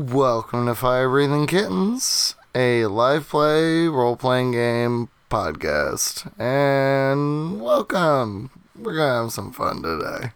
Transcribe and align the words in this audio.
Welcome 0.00 0.64
to 0.64 0.74
Fire 0.74 1.10
Breathing 1.10 1.46
Kittens, 1.46 2.34
a 2.54 2.86
live 2.86 3.28
play 3.28 3.86
role 3.86 4.16
playing 4.16 4.52
game 4.52 5.10
podcast. 5.30 6.32
And 6.40 7.60
welcome. 7.60 8.50
We're 8.74 8.96
going 8.96 9.10
to 9.10 9.22
have 9.24 9.32
some 9.32 9.52
fun 9.52 9.82
today. 9.82 10.32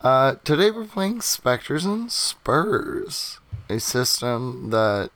Uh, 0.00 0.34
today 0.42 0.72
we're 0.72 0.86
playing 0.86 1.20
Spectres 1.20 1.84
and 1.84 2.10
Spurs, 2.10 3.38
a 3.68 3.78
system 3.78 4.70
that 4.70 5.10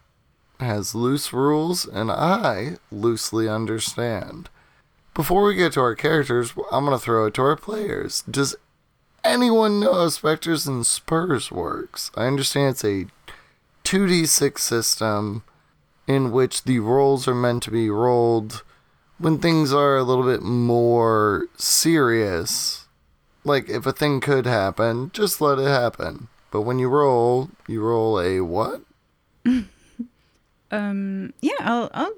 has 0.60 0.94
loose 0.94 1.32
rules 1.32 1.84
and 1.84 2.12
I 2.12 2.76
loosely 2.92 3.48
understand. 3.48 4.50
Before 5.14 5.42
we 5.42 5.56
get 5.56 5.72
to 5.72 5.80
our 5.80 5.96
characters, 5.96 6.52
I'm 6.70 6.84
going 6.84 6.96
to 6.96 7.04
throw 7.04 7.26
it 7.26 7.34
to 7.34 7.42
our 7.42 7.56
players. 7.56 8.22
Does 8.30 8.54
anyone 9.24 9.80
know 9.80 9.94
how 9.94 10.08
Spectres 10.10 10.68
and 10.68 10.86
Spurs 10.86 11.50
works? 11.50 12.12
I 12.14 12.26
understand 12.26 12.70
it's 12.70 12.84
a 12.84 13.06
2d6 13.90 14.60
system 14.60 15.42
in 16.06 16.30
which 16.30 16.62
the 16.62 16.78
rolls 16.78 17.26
are 17.26 17.34
meant 17.34 17.60
to 17.64 17.72
be 17.72 17.90
rolled 17.90 18.62
when 19.18 19.36
things 19.36 19.72
are 19.72 19.96
a 19.96 20.04
little 20.04 20.22
bit 20.22 20.42
more 20.42 21.46
serious. 21.56 22.86
Like 23.42 23.68
if 23.68 23.86
a 23.86 23.92
thing 23.92 24.20
could 24.20 24.46
happen, 24.46 25.10
just 25.12 25.40
let 25.40 25.58
it 25.58 25.66
happen. 25.66 26.28
But 26.52 26.60
when 26.60 26.78
you 26.78 26.88
roll, 26.88 27.50
you 27.66 27.82
roll 27.82 28.20
a 28.20 28.40
what? 28.42 28.82
Um, 30.72 31.32
yeah, 31.40 31.54
I'll 31.58 31.90
I'll 31.92 32.14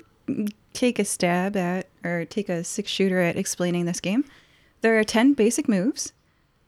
take 0.75 0.99
a 0.99 1.07
stab 1.07 1.57
at 1.57 1.87
or 2.05 2.27
take 2.27 2.51
a 2.51 2.63
six 2.63 2.91
shooter 2.91 3.19
at 3.19 3.39
explaining 3.39 3.87
this 3.87 3.99
game. 3.99 4.27
There 4.83 4.99
are 4.99 5.05
ten 5.05 5.33
basic 5.33 5.71
moves. 5.71 6.13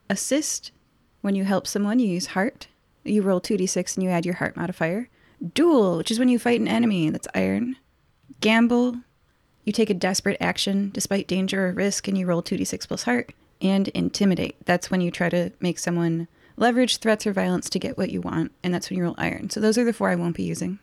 Assist 0.09 0.73
when 1.21 1.35
you 1.35 1.45
help 1.45 1.67
someone, 1.67 1.99
you 1.99 2.09
use 2.09 2.29
heart. 2.29 2.69
You 3.05 3.23
roll 3.23 3.41
two 3.41 3.57
d 3.57 3.67
six 3.67 3.97
and 3.97 4.03
you 4.03 4.11
add 4.11 4.25
your 4.25 4.37
heart 4.37 4.57
modifier. 4.57 5.09
Duel, 5.53 5.99
which 5.99 6.11
is 6.11 6.19
when 6.19 6.29
you 6.29 6.39
fight 6.39 6.61
an 6.61 6.69
enemy, 6.69 7.11
that's 7.11 7.29
iron. 7.35 7.77
Gamble, 8.41 8.97
you 9.65 9.73
take 9.73 9.91
a 9.91 9.95
desperate 9.95 10.39
action 10.41 10.91
despite 10.93 11.27
danger 11.27 11.69
or 11.69 11.73
risk 11.73 12.09
and 12.09 12.17
you 12.17 12.27
roll 12.27 12.43
2d6 12.43 12.89
plus 12.89 13.03
heart. 13.03 13.33
And 13.61 13.89
intimidate, 13.89 14.57
that's 14.65 14.91
when 14.91 15.01
you 15.01 15.11
try 15.11 15.29
to 15.31 15.51
make 15.61 15.79
someone 15.79 16.29
leverage 16.57 16.99
threats 16.99 17.27
or 17.27 17.33
violence 17.33 17.69
to 17.71 17.79
get 17.79 17.99
what 17.99 18.11
you 18.11 18.21
want, 18.21 18.53
and 18.63 18.73
that's 18.73 18.91
when 18.91 18.99
you 18.99 19.05
roll 19.05 19.15
iron. 19.19 19.51
So 19.51 19.61
those 19.61 19.79
are 19.79 19.85
the 19.85 19.93
four 19.93 20.11
I 20.11 20.17
won't 20.17 20.37
be 20.37 20.43
using. 20.43 20.79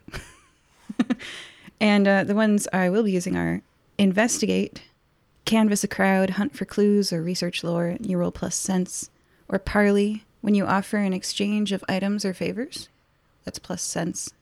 and 1.80 2.08
uh, 2.08 2.24
the 2.24 2.36
ones 2.36 2.68
I 2.74 2.90
will 2.90 3.04
be 3.04 3.12
using 3.12 3.38
are 3.38 3.62
investigate, 3.98 4.82
canvass 5.46 5.84
a 5.84 5.88
crowd, 5.88 6.32
hunt 6.32 6.56
for 6.56 6.66
clues 6.66 7.14
or 7.14 7.22
research 7.22 7.64
lore, 7.64 7.98
you 8.02 8.18
roll 8.18 8.32
plus 8.32 8.56
sense, 8.56 9.10
or 9.48 9.60
parley, 9.60 10.24
when 10.42 10.56
you 10.56 10.66
offer 10.66 10.98
an 10.98 11.14
exchange 11.14 11.72
of 11.72 11.84
items 11.88 12.26
or 12.26 12.34
favors, 12.34 12.90
that's 13.46 13.60
plus 13.60 13.82
sense. 13.82 14.34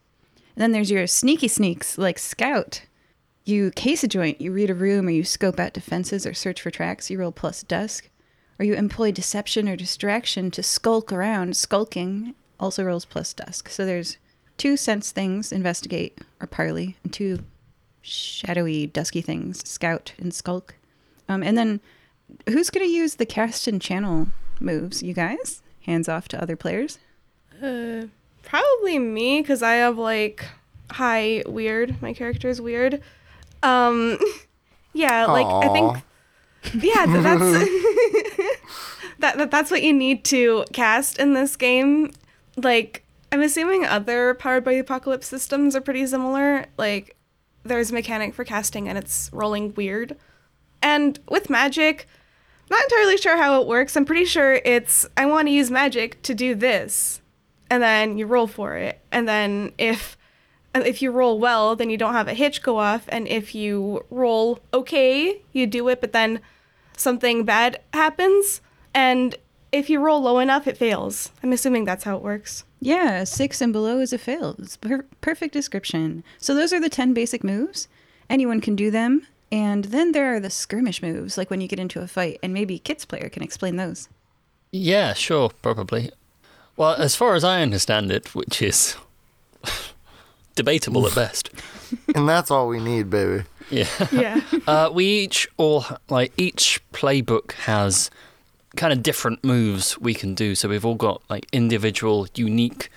And 0.56 0.62
then 0.62 0.72
there's 0.72 0.90
your 0.90 1.06
sneaky 1.06 1.48
sneaks, 1.48 1.96
like 1.96 2.18
scout. 2.18 2.82
You 3.44 3.70
case 3.70 4.04
a 4.04 4.08
joint, 4.08 4.40
you 4.40 4.52
read 4.52 4.70
a 4.70 4.74
room, 4.74 5.06
or 5.06 5.10
you 5.10 5.24
scope 5.24 5.58
out 5.58 5.72
defenses 5.72 6.26
or 6.26 6.34
search 6.34 6.60
for 6.60 6.70
tracks, 6.70 7.10
you 7.10 7.18
roll 7.18 7.32
plus 7.32 7.62
dusk. 7.62 8.08
Or 8.58 8.64
you 8.64 8.74
employ 8.74 9.10
deception 9.10 9.68
or 9.68 9.76
distraction 9.76 10.50
to 10.50 10.62
skulk 10.62 11.12
around, 11.12 11.56
skulking 11.56 12.34
also 12.58 12.84
rolls 12.84 13.06
plus 13.06 13.32
dusk. 13.32 13.70
So 13.70 13.86
there's 13.86 14.18
two 14.58 14.76
sense 14.76 15.10
things, 15.10 15.50
investigate 15.50 16.18
or 16.40 16.46
parley, 16.46 16.96
and 17.02 17.12
two 17.12 17.38
shadowy, 18.02 18.86
dusky 18.86 19.22
things, 19.22 19.66
scout 19.66 20.12
and 20.18 20.34
skulk. 20.34 20.74
Um, 21.28 21.42
and 21.42 21.56
then 21.56 21.80
who's 22.48 22.70
going 22.70 22.86
to 22.86 22.92
use 22.92 23.14
the 23.14 23.26
cast 23.26 23.66
and 23.66 23.80
channel 23.80 24.28
moves? 24.60 25.02
You 25.02 25.14
guys? 25.14 25.62
Hands 25.86 26.08
off 26.08 26.28
to 26.28 26.42
other 26.42 26.56
players. 26.56 26.98
Uh, 27.62 28.06
probably 28.42 28.98
me 28.98 29.40
because 29.40 29.62
I 29.62 29.74
have 29.74 29.98
like 29.98 30.46
high 30.90 31.42
weird. 31.46 32.00
My 32.02 32.12
character 32.12 32.48
is 32.48 32.60
weird. 32.60 33.02
Um, 33.62 34.18
yeah, 34.92 35.26
like 35.26 35.46
I 35.46 35.72
think. 35.72 35.96
Yeah, 36.74 37.06
that's 37.06 37.40
that, 39.20 39.38
that 39.38 39.50
that's 39.50 39.70
what 39.70 39.82
you 39.82 39.94
need 39.94 40.24
to 40.26 40.66
cast 40.74 41.18
in 41.18 41.32
this 41.32 41.56
game. 41.56 42.12
Like 42.56 43.02
I'm 43.32 43.40
assuming 43.40 43.86
other 43.86 44.34
powered 44.34 44.64
by 44.64 44.74
the 44.74 44.80
apocalypse 44.80 45.26
systems 45.26 45.74
are 45.74 45.80
pretty 45.80 46.06
similar. 46.06 46.66
Like 46.76 47.16
there's 47.62 47.90
a 47.90 47.94
mechanic 47.94 48.34
for 48.34 48.44
casting 48.44 48.88
and 48.88 48.98
it's 48.98 49.30
rolling 49.32 49.72
weird. 49.74 50.16
And 50.82 51.18
with 51.28 51.48
magic, 51.50 52.06
not 52.70 52.82
entirely 52.84 53.16
sure 53.16 53.36
how 53.36 53.60
it 53.60 53.66
works. 53.66 53.96
I'm 53.96 54.04
pretty 54.04 54.24
sure 54.24 54.60
it's 54.64 55.06
I 55.16 55.26
want 55.26 55.48
to 55.48 55.52
use 55.52 55.70
magic 55.70 56.22
to 56.22 56.34
do 56.34 56.54
this. 56.54 57.20
And 57.68 57.82
then 57.82 58.18
you 58.18 58.26
roll 58.26 58.46
for 58.46 58.76
it. 58.76 59.00
And 59.12 59.28
then 59.28 59.72
if 59.78 60.16
if 60.74 61.02
you 61.02 61.10
roll 61.10 61.38
well, 61.38 61.74
then 61.74 61.90
you 61.90 61.96
don't 61.96 62.14
have 62.14 62.28
a 62.28 62.34
hitch 62.34 62.62
go 62.62 62.78
off 62.78 63.04
and 63.08 63.26
if 63.26 63.54
you 63.54 64.04
roll 64.10 64.60
okay, 64.72 65.42
you 65.52 65.66
do 65.66 65.88
it, 65.88 66.00
but 66.00 66.12
then 66.12 66.40
something 66.96 67.44
bad 67.44 67.80
happens 67.92 68.60
and 68.94 69.34
if 69.72 69.88
you 69.88 70.00
roll 70.00 70.22
low 70.22 70.38
enough, 70.40 70.66
it 70.66 70.76
fails. 70.76 71.30
I'm 71.42 71.52
assuming 71.52 71.84
that's 71.84 72.04
how 72.04 72.16
it 72.16 72.22
works. 72.22 72.64
Yeah, 72.80 73.24
six 73.24 73.60
and 73.60 73.72
below 73.72 74.00
is 74.00 74.12
a 74.12 74.18
fail. 74.18 74.56
It's 74.58 74.76
per- 74.76 75.06
perfect 75.20 75.52
description. 75.52 76.24
So 76.38 76.54
those 76.54 76.72
are 76.72 76.80
the 76.80 76.88
10 76.88 77.14
basic 77.14 77.44
moves. 77.44 77.86
Anyone 78.28 78.60
can 78.60 78.74
do 78.74 78.90
them. 78.90 79.26
And 79.52 79.86
then 79.86 80.12
there 80.12 80.34
are 80.34 80.40
the 80.40 80.50
skirmish 80.50 81.02
moves, 81.02 81.36
like 81.36 81.50
when 81.50 81.60
you 81.60 81.68
get 81.68 81.80
into 81.80 82.00
a 82.00 82.06
fight, 82.06 82.38
and 82.42 82.54
maybe 82.54 82.78
Kit's 82.78 83.04
player 83.04 83.28
can 83.28 83.42
explain 83.42 83.76
those. 83.76 84.08
Yeah, 84.70 85.12
sure, 85.14 85.50
probably. 85.62 86.12
Well, 86.76 86.94
as 86.94 87.16
far 87.16 87.34
as 87.34 87.42
I 87.42 87.62
understand 87.62 88.12
it, 88.12 88.34
which 88.34 88.62
is 88.62 88.96
debatable 90.54 91.06
at 91.06 91.14
best. 91.14 91.50
And 92.14 92.28
that's 92.28 92.52
all 92.52 92.68
we 92.68 92.78
need, 92.78 93.10
baby. 93.10 93.42
Yeah. 93.68 93.88
Yeah. 94.12 94.40
Uh, 94.68 94.88
we 94.92 95.04
each 95.06 95.48
all 95.56 95.84
like 96.08 96.32
each 96.36 96.80
playbook 96.92 97.52
has 97.52 98.08
kind 98.76 98.92
of 98.92 99.02
different 99.02 99.42
moves 99.42 99.98
we 99.98 100.14
can 100.14 100.34
do. 100.34 100.54
So 100.54 100.68
we've 100.68 100.84
all 100.84 100.94
got 100.94 101.22
like 101.28 101.46
individual, 101.52 102.28
unique 102.36 102.90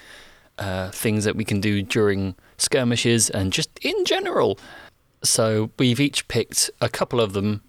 uh, 0.59 0.91
things 0.91 1.23
that 1.23 1.35
we 1.35 1.43
can 1.43 1.59
do 1.59 1.81
during 1.81 2.35
skirmishes 2.57 3.31
and 3.31 3.51
just 3.51 3.69
in 3.81 4.05
general. 4.05 4.59
So 5.23 5.71
we've 5.79 5.99
each 5.99 6.27
picked 6.27 6.69
a 6.81 6.89
couple 6.89 7.21
of 7.21 7.33
them 7.33 7.61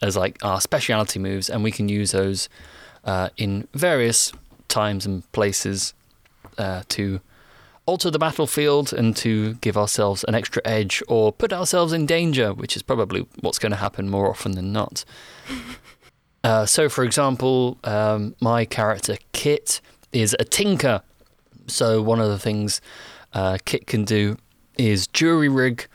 as 0.00 0.16
like 0.16 0.38
our 0.44 0.60
speciality 0.60 1.18
moves, 1.18 1.50
and 1.50 1.64
we 1.64 1.72
can 1.72 1.88
use 1.88 2.12
those 2.12 2.48
uh, 3.04 3.30
in 3.36 3.66
various 3.72 4.32
times 4.68 5.06
and 5.06 5.30
places 5.32 5.94
uh, 6.58 6.82
to 6.90 7.20
alter 7.86 8.10
the 8.10 8.18
battlefield 8.18 8.92
and 8.92 9.16
to 9.16 9.54
give 9.54 9.76
ourselves 9.76 10.22
an 10.24 10.34
extra 10.34 10.60
edge 10.64 11.02
or 11.08 11.32
put 11.32 11.52
ourselves 11.52 11.92
in 11.92 12.04
danger, 12.04 12.52
which 12.52 12.76
is 12.76 12.82
probably 12.82 13.26
what's 13.40 13.58
going 13.58 13.72
to 13.72 13.78
happen 13.78 14.10
more 14.10 14.28
often 14.28 14.52
than 14.52 14.72
not. 14.72 15.04
Uh, 16.44 16.64
so, 16.64 16.88
for 16.88 17.02
example, 17.02 17.76
um, 17.82 18.34
my 18.40 18.64
character 18.64 19.16
Kit 19.32 19.80
is 20.12 20.36
a 20.38 20.44
tinker. 20.44 21.02
So, 21.66 22.00
one 22.00 22.20
of 22.20 22.28
the 22.28 22.38
things 22.38 22.80
uh, 23.34 23.58
Kit 23.64 23.88
can 23.88 24.04
do 24.04 24.38
is 24.78 25.08
jury 25.08 25.48
rig 25.48 25.88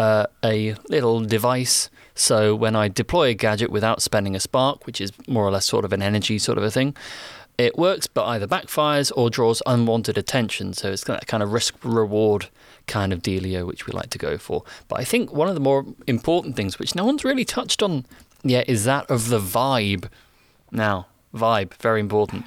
uh, 0.00 0.24
a 0.42 0.74
little 0.88 1.20
device. 1.20 1.90
So, 2.14 2.54
when 2.54 2.74
I 2.74 2.88
deploy 2.88 3.28
a 3.28 3.34
gadget 3.34 3.70
without 3.70 4.00
spending 4.00 4.34
a 4.34 4.40
spark, 4.40 4.86
which 4.86 4.98
is 4.98 5.12
more 5.28 5.46
or 5.46 5.50
less 5.50 5.66
sort 5.66 5.84
of 5.84 5.92
an 5.92 6.00
energy 6.00 6.38
sort 6.38 6.56
of 6.56 6.64
a 6.64 6.70
thing, 6.70 6.96
it 7.58 7.76
works 7.76 8.06
but 8.06 8.24
either 8.24 8.46
backfires 8.46 9.12
or 9.14 9.28
draws 9.28 9.62
unwanted 9.66 10.16
attention. 10.16 10.72
So, 10.72 10.90
it's 10.90 11.04
that 11.04 11.26
kind 11.26 11.42
of 11.42 11.52
risk 11.52 11.74
reward 11.84 12.48
kind 12.86 13.12
of 13.12 13.20
dealio 13.22 13.66
which 13.66 13.86
we 13.86 13.92
like 13.92 14.08
to 14.10 14.18
go 14.18 14.38
for. 14.38 14.64
But 14.88 15.00
I 15.00 15.04
think 15.04 15.34
one 15.34 15.48
of 15.48 15.54
the 15.54 15.60
more 15.60 15.84
important 16.06 16.56
things, 16.56 16.78
which 16.78 16.94
no 16.94 17.04
one's 17.04 17.22
really 17.22 17.44
touched 17.44 17.82
on 17.82 18.06
yet, 18.42 18.70
is 18.70 18.84
that 18.84 19.10
of 19.10 19.28
the 19.28 19.38
vibe. 19.38 20.08
Now, 20.72 21.08
vibe, 21.34 21.74
very 21.74 22.00
important. 22.00 22.46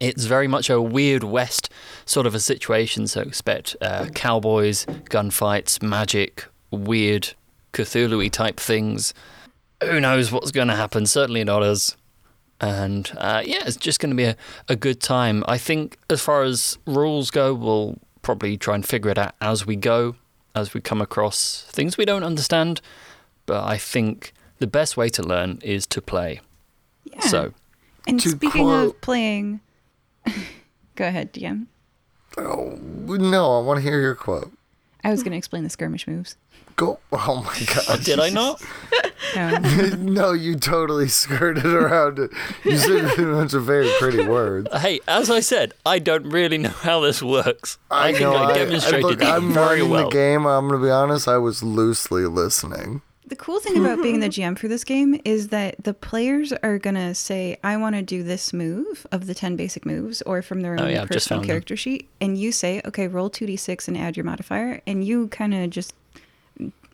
It's 0.00 0.24
very 0.24 0.48
much 0.48 0.68
a 0.68 0.80
Weird 0.80 1.22
West 1.22 1.70
sort 2.04 2.26
of 2.26 2.34
a 2.34 2.40
situation, 2.40 3.06
so 3.06 3.20
expect 3.20 3.76
uh, 3.80 4.06
cowboys, 4.14 4.86
gunfights, 5.10 5.82
magic, 5.82 6.46
weird 6.70 7.34
Cthulhu 7.72 8.30
type 8.30 8.58
things. 8.58 9.14
Who 9.82 10.00
knows 10.00 10.30
what's 10.30 10.50
going 10.50 10.68
to 10.68 10.76
happen? 10.76 11.06
Certainly 11.06 11.44
not 11.44 11.62
us. 11.62 11.96
And 12.60 13.10
uh, 13.16 13.42
yeah, 13.44 13.62
it's 13.64 13.76
just 13.76 14.00
going 14.00 14.10
to 14.10 14.16
be 14.16 14.24
a, 14.24 14.36
a 14.68 14.76
good 14.76 15.00
time. 15.00 15.42
I 15.48 15.56
think 15.56 15.96
as 16.10 16.20
far 16.20 16.42
as 16.42 16.76
rules 16.86 17.30
go, 17.30 17.54
we'll 17.54 17.98
probably 18.22 18.56
try 18.56 18.74
and 18.74 18.84
figure 18.84 19.10
it 19.10 19.18
out 19.18 19.34
as 19.40 19.66
we 19.66 19.76
go, 19.76 20.16
as 20.54 20.74
we 20.74 20.80
come 20.80 21.00
across 21.00 21.62
things 21.70 21.96
we 21.96 22.04
don't 22.04 22.24
understand. 22.24 22.82
But 23.46 23.64
I 23.64 23.78
think 23.78 24.34
the 24.58 24.66
best 24.66 24.96
way 24.96 25.08
to 25.08 25.22
learn 25.22 25.58
is 25.62 25.86
to 25.88 26.02
play. 26.02 26.40
Yeah. 27.04 27.20
So, 27.20 27.54
and 28.06 28.20
speaking 28.20 28.64
quote- 28.64 28.88
of 28.88 29.00
playing, 29.00 29.60
go 30.96 31.06
ahead, 31.06 31.32
DM. 31.32 31.66
Oh, 32.36 32.78
no, 32.78 33.58
I 33.58 33.62
want 33.62 33.78
to 33.78 33.82
hear 33.82 34.00
your 34.00 34.14
quote. 34.14 34.52
I 35.02 35.10
was 35.10 35.22
going 35.22 35.32
to 35.32 35.38
explain 35.38 35.64
the 35.64 35.70
skirmish 35.70 36.06
moves. 36.06 36.36
Go. 36.76 36.98
Oh 37.12 37.42
my 37.44 37.66
god. 37.86 38.04
Did 38.04 38.18
I 38.20 38.30
not? 38.30 38.62
No, 39.98 40.32
you 40.32 40.56
totally 40.56 41.06
skirted 41.08 41.66
around 41.66 42.18
it. 42.18 42.30
You 42.64 42.76
said 42.76 43.04
a 43.18 43.22
bunch 43.32 43.52
of 43.54 43.64
very 43.64 43.88
pretty 43.98 44.26
words. 44.26 44.68
Hey, 44.80 45.00
as 45.06 45.30
I 45.30 45.40
said, 45.40 45.74
I 45.86 45.98
don't 45.98 46.24
really 46.30 46.58
know 46.58 46.70
how 46.70 47.00
this 47.00 47.22
works. 47.22 47.78
I, 47.90 48.12
think 48.12 48.24
I, 48.26 48.54
demonstrated 48.54 49.02
look, 49.04 49.18
that 49.20 49.28
I'm 49.30 49.52
very 49.52 49.82
learning 49.82 49.90
well. 49.90 50.04
the 50.08 50.14
game. 50.14 50.46
I'm 50.46 50.68
gonna 50.68 50.82
be 50.82 50.90
honest. 50.90 51.28
I 51.28 51.36
was 51.38 51.62
loosely 51.62 52.24
listening. 52.26 53.02
the 53.26 53.36
cool 53.36 53.60
thing 53.60 53.76
about 53.78 54.02
being 54.02 54.18
the 54.20 54.28
GM 54.28 54.58
for 54.58 54.66
this 54.68 54.82
game 54.84 55.20
is 55.24 55.48
that 55.48 55.84
the 55.84 55.94
players 55.94 56.52
are 56.64 56.78
going 56.78 56.96
to 56.96 57.14
say, 57.14 57.58
I 57.62 57.76
want 57.76 57.94
to 57.94 58.02
do 58.02 58.24
this 58.24 58.52
move 58.52 59.06
of 59.12 59.28
the 59.28 59.34
10 59.34 59.54
basic 59.54 59.86
moves 59.86 60.20
or 60.22 60.42
from 60.42 60.62
their 60.62 60.74
Oh, 60.80 60.84
own 60.84 60.90
yeah, 60.90 61.04
personal 61.04 61.38
found 61.38 61.42
them. 61.42 61.46
character 61.54 61.76
sheet. 61.76 62.08
And 62.20 62.36
you 62.36 62.50
say, 62.50 62.82
okay, 62.86 63.06
roll 63.06 63.30
2d6 63.30 63.86
and 63.86 63.96
add 63.96 64.16
your 64.16 64.24
modifier. 64.24 64.80
And 64.84 65.04
you 65.04 65.28
kind 65.28 65.54
of 65.54 65.70
just 65.70 65.94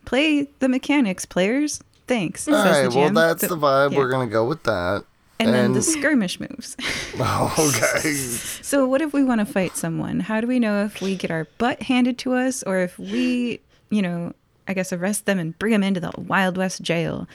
play 0.06 0.48
the 0.60 0.68
mechanics, 0.68 1.26
players. 1.26 1.80
Thanks. 2.06 2.48
All 2.48 2.54
right. 2.54 2.88
Well, 2.88 3.10
that's 3.12 3.42
So- 3.42 3.48
the 3.48 3.56
vibe. 3.56 3.92
yeah. 3.92 3.98
We're 3.98 4.08
gonna 4.10 4.26
go 4.30 4.46
with 4.46 4.62
that. 4.62 5.04
And 5.38 5.52
then 5.52 5.74
the 5.74 5.82
skirmish 5.82 6.40
moves. 6.40 6.76
Oh, 7.18 7.54
okay. 7.74 8.12
So, 8.12 8.86
what 8.86 9.02
if 9.02 9.12
we 9.12 9.22
want 9.24 9.40
to 9.40 9.44
fight 9.46 9.76
someone? 9.76 10.20
How 10.20 10.40
do 10.40 10.46
we 10.46 10.58
know 10.58 10.84
if 10.84 11.00
we 11.02 11.14
get 11.16 11.30
our 11.30 11.46
butt 11.58 11.82
handed 11.82 12.16
to 12.18 12.32
us 12.34 12.62
or 12.62 12.78
if 12.80 12.98
we, 12.98 13.60
you 13.90 14.00
know, 14.02 14.32
I 14.68 14.72
guess 14.74 14.92
arrest 14.92 15.26
them 15.26 15.38
and 15.38 15.58
bring 15.58 15.72
them 15.72 15.82
into 15.82 16.00
the 16.00 16.12
Wild 16.18 16.56
West 16.56 16.80
jail? 16.82 17.26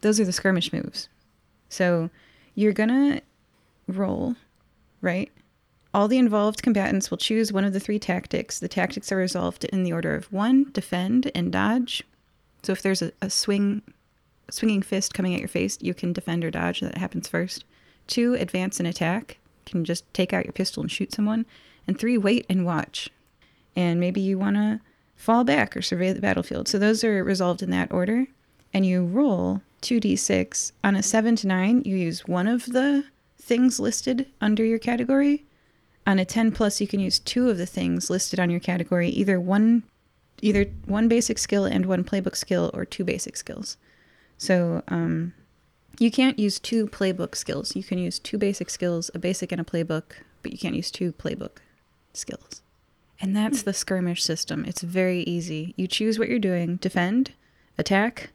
Those 0.00 0.18
are 0.20 0.24
the 0.24 0.32
skirmish 0.32 0.72
moves. 0.72 1.08
So, 1.68 2.10
you're 2.54 2.72
going 2.72 2.88
to 2.88 3.20
roll, 3.88 4.34
right? 5.00 5.30
All 5.94 6.06
the 6.08 6.18
involved 6.18 6.62
combatants 6.62 7.10
will 7.10 7.18
choose 7.18 7.52
one 7.52 7.64
of 7.64 7.72
the 7.72 7.80
three 7.80 7.98
tactics. 7.98 8.58
The 8.60 8.68
tactics 8.68 9.10
are 9.12 9.16
resolved 9.16 9.64
in 9.66 9.82
the 9.84 9.92
order 9.92 10.14
of 10.14 10.32
one, 10.32 10.70
defend, 10.72 11.30
and 11.34 11.50
dodge. 11.52 12.02
So, 12.62 12.72
if 12.72 12.82
there's 12.82 13.02
a, 13.02 13.12
a 13.20 13.30
swing 13.30 13.82
swinging 14.50 14.82
fist 14.82 15.14
coming 15.14 15.34
at 15.34 15.40
your 15.40 15.48
face, 15.48 15.78
you 15.80 15.94
can 15.94 16.12
defend 16.12 16.44
or 16.44 16.50
dodge. 16.50 16.80
That 16.80 16.98
happens 16.98 17.28
first. 17.28 17.64
Two, 18.06 18.34
advance 18.34 18.80
and 18.80 18.88
attack. 18.88 19.38
You 19.66 19.70
can 19.70 19.84
just 19.84 20.12
take 20.12 20.32
out 20.32 20.44
your 20.44 20.52
pistol 20.52 20.82
and 20.82 20.90
shoot 20.90 21.12
someone. 21.12 21.46
And 21.86 21.98
three, 21.98 22.18
wait 22.18 22.46
and 22.48 22.64
watch. 22.64 23.08
And 23.76 24.00
maybe 24.00 24.20
you 24.20 24.38
want 24.38 24.56
to 24.56 24.80
fall 25.16 25.44
back 25.44 25.76
or 25.76 25.82
survey 25.82 26.12
the 26.12 26.20
battlefield. 26.20 26.66
So 26.66 26.78
those 26.78 27.04
are 27.04 27.22
resolved 27.22 27.62
in 27.62 27.70
that 27.70 27.92
order. 27.92 28.26
And 28.72 28.84
you 28.86 29.04
roll 29.04 29.62
2d6. 29.82 30.72
On 30.84 30.96
a 30.96 31.02
7 31.02 31.36
to 31.36 31.46
9, 31.46 31.82
you 31.84 31.96
use 31.96 32.26
one 32.26 32.48
of 32.48 32.66
the 32.66 33.04
things 33.38 33.80
listed 33.80 34.26
under 34.40 34.64
your 34.64 34.78
category. 34.78 35.44
On 36.06 36.18
a 36.18 36.24
10 36.24 36.52
plus, 36.52 36.80
you 36.80 36.86
can 36.86 37.00
use 37.00 37.18
two 37.18 37.50
of 37.50 37.58
the 37.58 37.66
things 37.66 38.10
listed 38.10 38.40
on 38.40 38.50
your 38.50 38.60
category, 38.60 39.08
either 39.08 39.38
one 39.38 39.84
either 40.42 40.66
one 40.86 41.08
basic 41.08 41.38
skill 41.38 41.64
and 41.64 41.86
one 41.86 42.04
playbook 42.04 42.36
skill 42.36 42.70
or 42.74 42.84
two 42.84 43.04
basic 43.04 43.36
skills. 43.36 43.76
So 44.38 44.82
um, 44.88 45.34
you 45.98 46.10
can't 46.10 46.38
use 46.38 46.58
two 46.58 46.86
playbook 46.86 47.34
skills. 47.34 47.76
You 47.76 47.82
can 47.82 47.98
use 47.98 48.18
two 48.18 48.38
basic 48.38 48.70
skills, 48.70 49.10
a 49.14 49.18
basic 49.18 49.52
and 49.52 49.60
a 49.60 49.64
playbook, 49.64 50.12
but 50.42 50.52
you 50.52 50.58
can't 50.58 50.74
use 50.74 50.90
two 50.90 51.12
playbook 51.12 51.58
skills. 52.14 52.62
And 53.20 53.36
that's 53.36 53.62
the 53.62 53.74
skirmish 53.74 54.22
system. 54.22 54.64
It's 54.64 54.80
very 54.80 55.20
easy. 55.24 55.74
You 55.76 55.86
choose 55.86 56.18
what 56.18 56.28
you're 56.28 56.38
doing 56.38 56.76
defend, 56.76 57.32
attack, 57.76 58.30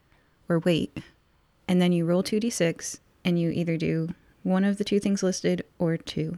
or 0.48 0.60
wait. 0.60 0.96
And 1.66 1.82
then 1.82 1.92
you 1.92 2.04
roll 2.04 2.22
2d6 2.22 3.00
and 3.24 3.38
you 3.38 3.50
either 3.50 3.76
do 3.76 4.14
one 4.44 4.64
of 4.64 4.78
the 4.78 4.84
two 4.84 5.00
things 5.00 5.24
listed 5.24 5.64
or 5.78 5.96
two. 5.96 6.36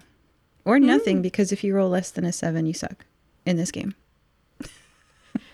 Or 0.64 0.78
nothing, 0.78 1.22
because 1.22 1.52
if 1.52 1.62
you 1.62 1.74
roll 1.74 1.90
less 1.90 2.10
than 2.10 2.24
a 2.24 2.32
seven, 2.32 2.66
you 2.66 2.72
suck 2.72 3.04
in 3.44 3.56
this 3.56 3.70
game. 3.70 3.94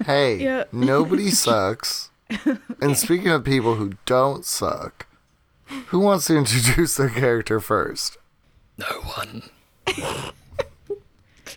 Hey, 0.05 0.37
Yeah. 0.37 0.65
nobody 0.73 1.31
sucks. 1.45 2.11
And 2.81 2.97
speaking 2.97 3.29
of 3.29 3.45
people 3.45 3.75
who 3.77 3.93
don't 4.06 4.45
suck, 4.45 5.06
who 5.89 6.01
wants 6.01 6.27
to 6.27 6.37
introduce 6.37 6.97
their 6.97 7.11
character 7.11 7.61
first? 7.61 8.17
No 8.79 8.87
one. 9.17 9.43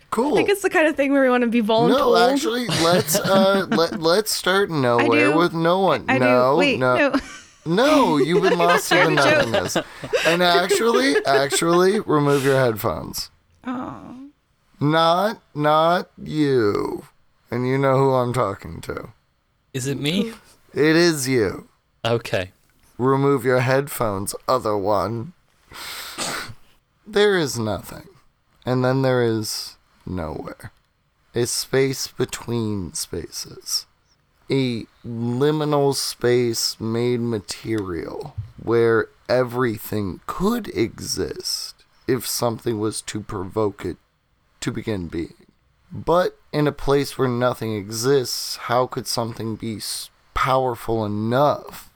Cool. 0.09 0.33
I 0.33 0.37
think 0.37 0.49
it's 0.49 0.61
the 0.61 0.69
kind 0.69 0.87
of 0.87 0.95
thing 0.95 1.11
where 1.11 1.21
we 1.21 1.29
want 1.29 1.43
to 1.43 1.49
be 1.49 1.59
vulnerable. 1.59 2.13
no, 2.13 2.29
actually, 2.31 2.67
let's 2.67 3.19
uh 3.19 3.67
let 3.71 3.99
let's 4.01 4.31
start 4.31 4.69
nowhere 4.71 5.35
with 5.35 5.53
no 5.53 5.79
one. 5.79 6.05
I 6.07 6.17
no. 6.17 6.55
Wait, 6.57 6.79
no, 6.79 6.95
no. 6.95 7.19
no, 7.65 8.17
you've 8.17 8.41
been 8.41 8.57
lost 8.57 8.91
in 8.91 9.15
the 9.15 9.21
Joke. 9.21 9.47
nothingness. 9.49 9.77
And 10.25 10.41
actually, 10.41 11.15
actually, 11.25 11.99
remove 11.99 12.43
your 12.43 12.55
headphones. 12.55 13.29
Oh. 13.65 14.29
Not, 14.79 15.41
not 15.53 16.09
you. 16.21 17.03
And 17.49 17.67
you 17.67 17.77
know 17.77 17.97
who 17.97 18.13
I'm 18.13 18.33
talking 18.33 18.81
to. 18.81 19.09
Is 19.73 19.87
it 19.87 19.99
me? 19.99 20.33
It 20.73 20.95
is 20.95 21.27
you. 21.27 21.67
Okay. 22.03 22.51
remove 22.97 23.45
your 23.45 23.59
headphones, 23.61 24.33
other 24.47 24.77
one. 24.77 25.33
There 27.05 27.37
is 27.37 27.57
nothing. 27.57 28.07
And 28.65 28.83
then 28.83 29.01
there 29.01 29.23
is 29.23 29.77
nowhere. 30.05 30.71
A 31.33 31.45
space 31.45 32.07
between 32.07 32.93
spaces. 32.93 33.85
A 34.49 34.85
liminal 35.05 35.93
space 35.95 36.79
made 36.79 37.19
material 37.21 38.35
where 38.61 39.07
everything 39.29 40.19
could 40.25 40.67
exist 40.69 41.83
if 42.07 42.25
something 42.27 42.79
was 42.79 43.01
to 43.03 43.21
provoke 43.21 43.85
it 43.85 43.97
to 44.61 44.71
begin 44.71 45.07
being. 45.07 45.36
But 45.91 46.37
in 46.51 46.67
a 46.67 46.71
place 46.71 47.17
where 47.17 47.27
nothing 47.27 47.75
exists, 47.75 48.57
how 48.57 48.87
could 48.87 49.07
something 49.07 49.55
be 49.55 49.79
powerful 50.33 51.05
enough 51.05 51.91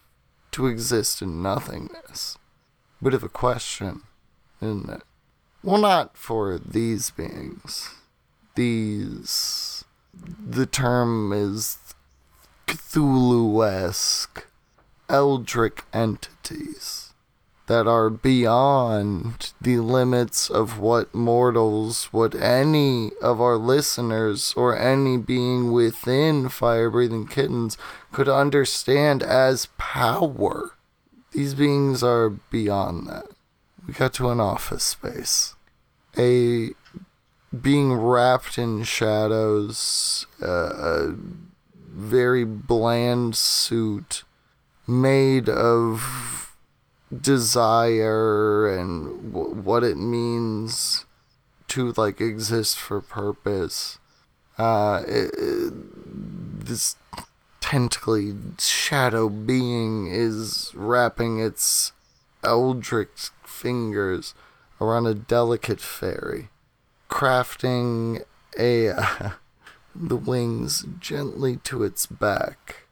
to 0.52 0.68
exist 0.68 1.22
in 1.22 1.42
nothingness? 1.42 2.38
Bit 3.02 3.14
of 3.14 3.24
a 3.24 3.30
question, 3.30 4.04
isn't 4.62 4.90
it? 4.90 5.02
Well, 5.64 5.80
not 5.80 6.18
for 6.18 6.58
these 6.58 7.12
beings. 7.12 7.90
These. 8.56 9.84
The 10.14 10.66
term 10.66 11.32
is 11.32 11.78
Cthulhu 12.68 13.66
esque, 13.66 14.48
eldritch 15.10 15.80
entities 15.94 17.11
that 17.72 17.88
are 17.88 18.10
beyond 18.10 19.54
the 19.62 19.78
limits 19.78 20.50
of 20.50 20.78
what 20.78 21.16
mortals, 21.16 22.10
what 22.12 22.36
any 22.36 23.12
of 23.22 23.40
our 23.40 23.56
listeners, 23.56 24.54
or 24.58 24.78
any 24.78 25.16
being 25.16 25.72
within 25.72 26.50
Fire 26.50 26.90
Breathing 26.90 27.26
Kittens 27.26 27.78
could 28.12 28.28
understand 28.28 29.24
as 29.24 29.70
power. 29.78 30.72
These 31.32 31.54
beings 31.54 32.04
are 32.04 32.30
beyond 32.30 33.08
that. 33.08 33.28
We 33.88 33.94
got 33.94 34.12
to 34.16 34.32
an 34.32 34.42
office 34.42 34.84
space. 34.84 35.56
A 36.18 36.72
being 37.58 37.94
wrapped 37.94 38.58
in 38.58 38.84
shadows, 38.84 40.26
uh, 40.42 40.74
a 40.76 41.16
very 41.90 42.44
bland 42.44 43.38
suit 43.38 44.26
made 44.86 45.48
of 45.48 46.51
desire 47.20 48.68
and 48.78 49.34
w- 49.34 49.54
what 49.56 49.84
it 49.84 49.98
means 49.98 51.06
to 51.70 51.94
like 51.98 52.22
exist 52.22 52.78
for 52.78 53.02
purpose. 53.02 54.00
Uh, 54.58 55.04
it, 55.08 55.32
it- 55.38 55.74
this 56.66 56.96
tentacly 57.60 58.36
shadow 58.60 59.30
being 59.30 60.08
is 60.08 60.72
wrapping 60.76 61.40
its 61.40 61.92
eldritch 62.44 63.30
fingers 63.44 64.34
around 64.80 65.08
a 65.08 65.14
delicate 65.16 65.82
fairy, 65.82 66.50
crafting 67.10 68.24
a 68.60 69.34
the 69.96 70.16
wings 70.18 70.86
gently 71.00 71.58
to 71.58 71.84
its 71.84 72.06
back, 72.06 72.86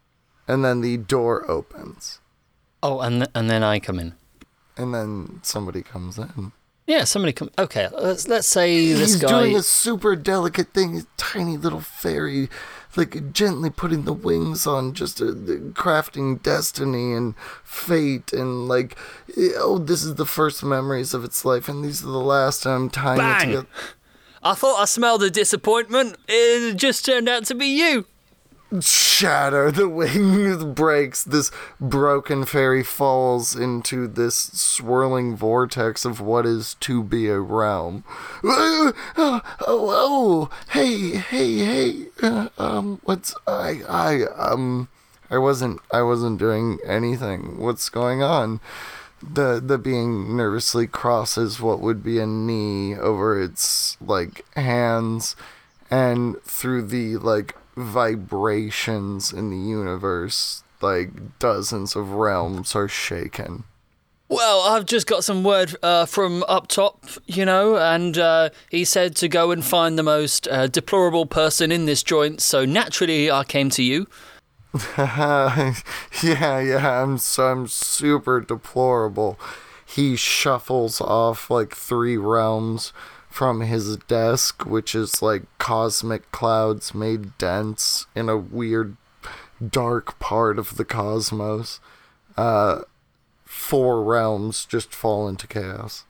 and 0.48 0.64
then 0.66 0.82
the 0.82 0.98
door 0.98 1.50
opens, 1.50 2.19
Oh, 2.82 3.00
and 3.02 3.22
th- 3.22 3.32
and 3.36 3.50
then 3.50 3.64
I 3.64 3.80
come 3.80 4.00
in. 4.00 4.14
and 4.78 4.94
then 4.94 5.40
somebody 5.44 5.82
comes 5.82 6.18
in. 6.18 6.52
Yeah, 6.88 7.04
somebody 7.04 7.34
come. 7.34 7.52
Okay, 7.60 7.88
let's 7.92 8.28
let's 8.28 8.48
say 8.48 8.94
this 8.94 9.16
guy. 9.18 9.28
He's 9.28 9.30
doing 9.30 9.56
a 9.56 9.62
super 9.64 10.16
delicate 10.16 10.74
thing, 10.74 10.98
a 10.98 11.02
tiny 11.18 11.56
little 11.58 11.82
fairy, 11.82 12.50
like 12.96 13.32
gently 13.32 13.70
putting 13.70 14.06
the 14.06 14.14
wings 14.14 14.66
on, 14.66 14.94
just 14.94 15.22
uh, 15.22 15.26
crafting 15.76 16.42
destiny 16.42 17.14
and 17.14 17.36
fate, 17.64 18.34
and 18.34 18.68
like, 18.68 18.98
eh, 19.38 19.52
oh, 19.58 19.78
this 19.78 20.04
is 20.04 20.16
the 20.16 20.26
first 20.26 20.64
memories 20.64 21.14
of 21.14 21.24
its 21.24 21.46
life, 21.46 21.70
and 21.70 21.84
these 21.86 22.02
are 22.04 22.08
the 22.08 22.18
last. 22.18 22.66
And 22.66 22.74
I'm 22.74 22.90
tying 22.90 23.20
it 23.20 23.40
together. 23.46 23.68
I 24.42 24.54
thought 24.56 24.80
I 24.82 24.86
smelled 24.86 25.22
a 25.22 25.30
disappointment. 25.30 26.16
It 26.28 26.76
just 26.78 27.06
turned 27.06 27.28
out 27.30 27.46
to 27.48 27.56
be 27.56 27.68
you. 27.68 28.06
Shatter. 28.82 29.72
The 29.72 29.90
wing 29.90 30.74
breaks. 30.74 31.24
This 31.24 31.52
broken 31.80 32.46
fairy 32.46 32.84
falls 32.84 33.56
into 33.56 34.08
this 34.08 34.36
swirling 34.36 35.36
vortex 35.36 36.06
of 36.06 36.22
what 36.22 36.46
is 36.46 36.76
to 36.82 37.04
be 37.04 37.28
a 37.28 37.40
realm. 37.40 38.04
Oh, 38.44 38.94
oh, 39.18 39.42
oh 39.68 40.50
hey, 40.70 41.18
hey, 41.18 41.58
hey. 41.58 42.06
Uh, 42.22 42.50
um, 42.58 43.00
what's 43.04 43.34
I, 43.48 43.82
I, 43.88 44.24
um, 44.38 44.90
I 45.30 45.38
wasn't, 45.38 45.82
I 45.92 46.02
wasn't 46.02 46.40
doing 46.40 46.80
anything. 46.86 47.60
What's 47.60 47.90
going 47.90 48.22
on? 48.22 48.60
The 49.22 49.60
the 49.62 49.78
being 49.78 50.38
nervously 50.38 50.88
crosses 50.88 51.60
what 51.60 51.82
would 51.82 52.02
be 52.02 52.20
a 52.20 52.26
knee 52.26 52.96
over 52.96 53.42
its 53.42 53.98
like 54.00 54.46
hands 54.56 55.36
and 55.92 56.42
through 56.44 56.84
the 56.84 57.18
like 57.18 57.56
vibrations 57.80 59.32
in 59.32 59.50
the 59.50 59.58
universe 59.58 60.64
like 60.82 61.40
dozens 61.40 61.96
of 61.96 62.12
realms 62.12 62.76
are 62.76 62.88
shaken 62.88 63.64
Well, 64.30 64.62
I've 64.62 64.86
just 64.86 65.08
got 65.08 65.24
some 65.24 65.44
word 65.44 65.76
uh, 65.82 66.06
from 66.06 66.44
up 66.48 66.68
top, 66.68 67.04
you 67.26 67.46
know, 67.46 67.78
and 67.78 68.16
uh, 68.16 68.50
he 68.70 68.86
said 68.86 69.16
to 69.16 69.28
go 69.28 69.50
and 69.50 69.66
find 69.66 69.98
the 69.98 70.04
most 70.04 70.48
uh, 70.48 70.68
deplorable 70.68 71.26
person 71.26 71.72
in 71.72 71.86
this 71.86 72.04
joint. 72.04 72.40
So 72.40 72.64
naturally, 72.64 73.32
I 73.32 73.44
came 73.44 73.72
to 73.72 73.82
you. 73.82 74.06
yeah 74.98 75.74
yeah 76.22 77.02
i'm 77.02 77.18
so 77.18 77.48
i'm 77.48 77.68
super 77.68 78.40
deplorable 78.40 79.40
he 79.84 80.16
shuffles 80.16 81.02
off 81.02 81.50
like 81.50 81.76
three 81.76 82.18
realms 82.18 82.94
from 83.40 83.62
his 83.62 83.96
desk, 83.96 84.66
which 84.66 84.94
is 84.94 85.22
like 85.22 85.44
cosmic 85.60 86.30
clouds 86.30 86.94
made 86.94 87.38
dense 87.38 88.06
in 88.14 88.28
a 88.28 88.36
weird, 88.36 88.98
dark 89.66 90.20
part 90.20 90.60
of 90.60 90.76
the 90.76 90.84
cosmos. 90.84 91.80
Uh, 92.36 92.82
four 93.46 94.04
realms 94.04 94.66
just 94.66 94.94
fall 94.94 95.30
into 95.30 95.48
chaos. 95.48 96.04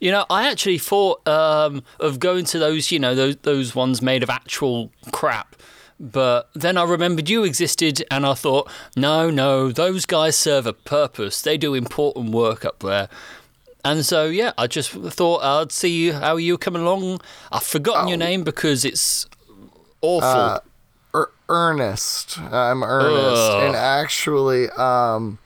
You 0.00 0.10
know, 0.10 0.26
I 0.28 0.50
actually 0.50 0.76
thought 0.76 1.26
um, 1.26 1.82
of 1.98 2.20
going 2.20 2.44
to 2.44 2.58
those, 2.58 2.90
you 2.90 2.98
know, 2.98 3.14
those 3.14 3.36
those 3.36 3.74
ones 3.74 4.02
made 4.02 4.22
of 4.22 4.28
actual 4.28 4.90
crap. 5.12 5.56
But 5.98 6.50
then 6.54 6.76
I 6.76 6.84
remembered 6.84 7.30
you 7.30 7.42
existed, 7.44 8.04
and 8.10 8.26
I 8.26 8.34
thought, 8.34 8.70
no, 8.96 9.30
no, 9.30 9.72
those 9.72 10.04
guys 10.04 10.36
serve 10.36 10.66
a 10.66 10.74
purpose. 10.74 11.40
They 11.40 11.56
do 11.56 11.72
important 11.72 12.32
work 12.32 12.66
up 12.66 12.80
there. 12.80 13.08
And 13.84 14.04
so, 14.04 14.26
yeah, 14.26 14.52
I 14.58 14.66
just 14.66 14.90
thought 14.90 15.42
I'd 15.42 15.72
see 15.72 16.10
how 16.10 16.36
you 16.36 16.58
come 16.58 16.76
along. 16.76 17.20
I've 17.50 17.62
forgotten 17.62 18.08
your 18.08 18.18
name 18.18 18.44
because 18.44 18.84
it's 18.84 19.26
awful. 20.02 20.28
Uh, 20.28 20.58
er- 21.14 21.32
Ernest. 21.48 22.38
I'm 22.38 22.82
Ernest. 22.82 23.42
Ugh. 23.42 23.62
And 23.64 23.76
actually, 23.76 24.68
um, 24.70 25.38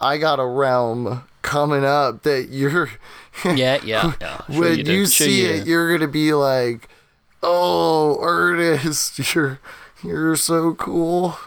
I 0.00 0.18
got 0.18 0.38
a 0.38 0.46
realm 0.46 1.24
coming 1.42 1.84
up 1.84 2.22
that 2.24 2.48
you're. 2.50 2.90
yeah, 3.44 3.78
yeah, 3.82 4.12
yeah. 4.20 4.42
Sure 4.50 4.60
when 4.60 4.78
you, 4.78 4.84
you 4.92 5.06
Sure 5.06 5.26
see 5.26 5.42
you 5.42 5.48
it, 5.48 5.66
you're 5.66 5.96
gonna 5.96 6.10
be 6.10 6.32
like, 6.34 6.88
"Oh, 7.42 8.18
Ernest, 8.20 9.18
you're 9.34 9.58
you're 10.04 10.36
so 10.36 10.74
cool." 10.74 11.38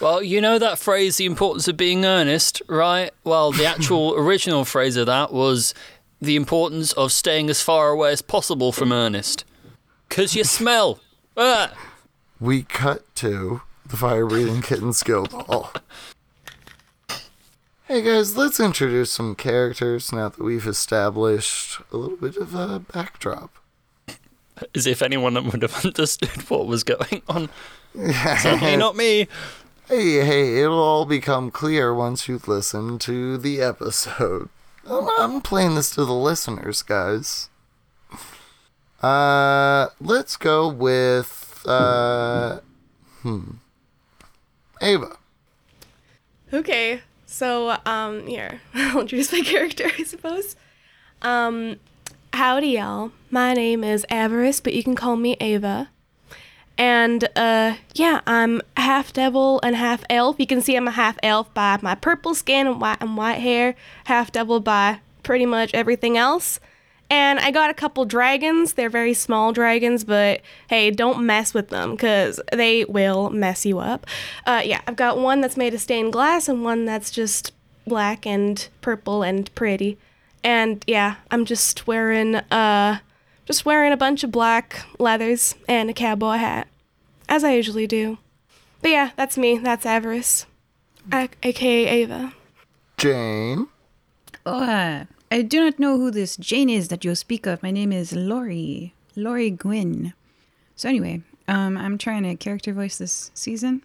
Well, 0.00 0.22
you 0.22 0.40
know 0.40 0.58
that 0.58 0.78
phrase, 0.78 1.16
the 1.16 1.26
importance 1.26 1.66
of 1.66 1.76
being 1.76 2.04
earnest, 2.04 2.62
right? 2.68 3.10
Well, 3.24 3.50
the 3.50 3.66
actual 3.66 4.14
original 4.16 4.64
phrase 4.64 4.96
of 4.96 5.06
that 5.06 5.32
was 5.32 5.74
the 6.20 6.36
importance 6.36 6.92
of 6.92 7.10
staying 7.12 7.50
as 7.50 7.62
far 7.62 7.90
away 7.90 8.12
as 8.12 8.22
possible 8.22 8.70
from 8.72 8.92
earnest. 8.92 9.44
Because 10.08 10.34
you 10.34 10.44
smell. 10.44 11.00
Ah. 11.40 11.72
We 12.40 12.64
cut 12.64 13.14
to 13.14 13.62
the 13.86 13.96
Fire 13.96 14.26
Breathing 14.26 14.60
Kittens 14.60 15.04
Guild 15.04 15.30
Hall. 15.30 15.72
Hey 17.86 18.02
guys, 18.02 18.36
let's 18.36 18.58
introduce 18.58 19.12
some 19.12 19.36
characters 19.36 20.12
now 20.12 20.30
that 20.30 20.42
we've 20.42 20.66
established 20.66 21.80
a 21.92 21.96
little 21.96 22.16
bit 22.16 22.36
of 22.36 22.56
a 22.56 22.80
backdrop. 22.80 23.56
As 24.74 24.88
if 24.88 25.00
anyone 25.00 25.34
would 25.34 25.62
have 25.62 25.84
understood 25.84 26.50
what 26.50 26.66
was 26.66 26.82
going 26.82 27.22
on. 27.28 27.50
Yeah. 27.94 28.36
Certainly 28.36 28.76
not 28.76 28.96
me. 28.96 29.28
Hey, 29.88 30.22
hey, 30.22 30.60
it'll 30.60 30.78
all 30.78 31.06
become 31.06 31.50
clear 31.50 31.94
once 31.94 32.28
you 32.28 32.38
listen 32.46 32.98
to 32.98 33.38
the 33.38 33.62
episode. 33.62 34.50
I'm, 34.86 35.08
I'm 35.18 35.40
playing 35.40 35.76
this 35.76 35.92
to 35.92 36.04
the 36.04 36.12
listeners, 36.12 36.82
guys. 36.82 37.48
Uh, 39.02 39.86
let's 39.98 40.36
go 40.36 40.68
with, 40.68 41.62
uh, 41.66 42.60
hmm. 43.22 43.52
Ava. 44.82 45.16
Okay, 46.52 47.00
so 47.24 47.78
um, 47.86 48.26
here 48.26 48.60
I'll 48.74 49.00
introduce 49.00 49.32
my 49.32 49.40
character, 49.40 49.90
I 49.98 50.02
suppose. 50.02 50.54
Um, 51.22 51.76
howdy, 52.34 52.72
y'all. 52.72 53.12
My 53.30 53.54
name 53.54 53.82
is 53.82 54.04
Avarice, 54.10 54.60
but 54.60 54.74
you 54.74 54.84
can 54.84 54.94
call 54.94 55.16
me 55.16 55.38
Ava. 55.40 55.88
And 56.78 57.28
uh, 57.34 57.74
yeah, 57.94 58.20
I'm 58.26 58.62
half 58.76 59.12
devil 59.12 59.58
and 59.64 59.74
half 59.74 60.04
elf. 60.08 60.36
You 60.38 60.46
can 60.46 60.60
see 60.60 60.76
I'm 60.76 60.86
a 60.86 60.92
half 60.92 61.18
elf 61.22 61.52
by 61.52 61.78
my 61.82 61.96
purple 61.96 62.34
skin 62.34 62.68
and 62.68 62.80
white 62.80 62.98
and 63.00 63.16
white 63.16 63.40
hair. 63.40 63.74
Half 64.04 64.30
devil 64.30 64.60
by 64.60 65.00
pretty 65.24 65.44
much 65.44 65.74
everything 65.74 66.16
else. 66.16 66.60
And 67.10 67.38
I 67.40 67.50
got 67.50 67.70
a 67.70 67.74
couple 67.74 68.04
dragons. 68.04 68.74
They're 68.74 68.90
very 68.90 69.14
small 69.14 69.52
dragons, 69.52 70.04
but 70.04 70.42
hey, 70.68 70.90
don't 70.90 71.24
mess 71.24 71.54
with 71.54 71.68
them 71.68 71.92
because 71.92 72.38
they 72.52 72.84
will 72.84 73.30
mess 73.30 73.64
you 73.66 73.78
up. 73.78 74.06
Uh, 74.46 74.62
yeah, 74.64 74.82
I've 74.86 74.96
got 74.96 75.18
one 75.18 75.40
that's 75.40 75.56
made 75.56 75.74
of 75.74 75.80
stained 75.80 76.12
glass 76.12 76.48
and 76.48 76.62
one 76.62 76.84
that's 76.84 77.10
just 77.10 77.52
black 77.86 78.26
and 78.26 78.68
purple 78.82 79.22
and 79.22 79.52
pretty. 79.54 79.98
And 80.44 80.84
yeah, 80.86 81.16
I'm 81.30 81.44
just 81.44 81.86
wearing 81.86 82.36
uh, 82.36 82.98
just 83.48 83.64
wearing 83.64 83.94
a 83.94 83.96
bunch 83.96 84.22
of 84.22 84.30
black 84.30 84.84
leathers 84.98 85.54
and 85.66 85.88
a 85.88 85.94
cowboy 85.94 86.36
hat, 86.36 86.68
as 87.30 87.42
I 87.42 87.54
usually 87.54 87.86
do. 87.86 88.18
But 88.82 88.90
yeah, 88.90 89.10
that's 89.16 89.38
me. 89.38 89.56
That's 89.56 89.86
Avarice, 89.86 90.44
a- 91.10 91.30
aka 91.42 91.86
Ava. 91.86 92.34
Jane. 92.98 93.68
Oh, 94.44 94.62
uh, 94.62 95.04
I 95.32 95.40
do 95.40 95.64
not 95.64 95.78
know 95.78 95.96
who 95.96 96.10
this 96.10 96.36
Jane 96.36 96.68
is 96.68 96.88
that 96.88 97.06
you 97.06 97.14
speak 97.14 97.46
of. 97.46 97.62
My 97.62 97.70
name 97.70 97.90
is 97.90 98.12
Lori. 98.12 98.92
Lori 99.16 99.50
Gwyn. 99.50 100.12
So 100.76 100.90
anyway, 100.90 101.22
um, 101.48 101.78
I'm 101.78 101.96
trying 101.96 102.24
to 102.24 102.36
character 102.36 102.74
voice 102.74 102.98
this 102.98 103.30
season. 103.32 103.82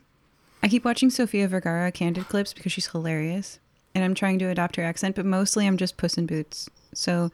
I 0.61 0.67
keep 0.67 0.83
watching 0.83 1.09
Sofia 1.09 1.47
Vergara 1.47 1.89
candid 1.93 2.27
clips 2.27 2.51
because 2.51 2.73
she's 2.73 2.87
hilarious. 2.87 3.59
And 3.95 4.03
I'm 4.03 4.13
trying 4.13 4.39
to 4.39 4.49
adopt 4.49 4.75
her 4.75 4.83
accent, 4.83 5.15
but 5.15 5.25
mostly 5.25 5.67
I'm 5.67 5.77
just 5.77 5.95
Puss 5.95 6.17
in 6.17 6.25
Boots. 6.25 6.69
So, 6.93 7.31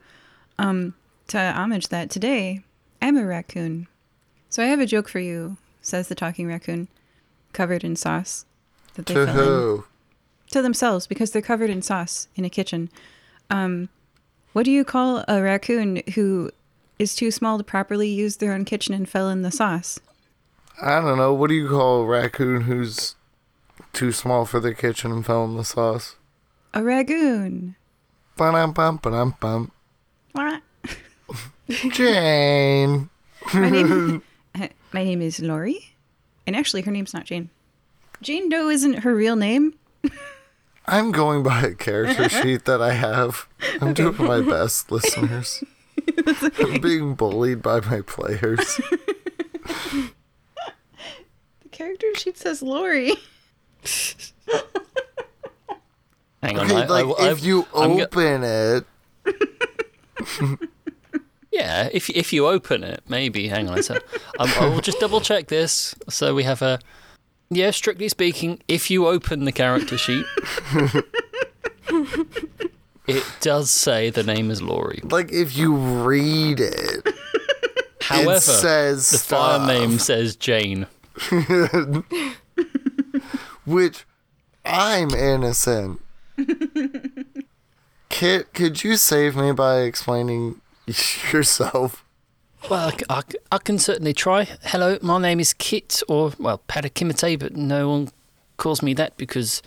um, 0.58 0.94
to 1.30 1.38
homage 1.38 1.88
that, 1.88 2.10
today 2.10 2.62
I'm 3.02 3.16
a 3.16 3.24
raccoon. 3.26 3.86
So 4.48 4.62
I 4.62 4.66
have 4.66 4.80
a 4.80 4.86
joke 4.86 5.08
for 5.08 5.20
you, 5.20 5.56
says 5.80 6.08
the 6.08 6.14
talking 6.14 6.46
raccoon, 6.46 6.88
covered 7.52 7.84
in 7.84 7.96
sauce. 7.96 8.44
That 8.94 9.06
they 9.06 9.14
To 9.14 9.26
fell 9.26 9.38
in 9.38 9.44
who? 9.46 9.84
to 10.50 10.62
themselves 10.62 11.06
because 11.06 11.30
they're 11.30 11.40
covered 11.42 11.70
in 11.70 11.80
sauce 11.82 12.26
in 12.34 12.44
a 12.44 12.50
kitchen. 12.50 12.90
Um, 13.48 13.88
what 14.52 14.64
do 14.64 14.72
you 14.72 14.84
call 14.84 15.24
a 15.28 15.40
raccoon 15.40 16.02
who 16.14 16.50
is 16.98 17.14
too 17.14 17.30
small 17.30 17.56
to 17.58 17.62
properly 17.64 18.08
use 18.08 18.36
their 18.38 18.52
own 18.52 18.64
kitchen 18.64 18.92
and 18.94 19.08
fell 19.08 19.28
in 19.28 19.42
the 19.42 19.52
sauce? 19.52 20.00
I 20.82 21.00
don't 21.00 21.18
know. 21.18 21.32
What 21.32 21.48
do 21.48 21.54
you 21.54 21.68
call 21.68 22.02
a 22.02 22.06
raccoon 22.06 22.62
who's 22.62 23.14
too 23.92 24.10
small 24.10 24.44
for 24.44 24.58
their 24.58 24.74
kitchen 24.74 25.12
and 25.12 25.24
fell 25.24 25.44
in 25.44 25.56
the 25.56 25.64
sauce? 25.64 26.16
A 26.74 26.80
ragoon. 26.80 27.76
Ba-dum, 28.36 28.72
bum, 28.72 28.96
ba-dum, 29.02 29.34
bum. 29.40 29.70
Wah. 30.34 30.58
Jane. 31.70 33.08
My 33.54 33.70
name, 33.70 34.22
my 34.92 35.04
name 35.04 35.22
is 35.22 35.40
Lori, 35.40 35.94
and 36.46 36.54
actually, 36.56 36.82
her 36.82 36.90
name's 36.90 37.14
not 37.14 37.24
Jane. 37.24 37.50
Jane 38.22 38.48
Doe 38.48 38.68
isn't 38.68 38.98
her 39.00 39.14
real 39.14 39.36
name. 39.36 39.74
I'm 40.86 41.12
going 41.12 41.42
by 41.42 41.62
a 41.62 41.74
character 41.74 42.28
sheet 42.28 42.64
that 42.64 42.82
I 42.82 42.92
have. 42.92 43.46
I'm 43.80 43.94
doing 43.94 44.16
my 44.18 44.40
best, 44.40 44.90
listeners. 44.90 45.62
I'm 46.58 46.80
being 46.80 47.14
bullied 47.14 47.62
by 47.62 47.80
my 47.80 48.00
players. 48.00 48.80
The 51.62 51.68
character 51.70 52.12
sheet 52.16 52.36
says 52.36 52.60
Lori. 52.62 53.14
Hang 56.42 56.58
on. 56.58 56.66
Okay, 56.66 56.82
I, 56.82 56.86
like 56.86 57.20
I, 57.20 57.30
if 57.30 57.44
you 57.44 57.66
I'm 57.74 57.96
go- 57.98 58.02
open 58.04 58.42
it, 58.42 58.84
Yeah, 61.52 61.88
if 61.92 62.08
if 62.10 62.32
you 62.32 62.46
open 62.46 62.84
it, 62.84 63.02
maybe. 63.08 63.48
Hang 63.48 63.68
on 63.68 63.78
a 63.78 63.82
sec. 63.82 64.02
um, 64.38 64.48
I 64.58 64.68
will 64.68 64.80
just 64.80 65.00
double 65.00 65.20
check 65.20 65.48
this. 65.48 65.94
So 66.08 66.34
we 66.34 66.44
have 66.44 66.62
a. 66.62 66.78
Yeah, 67.50 67.72
strictly 67.72 68.08
speaking, 68.08 68.62
if 68.68 68.90
you 68.90 69.08
open 69.08 69.44
the 69.44 69.50
character 69.52 69.98
sheet, 69.98 70.24
it 73.08 73.24
does 73.40 73.70
say 73.70 74.10
the 74.10 74.22
name 74.22 74.50
is 74.50 74.62
Lori. 74.62 75.00
like 75.04 75.32
if 75.32 75.56
you 75.56 75.74
read 75.74 76.60
it, 76.60 77.08
However, 78.02 78.34
it 78.36 78.40
says 78.42 79.10
the 79.10 79.18
file 79.18 79.58
stuff. 79.58 79.66
name 79.68 79.98
says 79.98 80.36
Jane. 80.36 80.86
which 83.66 84.04
I'm 84.64 85.10
innocent. 85.10 86.00
Kit, 88.08 88.52
could 88.54 88.82
you 88.84 88.96
save 88.96 89.36
me 89.36 89.52
by 89.52 89.80
explaining 89.80 90.60
yourself? 91.32 92.04
Well, 92.68 92.92
I 93.50 93.58
can 93.58 93.78
certainly 93.78 94.12
try. 94.12 94.46
Hello, 94.64 94.98
my 95.00 95.18
name 95.18 95.40
is 95.40 95.54
Kit, 95.54 96.02
or, 96.08 96.32
well, 96.38 96.60
Padakimite, 96.68 97.38
but 97.38 97.56
no 97.56 97.88
one 97.88 98.08
calls 98.58 98.82
me 98.82 98.92
that 98.94 99.16
because 99.16 99.62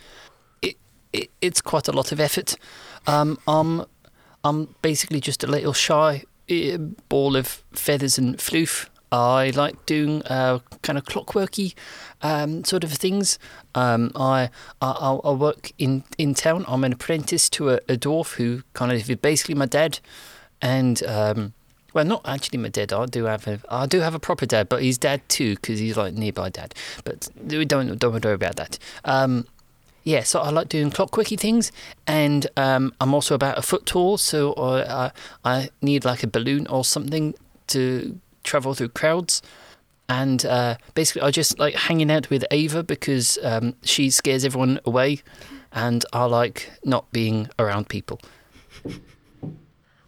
it, 0.62 0.76
it 1.12 1.30
it's 1.40 1.60
quite 1.60 1.88
a 1.88 1.92
lot 1.92 2.12
of 2.12 2.20
effort. 2.20 2.56
Um, 3.06 3.38
I'm, 3.48 3.84
I'm 4.44 4.74
basically 4.80 5.20
just 5.20 5.42
a 5.42 5.48
little 5.48 5.72
shy 5.72 6.22
uh, 6.50 6.76
ball 7.08 7.34
of 7.34 7.64
feathers 7.72 8.16
and 8.16 8.38
floof. 8.38 8.88
I 9.10 9.50
like 9.50 9.86
doing 9.86 10.22
uh, 10.24 10.60
kind 10.82 10.98
of 10.98 11.04
clockworky 11.04 11.74
um, 12.22 12.64
sort 12.64 12.84
of 12.84 12.92
things. 12.92 13.38
Um, 13.74 14.12
I, 14.16 14.50
I 14.80 14.90
I 14.90 15.14
I 15.24 15.32
work 15.32 15.72
in, 15.78 16.04
in 16.16 16.34
town. 16.34 16.64
I'm 16.68 16.84
an 16.84 16.92
apprentice 16.92 17.48
to 17.50 17.70
a, 17.70 17.74
a 17.88 17.96
dwarf 17.96 18.34
who 18.34 18.62
kind 18.72 18.92
of 18.92 19.08
is 19.08 19.16
basically 19.16 19.54
my 19.54 19.66
dad, 19.66 20.00
and 20.60 21.02
um, 21.04 21.52
well, 21.94 22.04
not 22.04 22.22
actually 22.24 22.58
my 22.58 22.68
dad. 22.68 22.92
I 22.92 23.06
do 23.06 23.24
have 23.24 23.46
a 23.46 23.60
I 23.68 23.86
do 23.86 24.00
have 24.00 24.14
a 24.14 24.18
proper 24.18 24.46
dad, 24.46 24.68
but 24.68 24.82
he's 24.82 24.98
dad 24.98 25.26
too 25.28 25.54
because 25.54 25.78
he's 25.78 25.96
like 25.96 26.14
nearby 26.14 26.50
dad. 26.50 26.74
But 27.04 27.28
we 27.42 27.64
don't 27.64 27.98
don't 27.98 28.24
worry 28.24 28.34
about 28.34 28.56
that. 28.56 28.78
Um, 29.04 29.46
yeah, 30.02 30.22
so 30.22 30.40
I 30.40 30.50
like 30.50 30.68
doing 30.68 30.90
clockworky 30.90 31.38
things, 31.38 31.72
and 32.06 32.46
um, 32.58 32.92
I'm 33.00 33.14
also 33.14 33.34
about 33.34 33.56
a 33.56 33.62
foot 33.62 33.86
tall, 33.86 34.18
so 34.18 34.54
I, 34.54 35.10
I 35.44 35.70
need 35.80 36.04
like 36.04 36.22
a 36.22 36.26
balloon 36.26 36.66
or 36.66 36.84
something 36.84 37.34
to 37.68 38.20
travel 38.42 38.74
through 38.74 38.90
crowds. 38.90 39.40
And 40.06 40.44
uh, 40.44 40.76
basically, 40.94 41.22
I 41.22 41.30
just 41.30 41.58
like 41.58 41.74
hanging 41.74 42.10
out 42.10 42.28
with 42.28 42.44
Ava 42.50 42.82
because 42.82 43.38
um, 43.42 43.76
she 43.82 44.10
scares 44.10 44.44
everyone 44.44 44.78
away, 44.84 45.22
and 45.72 46.04
I 46.12 46.24
like 46.24 46.70
not 46.84 47.10
being 47.10 47.48
around 47.58 47.88
people. 47.88 48.20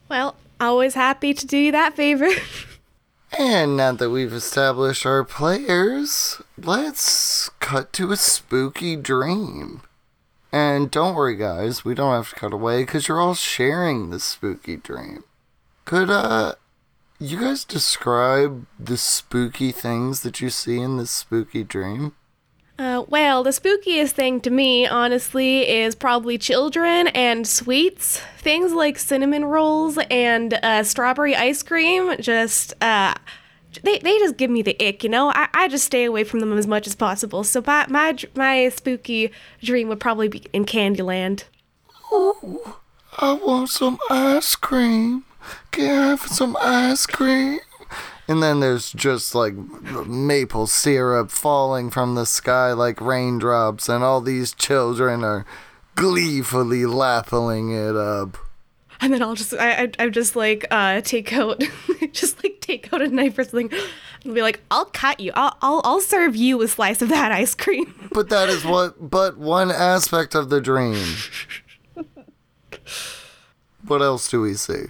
Well, 0.09 0.37
always 0.61 0.95
happy 0.95 1.35
to 1.35 1.47
do 1.47 1.57
you 1.57 1.73
that 1.73 1.97
favor. 1.97 2.29
And 3.37 3.77
now 3.77 3.93
that 3.93 4.11
we've 4.11 4.33
established 4.33 5.05
our 5.05 5.25
players, 5.25 6.41
let's 6.57 7.51
cut 7.61 7.93
to 7.95 8.13
a 8.13 8.17
spooky 8.17 8.97
dream. 8.97 9.83
And 10.53 10.91
don't 10.91 11.15
worry, 11.15 11.37
guys, 11.37 11.85
we 11.85 11.95
don't 11.95 12.15
have 12.15 12.31
to 12.31 12.37
cut 12.37 12.53
away 12.53 12.83
because 12.83 13.09
you're 13.09 13.21
all 13.21 13.35
sharing 13.35 14.11
this 14.11 14.25
spooky 14.25 14.77
dream. 14.77 15.25
Could, 15.85 16.09
uh, 16.09 16.55
you 17.19 17.41
guys 17.41 17.65
describe 17.65 18.67
the 18.79 18.97
spooky 18.97 19.73
things 19.73 20.21
that 20.21 20.41
you 20.41 20.49
see 20.49 20.79
in 20.79 20.97
this 20.97 21.11
spooky 21.11 21.65
dream? 21.65 22.15
Uh, 22.79 23.05
well, 23.09 23.43
the 23.43 23.51
spookiest 23.51 24.11
thing 24.11 24.39
to 24.39 24.51
me, 24.51 24.87
honestly, 24.87 25.67
is 25.67 25.95
probably 25.95 26.37
children 26.37 27.09
and 27.09 27.47
sweets. 27.47 28.21
Things 28.39 28.73
like 28.73 28.99
cinnamon 28.99 29.47
rolls 29.47 29.99
and 30.11 30.53
uh, 30.63 30.83
strawberry 30.83 31.35
ice 31.35 31.63
cream. 31.63 32.17
Just, 32.21 32.75
uh, 32.83 33.15
they, 33.83 33.99
they 34.01 34.19
just 34.19 34.37
give 34.37 34.51
me 34.51 34.61
the 34.61 34.77
ick, 34.79 35.03
you 35.03 35.09
know? 35.09 35.31
I, 35.31 35.49
I 35.55 35.69
just 35.69 35.87
stay 35.87 36.05
away 36.05 36.25
from 36.25 36.41
them 36.41 36.53
as 36.53 36.67
much 36.67 36.87
as 36.87 36.95
possible. 36.95 37.45
So 37.45 37.63
my, 37.67 37.87
my, 37.89 38.15
my 38.35 38.69
spooky 38.69 39.31
dream 39.63 39.89
would 39.89 40.01
probably 40.01 40.29
be 40.29 40.45
in 40.53 40.67
Candyland. 40.67 41.45
Oh, 42.13 42.79
I 43.17 43.33
want 43.33 43.71
some 43.71 43.99
ice 44.11 44.55
cream. 44.55 45.25
Can 45.71 45.99
I 45.99 46.07
have 46.09 46.21
some 46.27 46.57
ice 46.61 47.07
cream? 47.07 47.61
And 48.29 48.43
then 48.43 48.61
there's 48.61 48.93
just 48.93 49.35
like 49.35 49.55
maple 49.55 50.67
syrup 50.67 51.31
falling 51.31 51.91
from 51.91 52.15
the 52.15 52.27
sky 52.27 52.73
like 52.73 53.01
raindrops, 53.01 53.89
and 53.89 54.03
all 54.03 54.21
these 54.21 54.53
children 54.53 55.23
are 55.23 55.47
gleefully 55.95 56.87
lapping 56.87 57.71
it 57.71 57.97
up. 57.97 58.37
And 59.01 59.13
then 59.13 59.23
I'll 59.23 59.35
just, 59.35 59.53
I, 59.55 59.85
I, 59.85 59.91
I 59.99 60.09
just 60.09 60.37
like, 60.37 60.67
uh, 60.71 61.03
take 61.03 61.33
out, 61.33 61.63
just 62.13 62.43
like 62.43 62.61
take 62.61 62.93
out 62.93 63.03
a 63.03 63.09
knife 63.09 63.39
or 63.39 63.45
something 63.45 63.71
and 64.25 64.35
be 64.35 64.43
like, 64.43 64.61
I'll 64.71 64.87
cut 64.87 65.21
you. 65.21 65.33
I'll, 65.35 65.57
I'll, 65.61 65.83
I'll 65.85 66.01
serve 66.01 66.35
you 66.35 66.63
a 66.63 66.69
slice 66.69 67.03
of 67.03 67.11
that 67.11 67.33
ice 67.33 67.55
cream. 67.55 67.93
But 68.17 68.31
that 68.31 68.49
is 68.49 68.65
what, 68.65 69.11
but 69.11 69.37
one 69.37 69.71
aspect 69.71 70.35
of 70.35 70.49
the 70.49 70.61
dream. 70.61 71.05
What 73.87 74.03
else 74.03 74.29
do 74.29 74.41
we 74.41 74.55
see? 74.55 74.87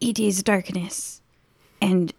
It 0.00 0.18
is 0.18 0.42
darkness, 0.42 1.20
and 1.82 2.12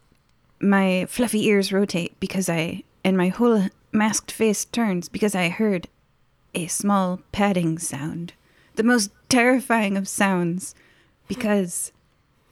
my 0.64 1.06
fluffy 1.10 1.46
ears 1.46 1.72
rotate 1.72 2.20
because 2.20 2.50
I, 2.50 2.84
and 3.04 3.18
my 3.18 3.28
whole 3.28 3.68
masked 3.92 4.32
face 4.32 4.66
turns 4.66 5.10
because 5.10 5.36
I 5.36 5.50
heard 5.50 5.88
a 6.56 6.68
small 6.68 7.22
padding 7.32 7.78
sound. 7.78 8.34
The 8.76 8.84
most 8.84 9.12
terrifying 9.30 9.98
of 9.98 10.08
sounds 10.08 10.74
because 11.28 11.92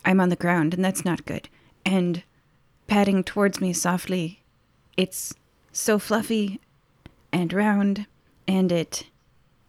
I'm 0.06 0.20
on 0.20 0.30
the 0.30 0.36
ground 0.36 0.74
and 0.74 0.84
that's 0.84 1.06
not 1.06 1.26
good. 1.26 1.50
And 1.86 2.24
padding 2.88 3.24
towards 3.24 3.62
me 3.62 3.74
softly, 3.74 4.44
it's 4.98 5.34
so 5.72 5.98
fluffy 5.98 6.60
and 7.32 7.54
round 7.54 8.06
and 8.48 8.72
it 8.72 9.08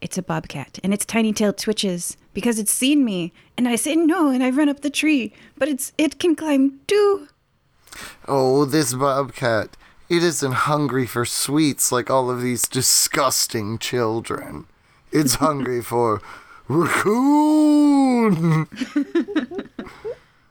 it's 0.00 0.18
a 0.18 0.22
bobcat 0.22 0.81
and 0.83 0.92
its 0.92 1.05
tiny 1.05 1.33
tail 1.33 1.52
twitches 1.52 2.16
because 2.35 2.59
it's 2.59 2.72
seen 2.72 3.05
me 3.05 3.33
and 3.57 3.68
I 3.68 3.76
say 3.76 3.94
no 3.94 4.31
and 4.31 4.42
I 4.42 4.50
run 4.50 4.68
up 4.68 4.81
the 4.81 4.90
tree, 4.90 5.33
but 5.57 5.68
it's 5.68 5.92
it 5.96 6.18
can 6.18 6.35
climb 6.35 6.81
too. 6.88 7.28
Oh, 8.26 8.64
this 8.64 8.94
bobcat. 8.94 9.76
It 10.09 10.22
isn't 10.22 10.52
hungry 10.52 11.07
for 11.07 11.24
sweets 11.24 11.90
like 11.90 12.11
all 12.11 12.31
of 12.31 12.42
these 12.42 12.68
disgusting 12.68 13.78
children. 13.78 14.66
It's 15.11 15.37
hungry 15.37 15.83
for 15.92 16.20
raccoon. 16.68 18.68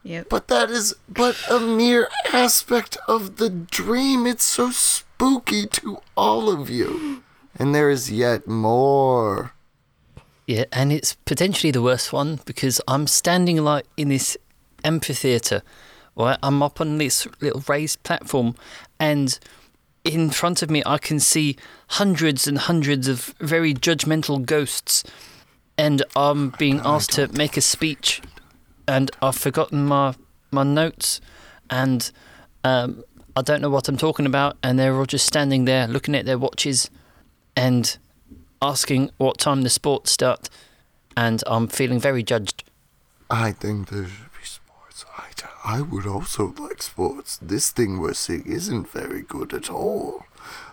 Yep. 0.03 0.29
But 0.29 0.47
that 0.47 0.71
is 0.71 0.95
but 1.07 1.37
a 1.49 1.59
mere 1.59 2.09
aspect 2.33 2.97
of 3.07 3.37
the 3.37 3.49
dream. 3.49 4.25
It's 4.25 4.43
so 4.43 4.71
spooky 4.71 5.67
to 5.67 5.99
all 6.17 6.49
of 6.49 6.69
you. 6.69 7.23
And 7.55 7.75
there 7.75 7.89
is 7.89 8.11
yet 8.11 8.47
more. 8.47 9.53
Yeah, 10.47 10.65
and 10.71 10.91
it's 10.91 11.13
potentially 11.25 11.71
the 11.71 11.81
worst 11.81 12.11
one 12.11 12.39
because 12.45 12.81
I'm 12.87 13.05
standing 13.05 13.57
like 13.57 13.85
in 13.95 14.09
this 14.09 14.37
amphitheater, 14.83 15.61
right? 16.21 16.37
I'm 16.41 16.61
up 16.63 16.81
on 16.81 16.97
this 16.97 17.27
little 17.41 17.63
raised 17.67 18.03
platform, 18.03 18.55
and 18.99 19.37
in 20.03 20.29
front 20.29 20.61
of 20.61 20.69
me, 20.69 20.81
I 20.85 20.97
can 20.97 21.19
see 21.19 21.57
hundreds 21.89 22.47
and 22.47 22.57
hundreds 22.57 23.07
of 23.07 23.35
very 23.39 23.73
judgmental 23.73 24.43
ghosts, 24.45 25.03
and 25.77 26.03
I'm 26.15 26.49
being 26.57 26.81
asked 26.83 27.11
to 27.13 27.27
make 27.33 27.57
a 27.57 27.61
speech, 27.61 28.21
and 28.87 29.11
I've 29.21 29.37
forgotten 29.37 29.85
my 29.85 30.15
my 30.51 30.63
notes, 30.63 31.21
and 31.69 32.11
um, 32.63 33.03
I 33.35 33.41
don't 33.41 33.61
know 33.61 33.69
what 33.69 33.87
I'm 33.87 33.97
talking 33.97 34.25
about, 34.25 34.57
and 34.63 34.77
they're 34.77 34.95
all 34.95 35.05
just 35.05 35.25
standing 35.25 35.65
there 35.65 35.87
looking 35.87 36.15
at 36.15 36.25
their 36.25 36.37
watches, 36.37 36.89
and 37.55 37.97
asking 38.61 39.11
what 39.17 39.37
time 39.37 39.61
the 39.61 39.69
sports 39.69 40.11
start, 40.11 40.49
and 41.15 41.43
I'm 41.47 41.67
feeling 41.67 41.99
very 41.99 42.23
judged. 42.23 42.63
I 43.29 43.51
think 43.53 43.89
there 43.89 44.05
should 44.05 44.33
be 44.39 44.45
sports. 44.45 45.05
I, 45.17 45.29
I 45.63 45.81
would 45.81 46.07
also 46.07 46.53
like 46.57 46.81
sports. 46.81 47.37
This 47.41 47.71
thing 47.71 47.99
we're 47.99 48.13
seeing 48.13 48.45
isn't 48.45 48.89
very 48.89 49.21
good 49.21 49.53
at 49.53 49.69
all. 49.69 50.25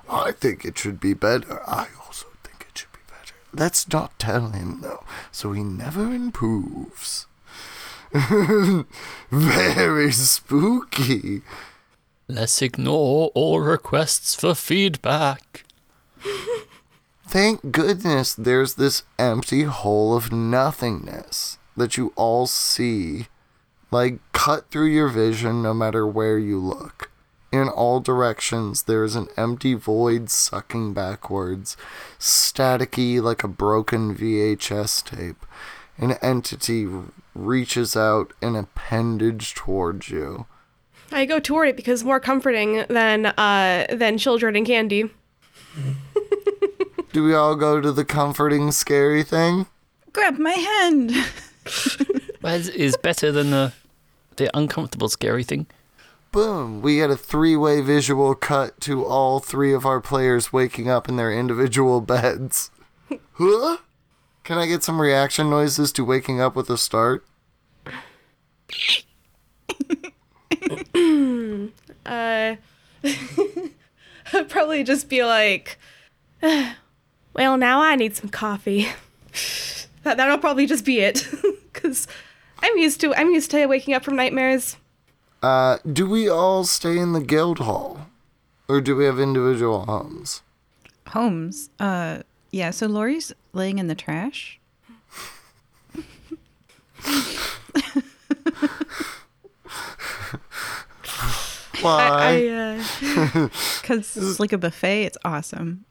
I 0.08 0.32
think 0.32 0.64
it 0.64 0.78
should 0.78 0.98
be 0.98 1.14
better. 1.14 1.60
I 1.68 1.88
also 2.04 2.26
think 2.42 2.66
it 2.70 2.78
should 2.78 2.92
be 2.92 3.00
better. 3.06 3.34
Let's 3.52 3.86
not 3.92 4.18
tell 4.18 4.50
him, 4.50 4.80
though, 4.80 5.04
so 5.30 5.52
he 5.52 5.62
never 5.62 6.12
improves. 6.14 7.26
very 9.30 10.12
spooky. 10.12 11.42
Let's 12.26 12.62
ignore 12.62 13.30
all 13.34 13.60
requests 13.60 14.34
for 14.34 14.54
feedback. 14.54 15.64
Thank 17.26 17.72
goodness 17.72 18.34
there's 18.34 18.74
this 18.74 19.02
empty 19.18 19.64
hole 19.64 20.16
of 20.16 20.32
nothingness 20.32 21.58
that 21.76 21.98
you 21.98 22.12
all 22.16 22.46
see, 22.46 23.26
like 23.90 24.18
cut 24.32 24.70
through 24.70 24.86
your 24.86 25.08
vision 25.08 25.62
no 25.62 25.74
matter 25.74 26.06
where 26.06 26.38
you 26.38 26.58
look. 26.58 27.10
In 27.50 27.68
all 27.68 28.00
directions, 28.00 28.82
there 28.82 29.04
is 29.04 29.16
an 29.16 29.28
empty 29.36 29.72
void 29.72 30.28
sucking 30.30 30.92
backwards, 30.92 31.78
staticky 32.18 33.22
like 33.22 33.42
a 33.42 33.48
broken 33.48 34.14
VHS 34.14 35.02
tape. 35.04 35.46
An 35.96 36.12
entity 36.20 36.86
reaches 37.34 37.96
out 37.96 38.32
an 38.42 38.54
appendage 38.54 39.54
towards 39.54 40.10
you. 40.10 40.46
I 41.10 41.24
go 41.24 41.40
toward 41.40 41.68
it 41.68 41.76
because 41.76 42.00
it's 42.00 42.06
more 42.06 42.20
comforting 42.20 42.84
than, 42.88 43.26
uh, 43.26 43.86
than 43.90 44.18
children 44.18 44.54
and 44.54 44.66
candy. 44.66 45.10
Do 47.12 47.24
we 47.24 47.34
all 47.34 47.56
go 47.56 47.80
to 47.80 47.90
the 47.90 48.04
comforting, 48.04 48.70
scary 48.72 49.22
thing? 49.22 49.66
Grab 50.12 50.38
my 50.38 50.52
hand. 50.52 51.12
Well, 52.42 52.54
is 52.54 52.68
is 52.68 52.96
better 52.96 53.32
than 53.32 53.50
the 53.50 53.72
the 54.36 54.48
uncomfortable, 54.56 55.08
scary 55.08 55.42
thing. 55.42 55.66
Boom! 56.30 56.82
We 56.82 56.96
get 56.96 57.10
a 57.10 57.16
three 57.16 57.56
way 57.56 57.80
visual 57.80 58.34
cut 58.34 58.80
to 58.82 59.04
all 59.04 59.40
three 59.40 59.72
of 59.72 59.84
our 59.84 60.00
players 60.00 60.52
waking 60.52 60.88
up 60.88 61.08
in 61.08 61.16
their 61.16 61.32
individual 61.32 62.00
beds. 62.12 62.70
Huh? 63.32 63.78
Can 64.44 64.58
I 64.58 64.66
get 64.66 64.82
some 64.82 65.00
reaction 65.00 65.50
noises 65.50 65.90
to 65.92 66.04
waking 66.04 66.40
up 66.40 66.54
with 66.54 66.70
a 66.70 66.78
start? 66.78 67.26
Uh, 72.04 72.56
I'd 73.04 74.48
probably 74.48 74.82
just 74.82 75.10
be 75.10 75.24
like, 75.24 75.78
well, 76.42 77.56
now 77.58 77.82
I 77.82 77.96
need 77.96 78.16
some 78.16 78.30
coffee. 78.30 78.88
that 80.04 80.16
that'll 80.16 80.38
probably 80.38 80.64
just 80.66 80.86
be 80.86 81.00
it, 81.00 81.28
because 81.80 82.06
I'm 82.60 82.76
used 82.76 83.00
to 83.00 83.14
I'm 83.14 83.30
used 83.30 83.50
to 83.52 83.66
waking 83.66 83.94
up 83.94 84.04
from 84.04 84.16
nightmares. 84.16 84.76
Uh, 85.42 85.78
do 85.90 86.08
we 86.08 86.28
all 86.28 86.64
stay 86.64 86.98
in 86.98 87.12
the 87.12 87.20
guild 87.20 87.60
hall? 87.60 88.06
Or 88.68 88.80
do 88.80 88.96
we 88.96 89.04
have 89.04 89.18
individual 89.18 89.86
homes? 89.86 90.42
Homes. 91.08 91.70
Uh, 91.78 92.22
yeah. 92.50 92.70
So 92.70 92.86
Lori's 92.86 93.32
laying 93.52 93.78
in 93.78 93.86
the 93.86 93.94
trash. 93.94 94.58
Why? 101.80 102.08
I, 102.10 102.48
uh, 102.48 103.48
Because 103.80 104.16
it's 104.16 104.40
like 104.40 104.52
a 104.52 104.58
buffet. 104.58 105.04
It's 105.04 105.18
awesome. 105.24 105.84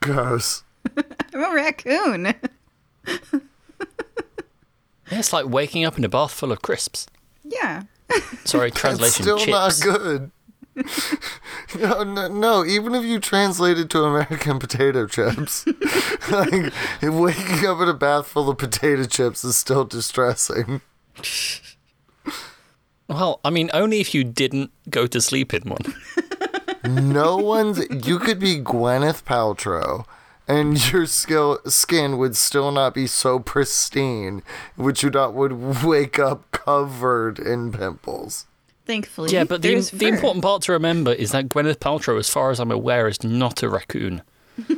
Gross. 0.00 0.62
I'm 1.34 1.42
a 1.42 1.54
raccoon. 1.54 2.34
Yeah, 5.10 5.18
it's 5.20 5.32
like 5.32 5.46
waking 5.46 5.84
up 5.84 5.96
in 5.98 6.04
a 6.04 6.08
bath 6.08 6.32
full 6.32 6.52
of 6.52 6.62
crisps. 6.62 7.06
yeah. 7.44 7.82
Sorry, 8.44 8.68
It's 8.68 8.78
translation 8.80 9.22
still 9.24 9.38
chips. 9.38 9.84
not 9.84 9.98
good. 9.98 10.30
no, 11.80 12.04
no, 12.04 12.28
no, 12.28 12.64
even 12.64 12.94
if 12.94 13.02
you 13.04 13.18
translate 13.18 13.78
it 13.78 13.90
to 13.90 14.02
American 14.04 14.58
potato 14.60 15.06
chips, 15.06 15.64
like 16.30 16.72
waking 17.02 17.66
up 17.66 17.80
in 17.80 17.88
a 17.88 17.94
bath 17.94 18.26
full 18.28 18.48
of 18.48 18.58
potato 18.58 19.04
chips 19.04 19.42
is 19.42 19.56
still 19.56 19.84
distressing. 19.84 20.82
Well, 23.08 23.40
I 23.44 23.50
mean, 23.50 23.70
only 23.72 24.00
if 24.00 24.14
you 24.14 24.24
didn't 24.24 24.70
go 24.90 25.06
to 25.06 25.20
sleep 25.20 25.54
in 25.54 25.62
one. 25.62 25.94
No 26.84 27.36
one's. 27.36 27.78
You 28.06 28.18
could 28.18 28.38
be 28.38 28.56
Gwyneth 28.60 29.24
Paltrow, 29.24 30.04
and 30.48 30.92
your 30.92 31.06
skill, 31.06 31.60
skin 31.66 32.18
would 32.18 32.36
still 32.36 32.72
not 32.72 32.94
be 32.94 33.06
so 33.06 33.38
pristine, 33.38 34.42
which 34.76 35.02
you 35.02 35.10
not 35.10 35.34
would 35.34 35.84
wake 35.84 36.18
up 36.18 36.50
covered 36.52 37.38
in 37.38 37.72
pimples. 37.72 38.46
Thankfully. 38.84 39.30
Yeah, 39.32 39.44
but 39.44 39.62
the, 39.62 39.70
there's 39.70 39.90
the 39.90 40.06
important 40.06 40.44
part 40.44 40.62
to 40.62 40.72
remember 40.72 41.12
is 41.12 41.32
that 41.32 41.48
Gwyneth 41.48 41.78
Paltrow, 41.78 42.18
as 42.18 42.30
far 42.30 42.50
as 42.50 42.60
I'm 42.60 42.70
aware, 42.70 43.08
is 43.08 43.24
not 43.24 43.62
a 43.62 43.68
raccoon. 43.68 44.22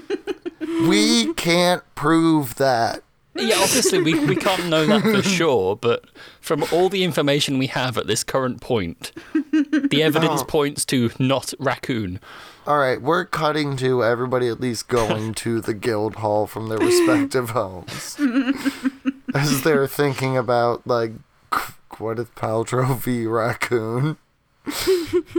We 0.86 1.32
can't 1.34 1.82
prove 1.94 2.56
that. 2.56 3.02
Yeah, 3.34 3.56
obviously 3.58 4.02
we, 4.02 4.18
we 4.26 4.36
can't 4.36 4.66
know 4.68 4.86
that 4.86 5.02
for 5.02 5.22
sure, 5.28 5.76
but 5.76 6.04
from 6.40 6.64
all 6.72 6.88
the 6.88 7.04
information 7.04 7.58
we 7.58 7.68
have 7.68 7.96
at 7.96 8.06
this 8.06 8.24
current 8.24 8.60
point, 8.60 9.12
the 9.32 10.02
evidence 10.02 10.42
oh. 10.42 10.44
points 10.44 10.84
to 10.86 11.10
not 11.18 11.54
raccoon. 11.58 12.20
All 12.68 12.76
right, 12.76 13.00
we're 13.00 13.24
cutting 13.24 13.78
to 13.78 14.04
everybody 14.04 14.46
at 14.48 14.60
least 14.60 14.88
going 14.88 15.32
to 15.36 15.62
the 15.62 15.72
guild 15.72 16.16
hall 16.16 16.46
from 16.46 16.68
their 16.68 16.76
respective 16.76 17.50
homes 17.50 18.14
as 19.34 19.62
they're 19.62 19.86
thinking 19.86 20.36
about 20.36 20.86
like 20.86 21.12
Gwyneth 21.50 22.28
Paltrow 22.36 22.94
v 22.98 23.24
Raccoon. 23.24 24.18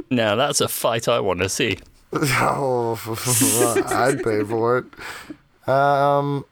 Now 0.10 0.36
that's 0.36 0.60
a 0.60 0.68
fight 0.68 1.08
I 1.08 1.20
want 1.20 1.42
to 1.42 1.50
see. 1.50 1.78
Oh, 2.12 3.00
I'd 3.90 4.24
pay 4.24 4.44
for 4.44 4.80
it. 4.80 5.70
Um, 5.70 6.46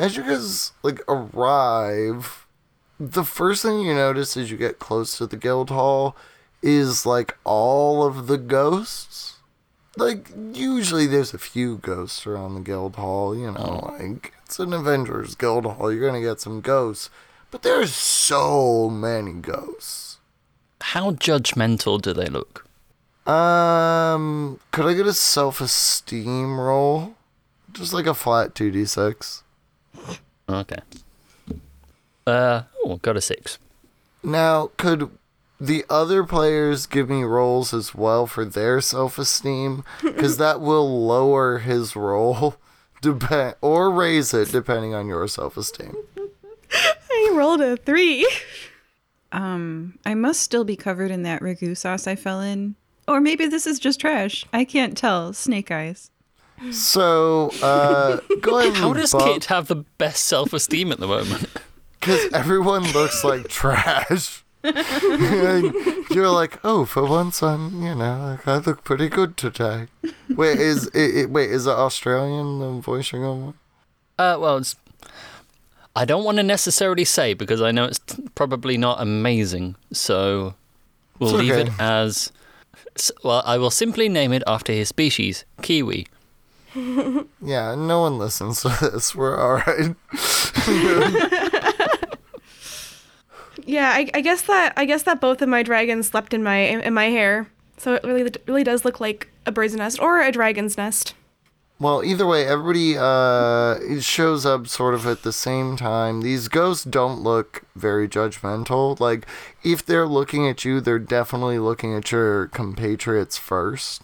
as 0.00 0.16
you 0.16 0.24
guys 0.24 0.72
like 0.82 1.00
arrive, 1.06 2.44
the 2.98 3.22
first 3.22 3.62
thing 3.62 3.82
you 3.82 3.94
notice 3.94 4.36
as 4.36 4.50
you 4.50 4.56
get 4.56 4.80
close 4.80 5.16
to 5.18 5.28
the 5.28 5.36
guild 5.36 5.70
hall 5.70 6.16
is 6.60 7.06
like 7.06 7.38
all 7.44 8.04
of 8.04 8.26
the 8.26 8.36
ghosts. 8.36 9.27
Like 9.98 10.30
usually 10.52 11.06
there's 11.06 11.34
a 11.34 11.38
few 11.38 11.78
ghosts 11.78 12.26
around 12.26 12.54
the 12.54 12.60
guild 12.60 12.96
hall, 12.96 13.36
you 13.36 13.50
know, 13.50 13.94
like 13.98 14.32
it's 14.44 14.58
an 14.60 14.72
Avengers 14.72 15.34
guild 15.34 15.64
hall, 15.66 15.92
you're 15.92 16.06
gonna 16.06 16.20
get 16.20 16.40
some 16.40 16.60
ghosts. 16.60 17.10
But 17.50 17.62
there's 17.62 17.92
so 17.94 18.88
many 18.88 19.32
ghosts. 19.32 20.18
How 20.80 21.10
judgmental 21.12 22.00
do 22.00 22.12
they 22.12 22.26
look? 22.26 22.64
Um, 23.26 24.60
could 24.70 24.86
I 24.86 24.94
get 24.94 25.06
a 25.06 25.12
self-esteem 25.12 26.60
roll? 26.60 27.14
Just 27.72 27.92
like 27.92 28.06
a 28.06 28.14
flat 28.14 28.54
2d6. 28.54 29.42
Okay. 30.48 30.78
Uh 32.26 32.62
oh, 32.84 32.96
got 33.02 33.16
a 33.16 33.20
six. 33.20 33.58
Now, 34.22 34.70
could 34.76 35.10
the 35.60 35.84
other 35.90 36.24
players 36.24 36.86
give 36.86 37.08
me 37.08 37.22
rolls 37.24 37.74
as 37.74 37.94
well 37.94 38.26
for 38.26 38.44
their 38.44 38.80
self-esteem? 38.80 39.84
Because 40.02 40.36
that 40.36 40.60
will 40.62 41.06
lower 41.06 41.58
his 41.58 41.96
roll, 41.96 42.56
depend 43.02 43.56
or 43.60 43.90
raise 43.90 44.32
it 44.34 44.50
depending 44.50 44.94
on 44.94 45.06
your 45.08 45.26
self-esteem. 45.28 45.94
I 47.10 47.32
rolled 47.34 47.60
a 47.60 47.76
three. 47.76 48.28
Um, 49.32 49.98
I 50.06 50.14
must 50.14 50.40
still 50.40 50.64
be 50.64 50.76
covered 50.76 51.10
in 51.10 51.22
that 51.24 51.42
ragu 51.42 51.76
sauce 51.76 52.06
I 52.06 52.14
fell 52.16 52.40
in. 52.40 52.74
Or 53.06 53.20
maybe 53.20 53.46
this 53.46 53.66
is 53.66 53.78
just 53.78 54.00
trash. 54.00 54.44
I 54.52 54.64
can't 54.64 54.96
tell. 54.96 55.32
Snake 55.32 55.70
eyes. 55.70 56.10
So, 56.72 57.50
uh, 57.62 58.18
go 58.40 58.58
ahead 58.58 58.68
and 58.72 58.76
How 58.78 58.92
does 58.92 59.12
bump- 59.12 59.24
Kit 59.24 59.44
have 59.46 59.68
the 59.68 59.76
best 59.96 60.24
self 60.24 60.52
esteem 60.52 60.90
at 60.92 60.98
the 60.98 61.06
moment? 61.06 61.46
Because 62.00 62.32
everyone 62.32 62.82
looks 62.92 63.22
like 63.24 63.48
trash. 63.48 64.44
And 64.62 65.72
you're 66.10 66.30
like, 66.30 66.58
oh, 66.64 66.84
for 66.84 67.04
once 67.04 67.42
I'm, 67.42 67.82
you 67.82 67.94
know, 67.94 68.36
like, 68.36 68.46
I 68.48 68.58
look 68.58 68.84
pretty 68.84 69.08
good 69.08 69.36
today. 69.36 69.86
Wait, 70.28 70.58
is 70.58 70.86
it, 70.88 71.16
it 71.16 71.30
wait, 71.30 71.50
is 71.50 71.66
it 71.66 71.70
Australian 71.70 72.58
the 72.58 72.80
voice 72.80 73.12
you're? 73.12 73.54
Uh, 74.18 74.36
well, 74.40 74.56
it's, 74.58 74.76
I 75.94 76.04
don't 76.04 76.24
want 76.24 76.38
to 76.38 76.42
necessarily 76.42 77.04
say 77.04 77.34
because 77.34 77.62
I 77.62 77.70
know 77.70 77.84
it's 77.84 78.00
probably 78.34 78.76
not 78.76 79.00
amazing. 79.00 79.76
So 79.92 80.54
we'll 81.18 81.30
It's 81.30 81.38
leave 81.38 81.54
it 81.54 81.70
as. 81.78 82.32
Well, 83.22 83.42
I 83.46 83.58
will 83.58 83.70
simply 83.70 84.08
name 84.08 84.32
it 84.32 84.42
after 84.46 84.72
his 84.72 84.88
species, 84.88 85.44
kiwi. 85.62 86.06
Yeah, 87.40 87.74
no 87.74 88.02
one 88.02 88.18
listens 88.18 88.60
to 88.62 88.68
this. 88.80 89.14
We're 89.14 89.40
alright. 89.40 89.96
Yeah, 93.68 93.90
I, 93.90 94.08
I 94.14 94.22
guess 94.22 94.40
that 94.42 94.72
I 94.78 94.86
guess 94.86 95.02
that 95.02 95.20
both 95.20 95.42
of 95.42 95.48
my 95.50 95.62
dragons 95.62 96.08
slept 96.08 96.32
in 96.32 96.42
my 96.42 96.56
in 96.56 96.94
my 96.94 97.10
hair, 97.10 97.48
so 97.76 97.94
it 97.94 98.02
really 98.02 98.32
really 98.46 98.64
does 98.64 98.82
look 98.82 98.98
like 98.98 99.28
a 99.44 99.52
bird's 99.52 99.74
nest 99.76 100.00
or 100.00 100.22
a 100.22 100.32
dragon's 100.32 100.78
nest. 100.78 101.14
Well, 101.78 102.02
either 102.02 102.26
way, 102.26 102.46
everybody 102.46 102.96
uh, 102.96 104.00
shows 104.00 104.46
up 104.46 104.68
sort 104.68 104.94
of 104.94 105.06
at 105.06 105.22
the 105.22 105.34
same 105.34 105.76
time. 105.76 106.22
These 106.22 106.48
ghosts 106.48 106.82
don't 106.82 107.20
look 107.20 107.66
very 107.76 108.08
judgmental. 108.08 108.98
Like, 108.98 109.26
if 109.62 109.84
they're 109.84 110.08
looking 110.08 110.48
at 110.48 110.64
you, 110.64 110.80
they're 110.80 110.98
definitely 110.98 111.58
looking 111.58 111.94
at 111.94 112.10
your 112.10 112.46
compatriots 112.48 113.36
first. 113.36 114.02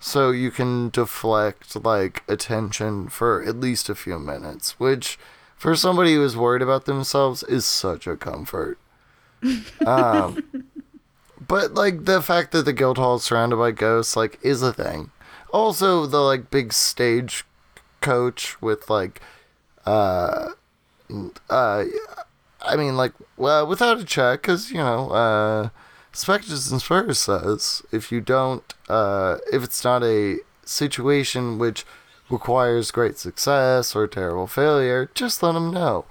So 0.00 0.30
you 0.32 0.50
can 0.50 0.90
deflect, 0.90 1.76
like, 1.82 2.22
attention 2.28 3.08
for 3.08 3.40
at 3.44 3.60
least 3.60 3.88
a 3.88 3.94
few 3.94 4.18
minutes, 4.18 4.78
which, 4.80 5.16
for 5.56 5.74
somebody 5.74 6.14
who 6.14 6.24
is 6.24 6.36
worried 6.36 6.60
about 6.60 6.84
themselves, 6.84 7.42
is 7.44 7.64
such 7.64 8.06
a 8.06 8.16
comfort. 8.16 8.78
Um, 9.86 10.42
but, 11.46 11.74
like, 11.74 12.04
the 12.04 12.22
fact 12.22 12.52
that 12.52 12.64
the 12.64 12.72
guild 12.72 12.98
hall 12.98 13.16
is 13.16 13.22
surrounded 13.24 13.56
by 13.56 13.70
ghosts, 13.70 14.16
like, 14.16 14.38
is 14.42 14.62
a 14.62 14.72
thing. 14.72 15.10
Also 15.50 16.06
the 16.06 16.18
like 16.18 16.50
big 16.50 16.72
stage 16.72 17.44
coach 18.00 18.60
with 18.60 18.90
like 18.90 19.20
uh 19.86 20.50
uh 21.48 21.84
i 22.60 22.76
mean 22.76 22.96
like 22.96 23.12
well 23.36 23.66
without 23.66 23.98
a 23.98 24.04
check 24.04 24.42
because 24.42 24.70
you 24.70 24.76
know 24.76 25.10
uh 25.10 25.68
spectres 26.12 26.70
and 26.70 26.80
spurs 26.82 27.18
says 27.18 27.82
if 27.92 28.12
you 28.12 28.20
don't 28.20 28.74
uh 28.88 29.38
if 29.52 29.62
it's 29.64 29.82
not 29.82 30.02
a 30.02 30.36
situation 30.64 31.58
which 31.58 31.86
requires 32.28 32.90
great 32.90 33.16
success 33.16 33.94
or 33.96 34.06
terrible 34.06 34.46
failure 34.46 35.10
just 35.14 35.42
let 35.42 35.52
them 35.52 35.70
know. 35.72 36.04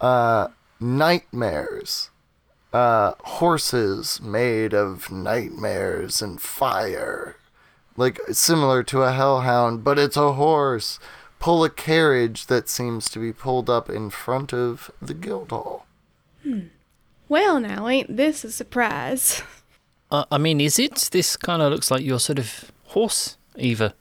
Uh 0.00 0.48
nightmares 0.80 2.10
uh 2.78 3.14
horses 3.38 4.20
made 4.20 4.72
of 4.74 5.10
nightmares 5.10 6.22
and 6.22 6.40
fire 6.40 7.36
like 7.98 8.20
similar 8.30 8.82
to 8.84 9.02
a 9.02 9.12
hellhound, 9.12 9.82
but 9.82 9.98
it's 9.98 10.16
a 10.16 10.34
horse. 10.34 10.98
Pull 11.40 11.64
a 11.64 11.70
carriage 11.70 12.46
that 12.46 12.68
seems 12.68 13.10
to 13.10 13.18
be 13.18 13.32
pulled 13.32 13.68
up 13.68 13.90
in 13.90 14.08
front 14.10 14.54
of 14.54 14.90
the 15.02 15.14
guild 15.14 15.50
hall. 15.50 15.86
Well, 17.28 17.60
now 17.60 17.88
ain't 17.88 18.16
this 18.16 18.44
a 18.44 18.50
surprise? 18.50 19.42
Uh, 20.10 20.24
I 20.32 20.38
mean, 20.38 20.58
is 20.58 20.78
it? 20.78 21.10
This 21.12 21.36
kind 21.36 21.60
of 21.60 21.70
looks 21.70 21.90
like 21.90 22.02
your 22.02 22.18
sort 22.18 22.38
of 22.38 22.72
horse, 22.86 23.36
Ava. 23.56 23.92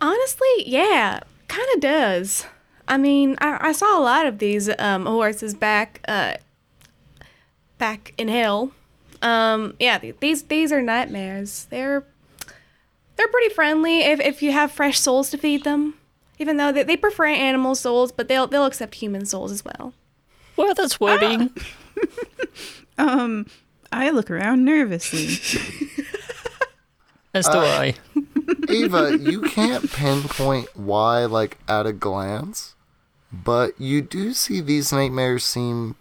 Honestly, 0.00 0.48
yeah, 0.64 1.20
kind 1.48 1.68
of 1.74 1.82
does. 1.82 2.46
I 2.88 2.96
mean, 2.96 3.36
I, 3.42 3.58
I 3.60 3.72
saw 3.72 3.98
a 3.98 4.00
lot 4.00 4.24
of 4.24 4.38
these 4.38 4.70
um, 4.78 5.04
horses 5.04 5.52
back 5.52 6.00
uh, 6.08 6.36
back 7.80 8.14
in 8.16 8.28
hell. 8.28 8.70
Um, 9.22 9.74
yeah, 9.80 9.98
these 9.98 10.44
these 10.44 10.70
are 10.70 10.80
nightmares. 10.80 11.66
They're 11.70 12.04
they're 13.16 13.28
pretty 13.28 13.52
friendly 13.52 14.02
if, 14.02 14.20
if 14.20 14.42
you 14.42 14.52
have 14.52 14.70
fresh 14.70 15.00
souls 15.00 15.30
to 15.30 15.38
feed 15.38 15.64
them. 15.64 15.94
Even 16.38 16.56
though 16.56 16.70
they, 16.70 16.84
they 16.84 16.96
prefer 16.96 17.26
animal 17.26 17.74
souls, 17.74 18.12
but 18.12 18.28
they'll 18.28 18.46
they'll 18.46 18.64
accept 18.66 18.94
human 18.94 19.26
souls 19.26 19.50
as 19.50 19.64
well. 19.64 19.92
Well, 20.56 20.74
that's 20.74 21.00
worrying. 21.00 21.50
Um, 23.00 23.46
I 23.90 24.10
look 24.10 24.30
around 24.30 24.64
nervously. 24.64 25.28
As 27.32 27.46
do 27.46 27.58
I. 27.58 27.94
Ava, 28.68 29.16
you 29.18 29.40
can't 29.42 29.90
pinpoint 29.90 30.68
why, 30.76 31.24
like, 31.24 31.58
at 31.66 31.86
a 31.86 31.92
glance, 31.92 32.74
but 33.32 33.80
you 33.80 34.02
do 34.02 34.34
see 34.34 34.60
these 34.60 34.92
nightmares 34.92 35.44
seem 35.44 35.96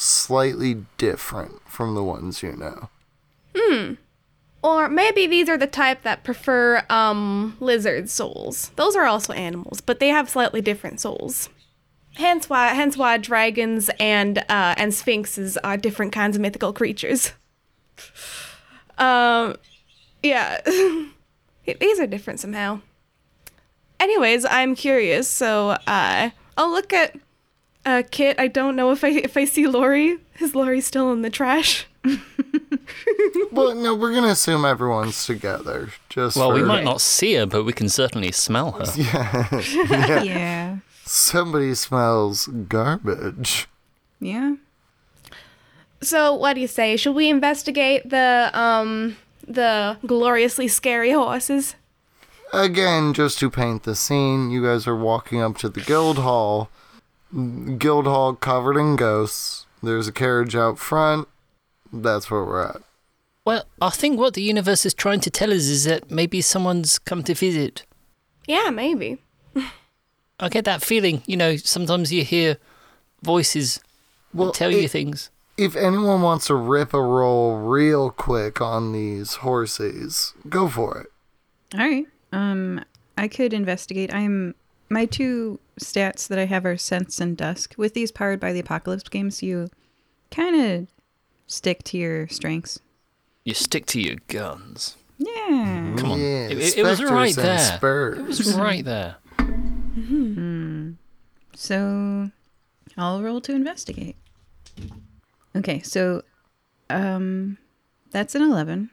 slightly 0.00 0.84
different 0.96 1.60
from 1.68 1.96
the 1.96 2.04
ones 2.04 2.40
you 2.40 2.52
know. 2.54 2.88
Hmm. 3.56 3.94
Or 4.62 4.88
maybe 4.88 5.26
these 5.26 5.48
are 5.48 5.58
the 5.58 5.66
type 5.66 6.02
that 6.02 6.22
prefer 6.22 6.84
um 6.88 7.56
lizard 7.58 8.08
souls. 8.08 8.70
Those 8.76 8.94
are 8.94 9.06
also 9.06 9.32
animals, 9.32 9.80
but 9.80 9.98
they 9.98 10.08
have 10.08 10.30
slightly 10.30 10.60
different 10.60 11.00
souls. 11.00 11.48
Hence 12.14 12.48
why 12.48 12.68
hence 12.74 12.96
why 12.96 13.16
dragons 13.16 13.90
and 13.98 14.38
uh 14.38 14.74
and 14.76 14.94
sphinxes 14.94 15.56
are 15.58 15.76
different 15.76 16.12
kinds 16.12 16.36
of 16.36 16.42
mythical 16.42 16.72
creatures. 16.72 17.32
Um 18.98 19.54
yeah. 20.24 20.60
these 21.80 22.00
are 22.00 22.06
different 22.08 22.40
somehow. 22.40 22.80
Anyways, 24.00 24.44
I'm 24.44 24.74
curious, 24.74 25.28
so 25.28 25.76
uh 25.86 26.30
I'll 26.56 26.70
look 26.70 26.92
at 26.92 27.14
uh 27.88 28.02
Kit. 28.10 28.38
I 28.38 28.48
don't 28.48 28.76
know 28.76 28.90
if 28.92 29.02
I 29.04 29.08
if 29.08 29.36
I 29.36 29.44
see 29.46 29.66
Lori. 29.66 30.18
Is 30.40 30.54
Lori 30.54 30.80
still 30.80 31.12
in 31.12 31.22
the 31.22 31.30
trash? 31.30 31.86
Well, 33.52 33.74
no, 33.74 33.94
we're 33.94 34.14
gonna 34.14 34.28
assume 34.28 34.64
everyone's 34.64 35.26
together. 35.26 35.90
Just 36.08 36.36
Well, 36.36 36.52
we 36.52 36.62
might 36.62 36.84
not 36.84 37.00
see 37.00 37.34
her, 37.34 37.46
but 37.46 37.64
we 37.64 37.72
can 37.72 37.88
certainly 37.88 38.32
smell 38.32 38.72
her. 38.72 38.84
Yeah. 38.96 40.22
yeah. 40.22 40.76
Somebody 41.04 41.74
smells 41.74 42.46
garbage. 42.46 43.66
Yeah. 44.20 44.56
So, 46.00 46.34
what 46.34 46.54
do 46.54 46.60
you 46.60 46.68
say? 46.68 46.96
Should 46.96 47.14
we 47.14 47.28
investigate 47.28 48.08
the 48.08 48.50
um 48.54 49.16
the 49.46 49.96
gloriously 50.06 50.68
scary 50.68 51.12
horses? 51.12 51.74
Again, 52.52 53.12
just 53.12 53.38
to 53.40 53.50
paint 53.50 53.82
the 53.82 53.94
scene, 53.94 54.50
you 54.50 54.62
guys 54.62 54.86
are 54.86 54.96
walking 54.96 55.42
up 55.42 55.58
to 55.58 55.68
the 55.68 55.80
guild 55.80 56.18
hall. 56.18 56.68
Guild 57.78 58.06
hall 58.06 58.34
covered 58.34 58.76
in 58.78 58.96
ghosts. 58.96 59.66
There's 59.82 60.08
a 60.08 60.12
carriage 60.12 60.56
out 60.56 60.78
front. 60.78 61.28
That's 61.92 62.30
where 62.30 62.44
we're 62.44 62.64
at. 62.66 62.82
Well, 63.44 63.64
I 63.80 63.90
think 63.90 64.18
what 64.18 64.34
the 64.34 64.42
universe 64.42 64.84
is 64.84 64.94
trying 64.94 65.20
to 65.20 65.30
tell 65.30 65.50
us 65.50 65.62
is 65.68 65.84
that 65.84 66.10
maybe 66.10 66.40
someone's 66.40 66.98
come 66.98 67.22
to 67.24 67.34
visit. 67.34 67.84
Yeah, 68.46 68.70
maybe. 68.70 69.18
I 70.40 70.48
get 70.48 70.64
that 70.66 70.82
feeling. 70.82 71.22
You 71.26 71.36
know, 71.36 71.56
sometimes 71.56 72.12
you 72.12 72.24
hear 72.24 72.58
voices 73.22 73.80
Well, 74.32 74.52
tell 74.52 74.70
it- 74.70 74.80
you 74.82 74.88
things. 74.88 75.30
If 75.56 75.74
anyone 75.74 76.22
wants 76.22 76.46
to 76.46 76.54
rip 76.54 76.94
a 76.94 77.02
roll 77.02 77.56
real 77.56 78.10
quick 78.10 78.60
on 78.60 78.92
these 78.92 79.34
horses, 79.36 80.32
go 80.48 80.68
for 80.68 80.98
it. 81.00 81.08
All 81.76 81.80
right. 81.80 82.06
Um, 82.32 82.84
I 83.16 83.26
could 83.26 83.52
investigate. 83.52 84.14
I'm 84.14 84.54
my 84.88 85.04
two 85.06 85.58
stats 85.78 86.28
that 86.28 86.38
I 86.38 86.46
have 86.46 86.64
are 86.66 86.76
sense 86.76 87.20
and 87.20 87.36
dusk. 87.36 87.74
With 87.76 87.94
these 87.94 88.10
powered 88.12 88.40
by 88.40 88.52
the 88.52 88.60
apocalypse 88.60 89.08
games, 89.08 89.42
you 89.42 89.68
kind 90.30 90.60
of 90.60 90.88
stick 91.46 91.82
to 91.84 91.98
your 91.98 92.28
strengths. 92.28 92.80
You 93.44 93.54
stick 93.54 93.86
to 93.86 94.00
your 94.00 94.16
guns. 94.28 94.96
Yeah. 95.18 95.94
Come 95.96 96.12
on. 96.12 96.20
Yeah, 96.20 96.48
It- 96.48 96.58
it- 96.58 96.78
it 96.78 96.82
was 96.84 97.02
right 97.02 97.34
there. 97.34 97.58
Spurs. 97.58 98.18
It 98.40 98.46
was 98.46 98.54
right 98.54 98.84
there. 98.84 99.16
Hmm. 99.38 100.92
So 101.54 102.30
I'll 102.96 103.22
roll 103.22 103.40
to 103.42 103.52
investigate. 103.54 104.16
Okay, 105.56 105.80
so 105.80 106.22
um 106.90 107.58
that's 108.10 108.34
an 108.34 108.42
11. 108.42 108.90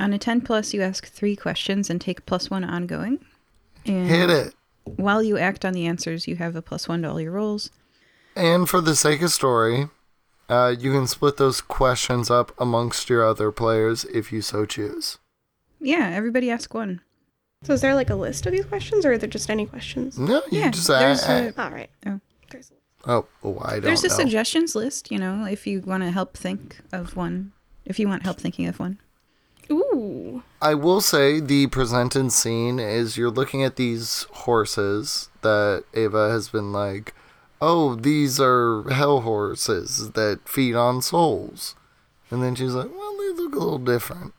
On 0.00 0.12
a 0.12 0.18
10 0.18 0.40
plus, 0.40 0.74
you 0.74 0.82
ask 0.82 1.06
three 1.06 1.36
questions 1.36 1.88
and 1.88 2.00
take 2.00 2.26
plus 2.26 2.50
one 2.50 2.64
ongoing. 2.64 3.24
And 3.86 4.08
Hit 4.08 4.28
it. 4.28 4.54
While 4.84 5.22
you 5.22 5.38
act 5.38 5.64
on 5.64 5.72
the 5.72 5.86
answers, 5.86 6.26
you 6.28 6.36
have 6.36 6.56
a 6.56 6.62
plus 6.62 6.88
one 6.88 7.02
to 7.02 7.10
all 7.10 7.20
your 7.20 7.32
rolls. 7.32 7.70
And 8.36 8.68
for 8.68 8.80
the 8.80 8.96
sake 8.96 9.22
of 9.22 9.30
story, 9.30 9.88
uh, 10.48 10.74
you 10.78 10.92
can 10.92 11.06
split 11.06 11.36
those 11.36 11.60
questions 11.60 12.30
up 12.30 12.52
amongst 12.58 13.08
your 13.08 13.24
other 13.26 13.50
players 13.52 14.04
if 14.06 14.32
you 14.32 14.42
so 14.42 14.66
choose. 14.66 15.18
Yeah, 15.80 16.10
everybody 16.14 16.50
ask 16.50 16.72
one. 16.74 17.00
So, 17.62 17.72
is 17.72 17.80
there 17.80 17.94
like 17.94 18.10
a 18.10 18.14
list 18.14 18.44
of 18.44 18.52
these 18.52 18.66
questions, 18.66 19.06
or 19.06 19.12
are 19.12 19.18
there 19.18 19.28
just 19.28 19.48
any 19.48 19.64
questions? 19.66 20.18
No, 20.18 20.42
you 20.50 20.60
Yeah, 20.60 20.70
just 20.70 20.88
there's 20.88 21.22
a- 21.26 21.52
a- 21.56 21.62
All 21.62 21.70
right. 21.70 21.88
Oh. 22.06 22.20
There's 22.50 22.72
oh, 23.06 23.26
oh, 23.42 23.58
I 23.62 23.72
don't 23.74 23.82
There's 23.82 24.04
a 24.04 24.08
know. 24.08 24.14
suggestions 24.14 24.74
list, 24.74 25.10
you 25.10 25.18
know, 25.18 25.46
if 25.46 25.66
you 25.66 25.80
want 25.80 26.02
to 26.02 26.10
help 26.10 26.36
think 26.36 26.80
of 26.92 27.16
one. 27.16 27.52
If 27.86 27.98
you 27.98 28.06
want 28.08 28.22
help 28.22 28.38
thinking 28.38 28.66
of 28.66 28.78
one. 28.78 28.98
Ooh. 29.70 30.42
I 30.60 30.74
will 30.74 31.00
say 31.00 31.40
the 31.40 31.66
presented 31.68 32.32
scene 32.32 32.78
is 32.78 33.16
you're 33.16 33.30
looking 33.30 33.62
at 33.62 33.76
these 33.76 34.26
horses 34.30 35.28
that 35.42 35.84
Ava 35.94 36.30
has 36.30 36.48
been 36.48 36.72
like, 36.72 37.14
oh, 37.60 37.94
these 37.94 38.40
are 38.40 38.88
hell 38.90 39.22
horses 39.22 40.12
that 40.12 40.48
feed 40.48 40.74
on 40.74 41.02
souls. 41.02 41.74
And 42.30 42.42
then 42.42 42.54
she's 42.54 42.74
like, 42.74 42.90
well, 42.90 43.16
they 43.16 43.42
look 43.42 43.54
a 43.54 43.58
little 43.58 43.78
different. 43.78 44.34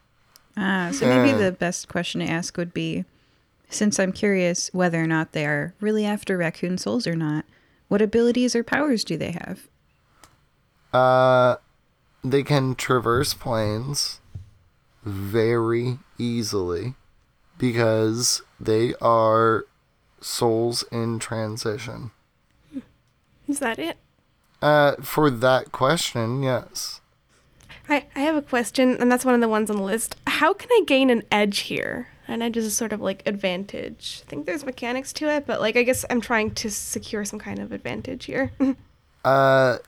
Ah, 0.58 0.90
so 0.94 1.06
maybe 1.08 1.38
the 1.38 1.52
best 1.52 1.88
question 1.88 2.22
to 2.22 2.28
ask 2.28 2.56
would 2.58 2.74
be 2.74 3.06
since 3.70 4.00
I'm 4.00 4.12
curious 4.12 4.70
whether 4.74 5.02
or 5.02 5.08
not 5.08 5.34
they 5.34 5.46
are 5.46 5.74
really 5.80 6.06
after 6.06 6.38
raccoon 6.38 6.78
souls 6.78 7.08
or 7.08 7.16
not, 7.16 7.46
what 7.88 8.02
abilities 8.02 8.56
or 8.56 8.64
powers 8.64 9.04
do 9.04 9.18
they 9.18 9.32
have? 9.32 9.68
Uh, 10.94 11.58
they 12.24 12.44
can 12.44 12.76
traverse 12.76 13.34
planes 13.34 14.22
very 15.06 16.00
easily 16.18 16.96
because 17.58 18.42
they 18.60 18.94
are 18.96 19.66
souls 20.20 20.84
in 20.92 21.20
transition. 21.20 22.12
Is 23.48 23.60
that 23.60 23.80
it? 23.80 23.98
Uh, 24.62 24.96
for 25.02 25.30
that 25.30 25.72
question, 25.72 26.42
yes. 26.42 27.02
I, 27.88 28.06
I 28.16 28.22
have 28.22 28.36
a 28.36 28.42
question, 28.42 28.98
and 29.00 29.12
that's 29.12 29.26
one 29.26 29.36
of 29.36 29.42
the 29.42 29.48
ones 29.48 29.70
on 29.70 29.78
the 29.78 29.84
list. 29.84 30.16
How 30.26 30.54
can 30.54 30.70
I 30.72 30.82
gain 30.88 31.10
an 31.10 31.24
edge 31.32 31.60
here? 31.60 32.08
An 32.28 32.42
edge 32.42 32.58
is 32.58 32.66
a 32.66 32.72
sort 32.72 32.92
of 32.92 33.02
like 33.02 33.22
advantage. 33.28 34.24
I 34.26 34.30
think 34.30 34.48
there's 34.48 34.66
mechanics 34.66 35.14
to 35.14 35.30
it, 35.30 35.46
but 35.46 35.62
like 35.62 35.76
I 35.78 35.84
guess 35.84 36.04
I'm 36.10 36.22
trying 36.22 36.56
to 36.56 36.72
secure 36.72 37.24
some 37.24 37.38
kind 37.40 37.60
of 37.60 37.72
advantage 37.72 38.26
here. 38.26 38.52
Uh, 39.24 39.80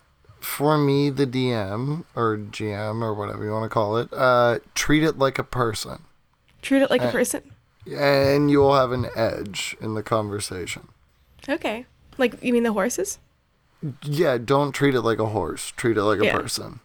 for 0.47 0.77
me, 0.77 1.09
the 1.09 1.27
DM 1.27 2.05
or 2.15 2.37
GM 2.37 3.01
or 3.01 3.13
whatever 3.13 3.43
you 3.43 3.51
want 3.51 3.65
to 3.65 3.69
call 3.69 3.97
it, 3.97 4.09
uh, 4.13 4.59
treat 4.75 5.03
it 5.03 5.17
like 5.17 5.37
a 5.37 5.43
person, 5.43 6.03
Treat 6.61 6.81
it 6.81 6.89
like 6.89 7.01
a 7.01 7.11
person. 7.11 7.51
and 7.85 8.49
you'll 8.49 8.73
have 8.75 8.91
an 8.91 9.07
edge 9.15 9.75
in 9.81 9.93
the 9.93 10.03
conversation. 10.03 10.87
Okay. 11.47 11.85
Like 12.17 12.41
you 12.43 12.51
mean 12.53 12.63
the 12.63 12.73
horses? 12.73 13.19
Yeah, 14.03 14.37
don't 14.37 14.71
treat 14.71 14.95
it 14.95 15.01
like 15.01 15.19
a 15.19 15.27
horse. 15.27 15.71
Treat 15.77 15.97
it 15.97 16.03
like 16.03 16.19
a 16.19 16.31
person. 16.31 16.79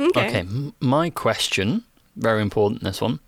Okay. 0.00 0.28
Okay, 0.28 0.38
m- 0.40 0.74
my 0.80 1.10
question, 1.10 1.82
very 2.14 2.40
important 2.40 2.84
this 2.84 3.00
one. 3.00 3.18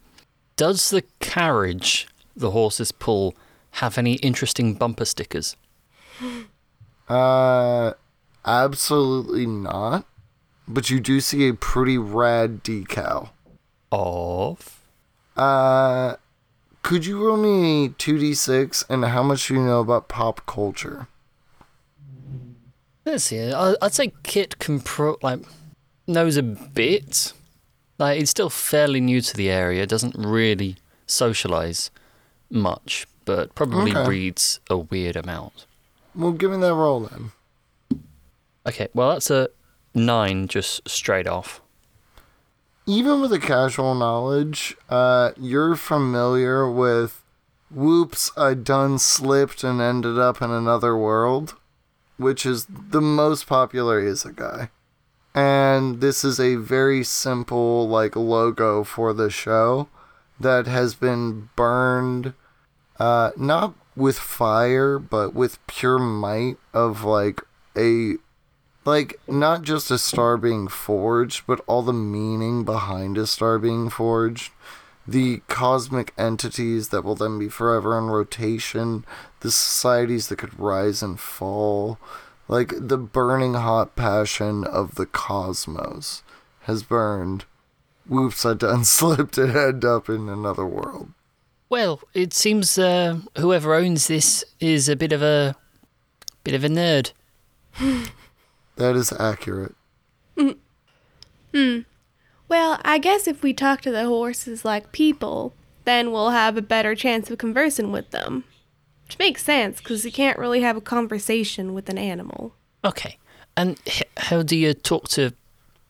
Does 0.57 0.91
the 0.91 1.03
carriage 1.19 2.07
the 2.37 2.53
horses 2.53 2.93
pull 2.93 3.35
have 3.73 3.99
any 3.99 4.15
interesting 4.17 4.75
bumper 4.75 5.05
stickers? 5.05 5.57
Uh, 7.09 7.93
absolutely 8.47 9.47
not. 9.47 10.05
But 10.69 10.89
you 10.91 11.01
do 11.01 11.21
see 11.21 11.49
a 11.49 11.55
pretty 11.55 11.99
rad 11.99 12.63
decal. 12.63 13.31
Of 13.91 14.81
Uh, 15.37 16.15
could 16.83 17.05
you 17.07 17.25
roll 17.27 17.37
me 17.37 17.87
a 17.87 17.89
two 17.91 18.19
d 18.19 18.35
six 18.35 18.85
and 18.89 19.05
how 19.05 19.23
much 19.23 19.49
do 19.49 19.55
you 19.55 19.61
know 19.61 19.81
about 19.81 20.09
pop 20.09 20.47
culture? 20.47 21.09
Let's 23.05 23.25
see. 23.25 23.53
I'd 23.53 23.95
say 23.95 24.13
Kit 24.23 24.59
can 24.59 24.81
pro 24.81 25.17
like 25.23 25.41
knows 26.07 26.37
a 26.37 26.43
bit. 26.43 27.33
Like 27.99 28.19
he's 28.21 28.31
still 28.31 28.51
fairly 28.51 29.01
new 29.01 29.21
to 29.21 29.37
the 29.37 29.51
area. 29.51 29.87
Doesn't 29.87 30.15
really 30.17 30.77
socialize 31.07 31.91
much, 32.51 33.07
but 33.25 33.55
probably 33.55 33.91
Okay. 33.91 34.07
reads 34.09 34.61
a 34.71 34.77
weird 34.77 35.17
amount. 35.17 35.67
Well, 36.15 36.33
give 36.33 36.51
me 36.53 36.59
that 36.59 36.75
roll 36.75 37.01
then. 37.01 37.33
Okay, 38.67 38.89
well 38.95 39.11
that's 39.11 39.31
a 39.31 39.49
nine 39.95 40.49
just 40.49 40.89
straight 40.89 41.27
off. 41.27 41.61
Even 42.87 43.21
with 43.21 43.33
a 43.33 43.39
casual 43.39 43.95
knowledge, 43.95 44.77
uh, 44.89 45.31
you're 45.37 45.77
familiar 45.77 46.71
with 46.71 47.23
whoops, 47.71 48.33
I 48.37 48.55
done 48.55 48.99
slipped 48.99 49.63
and 49.63 49.81
ended 49.81 50.19
up 50.19 50.43
in 50.43 50.51
another 50.51 50.97
world, 50.97 51.55
which 52.17 52.45
is 52.45 52.67
the 52.69 53.01
most 53.01 53.47
popular 53.47 54.03
isekai. 54.03 54.71
And 55.35 56.01
this 56.01 56.25
is 56.25 56.41
a 56.41 56.57
very 56.57 57.05
simple 57.05 57.89
like 57.89 58.17
logo 58.17 58.83
for 58.83 59.13
the 59.13 59.31
show 59.31 59.89
that 60.41 60.67
has 60.67 60.95
been 60.95 61.51
burned 61.55 62.33
uh 62.99 63.31
not 63.37 63.75
with 63.95 64.19
fire 64.19 64.99
but 64.99 65.35
with 65.35 65.65
pure 65.67 65.99
might 65.99 66.57
of 66.73 67.05
like 67.05 67.41
a 67.77 68.15
like 68.85 69.21
not 69.29 69.63
just 69.63 69.91
a 69.91 69.99
star 69.99 70.37
being 70.37 70.69
forged 70.69 71.47
but 71.47 71.61
all 71.67 71.83
the 71.83 71.93
meaning 71.93 72.65
behind 72.65 73.19
a 73.19 73.27
star 73.27 73.59
being 73.59 73.91
forged. 73.91 74.53
The 75.07 75.39
cosmic 75.49 76.13
entities 76.17 76.91
that 76.91 77.03
will 77.03 77.15
then 77.17 77.39
be 77.39 77.49
forever 77.49 77.99
in 77.99 78.07
rotation. 78.07 79.05
The 79.41 79.51
societies 79.51 80.29
that 80.29 80.37
could 80.37 80.59
rise 80.59 81.03
and 81.03 81.19
fall. 81.19 81.99
Like 82.49 82.73
the 82.77 82.99
burning 82.99 83.55
hot 83.55 83.97
passion 83.97 84.65
of 84.65 84.95
the 84.95 85.07
cosmos 85.07 86.23
has 86.63 86.83
burned. 86.83 87.45
Whoops 88.09 88.45
i 88.45 88.55
done 88.55 88.85
slipped 88.85 89.39
and 89.39 89.57
end 89.57 89.85
up 89.85 90.09
in 90.09 90.29
another 90.29 90.67
world. 90.67 91.11
Well, 91.69 92.01
it 92.15 92.33
seems 92.33 92.77
uh, 92.79 93.21
whoever 93.39 93.75
owns 93.75 94.09
this 94.09 94.45
is 94.59 94.89
a 94.89 94.97
bit 94.97 95.13
of 95.13 95.23
a 95.23 95.55
bit 96.43 96.55
of 96.55 96.65
a 96.65 96.69
nerd. 96.69 97.13
that 98.81 98.97
is 98.97 99.13
accurate 99.13 99.75
Well, 102.49 102.81
I 102.85 102.99
guess 102.99 103.29
if 103.29 103.43
we 103.45 103.53
talk 103.53 103.81
to 103.83 103.93
the 103.93 104.07
horses 104.07 104.65
like 104.65 104.91
people, 104.91 105.55
then 105.85 106.11
we'll 106.11 106.31
have 106.31 106.57
a 106.57 106.63
better 106.63 106.97
chance 106.97 107.31
of 107.31 107.39
conversing 107.39 107.93
with 107.93 108.11
them. 108.11 108.43
Which 109.07 109.19
makes 109.19 109.45
sense, 109.45 109.79
because 109.79 110.05
you 110.05 110.11
can't 110.11 110.39
really 110.39 110.61
have 110.63 110.77
a 110.77 110.81
conversation 110.81 111.75
with 111.75 111.89
an 111.89 111.99
animal. 111.99 112.55
Okay. 112.85 113.19
And 113.57 113.79
h- 113.87 114.03
how 114.17 114.43
do 114.43 114.57
you 114.57 114.75
talk 114.75 115.09
to 115.11 115.33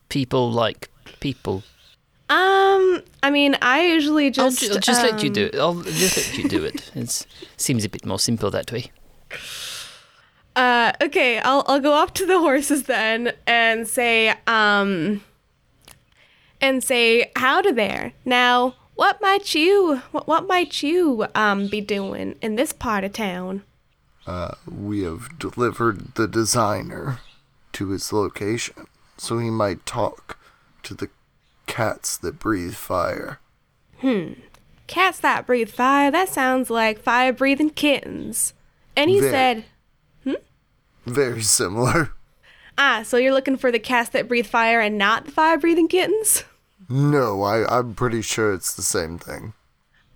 people 0.09 0.51
like 0.51 0.89
people? 1.19 1.63
Um, 2.29 3.01
I 3.23 3.29
mean, 3.31 3.57
I 3.61 3.87
usually 3.87 4.25
I'll 4.27 4.31
just. 4.31 4.59
ju- 4.59 4.71
I'll, 4.73 4.79
just 4.79 5.03
let 5.03 5.23
you 5.23 5.29
um, 5.29 5.33
do 5.33 5.45
it. 5.45 5.55
I'll 5.55 5.81
just 5.81 6.17
let 6.17 6.37
you 6.37 6.49
do 6.49 6.63
it. 6.63 6.91
It 6.95 7.25
seems 7.57 7.85
a 7.85 7.89
bit 7.89 8.05
more 8.05 8.19
simple 8.19 8.51
that 8.51 8.71
way. 8.71 8.91
Uh, 10.55 10.91
okay, 11.01 11.39
I'll 11.39 11.63
I'll 11.67 11.79
go 11.79 11.93
up 11.93 12.13
to 12.15 12.25
the 12.25 12.39
horses 12.39 12.83
then 12.83 13.33
and 13.47 13.87
say, 13.87 14.33
um, 14.47 15.23
and 16.59 16.83
say, 16.83 17.31
howdy 17.37 17.71
there. 17.71 18.13
Now, 18.25 18.75
what 18.95 19.21
might 19.21 19.55
you, 19.55 20.01
what, 20.11 20.27
what 20.27 20.47
might 20.47 20.83
you, 20.83 21.25
um, 21.33 21.67
be 21.67 21.81
doing 21.81 22.35
in 22.41 22.55
this 22.55 22.73
part 22.73 23.03
of 23.03 23.13
town? 23.13 23.63
uh, 24.27 24.53
we 24.69 25.01
have 25.01 25.39
delivered 25.39 26.13
the 26.13 26.27
designer 26.27 27.19
to 27.73 27.89
his 27.89 28.13
location 28.13 28.85
so 29.17 29.39
he 29.39 29.49
might 29.49 29.83
talk 29.83 30.37
to 30.83 30.93
the 30.93 31.09
cats 31.65 32.17
that 32.17 32.37
breathe 32.37 32.75
fire 32.75 33.39
Hmm. 33.99 34.33
Cats 34.87 35.19
that 35.19 35.45
breathe 35.45 35.69
fire. 35.69 36.09
That 36.11 36.27
sounds 36.29 36.69
like 36.69 37.01
fire 37.01 37.31
breathing 37.31 37.69
kittens. 37.69 38.53
And 38.95 39.09
he 39.09 39.19
Very. 39.19 39.31
said, 39.31 39.65
very 41.05 41.41
similar 41.41 42.11
ah, 42.77 43.01
so 43.03 43.17
you're 43.17 43.33
looking 43.33 43.57
for 43.57 43.71
the 43.71 43.79
cats 43.79 44.09
that 44.09 44.27
breathe 44.27 44.47
fire 44.47 44.79
and 44.79 44.97
not 44.97 45.25
the 45.25 45.31
fire 45.31 45.57
breathing 45.57 45.87
kittens? 45.87 46.43
no 46.89 47.41
I, 47.43 47.79
i'm 47.79 47.93
pretty 47.95 48.21
sure 48.21 48.53
it's 48.53 48.73
the 48.73 48.81
same 48.81 49.17
thing 49.17 49.53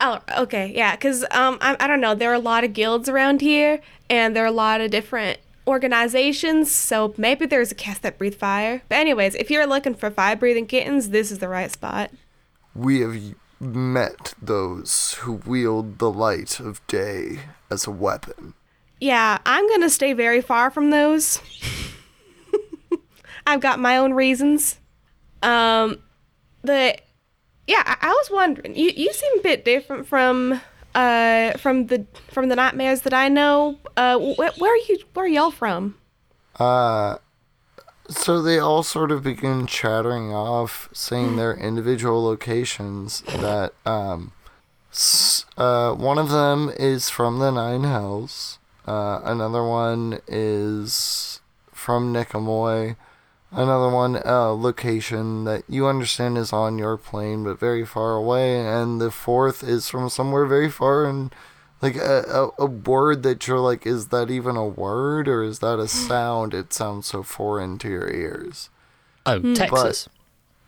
Oh, 0.01 0.19
okay, 0.39 0.73
yeah, 0.75 0.93
because 0.95 1.23
um, 1.31 1.57
I, 1.61 1.77
I 1.79 1.87
don't 1.87 2.01
know. 2.01 2.13
There 2.13 2.29
are 2.29 2.33
a 2.33 2.39
lot 2.39 2.65
of 2.65 2.73
guilds 2.73 3.07
around 3.07 3.39
here, 3.39 3.79
and 4.09 4.35
there 4.35 4.43
are 4.43 4.47
a 4.47 4.51
lot 4.51 4.81
of 4.81 4.91
different 4.91 5.39
organizations. 5.65 6.69
So 6.69 7.13
maybe 7.17 7.45
there's 7.45 7.71
a 7.71 7.75
cast 7.75 8.01
that 8.01 8.17
breathe 8.17 8.35
fire. 8.35 8.81
But 8.89 8.97
anyways, 8.97 9.35
if 9.35 9.49
you're 9.49 9.65
looking 9.65 9.95
for 9.95 10.11
fire 10.11 10.35
breathing 10.35 10.67
kittens, 10.67 11.11
this 11.11 11.31
is 11.31 11.39
the 11.39 11.47
right 11.47 11.71
spot. 11.71 12.11
we 12.75 12.99
have 12.99 13.35
met 13.61 14.33
those 14.41 15.13
who 15.21 15.33
wield 15.45 15.99
the 15.99 16.11
light 16.11 16.59
of 16.59 16.85
day 16.87 17.39
as 17.71 17.87
a 17.87 17.91
weapon 17.91 18.53
Yeah, 18.99 19.37
I'm 19.45 19.67
gonna 19.69 19.89
stay 19.89 20.13
very 20.13 20.41
far 20.41 20.71
from 20.71 20.89
those. 20.89 21.41
I've 23.47 23.61
got 23.61 23.79
my 23.79 23.97
own 23.97 24.13
reasons. 24.13 24.79
Um, 25.43 25.99
the 26.63 26.97
yeah, 27.67 27.83
I, 27.85 27.97
I 28.01 28.09
was 28.09 28.29
wondering. 28.31 28.75
You 28.75 28.91
you 28.95 29.11
seem 29.13 29.39
a 29.39 29.41
bit 29.41 29.65
different 29.65 30.07
from 30.07 30.61
uh 30.95 31.51
from 31.57 31.87
the 31.87 32.05
from 32.31 32.49
the 32.49 32.55
nightmares 32.55 33.01
that 33.01 33.13
I 33.13 33.27
know. 33.27 33.77
Uh, 33.97 34.17
wh- 34.17 34.59
where 34.59 34.73
are 34.73 34.83
you? 34.89 34.99
Where 35.13 35.25
are 35.25 35.29
y'all 35.29 35.51
from? 35.51 35.95
Uh, 36.57 37.17
so 38.07 38.41
they 38.41 38.59
all 38.59 38.83
sort 38.83 39.11
of 39.11 39.23
begin 39.23 39.67
chattering 39.67 40.33
off, 40.33 40.89
saying 40.93 41.35
their 41.35 41.53
individual 41.55 42.23
locations. 42.23 43.21
That 43.21 43.73
um, 43.85 44.31
s- 44.91 45.45
uh, 45.57 45.93
one 45.93 46.17
of 46.17 46.29
them 46.29 46.71
is 46.79 47.09
from 47.09 47.39
the 47.39 47.51
Nine 47.51 47.83
Hells. 47.83 48.57
Uh, 48.85 49.19
another 49.23 49.63
one 49.63 50.19
is 50.27 51.41
from 51.71 52.13
Nicomoy. 52.13 52.95
Another 53.51 53.89
one, 53.89 54.21
uh, 54.25 54.51
location 54.51 55.45
that 55.45 55.63
you 55.69 55.87
understand 55.87 56.37
is 56.37 56.51
on 56.51 56.77
your 56.77 56.97
plane, 56.97 57.43
but 57.43 57.59
very 57.59 57.85
far 57.85 58.15
away. 58.15 58.59
And 58.59 58.99
the 58.99 59.11
fourth 59.11 59.63
is 59.63 59.87
from 59.89 60.09
somewhere 60.09 60.45
very 60.45 60.69
far 60.69 61.05
and 61.05 61.33
like 61.81 61.95
a, 61.95 62.51
a, 62.59 62.63
a 62.63 62.65
word 62.65 63.23
that 63.23 63.47
you're 63.47 63.59
like, 63.59 63.85
is 63.85 64.07
that 64.07 64.29
even 64.31 64.55
a 64.55 64.67
word 64.67 65.27
or 65.27 65.43
is 65.43 65.59
that 65.59 65.79
a 65.79 65.87
sound? 65.87 66.53
It 66.53 66.73
sounds 66.73 67.07
so 67.07 67.23
foreign 67.23 67.77
to 67.79 67.89
your 67.89 68.09
ears. 68.09 68.69
Oh, 69.25 69.53
Texas. 69.53 70.09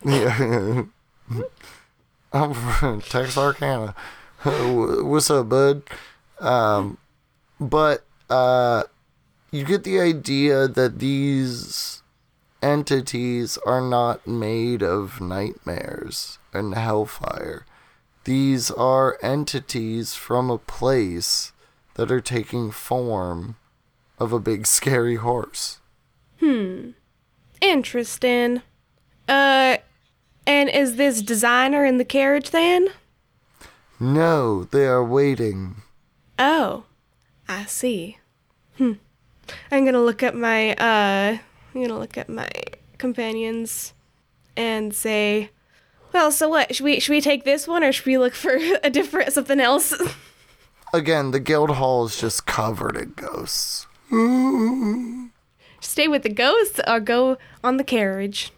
Yeah. 0.06 0.84
I'm 2.34 2.54
from 2.54 3.02
Texarkana. 3.02 3.96
What's 4.44 5.30
up, 5.30 5.50
bud? 5.50 5.84
Um, 6.40 6.98
but 7.60 8.06
uh, 8.30 8.84
you 9.52 9.64
get 9.64 9.84
the 9.84 10.00
idea 10.00 10.68
that 10.68 11.00
these 11.00 12.04
entities 12.62 13.58
are 13.66 13.82
not 13.82 14.28
made 14.28 14.82
of 14.84 15.22
nightmares 15.22 16.40
and 16.54 16.76
hellfire. 16.76 17.66
These 18.24 18.72
are 18.72 19.18
entities 19.22 20.16
from 20.16 20.50
a 20.50 20.58
place 20.58 21.54
that 21.94 22.12
are 22.12 22.22
taking 22.22 22.72
form 22.72 23.56
of 24.20 24.34
a 24.34 24.40
big 24.40 24.68
scary 24.68 25.16
horse. 25.16 25.80
Hmm. 26.40 26.92
Interesting. 27.62 28.62
Uh, 29.28 29.78
and 30.46 30.70
is 30.70 30.96
this 30.96 31.22
designer 31.22 31.86
in 31.86 31.98
the 31.98 32.06
carriage 32.06 32.52
then? 32.52 32.90
No, 34.00 34.66
they 34.66 34.86
are 34.86 35.04
waiting. 35.04 35.82
Oh, 36.38 36.84
I 37.48 37.66
see. 37.66 38.18
Hmm. 38.78 38.94
I'm 39.72 39.86
gonna 39.86 40.02
look 40.02 40.24
at 40.24 40.36
my 40.36 40.74
uh 40.74 41.38
I'm 41.74 41.82
gonna 41.82 42.00
look 42.00 42.18
at 42.18 42.30
my 42.30 42.50
companions 42.98 43.94
and 44.56 44.94
say, 44.94 45.52
well, 46.14 46.32
so 46.32 46.50
what? 46.50 46.76
Should 46.76 46.84
we 46.84 47.00
should 47.00 47.12
we 47.12 47.22
take 47.22 47.44
this 47.44 47.68
one 47.68 47.84
or 47.84 47.92
should 47.92 48.06
we 48.06 48.18
look 48.18 48.34
for 48.34 48.58
a 48.84 48.90
different 48.90 49.34
something 49.34 49.60
else? 49.60 49.94
Again, 50.94 51.32
the 51.32 51.40
guild 51.40 51.72
hall 51.72 52.06
is 52.06 52.20
just 52.20 52.46
covered 52.46 52.96
in 52.96 53.14
ghosts. 53.16 53.88
Stay 55.82 56.08
with 56.08 56.24
the 56.24 56.30
ghosts 56.30 56.80
or 56.88 57.00
go 57.00 57.38
on 57.64 57.78
the 57.78 57.84
carriage? 57.84 58.52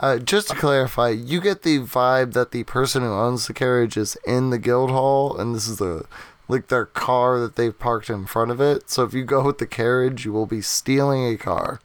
Uh, 0.00 0.18
just 0.18 0.48
to 0.48 0.54
clarify, 0.54 1.10
you 1.10 1.40
get 1.40 1.62
the 1.62 1.78
vibe 1.78 2.32
that 2.32 2.52
the 2.52 2.64
person 2.64 3.02
who 3.02 3.08
owns 3.08 3.46
the 3.46 3.52
carriage 3.52 3.96
is 3.98 4.16
in 4.26 4.50
the 4.50 4.58
guild 4.58 4.90
hall, 4.90 5.36
and 5.36 5.54
this 5.54 5.68
is 5.68 5.76
the 5.76 6.06
like 6.50 6.68
their 6.68 6.86
car 6.86 7.38
that 7.40 7.56
they've 7.56 7.78
parked 7.78 8.10
in 8.10 8.26
front 8.26 8.50
of 8.50 8.60
it. 8.60 8.90
So 8.90 9.04
if 9.04 9.14
you 9.14 9.24
go 9.24 9.44
with 9.44 9.58
the 9.58 9.66
carriage, 9.66 10.24
you 10.24 10.32
will 10.32 10.46
be 10.46 10.60
stealing 10.60 11.24
a 11.26 11.36
car. 11.36 11.80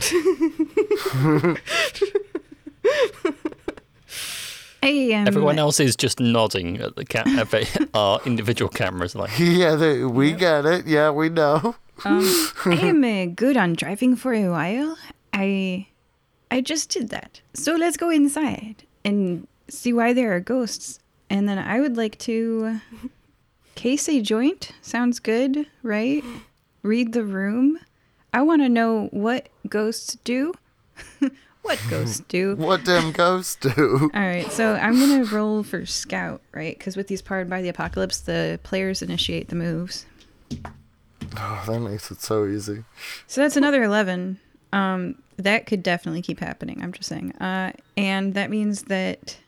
Um, 4.84 5.26
Everyone 5.26 5.58
else 5.58 5.80
is 5.80 5.96
just 5.96 6.20
nodding 6.20 6.76
at 6.78 6.94
the 6.96 7.06
ca- 7.06 7.24
at 7.26 7.88
our 7.94 8.20
individual 8.26 8.68
cameras, 8.68 9.14
like, 9.14 9.30
yeah, 9.38 9.76
they, 9.76 10.04
we 10.04 10.32
get 10.32 10.66
it. 10.66 10.86
Yeah, 10.86 11.10
we 11.10 11.30
know. 11.30 11.74
um, 12.04 12.22
I 12.66 12.74
am 12.82 13.02
uh, 13.02 13.26
good 13.34 13.56
on 13.56 13.72
driving 13.74 14.14
for 14.14 14.34
a 14.34 14.50
while. 14.50 14.98
I, 15.32 15.86
I 16.50 16.60
just 16.60 16.90
did 16.90 17.08
that. 17.08 17.40
So 17.54 17.76
let's 17.76 17.96
go 17.96 18.10
inside 18.10 18.84
and 19.06 19.48
see 19.68 19.94
why 19.94 20.12
there 20.12 20.36
are 20.36 20.40
ghosts. 20.40 21.00
And 21.30 21.48
then 21.48 21.58
I 21.58 21.80
would 21.80 21.96
like 21.96 22.18
to 22.18 22.80
case 23.74 24.08
a 24.08 24.20
joint. 24.20 24.70
Sounds 24.82 25.20
good, 25.20 25.66
right? 25.82 26.24
Read 26.82 27.12
the 27.12 27.24
room. 27.24 27.78
I 28.32 28.42
want 28.42 28.62
to 28.62 28.68
know 28.68 29.08
what 29.12 29.48
ghosts 29.68 30.16
do. 30.24 30.54
what 31.62 31.80
ghosts 31.88 32.20
do. 32.28 32.56
What 32.58 32.84
damn 32.84 33.12
ghosts 33.12 33.56
do? 33.56 34.10
All 34.14 34.20
right, 34.20 34.50
so 34.50 34.74
I'm 34.74 34.98
gonna 34.98 35.24
roll 35.24 35.62
for 35.62 35.86
scout, 35.86 36.42
right? 36.52 36.76
Because 36.76 36.96
with 36.96 37.08
these 37.08 37.22
powered 37.22 37.48
by 37.48 37.62
the 37.62 37.68
apocalypse, 37.68 38.20
the 38.20 38.60
players 38.62 39.02
initiate 39.02 39.48
the 39.48 39.56
moves. 39.56 40.06
Oh, 41.36 41.64
that 41.66 41.80
makes 41.80 42.10
it 42.10 42.20
so 42.20 42.46
easy. 42.46 42.84
So 43.26 43.40
that's 43.40 43.56
another 43.56 43.82
11. 43.82 44.38
Um, 44.72 45.16
that 45.36 45.66
could 45.66 45.82
definitely 45.82 46.22
keep 46.22 46.40
happening. 46.40 46.80
I'm 46.82 46.92
just 46.92 47.08
saying. 47.08 47.32
Uh, 47.36 47.72
and 47.96 48.34
that 48.34 48.50
means 48.50 48.82
that 48.84 49.38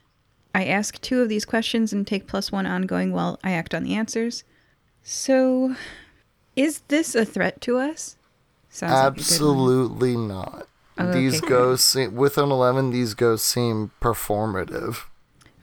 I 0.57 0.65
ask 0.65 0.99
two 1.01 1.21
of 1.21 1.29
these 1.29 1.45
questions 1.45 1.93
and 1.93 2.07
take 2.07 2.25
plus 2.25 2.51
one 2.51 2.65
ongoing 2.65 3.13
while 3.13 3.39
I 3.43 3.51
act 3.51 3.75
on 3.75 3.83
the 3.83 3.93
answers. 3.93 4.43
So, 5.03 5.75
is 6.55 6.81
this 6.87 7.13
a 7.13 7.25
threat 7.25 7.61
to 7.61 7.77
us? 7.77 8.17
Sounds 8.71 8.91
like 8.91 9.01
a 9.01 9.03
good 9.03 9.19
one. 9.19 9.19
Absolutely 9.19 10.17
not. 10.17 10.67
Oh, 10.97 11.11
these 11.11 11.41
ghosts, 11.41 11.93
with 11.93 12.39
an 12.39 12.49
11, 12.49 12.89
these 12.89 13.13
ghosts 13.13 13.47
seem 13.47 13.91
performative. 14.01 15.03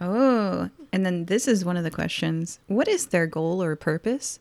Oh, 0.00 0.70
and 0.92 1.04
then 1.04 1.24
this 1.24 1.48
is 1.48 1.64
one 1.64 1.76
of 1.76 1.82
the 1.82 1.90
questions. 1.90 2.60
What 2.68 2.86
is 2.86 3.06
their 3.06 3.26
goal 3.26 3.60
or 3.64 3.74
purpose? 3.74 4.38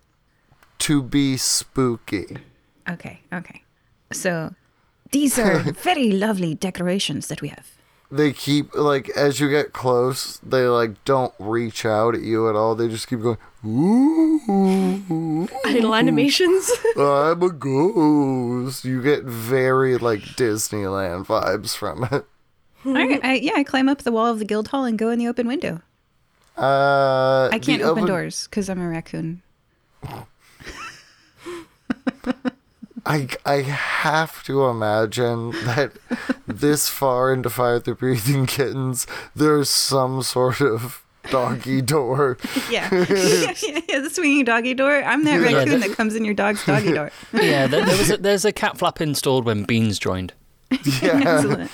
To 0.86 1.01
be 1.01 1.36
spooky. 1.36 2.38
Okay, 2.88 3.22
okay. 3.34 3.64
So, 4.12 4.54
these 5.10 5.39
are 5.39 5.58
very 5.82 6.12
lovely 6.12 6.54
decorations 6.54 7.28
that 7.30 7.41
we 7.41 7.47
have. 7.47 7.73
They 8.14 8.32
keep, 8.32 8.76
like, 8.76 9.09
as 9.09 9.39
you 9.39 9.49
get 9.49 9.74
close, 9.74 10.38
they, 10.38 10.68
like, 10.68 11.03
don't 11.03 11.34
reach 11.39 11.84
out 11.84 12.14
at 12.14 12.22
you 12.22 12.47
at 12.47 12.55
all. 12.55 12.76
They 12.76 12.88
just 12.88 13.07
keep 13.07 13.22
going, 13.22 13.38
ooh, 13.66 15.47
Idle 15.66 15.95
animations. 16.01 16.70
I'm 16.95 17.41
a 17.41 17.49
ghost. 17.49 18.86
You 18.86 19.01
get 19.01 19.24
very, 19.24 19.97
like, 19.97 20.22
Disneyland 20.22 21.26
vibes 21.26 21.76
from 21.76 22.03
it. 22.11 22.26
I, 22.86 23.20
I, 23.24 23.34
yeah, 23.36 23.53
I 23.55 23.64
climb 23.64 23.89
up 23.89 24.03
the 24.03 24.11
wall 24.11 24.28
of 24.28 24.38
the 24.38 24.45
guild 24.45 24.68
hall 24.68 24.86
and 24.86 24.95
go 24.95 25.09
in 25.09 25.18
the 25.18 25.28
open 25.28 25.47
window. 25.47 25.82
Uh, 26.55 27.49
I 27.51 27.57
can't 27.57 27.82
the 27.82 27.89
open 27.89 28.05
doors 28.05 28.47
because 28.47 28.70
I'm 28.70 28.80
a 28.80 28.88
raccoon. 28.88 29.41
I, 33.06 33.28
I 33.45 33.62
have 33.64 34.43
to 34.43 34.66
imagine 34.68 35.51
that 35.66 35.91
this 36.47 36.88
far 36.89 37.34
into 37.34 37.49
Fire 37.49 37.80
the 37.80 37.93
Breathing 37.95 38.45
Kittens, 38.45 39.06
there's 39.36 39.70
some 39.70 40.22
sort 40.22 40.62
of 40.62 41.04
doggy 41.30 41.82
door. 41.82 42.38
Yeah. 42.70 42.89
yeah, 42.91 43.54
yeah, 43.64 43.80
yeah, 43.89 43.99
the 43.99 44.10
swinging 44.10 44.45
doggy 44.45 44.74
door. 44.74 45.04
I'm 45.04 45.24
that 45.26 45.39
Yeah, 45.41 45.58
raccoon 45.58 45.80
that- 45.82 45.89
that 45.89 45.97
comes 45.97 46.16
in 46.16 46.24
your 46.26 46.34
dog's 46.34 46.66
doggy 46.66 46.93
door. 46.93 47.12
Yeah, 47.34 47.68
there, 47.68 47.86
there 47.86 47.97
was 47.97 48.10
a, 48.12 48.18
there's 48.18 48.45
a 48.45 48.51
cat 48.51 48.78
flap 48.78 48.99
installed 49.01 49.45
when 49.45 49.64
Beans 49.66 49.99
joined. 49.99 50.34
Yeah. 51.01 51.22
Excellent. 51.26 51.72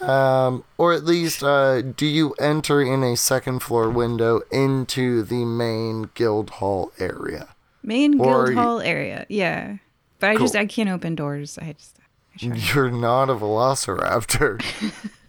Um, 0.00 0.64
or 0.76 0.92
at 0.92 1.04
least, 1.04 1.42
uh, 1.42 1.80
do 1.82 2.04
you 2.06 2.32
enter 2.40 2.82
in 2.82 3.02
a 3.02 3.16
second 3.16 3.60
floor 3.60 3.88
window 3.90 4.42
into 4.52 5.22
the 5.22 5.44
main 5.44 6.10
guild 6.14 6.50
hall 6.50 6.92
area? 6.98 7.54
Main 7.82 8.20
Or 8.20 8.44
guild 8.46 8.48
you- 8.50 8.54
hall 8.62 8.80
area. 8.80 9.24
Yeah. 9.28 9.76
But 10.18 10.30
I 10.30 10.36
just 10.36 10.56
I 10.56 10.66
can't 10.66 10.88
open 10.88 11.14
doors. 11.14 11.58
I 11.58 11.72
just 11.72 11.98
I. 12.00 12.02
You're 12.74 12.90
not 12.90 13.30
a 13.30 13.34
velociraptor. 13.34 14.62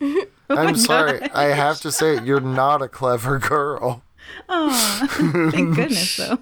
Oh 0.02 0.24
I'm 0.58 0.76
sorry. 0.78 1.22
I 1.34 1.46
have 1.46 1.80
to 1.82 1.92
say, 1.92 2.22
you're 2.24 2.40
not 2.40 2.82
a 2.82 2.88
clever 2.88 3.38
girl. 3.40 4.02
Oh, 4.48 5.08
thank 5.52 5.76
goodness 5.76 6.18
though. 6.18 6.40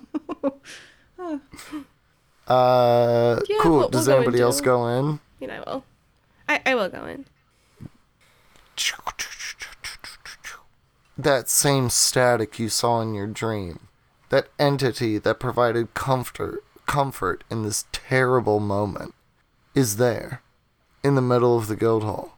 Uh, 2.47 3.39
Yeah, 3.49 3.57
cool. 3.61 3.77
we'll- 3.79 3.89
Does 3.89 4.07
we'll 4.07 4.17
go 4.17 4.21
anybody 4.21 4.41
else 4.43 4.61
go 4.61 4.87
in? 4.87 5.19
you 5.39 5.47
know, 5.47 5.53
I 5.55 5.69
will. 5.69 5.83
I, 6.47 6.61
I 6.67 6.75
will 6.75 6.89
go 6.89 7.05
in. 7.05 7.25
That 11.17 11.47
same 11.49 11.89
static 11.89 12.59
you 12.59 12.67
saw 12.69 12.99
in 13.01 13.13
your 13.13 13.27
dream, 13.27 13.87
that 14.29 14.49
entity 14.59 15.17
that 15.17 15.39
provided 15.39 15.93
comfort, 15.93 16.63
comfort 16.85 17.43
in 17.49 17.63
this 17.63 17.85
terrible 17.91 18.59
moment, 18.59 19.13
is 19.73 19.97
there, 19.97 20.41
in 21.03 21.15
the 21.15 21.21
middle 21.21 21.57
of 21.57 21.67
the 21.67 21.75
guild 21.75 22.03
hall, 22.03 22.37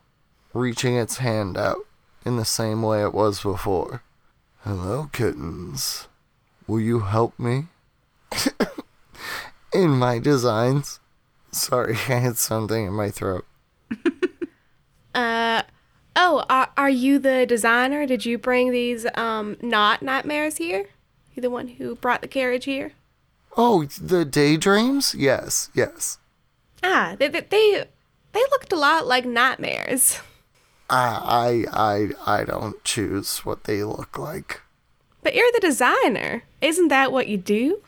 reaching 0.53 0.95
its 0.95 1.17
hand 1.17 1.57
out 1.57 1.79
in 2.25 2.37
the 2.37 2.45
same 2.45 2.81
way 2.81 3.01
it 3.01 3.13
was 3.13 3.41
before. 3.41 4.03
Hello, 4.63 5.09
kittens. 5.13 6.07
Will 6.67 6.81
you 6.81 6.99
help 7.01 7.37
me? 7.39 7.67
in 9.73 9.91
my 9.91 10.19
designs. 10.19 10.99
Sorry, 11.51 11.93
I 12.09 12.19
had 12.19 12.37
something 12.37 12.85
in 12.85 12.93
my 12.93 13.09
throat. 13.09 13.45
Uh, 15.15 15.63
oh, 16.15 16.45
are, 16.47 16.69
are 16.77 16.91
you 16.91 17.17
the 17.17 17.43
designer? 17.47 18.05
Did 18.05 18.23
you 18.23 18.37
bring 18.37 18.71
these 18.71 19.07
um 19.15 19.57
not 19.63 20.03
nightmares 20.03 20.57
here? 20.57 20.89
You 21.33 21.41
the 21.41 21.49
one 21.49 21.67
who 21.69 21.95
brought 21.95 22.21
the 22.21 22.27
carriage 22.27 22.65
here? 22.65 22.91
Oh, 23.57 23.85
the 23.99 24.23
daydreams? 24.23 25.15
Yes, 25.15 25.71
yes. 25.73 26.19
Ah, 26.83 27.15
they 27.17 27.27
they 27.27 27.41
they, 27.41 27.85
they 28.33 28.39
looked 28.51 28.71
a 28.71 28.77
lot 28.77 29.07
like 29.07 29.25
nightmares. 29.25 30.21
I, 30.89 31.65
I, 31.73 32.13
I, 32.25 32.39
I 32.39 32.43
don't 32.45 32.81
choose 32.83 33.39
what 33.39 33.65
they 33.65 33.83
look 33.83 34.17
like. 34.17 34.61
But 35.21 35.35
you're 35.35 35.51
the 35.51 35.59
designer. 35.59 36.43
Isn't 36.61 36.87
that 36.87 37.11
what 37.11 37.27
you 37.27 37.37
do? 37.37 37.81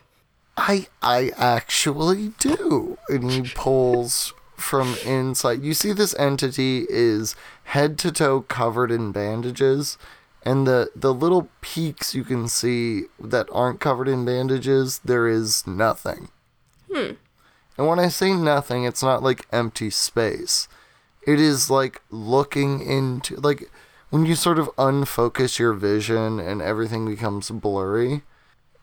I, 0.58 0.88
I 1.02 1.32
actually 1.38 2.34
do. 2.40 2.98
And 3.08 3.32
he 3.32 3.42
pulls 3.44 4.34
from 4.58 4.98
inside. 5.06 5.64
You 5.64 5.74
see, 5.74 5.94
this 5.94 6.14
entity 6.20 6.86
is 6.90 7.36
head 7.66 7.98
to 8.00 8.12
toe 8.12 8.42
covered 8.42 8.92
in 8.92 9.14
bandages, 9.14 9.98
and 10.50 10.66
the 10.66 10.90
the 10.96 11.14
little 11.14 11.48
peaks 11.62 12.16
you 12.16 12.24
can 12.24 12.48
see 12.48 13.04
that 13.20 13.48
aren't 13.52 13.80
covered 13.80 14.08
in 14.08 14.26
bandages, 14.26 15.00
there 15.06 15.28
is 15.28 15.68
nothing. 15.68 16.30
Hmm. 16.92 17.12
And 17.78 17.86
when 17.86 18.00
I 18.00 18.08
say 18.08 18.34
nothing, 18.34 18.84
it's 18.84 19.04
not 19.04 19.22
like 19.22 19.46
empty 19.52 19.92
space. 19.92 20.68
It 21.28 21.40
is 21.40 21.70
like 21.70 22.02
looking 22.10 22.82
into 22.82 23.36
like 23.36 23.70
when 24.10 24.26
you 24.26 24.34
sort 24.34 24.58
of 24.58 24.72
unfocus 24.76 25.60
your 25.60 25.74
vision 25.74 26.40
and 26.40 26.64
everything 26.64 27.06
becomes 27.08 27.52
blurry. 27.52 28.24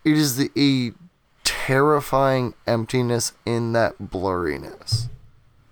It 0.04 0.16
is 0.16 0.36
the 0.36 0.52
a 0.56 0.94
terrifying 1.42 2.54
emptiness 2.68 3.32
in 3.44 3.72
that 3.72 3.98
blurriness. 3.98 5.08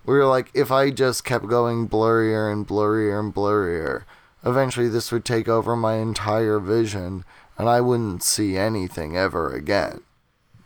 Where 0.03 0.17
you're 0.19 0.27
like, 0.27 0.51
if 0.55 0.73
I 0.73 0.91
just 0.91 1.25
kept 1.25 1.47
going 1.47 1.89
blurrier 1.89 2.53
and 2.53 2.67
blurrier 2.67 3.17
and 3.21 3.33
blurrier, 3.33 4.03
eventually 4.45 4.89
this 4.89 5.11
would 5.11 5.25
take 5.25 5.49
over 5.49 5.75
my 5.77 5.95
entire 5.95 6.59
vision 6.59 7.25
and 7.57 7.69
I 7.69 7.81
wouldn't 7.81 8.23
see 8.23 8.57
anything 8.57 9.17
ever 9.17 9.53
again. 9.53 10.01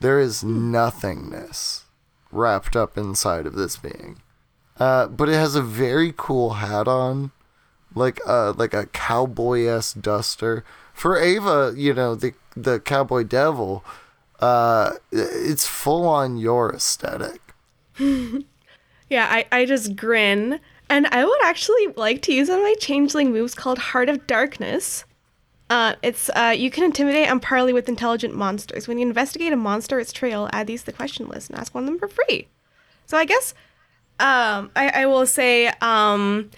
There 0.00 0.18
is 0.18 0.44
nothingness 0.44 1.84
wrapped 2.30 2.76
up 2.76 2.96
inside 2.96 3.46
of 3.46 3.54
this 3.54 3.76
being. 3.76 4.20
Uh, 4.78 5.06
but 5.06 5.28
it 5.28 5.34
has 5.34 5.54
a 5.54 5.62
very 5.62 6.14
cool 6.16 6.54
hat 6.54 6.86
on, 6.86 7.32
like 7.94 8.20
a 8.26 8.54
like 8.56 8.74
a 8.74 8.86
cowboy 8.86 9.64
s 9.64 9.92
duster. 9.92 10.64
For 10.94 11.18
Ava, 11.18 11.74
you 11.76 11.94
know 11.94 12.14
the 12.14 12.34
the 12.56 12.78
cowboy 12.78 13.24
devil, 13.24 13.84
uh, 14.38 14.92
it's 15.10 15.66
full 15.66 16.06
on 16.06 16.36
your 16.36 16.72
aesthetic. 16.72 17.40
Yeah, 19.10 19.26
I, 19.30 19.46
I 19.50 19.64
just 19.64 19.96
grin. 19.96 20.60
And 20.90 21.06
I 21.08 21.24
would 21.24 21.44
actually 21.44 21.88
like 21.96 22.22
to 22.22 22.32
use 22.32 22.48
one 22.48 22.58
of 22.58 22.64
my 22.64 22.74
changeling 22.80 23.32
moves 23.32 23.54
called 23.54 23.78
Heart 23.78 24.08
of 24.08 24.26
Darkness. 24.26 25.04
Uh, 25.70 25.94
it's 26.02 26.30
uh, 26.30 26.54
you 26.56 26.70
can 26.70 26.84
intimidate 26.84 27.28
and 27.28 27.42
parley 27.42 27.74
with 27.74 27.88
intelligent 27.88 28.34
monsters. 28.34 28.88
When 28.88 28.98
you 28.98 29.06
investigate 29.06 29.52
a 29.52 29.56
monster 29.56 30.00
its 30.00 30.12
trail, 30.12 30.48
add 30.52 30.66
these 30.66 30.80
to 30.80 30.86
the 30.86 30.92
question 30.92 31.28
list 31.28 31.50
and 31.50 31.58
ask 31.58 31.74
one 31.74 31.84
of 31.84 31.90
them 31.90 31.98
for 31.98 32.08
free. 32.08 32.48
So 33.04 33.18
I 33.18 33.26
guess 33.26 33.52
um, 34.18 34.70
I, 34.74 35.02
I 35.02 35.06
will 35.06 35.26
say, 35.26 35.70
um, 35.80 36.50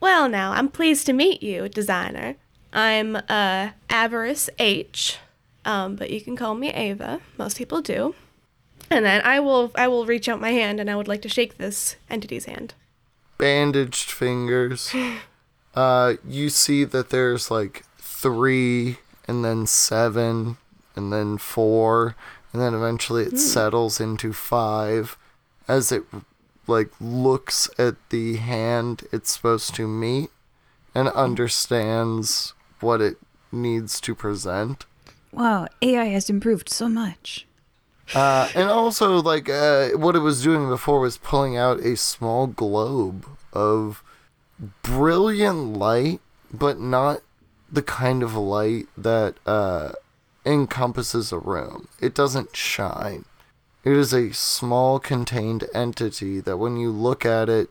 well, 0.00 0.28
now 0.28 0.52
I'm 0.52 0.68
pleased 0.68 1.06
to 1.06 1.12
meet 1.12 1.42
you, 1.42 1.68
designer. 1.68 2.36
I'm 2.72 3.16
uh, 3.16 3.70
Avarice 3.90 4.48
H, 4.58 5.18
um, 5.64 5.96
but 5.96 6.10
you 6.10 6.20
can 6.20 6.36
call 6.36 6.54
me 6.54 6.70
Ava. 6.70 7.20
Most 7.36 7.58
people 7.58 7.82
do. 7.82 8.14
And 8.90 9.04
then 9.04 9.20
I 9.22 9.40
will 9.40 9.72
I 9.74 9.88
will 9.88 10.06
reach 10.06 10.28
out 10.28 10.40
my 10.40 10.52
hand 10.52 10.80
and 10.80 10.90
I 10.90 10.96
would 10.96 11.08
like 11.08 11.20
to 11.22 11.28
shake 11.28 11.58
this 11.58 11.96
entity's 12.08 12.46
hand. 12.46 12.72
Bandaged 13.38 14.10
fingers. 14.10 14.92
Uh, 15.74 16.14
you 16.26 16.48
see 16.48 16.82
that 16.82 17.10
there's 17.10 17.52
like 17.52 17.84
three, 17.98 18.96
and 19.28 19.44
then 19.44 19.64
seven, 19.64 20.56
and 20.96 21.12
then 21.12 21.38
four, 21.38 22.16
and 22.52 22.60
then 22.60 22.74
eventually 22.74 23.22
it 23.22 23.38
settles 23.38 24.00
into 24.00 24.32
five 24.32 25.16
as 25.68 25.92
it 25.92 26.02
like 26.66 26.90
looks 27.00 27.70
at 27.78 27.94
the 28.10 28.36
hand 28.36 29.04
it's 29.12 29.30
supposed 29.32 29.74
to 29.74 29.86
meet 29.86 30.30
and 30.94 31.08
understands 31.10 32.54
what 32.80 33.00
it 33.00 33.18
needs 33.52 34.00
to 34.00 34.14
present. 34.14 34.84
Wow, 35.32 35.68
AI 35.82 36.06
has 36.06 36.28
improved 36.28 36.68
so 36.68 36.88
much. 36.88 37.46
Uh, 38.14 38.48
and 38.54 38.70
also, 38.70 39.20
like, 39.20 39.48
uh, 39.48 39.90
what 39.90 40.16
it 40.16 40.20
was 40.20 40.42
doing 40.42 40.68
before 40.68 41.00
was 41.00 41.18
pulling 41.18 41.56
out 41.56 41.80
a 41.80 41.96
small 41.96 42.46
globe 42.46 43.26
of 43.52 44.02
brilliant 44.82 45.74
light, 45.74 46.20
but 46.52 46.80
not 46.80 47.20
the 47.70 47.82
kind 47.82 48.22
of 48.22 48.34
light 48.34 48.86
that 48.96 49.36
uh, 49.46 49.92
encompasses 50.44 51.32
a 51.32 51.38
room. 51.38 51.88
It 52.00 52.14
doesn't 52.14 52.56
shine. 52.56 53.24
It 53.84 53.92
is 53.92 54.12
a 54.12 54.32
small 54.32 54.98
contained 54.98 55.64
entity 55.74 56.40
that 56.40 56.56
when 56.56 56.76
you 56.76 56.90
look 56.90 57.24
at 57.24 57.48
it, 57.48 57.68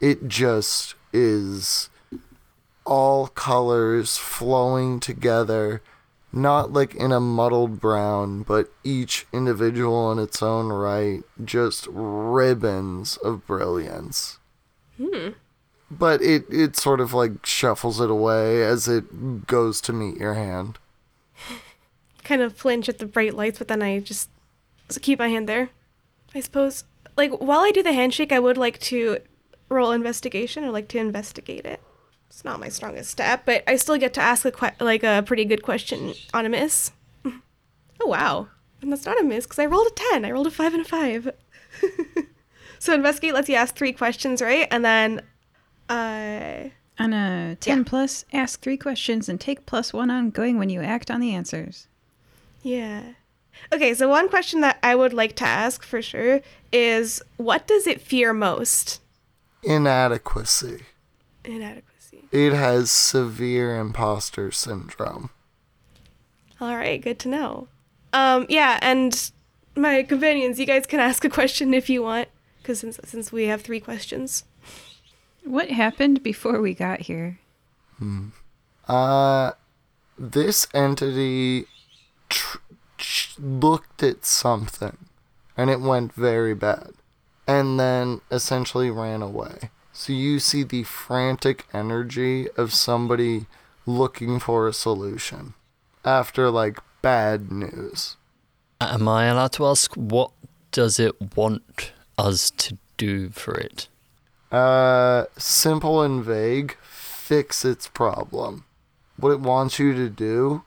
it 0.00 0.28
just 0.28 0.94
is 1.12 1.88
all 2.84 3.28
colors 3.28 4.16
flowing 4.16 4.98
together, 4.98 5.82
not 6.32 6.72
like 6.72 6.94
in 6.94 7.12
a 7.12 7.20
muddled 7.20 7.80
brown, 7.80 8.42
but 8.42 8.70
each 8.82 9.26
individual 9.32 10.10
in 10.10 10.18
its 10.18 10.42
own 10.42 10.68
right, 10.68 11.22
just 11.44 11.86
ribbons 11.90 13.16
of 13.18 13.46
brilliance. 13.46 14.38
Hmm. 14.96 15.30
But 15.90 16.22
it, 16.22 16.44
it 16.48 16.76
sort 16.76 17.00
of 17.00 17.12
like 17.12 17.44
shuffles 17.44 18.00
it 18.00 18.10
away 18.10 18.64
as 18.64 18.88
it 18.88 19.46
goes 19.46 19.80
to 19.82 19.92
meet 19.92 20.16
your 20.16 20.34
hand. 20.34 20.78
Kind 22.24 22.40
of 22.40 22.56
flinch 22.56 22.88
at 22.88 22.98
the 22.98 23.06
bright 23.06 23.34
lights, 23.34 23.58
but 23.58 23.68
then 23.68 23.82
I 23.82 23.98
just 24.00 24.30
keep 25.00 25.18
my 25.18 25.28
hand 25.28 25.48
there. 25.48 25.70
I 26.34 26.40
suppose. 26.40 26.84
Like 27.16 27.32
while 27.32 27.60
I 27.60 27.72
do 27.72 27.82
the 27.82 27.92
handshake, 27.92 28.32
I 28.32 28.38
would 28.38 28.56
like 28.56 28.78
to 28.80 29.18
roll 29.68 29.92
investigation 29.92 30.64
or 30.64 30.70
like 30.70 30.88
to 30.88 30.98
investigate 30.98 31.66
it. 31.66 31.80
It's 32.34 32.44
not 32.46 32.60
my 32.60 32.70
strongest 32.70 33.10
step, 33.10 33.42
but 33.44 33.62
I 33.68 33.76
still 33.76 33.98
get 33.98 34.14
to 34.14 34.22
ask 34.22 34.46
a 34.46 34.50
que- 34.50 34.70
like 34.80 35.02
a 35.02 35.22
pretty 35.26 35.44
good 35.44 35.62
question 35.62 36.14
on 36.32 36.46
a 36.46 36.48
miss. 36.48 36.90
oh 37.26 38.06
wow, 38.06 38.48
and 38.80 38.90
that's 38.90 39.04
not 39.04 39.20
a 39.20 39.22
miss 39.22 39.44
because 39.44 39.58
I 39.58 39.66
rolled 39.66 39.86
a 39.88 39.94
ten. 39.94 40.24
I 40.24 40.30
rolled 40.30 40.46
a 40.46 40.50
five 40.50 40.72
and 40.72 40.80
a 40.84 40.88
five. 40.88 41.30
so 42.78 42.94
investigate 42.94 43.34
lets 43.34 43.50
you 43.50 43.54
ask 43.54 43.74
three 43.76 43.92
questions, 43.92 44.40
right? 44.40 44.66
And 44.70 44.82
then, 44.82 45.20
uh, 45.90 46.70
On 46.98 47.12
a 47.12 47.56
10 47.60 47.78
Yeah. 47.78 47.84
plus, 47.86 48.24
ask 48.32 48.60
three 48.62 48.78
questions 48.78 49.28
and 49.28 49.38
take 49.38 49.66
plus 49.66 49.92
one 49.92 50.10
ongoing 50.10 50.58
when 50.58 50.70
you 50.70 50.80
act 50.80 51.10
on 51.10 51.20
the 51.20 51.34
answers. 51.34 51.86
yeah. 52.62 53.12
Okay, 53.72 53.92
so 53.92 54.08
one 54.08 54.30
question 54.30 54.62
that 54.62 54.78
I 54.82 54.94
would 54.94 55.12
like 55.12 55.36
to 55.36 55.44
ask 55.44 55.84
for 55.84 56.00
sure 56.00 56.40
is, 56.72 57.20
what 57.36 57.66
does 57.66 57.86
it 57.86 58.00
fear 58.00 58.32
most? 58.32 59.00
Inadequacy. 59.62 60.80
Inadequacy. 61.44 61.86
It 62.32 62.54
has 62.54 62.90
severe 62.90 63.78
imposter 63.78 64.50
syndrome. 64.50 65.30
All 66.60 66.74
right, 66.74 67.00
good 67.00 67.18
to 67.20 67.28
know. 67.28 67.68
Um, 68.12 68.46
yeah, 68.48 68.78
and 68.82 69.30
my 69.76 70.02
companions, 70.02 70.58
you 70.58 70.66
guys 70.66 70.86
can 70.86 70.98
ask 70.98 71.24
a 71.24 71.28
question 71.28 71.74
if 71.74 71.90
you 71.90 72.02
want, 72.02 72.28
because 72.58 72.80
since 72.80 72.98
since 73.04 73.30
we 73.32 73.46
have 73.46 73.62
three 73.62 73.80
questions. 73.80 74.44
What 75.44 75.70
happened 75.70 76.22
before 76.22 76.60
we 76.60 76.72
got 76.72 77.00
here? 77.00 77.38
Uh, 78.88 79.52
this 80.18 80.66
entity 80.72 81.66
tr- 82.28 82.58
ch- 82.96 83.34
looked 83.38 84.02
at 84.02 84.24
something 84.24 84.96
and 85.56 85.68
it 85.68 85.80
went 85.80 86.12
very 86.12 86.54
bad 86.54 86.92
and 87.46 87.78
then 87.78 88.20
essentially 88.30 88.90
ran 88.90 89.20
away. 89.20 89.70
So 89.92 90.12
you 90.12 90.38
see 90.38 90.62
the 90.62 90.84
frantic 90.84 91.66
energy 91.72 92.48
of 92.56 92.72
somebody 92.72 93.46
looking 93.86 94.38
for 94.38 94.66
a 94.66 94.72
solution 94.72 95.54
after 96.04 96.50
like 96.50 96.78
bad 97.02 97.52
news. 97.52 98.16
Am 98.80 99.06
I 99.06 99.26
allowed 99.26 99.52
to 99.52 99.66
ask 99.66 99.94
what 99.94 100.30
does 100.70 100.98
it 100.98 101.36
want 101.36 101.92
us 102.18 102.50
to 102.50 102.78
do 102.96 103.30
for 103.30 103.54
it? 103.54 103.88
Uh, 104.50 105.24
simple 105.36 106.02
and 106.02 106.24
vague, 106.24 106.76
fix 106.82 107.64
its 107.64 107.88
problem. 107.88 108.64
What 109.16 109.32
it 109.32 109.40
wants 109.40 109.78
you 109.78 109.94
to 109.94 110.08
do 110.08 110.62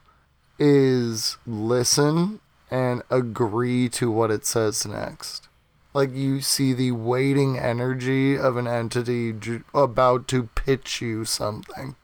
is 0.57 1.37
listen 1.45 2.39
and 2.71 3.03
agree 3.09 3.89
to 3.89 4.09
what 4.09 4.31
it 4.31 4.45
says 4.45 4.85
next. 4.85 5.47
Like 5.95 6.13
you 6.13 6.41
see 6.41 6.73
the 6.73 6.91
waiting 6.91 7.57
energy 7.57 8.37
of 8.37 8.57
an 8.57 8.67
entity 8.67 9.33
about 9.73 10.27
to 10.27 10.49
pitch 10.53 10.99
you 11.01 11.23
something. 11.23 11.95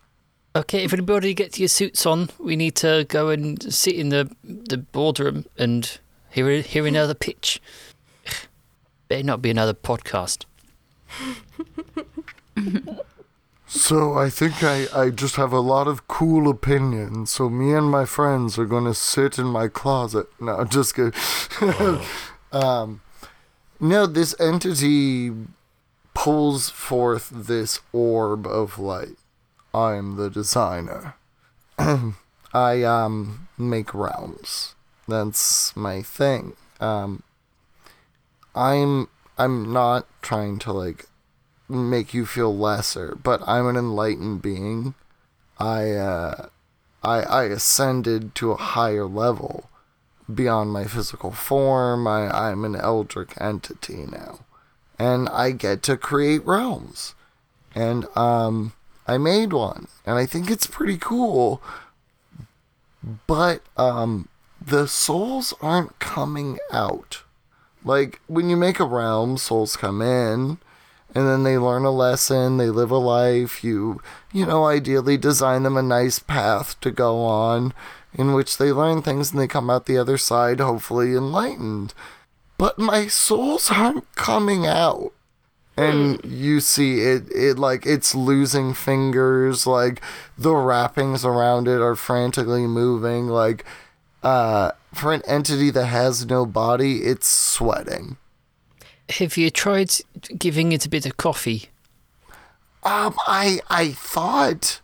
Okay, 0.56 0.86
if 0.86 0.94
anybody 0.94 1.34
gets 1.34 1.60
your 1.60 1.68
suits 1.68 2.06
on, 2.06 2.30
we 2.40 2.56
need 2.56 2.76
to 2.76 3.06
go 3.10 3.28
and 3.28 3.62
sit 3.74 3.96
in 3.96 4.08
the 4.08 4.34
the 4.46 4.78
boardroom 4.78 5.44
and 5.58 6.00
hear 6.30 6.62
hear 6.62 6.88
another 6.88 7.14
pitch. 7.14 7.62
Better 9.10 9.24
not 9.24 9.42
be 9.42 9.50
another 9.50 9.74
podcast. 9.74 10.46
So 13.68 14.18
I 14.18 14.30
think 14.30 14.64
I, 14.64 14.88
I 14.94 15.10
just 15.10 15.36
have 15.36 15.52
a 15.52 15.60
lot 15.60 15.90
of 15.90 16.08
cool 16.08 16.50
opinions. 16.50 17.32
So 17.32 17.50
me 17.50 17.74
and 17.74 17.92
my 17.92 18.06
friends 18.06 18.58
are 18.58 18.66
gonna 18.66 18.94
sit 18.94 19.38
in 19.38 19.48
my 19.48 19.68
closet. 19.68 20.28
No, 20.40 20.64
just 20.64 20.96
kidding. 20.96 21.14
um, 22.54 23.01
no, 23.82 24.06
this 24.06 24.36
entity 24.40 25.32
pulls 26.14 26.70
forth 26.70 27.32
this 27.34 27.80
orb 27.92 28.46
of 28.46 28.78
light. 28.78 29.18
I'm 29.74 30.18
the 30.18 30.30
designer. 30.30 31.16
I 32.54 32.84
um 32.84 33.48
make 33.58 33.94
realms. 33.94 34.76
That's 35.08 35.76
my 35.76 36.04
thing. 36.04 36.54
Um, 36.80 37.24
I'm 38.54 39.08
I'm 39.38 39.74
not 39.74 40.06
trying 40.22 40.60
to 40.60 40.72
like 40.72 41.08
make 41.68 42.14
you 42.14 42.28
feel 42.28 42.56
lesser, 42.56 43.18
but 43.24 43.42
I'm 43.48 43.66
an 43.68 43.78
enlightened 43.78 44.44
being. 44.44 44.94
I 45.58 45.94
uh 45.94 46.50
I 47.02 47.24
I 47.24 47.44
ascended 47.46 48.36
to 48.36 48.52
a 48.52 48.58
higher 48.58 49.06
level 49.06 49.71
beyond 50.36 50.72
my 50.72 50.86
physical 50.86 51.32
form. 51.32 52.08
I, 52.08 52.30
I'm 52.30 52.66
an 52.66 52.76
eldritch 52.76 53.32
entity 53.40 54.06
now. 54.12 54.40
And 55.00 55.30
I 55.30 55.52
get 55.52 55.84
to 55.84 55.98
create 55.98 56.46
realms. 56.46 57.16
And 57.74 58.06
um 58.16 58.74
I 59.08 59.18
made 59.18 59.54
one. 59.54 59.88
And 60.06 60.18
I 60.18 60.26
think 60.26 60.50
it's 60.50 60.68
pretty 60.68 60.98
cool. 60.98 61.62
But 63.28 63.62
um 63.78 64.28
the 64.64 64.88
souls 64.88 65.54
aren't 65.62 65.98
coming 66.00 66.60
out. 66.72 67.24
Like 67.84 68.22
when 68.28 68.50
you 68.50 68.58
make 68.58 68.80
a 68.80 68.86
realm, 68.86 69.38
souls 69.38 69.76
come 69.76 70.02
in 70.02 70.60
and 71.14 71.28
then 71.28 71.44
they 71.44 71.58
learn 71.58 71.84
a 71.84 71.92
lesson, 71.92 72.58
they 72.58 72.70
live 72.70 72.92
a 72.92 72.98
life, 72.98 73.64
you 73.64 74.02
you 74.32 74.46
know, 74.46 74.66
ideally 74.66 75.18
design 75.18 75.64
them 75.64 75.78
a 75.78 75.82
nice 75.82 76.20
path 76.20 76.80
to 76.82 76.92
go 76.92 77.24
on 77.24 77.74
in 78.14 78.34
which 78.34 78.58
they 78.58 78.72
learn 78.72 79.02
things 79.02 79.32
and 79.32 79.40
they 79.40 79.48
come 79.48 79.70
out 79.70 79.86
the 79.86 79.98
other 79.98 80.18
side 80.18 80.60
hopefully 80.60 81.16
enlightened. 81.16 81.94
But 82.58 82.78
my 82.78 83.08
souls 83.08 83.72
aren't 83.72 84.14
coming 84.16 84.66
out. 84.66 85.14
And 85.78 86.20
you 86.24 86.60
see 86.60 87.00
it 87.00 87.32
it 87.32 87.58
like 87.58 87.86
it's 87.86 88.14
losing 88.14 88.74
fingers, 88.74 89.66
like 89.66 90.02
the 90.38 90.54
wrappings 90.54 91.26
around 91.26 91.68
it 91.68 91.82
are 91.82 91.96
frantically 91.96 92.68
moving, 92.68 93.28
like 93.28 93.66
uh 94.22 94.72
for 94.94 95.14
an 95.14 95.24
entity 95.26 95.72
that 95.72 95.86
has 95.86 96.26
no 96.26 96.46
body, 96.46 97.04
it's 97.04 97.28
sweating. 97.28 98.18
Have 99.10 99.38
you 99.38 99.50
tried 99.50 99.92
giving 100.38 100.72
it 100.72 100.86
a 100.86 100.90
bit 100.90 101.06
of 101.06 101.18
coffee? 101.18 101.70
Um, 102.84 103.16
I 103.28 103.62
I 103.70 103.92
thought 103.92 104.82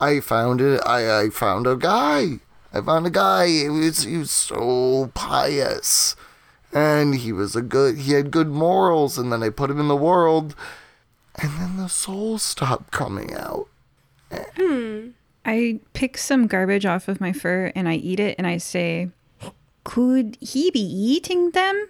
I 0.00 0.20
found 0.20 0.60
it. 0.60 0.80
I 0.86 1.20
I 1.22 1.30
found 1.30 1.66
a 1.66 1.76
guy. 1.76 2.40
I 2.72 2.80
found 2.80 3.06
a 3.06 3.10
guy. 3.10 3.46
He 3.46 3.68
was 3.68 4.02
he 4.02 4.16
was 4.16 4.30
so 4.30 5.10
pious, 5.14 6.16
and 6.72 7.14
he 7.14 7.32
was 7.32 7.56
a 7.56 7.62
good. 7.62 7.98
He 7.98 8.12
had 8.12 8.30
good 8.30 8.48
morals, 8.48 9.18
and 9.18 9.32
then 9.32 9.42
I 9.42 9.50
put 9.50 9.70
him 9.70 9.80
in 9.80 9.88
the 9.88 9.96
world, 9.96 10.54
and 11.36 11.50
then 11.58 11.76
the 11.76 11.88
soul 11.88 12.38
stopped 12.38 12.90
coming 12.90 13.34
out. 13.34 13.68
Hmm. 14.30 15.08
I 15.44 15.80
pick 15.94 16.18
some 16.18 16.46
garbage 16.46 16.84
off 16.84 17.08
of 17.08 17.22
my 17.22 17.32
fur 17.32 17.72
and 17.74 17.88
I 17.88 17.94
eat 17.94 18.20
it 18.20 18.34
and 18.36 18.46
I 18.46 18.58
say, 18.58 19.08
Could 19.82 20.36
he 20.40 20.70
be 20.70 20.80
eating 20.80 21.52
them? 21.52 21.88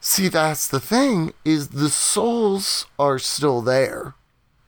See, 0.00 0.28
that's 0.28 0.66
the 0.66 0.80
thing 0.80 1.32
is 1.44 1.68
the 1.68 1.90
souls 1.90 2.86
are 2.98 3.18
still 3.18 3.60
there, 3.60 4.14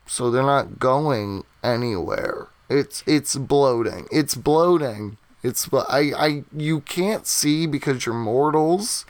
so 0.07 0.31
they're 0.31 0.43
not 0.43 0.79
going 0.79 1.45
anywhere. 1.65 2.49
It's 2.69 3.03
it's 3.07 3.35
bloating. 3.37 4.07
It's 4.13 4.35
bloating. 4.35 5.17
It's 5.43 5.69
I 5.73 6.13
I 6.17 6.45
you 6.57 6.81
can't 6.81 7.27
see 7.27 7.67
because 7.67 8.07
you're 8.07 8.15
mortals. 8.15 9.05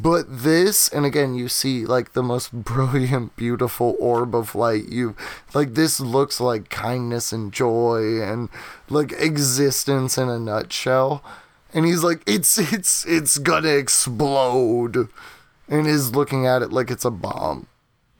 But 0.00 0.24
this, 0.28 0.88
and 0.88 1.06
again, 1.06 1.34
you 1.36 1.48
see 1.48 1.86
like 1.86 2.12
the 2.12 2.24
most 2.24 2.52
brilliant, 2.64 3.36
beautiful 3.36 3.96
orb 4.00 4.34
of 4.34 4.54
light. 4.54 4.88
You 4.88 5.14
like 5.54 5.74
this 5.74 6.00
looks 6.00 6.40
like 6.40 6.68
kindness 6.70 7.32
and 7.32 7.52
joy 7.52 8.20
and 8.20 8.48
like 8.88 9.12
existence 9.12 10.18
in 10.18 10.28
a 10.28 10.38
nutshell. 10.40 11.22
And 11.72 11.86
he's 11.86 12.02
like, 12.02 12.22
it's 12.26 12.58
it's 12.58 13.06
it's 13.06 13.38
gonna 13.38 13.68
explode, 13.68 15.08
and 15.68 15.86
is 15.86 16.14
looking 16.14 16.46
at 16.46 16.62
it 16.62 16.72
like 16.72 16.90
it's 16.90 17.04
a 17.04 17.10
bomb. 17.10 17.66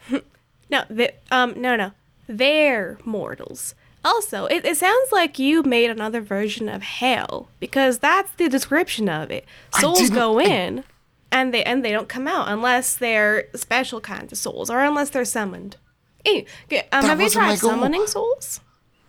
No, 0.71 0.85
the, 0.89 1.13
um, 1.31 1.61
no, 1.61 1.77
no. 1.77 1.93
they're 2.27 2.99
mortals. 3.05 3.75
Also, 4.05 4.47
it, 4.47 4.65
it 4.65 4.77
sounds 4.77 5.13
like 5.13 5.39
you 5.39 5.63
made 5.63 5.91
another 5.91 6.21
version 6.21 6.69
of 6.69 6.83
hell 6.83 7.49
because 7.61 7.99
that's 8.01 8.33
the 8.33 8.49
description 8.49 9.09
of 9.09 9.31
it. 9.31 9.45
Souls 9.79 10.11
go 10.11 10.41
I- 10.41 10.45
in 10.45 10.85
and 11.31 11.55
they 11.55 11.63
and 11.65 11.85
they 11.85 11.93
don't 11.93 12.09
come 12.09 12.27
out 12.29 12.49
unless 12.49 12.97
they're 12.97 13.45
special 13.55 14.01
kinds 14.01 14.33
of 14.33 14.39
souls 14.39 14.71
or 14.71 14.81
unless 14.81 15.11
they're 15.11 15.25
summoned. 15.25 15.77
Hey, 16.25 16.47
um, 16.93 17.05
have 17.05 17.21
you 17.21 17.31
tried 17.31 17.57
summoning 17.59 18.07
souls? 18.07 18.61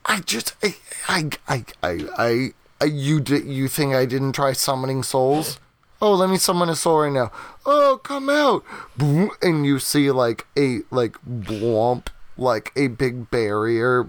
I 0.05 0.19
just 0.19 0.55
I 0.63 0.75
I 1.07 1.29
I 1.47 1.65
I, 1.81 1.99
I, 2.17 2.49
I 2.81 2.85
you 2.85 3.19
did 3.19 3.45
you 3.45 3.67
think 3.67 3.93
I 3.93 4.05
didn't 4.05 4.33
try 4.33 4.53
summoning 4.53 5.03
souls? 5.03 5.59
Oh, 6.01 6.13
let 6.15 6.29
me 6.29 6.37
summon 6.37 6.67
a 6.69 6.75
soul 6.75 6.99
right 7.01 7.11
now. 7.13 7.31
Oh, 7.65 7.99
come 8.03 8.29
out! 8.29 8.65
Boom, 8.97 9.31
And 9.41 9.65
you 9.65 9.79
see 9.79 10.11
like 10.11 10.45
a 10.57 10.79
like 10.91 11.15
blomp, 11.25 12.07
like 12.37 12.73
a 12.75 12.87
big 12.87 13.31
barrier, 13.31 14.05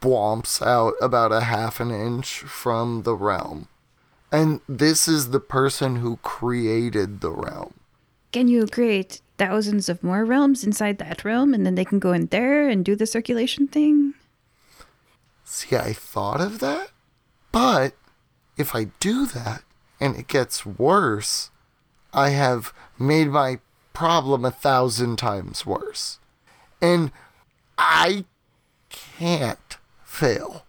blomps 0.00 0.64
out 0.64 0.94
about 1.00 1.32
a 1.32 1.42
half 1.42 1.80
an 1.80 1.90
inch 1.90 2.40
from 2.40 3.02
the 3.02 3.14
realm, 3.14 3.68
and 4.32 4.60
this 4.68 5.06
is 5.06 5.30
the 5.30 5.40
person 5.40 5.96
who 5.96 6.16
created 6.18 7.20
the 7.20 7.30
realm. 7.30 7.74
Can 8.32 8.48
you 8.48 8.66
create 8.66 9.20
thousands 9.38 9.88
of 9.88 10.04
more 10.04 10.24
realms 10.24 10.62
inside 10.64 10.98
that 10.98 11.24
realm 11.24 11.52
and 11.52 11.66
then 11.66 11.74
they 11.74 11.84
can 11.84 11.98
go 11.98 12.12
in 12.12 12.26
there 12.26 12.68
and 12.68 12.84
do 12.84 12.94
the 12.94 13.06
circulation 13.06 13.66
thing? 13.66 14.14
See, 15.44 15.76
I 15.76 15.92
thought 15.92 16.40
of 16.40 16.60
that, 16.60 16.90
but 17.50 17.94
if 18.56 18.74
I 18.74 18.84
do 19.00 19.26
that 19.26 19.64
and 19.98 20.14
it 20.14 20.28
gets 20.28 20.64
worse, 20.64 21.50
I 22.12 22.30
have 22.30 22.72
made 22.98 23.28
my 23.28 23.58
problem 23.92 24.44
a 24.44 24.50
thousand 24.50 25.16
times 25.16 25.66
worse. 25.66 26.18
And 26.80 27.10
I 27.76 28.24
can't 28.90 29.69
fail. 30.20 30.64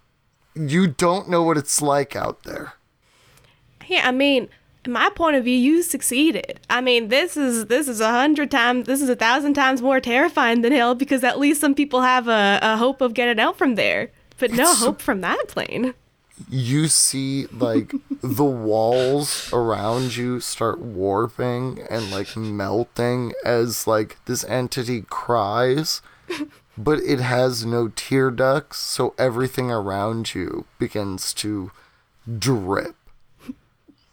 You 0.56 0.88
don't 0.88 1.30
know 1.30 1.44
what 1.44 1.58
it's 1.58 1.82
like 1.82 2.16
out 2.16 2.44
there. 2.44 2.74
Yeah, 3.88 4.08
I 4.08 4.12
mean, 4.12 4.48
in 4.86 4.92
my 4.94 5.10
point 5.10 5.36
of 5.36 5.44
view, 5.44 5.56
you 5.58 5.84
succeeded. 5.84 6.60
I 6.70 6.82
mean, 6.82 7.10
this 7.10 7.36
is 7.38 7.66
this 7.66 7.88
is 7.88 8.00
a 8.00 8.10
hundred 8.10 8.50
times, 8.50 8.88
this 8.88 9.02
is 9.02 9.10
a 9.10 9.16
thousand 9.16 9.54
times 9.54 9.82
more 9.82 10.00
terrifying 10.00 10.62
than 10.62 10.72
hell 10.72 10.96
because 10.96 11.24
at 11.24 11.40
least 11.40 11.62
some 11.62 11.76
people 11.76 12.02
have 12.02 12.28
a, 12.28 12.60
a 12.62 12.78
hope 12.78 13.02
of 13.02 13.14
getting 13.14 13.40
out 13.40 13.58
from 13.58 13.76
there, 13.76 14.12
but 14.40 14.52
no 14.52 14.64
It's- 14.64 14.80
hope 14.80 15.02
from 15.02 15.22
that 15.22 15.48
plane. 15.48 15.94
You 16.50 16.88
see, 16.88 17.46
like, 17.52 17.94
the 18.24 18.44
walls 18.44 19.52
around 19.54 20.16
you 20.16 20.40
start 20.40 20.80
warping 20.80 21.86
and, 21.88 22.10
like, 22.10 22.36
melting 22.36 23.34
as, 23.46 23.86
like, 23.86 24.18
this 24.26 24.44
entity 24.46 25.04
cries. 25.08 26.02
But 26.84 27.00
it 27.00 27.20
has 27.20 27.66
no 27.66 27.90
tear 27.90 28.32
ducts, 28.32 28.78
so 28.78 29.14
everything 29.18 29.70
around 29.70 30.34
you 30.34 30.66
begins 30.80 31.34
to 31.36 31.72
drip. 32.38 32.96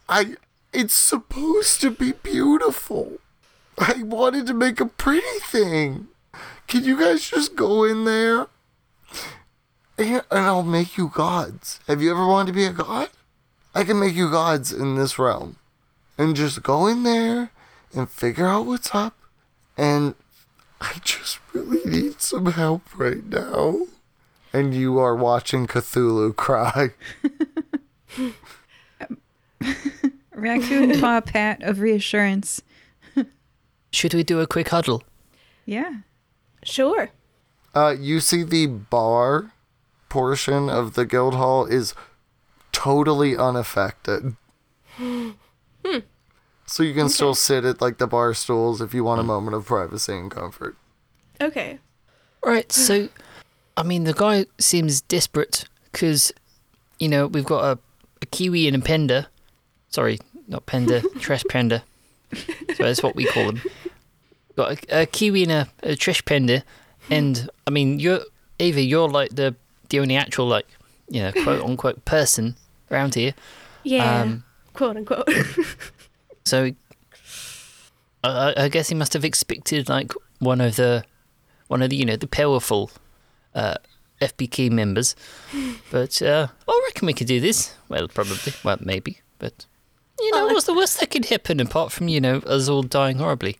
I 0.07 0.35
it's 0.71 0.93
supposed 0.93 1.81
to 1.81 1.91
be 1.91 2.11
beautiful. 2.11 3.17
I 3.77 4.03
wanted 4.03 4.45
to 4.47 4.53
make 4.53 4.79
a 4.79 4.85
pretty 4.85 5.39
thing. 5.41 6.07
Can 6.67 6.83
you 6.83 6.99
guys 6.99 7.27
just 7.27 7.55
go 7.55 7.83
in 7.83 8.05
there? 8.05 8.47
And, 9.97 10.23
and 10.29 10.45
I'll 10.45 10.63
make 10.63 10.97
you 10.97 11.09
gods. 11.13 11.79
Have 11.87 12.01
you 12.01 12.11
ever 12.11 12.27
wanted 12.27 12.47
to 12.47 12.55
be 12.55 12.65
a 12.65 12.73
god? 12.73 13.09
I 13.73 13.83
can 13.83 13.99
make 13.99 14.15
you 14.15 14.29
gods 14.29 14.71
in 14.71 14.95
this 14.95 15.17
realm. 15.17 15.57
And 16.17 16.35
just 16.35 16.61
go 16.61 16.87
in 16.87 17.03
there 17.03 17.51
and 17.95 18.09
figure 18.09 18.47
out 18.47 18.65
what's 18.65 18.93
up. 18.93 19.15
And 19.77 20.15
I 20.81 20.93
just 21.03 21.39
really 21.53 21.83
need 21.85 22.21
some 22.21 22.47
help 22.47 22.83
right 22.97 23.25
now. 23.25 23.87
And 24.53 24.73
you 24.73 24.97
are 24.97 25.15
watching 25.15 25.67
Cthulhu 25.67 26.35
cry. 26.35 26.91
Raccoon 30.33 30.99
paw 30.99 31.21
pat 31.21 31.61
of 31.63 31.79
reassurance. 31.79 32.61
Should 33.91 34.13
we 34.13 34.23
do 34.23 34.39
a 34.39 34.47
quick 34.47 34.69
huddle? 34.69 35.03
Yeah. 35.65 35.97
Sure. 36.63 37.09
Uh, 37.75 37.95
you 37.99 38.19
see 38.19 38.43
the 38.43 38.67
bar 38.67 39.51
portion 40.07 40.69
of 40.69 40.93
the 40.95 41.05
guild 41.05 41.35
hall 41.35 41.65
is 41.65 41.93
totally 42.71 43.37
unaffected. 43.37 44.35
So 46.69 46.83
you 46.83 46.93
can 46.93 47.09
still 47.09 47.33
sit 47.33 47.65
at 47.65 47.81
like 47.81 47.97
the 47.97 48.05
bar 48.05 48.35
stools 48.35 48.79
if 48.79 48.93
you 48.93 49.03
want 49.03 49.19
a 49.19 49.23
moment 49.23 49.55
of 49.55 49.65
privacy 49.65 50.13
and 50.13 50.29
comfort. 50.29 50.77
Okay. 51.41 51.79
Right, 52.45 52.71
so, 52.71 53.09
I 53.75 53.81
mean, 53.81 54.03
the 54.03 54.13
guy 54.13 54.45
seems 54.59 55.01
desperate 55.01 55.65
because, 55.91 56.31
you 56.99 57.09
know, 57.09 57.25
we've 57.25 57.43
got 57.43 57.63
a, 57.63 57.79
a 58.21 58.25
kiwi 58.27 58.67
and 58.67 58.75
a 58.75 58.79
panda. 58.79 59.27
Sorry, 59.89 60.19
not 60.47 60.67
panda, 60.67 61.01
trash 61.19 61.43
panda. 61.49 61.83
So 62.35 62.83
that's 62.83 63.01
what 63.01 63.15
we 63.15 63.25
call 63.25 63.47
them. 63.47 63.61
Got 64.55 64.83
a, 64.91 65.01
a 65.01 65.05
kiwi 65.07 65.43
and 65.43 65.51
a, 65.51 65.67
a 65.81 65.95
trash 65.95 66.23
panda, 66.23 66.63
and 67.09 67.49
I 67.65 67.71
mean, 67.71 67.99
you're 67.99 68.19
Ava. 68.59 68.81
You're 68.81 69.09
like 69.09 69.31
the 69.31 69.55
the 69.89 69.99
only 69.99 70.15
actual 70.15 70.45
like, 70.45 70.67
you 71.09 71.21
know, 71.21 71.31
quote 71.31 71.63
unquote 71.65 72.05
person 72.05 72.55
around 72.91 73.15
here. 73.15 73.33
Yeah. 73.83 74.21
Um, 74.21 74.43
quote 74.73 74.97
unquote. 74.97 75.27
So, 76.49 76.71
I, 78.23 78.53
I 78.57 78.69
guess 78.69 78.89
he 78.89 78.95
must 78.95 79.13
have 79.13 79.23
expected 79.23 79.87
like 79.89 80.13
one 80.39 80.61
of 80.61 80.75
the, 80.75 81.03
one 81.67 81.81
of 81.81 81.89
the 81.89 81.95
you 81.95 82.05
know 82.05 82.15
the 82.15 82.27
powerful, 82.27 82.91
uh, 83.55 83.75
FBK 84.21 84.69
members. 84.71 85.15
But 85.91 86.21
uh, 86.21 86.47
I 86.67 86.81
reckon 86.87 87.07
we 87.07 87.13
could 87.13 87.27
do 87.27 87.39
this. 87.39 87.73
Well, 87.87 88.07
probably. 88.07 88.53
Well, 88.63 88.77
maybe. 88.79 89.21
But 89.39 89.65
you 90.19 90.31
know, 90.31 90.45
Well, 90.45 90.53
what's 90.53 90.65
the 90.67 90.73
worst 90.75 90.99
that 90.99 91.09
could 91.09 91.25
happen 91.25 91.59
apart 91.59 91.91
from 91.91 92.07
you 92.09 92.21
know 92.21 92.37
us 92.45 92.69
all 92.69 92.83
dying 92.83 93.17
horribly? 93.17 93.57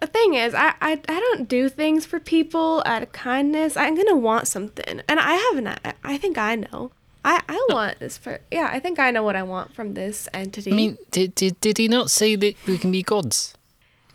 the 0.00 0.06
thing 0.08 0.34
is, 0.34 0.52
I, 0.54 0.74
I 0.80 0.92
I 1.08 1.20
don't 1.20 1.48
do 1.48 1.68
things 1.68 2.04
for 2.06 2.18
people 2.20 2.82
out 2.86 3.02
of 3.02 3.12
kindness. 3.12 3.76
I'm 3.76 3.94
gonna 3.94 4.16
want 4.16 4.48
something, 4.48 5.00
and 5.08 5.20
I 5.20 5.34
haven't. 5.34 5.68
I 6.04 6.18
think 6.18 6.38
I 6.38 6.56
know. 6.56 6.90
I 7.24 7.40
I 7.48 7.66
want 7.70 7.98
this 8.00 8.18
for. 8.18 8.40
Yeah, 8.50 8.68
I 8.72 8.80
think 8.80 8.98
I 8.98 9.10
know 9.10 9.22
what 9.22 9.36
I 9.36 9.42
want 9.42 9.74
from 9.74 9.94
this 9.94 10.28
entity. 10.34 10.72
I 10.72 10.74
mean, 10.74 10.98
did 11.10 11.34
did 11.34 11.60
did 11.60 11.78
he 11.78 11.88
not 11.88 12.10
say 12.10 12.36
that 12.36 12.54
we 12.66 12.78
can 12.78 12.90
be 12.90 13.02
gods? 13.02 13.54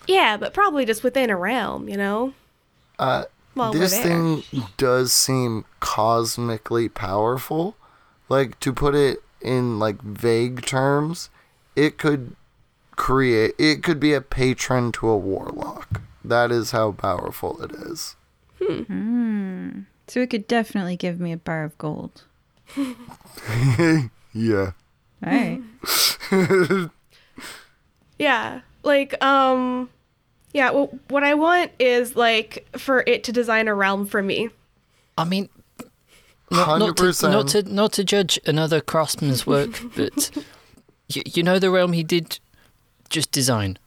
yeah, 0.08 0.38
but 0.38 0.53
probably 0.53 0.86
just 0.86 1.03
within 1.03 1.30
a 1.30 1.36
realm, 1.38 1.89
you 1.89 1.97
know. 1.97 2.34
Uh, 2.97 3.26
Well, 3.55 3.74
this 3.74 3.97
thing 3.97 4.43
does 4.78 5.12
seem 5.12 5.66
cosmically 5.80 6.88
powerful. 6.89 7.76
Like 8.30 8.60
to 8.62 8.72
put 8.74 8.95
it 8.95 9.22
in 9.41 9.80
like 9.80 10.01
vague 10.01 10.66
terms, 10.66 11.30
it 11.76 11.97
could 11.97 12.36
create 12.95 13.53
it 13.58 13.84
could 13.84 13.99
be 13.99 14.14
a 14.14 14.22
patron 14.22 14.91
to 14.93 15.08
a 15.10 15.18
warlock. 15.18 16.01
That 16.26 16.51
is 16.51 16.72
how 16.72 16.91
powerful 16.91 17.62
it 17.64 17.72
is. 17.72 18.16
Hmm. 18.62 19.82
So 20.08 20.22
it 20.22 20.30
could 20.30 20.47
definitely 20.47 20.95
give 20.97 21.20
me 21.20 21.32
a 21.32 21.38
bar 21.38 21.64
of 21.64 21.78
gold. 21.78 22.24
Yeah. 24.34 24.72
All 25.26 25.32
right. 25.32 25.61
Yeah, 28.20 28.61
like 28.84 29.24
um, 29.24 29.89
yeah. 30.51 30.72
Well, 30.72 30.89
what 31.09 31.24
I 31.24 31.36
want 31.36 31.72
is 31.78 32.15
like 32.15 32.68
for 32.78 33.03
it 33.05 33.24
to 33.26 33.32
design 33.32 33.68
a 33.68 33.76
realm 33.76 34.07
for 34.07 34.24
me. 34.24 34.49
I 35.18 35.24
mean, 35.24 35.49
not, 36.49 36.80
not, 36.80 36.97
to, 36.97 37.30
not 37.30 37.47
to 37.49 37.61
not 37.61 37.91
to 37.93 38.03
judge 38.03 38.39
another 38.45 38.82
craftsman's 38.82 39.45
work, 39.45 39.80
but 39.95 40.32
you, 41.09 41.22
you 41.26 41.43
know 41.43 41.59
the 41.59 41.70
realm 41.70 41.93
he 41.93 42.03
did 42.03 42.39
just 43.09 43.32
design, 43.32 43.78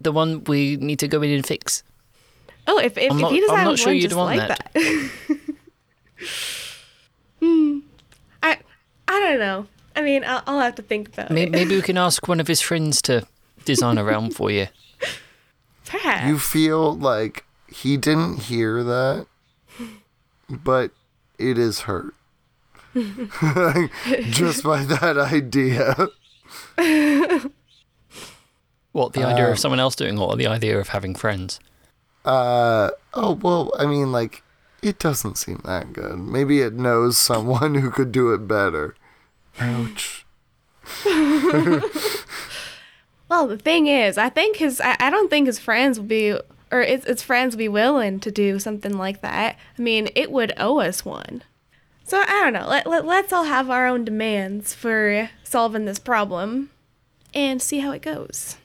the 0.00 0.10
one 0.12 0.42
we 0.44 0.76
need 0.76 0.98
to 1.00 1.08
go 1.08 1.20
in 1.20 1.30
and 1.30 1.46
fix. 1.46 1.82
Oh, 2.66 2.78
if 2.78 2.96
if, 2.96 3.10
I'm 3.12 3.18
if 3.18 3.22
not- 3.22 3.32
he 3.32 3.38
I'm 3.38 3.42
designed 3.42 3.64
not 3.64 3.86
one 3.86 3.94
you'd 3.96 4.02
just 4.02 4.16
want 4.16 4.38
like 4.38 4.48
that. 4.48 4.72
that. 4.72 5.40
hmm. 7.40 7.78
I 9.16 9.26
I 9.26 9.30
don't 9.30 9.38
know. 9.40 9.66
I 9.94 10.02
mean, 10.02 10.24
I'll, 10.24 10.42
I'll 10.46 10.60
have 10.60 10.74
to 10.76 10.82
think 10.82 11.08
about 11.08 11.30
Maybe, 11.30 11.48
it. 11.48 11.52
maybe 11.52 11.74
we 11.76 11.82
can 11.82 11.96
ask 12.06 12.28
one 12.28 12.38
of 12.40 12.46
his 12.48 12.60
friends 12.60 13.00
to 13.02 13.26
design 13.64 13.98
a 13.98 14.04
realm 14.04 14.30
for 14.30 14.50
you. 14.50 14.68
Perhaps. 15.86 16.26
You 16.28 16.38
feel 16.38 16.94
like 16.96 17.44
he 17.68 17.96
didn't 17.96 18.42
hear 18.42 18.82
that, 18.84 19.26
but 20.48 20.90
it 21.38 21.58
is 21.58 21.80
hurt. 21.82 22.14
Just 22.94 24.62
by 24.64 24.84
that 24.84 25.16
idea. 25.18 25.94
What 28.92 29.12
the 29.12 29.24
idea 29.24 29.46
Um, 29.46 29.52
of 29.52 29.58
someone 29.58 29.80
else 29.80 29.94
doing, 29.94 30.16
it 30.16 30.20
or 30.20 30.36
the 30.36 30.46
idea 30.46 30.78
of 30.78 30.88
having 30.88 31.14
friends? 31.14 31.60
Uh 32.24 32.90
oh 33.14 33.32
well, 33.34 33.70
I 33.78 33.86
mean 33.86 34.10
like 34.12 34.42
it 34.82 34.98
doesn't 34.98 35.36
seem 35.36 35.60
that 35.64 35.92
good. 35.92 36.18
Maybe 36.18 36.60
it 36.60 36.72
knows 36.74 37.16
someone 37.18 37.74
who 37.76 37.90
could 37.90 38.10
do 38.12 38.32
it 38.32 38.48
better. 38.48 38.94
Ouch. 39.58 40.24
well, 43.28 43.46
the 43.46 43.58
thing 43.58 43.86
is, 43.86 44.18
I 44.18 44.28
think 44.28 44.56
his. 44.56 44.80
I, 44.80 44.96
I 45.00 45.10
don't 45.10 45.28
think 45.30 45.46
his 45.46 45.58
friends 45.58 45.98
will 45.98 46.06
be 46.06 46.36
or 46.70 46.80
its 46.80 47.06
its 47.06 47.22
friends 47.22 47.54
will 47.54 47.60
be 47.60 47.68
willing 47.68 48.20
to 48.20 48.30
do 48.30 48.58
something 48.58 48.96
like 48.96 49.20
that, 49.20 49.56
I 49.78 49.82
mean, 49.82 50.08
it 50.14 50.30
would 50.30 50.52
owe 50.56 50.80
us 50.80 51.04
one. 51.04 51.42
So 52.04 52.18
I 52.18 52.40
don't 52.42 52.52
know. 52.52 52.68
Let, 52.68 52.86
let 52.86 53.04
let's 53.04 53.32
all 53.32 53.44
have 53.44 53.70
our 53.70 53.86
own 53.86 54.04
demands 54.04 54.74
for 54.74 55.30
solving 55.44 55.84
this 55.84 55.98
problem, 55.98 56.70
and 57.34 57.60
see 57.60 57.80
how 57.80 57.92
it 57.92 58.02
goes. 58.02 58.56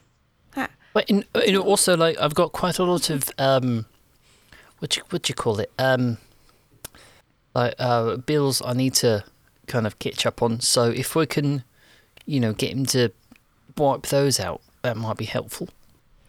Ah, 0.56 0.70
But 0.94 1.10
in, 1.10 1.26
in 1.46 1.58
also 1.58 1.96
like 1.96 2.18
I've 2.20 2.36
got 2.36 2.52
quite 2.52 2.80
a 2.80 2.84
lot 2.84 3.10
of 3.10 3.30
um, 3.38 3.86
what 4.80 4.98
you 4.98 5.04
what 5.10 5.24
do 5.24 5.32
you 5.32 5.36
call 5.36 5.60
it 5.60 5.72
um, 5.78 6.18
like 7.54 7.76
uh 7.80 8.18
bills 8.18 8.62
I 8.64 8.74
need 8.74 8.94
to 8.96 9.24
kind 9.72 9.88
of 9.88 9.97
catch 9.99 10.26
up 10.26 10.41
on. 10.43 10.59
So 10.59 10.84
if 10.89 11.15
we 11.15 11.26
can, 11.26 11.63
you 12.26 12.39
know, 12.39 12.53
get 12.53 12.72
him 12.74 12.86
to 12.88 13.11
wipe 13.78 14.07
those 14.07 14.39
out, 14.39 14.61
that 14.84 14.97
might 14.97 15.17
be 15.17 15.26
helpful. 15.26 15.69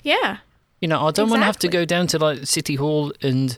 yeah. 0.02 0.38
You 0.80 0.88
know, 0.88 1.06
I 1.06 1.12
don't 1.12 1.30
want 1.30 1.42
to 1.42 1.46
have 1.46 1.58
to 1.60 1.68
go 1.68 1.84
down 1.84 2.08
to 2.08 2.18
like 2.18 2.44
City 2.44 2.74
Hall 2.74 3.12
and 3.22 3.56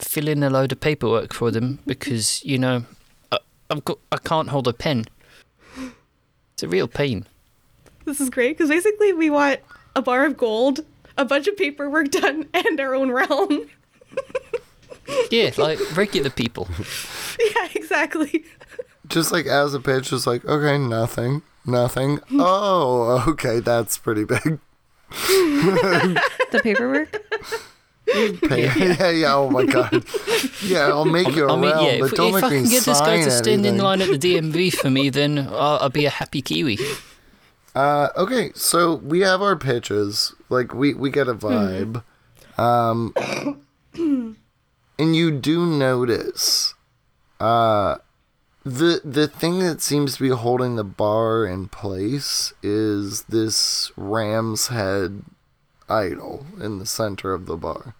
fill 0.00 0.26
in 0.26 0.42
a 0.42 0.50
load 0.50 0.72
of 0.72 0.80
paperwork 0.80 1.32
for 1.32 1.52
them 1.52 1.78
because 1.86 2.44
you 2.44 2.58
know 2.58 2.84
I, 3.30 3.38
I've 3.70 3.84
got 3.84 3.98
I 4.10 4.16
can't 4.16 4.48
hold 4.48 4.66
a 4.66 4.72
pen. 4.72 5.04
It's 6.54 6.64
a 6.64 6.68
real 6.68 6.88
pain. 6.88 7.26
This 8.06 8.20
is 8.20 8.28
great 8.28 8.56
because 8.58 8.70
basically 8.70 9.12
we 9.12 9.30
want 9.30 9.60
a 9.94 10.02
bar 10.02 10.24
of 10.26 10.36
gold, 10.36 10.80
a 11.16 11.24
bunch 11.24 11.46
of 11.46 11.56
paperwork 11.56 12.10
done, 12.20 12.48
and 12.52 12.80
our 12.80 12.92
own 12.96 13.12
realm. 13.12 13.66
Yeah, 15.30 15.50
like 15.56 15.78
regular 15.96 16.28
people. 16.28 16.68
yeah, 17.40 17.68
exactly. 17.74 18.44
Just 19.08 19.32
like 19.32 19.46
as 19.46 19.74
a 19.74 19.80
pitch, 19.80 20.10
just 20.10 20.26
like, 20.26 20.44
okay, 20.44 20.78
nothing, 20.78 21.42
nothing. 21.64 22.20
Oh, 22.32 23.24
okay, 23.28 23.60
that's 23.60 23.98
pretty 23.98 24.24
big. 24.24 24.58
The 25.10 26.60
paperwork? 26.62 27.12
Pay- 28.48 28.62
yeah, 28.76 29.10
yeah, 29.10 29.34
oh 29.34 29.50
my 29.50 29.64
god. 29.64 30.04
Yeah, 30.62 30.88
I'll 30.88 31.04
make 31.04 31.28
you 31.34 31.48
I 31.48 31.56
mean, 31.56 31.70
around, 31.70 31.84
yeah, 31.84 31.98
but 32.00 32.06
if, 32.06 32.14
don't 32.14 32.28
if 32.28 32.34
make 32.36 32.44
I 32.44 32.48
me 32.50 32.60
can 32.62 32.70
get 32.70 32.84
this 32.84 33.00
guy 33.00 33.22
to 33.24 33.30
stand 33.30 33.66
in 33.66 33.78
line 33.78 34.00
at 34.00 34.08
the 34.08 34.18
DMV 34.18 34.72
for 34.74 34.90
me, 34.90 35.10
then 35.10 35.38
I'll, 35.38 35.78
I'll 35.80 35.90
be 35.90 36.06
a 36.06 36.10
happy 36.10 36.40
Kiwi. 36.42 36.78
Uh, 37.74 38.08
okay, 38.16 38.50
so 38.54 38.94
we 38.96 39.20
have 39.20 39.40
our 39.42 39.56
pitches. 39.56 40.34
Like 40.48 40.74
we 40.74 40.94
we 40.94 41.10
get 41.10 41.28
a 41.28 41.34
vibe. 41.34 42.02
Um, 42.56 43.12
and 44.98 45.16
you 45.16 45.30
do 45.30 45.64
notice, 45.66 46.74
uh, 47.40 47.96
the 48.68 49.00
the 49.04 49.28
thing 49.28 49.60
that 49.60 49.80
seems 49.80 50.16
to 50.16 50.22
be 50.22 50.28
holding 50.28 50.76
the 50.76 50.84
bar 50.84 51.46
in 51.46 51.68
place 51.68 52.52
is 52.62 53.22
this 53.22 53.90
ram's 53.96 54.68
head 54.68 55.22
idol 55.88 56.46
in 56.60 56.78
the 56.78 56.86
center 56.86 57.32
of 57.32 57.46
the 57.46 57.56
bar. 57.56 57.94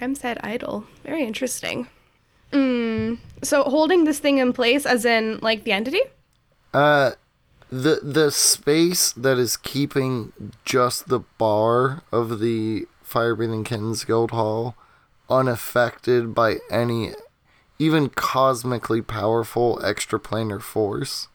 Ram's 0.00 0.22
head 0.22 0.38
idol. 0.42 0.84
Very 1.04 1.22
interesting. 1.22 1.86
Mm, 2.52 3.18
so 3.42 3.62
holding 3.62 4.04
this 4.04 4.18
thing 4.18 4.38
in 4.38 4.52
place, 4.52 4.86
as 4.86 5.04
in 5.04 5.38
like 5.40 5.64
the 5.64 5.72
entity. 5.72 6.00
Uh, 6.72 7.12
the 7.70 8.00
the 8.02 8.30
space 8.30 9.12
that 9.12 9.38
is 9.38 9.56
keeping 9.56 10.32
just 10.64 11.08
the 11.08 11.20
bar 11.38 12.02
of 12.10 12.40
the 12.40 12.86
Fire 13.02 13.36
Breathing 13.36 13.62
Kittens 13.62 14.04
Guild 14.04 14.32
Hall 14.32 14.74
unaffected 15.30 16.34
by 16.34 16.56
any 16.70 17.12
even 17.78 18.08
cosmically 18.08 19.02
powerful 19.02 19.78
extraplanar 19.82 20.60
force. 20.60 21.28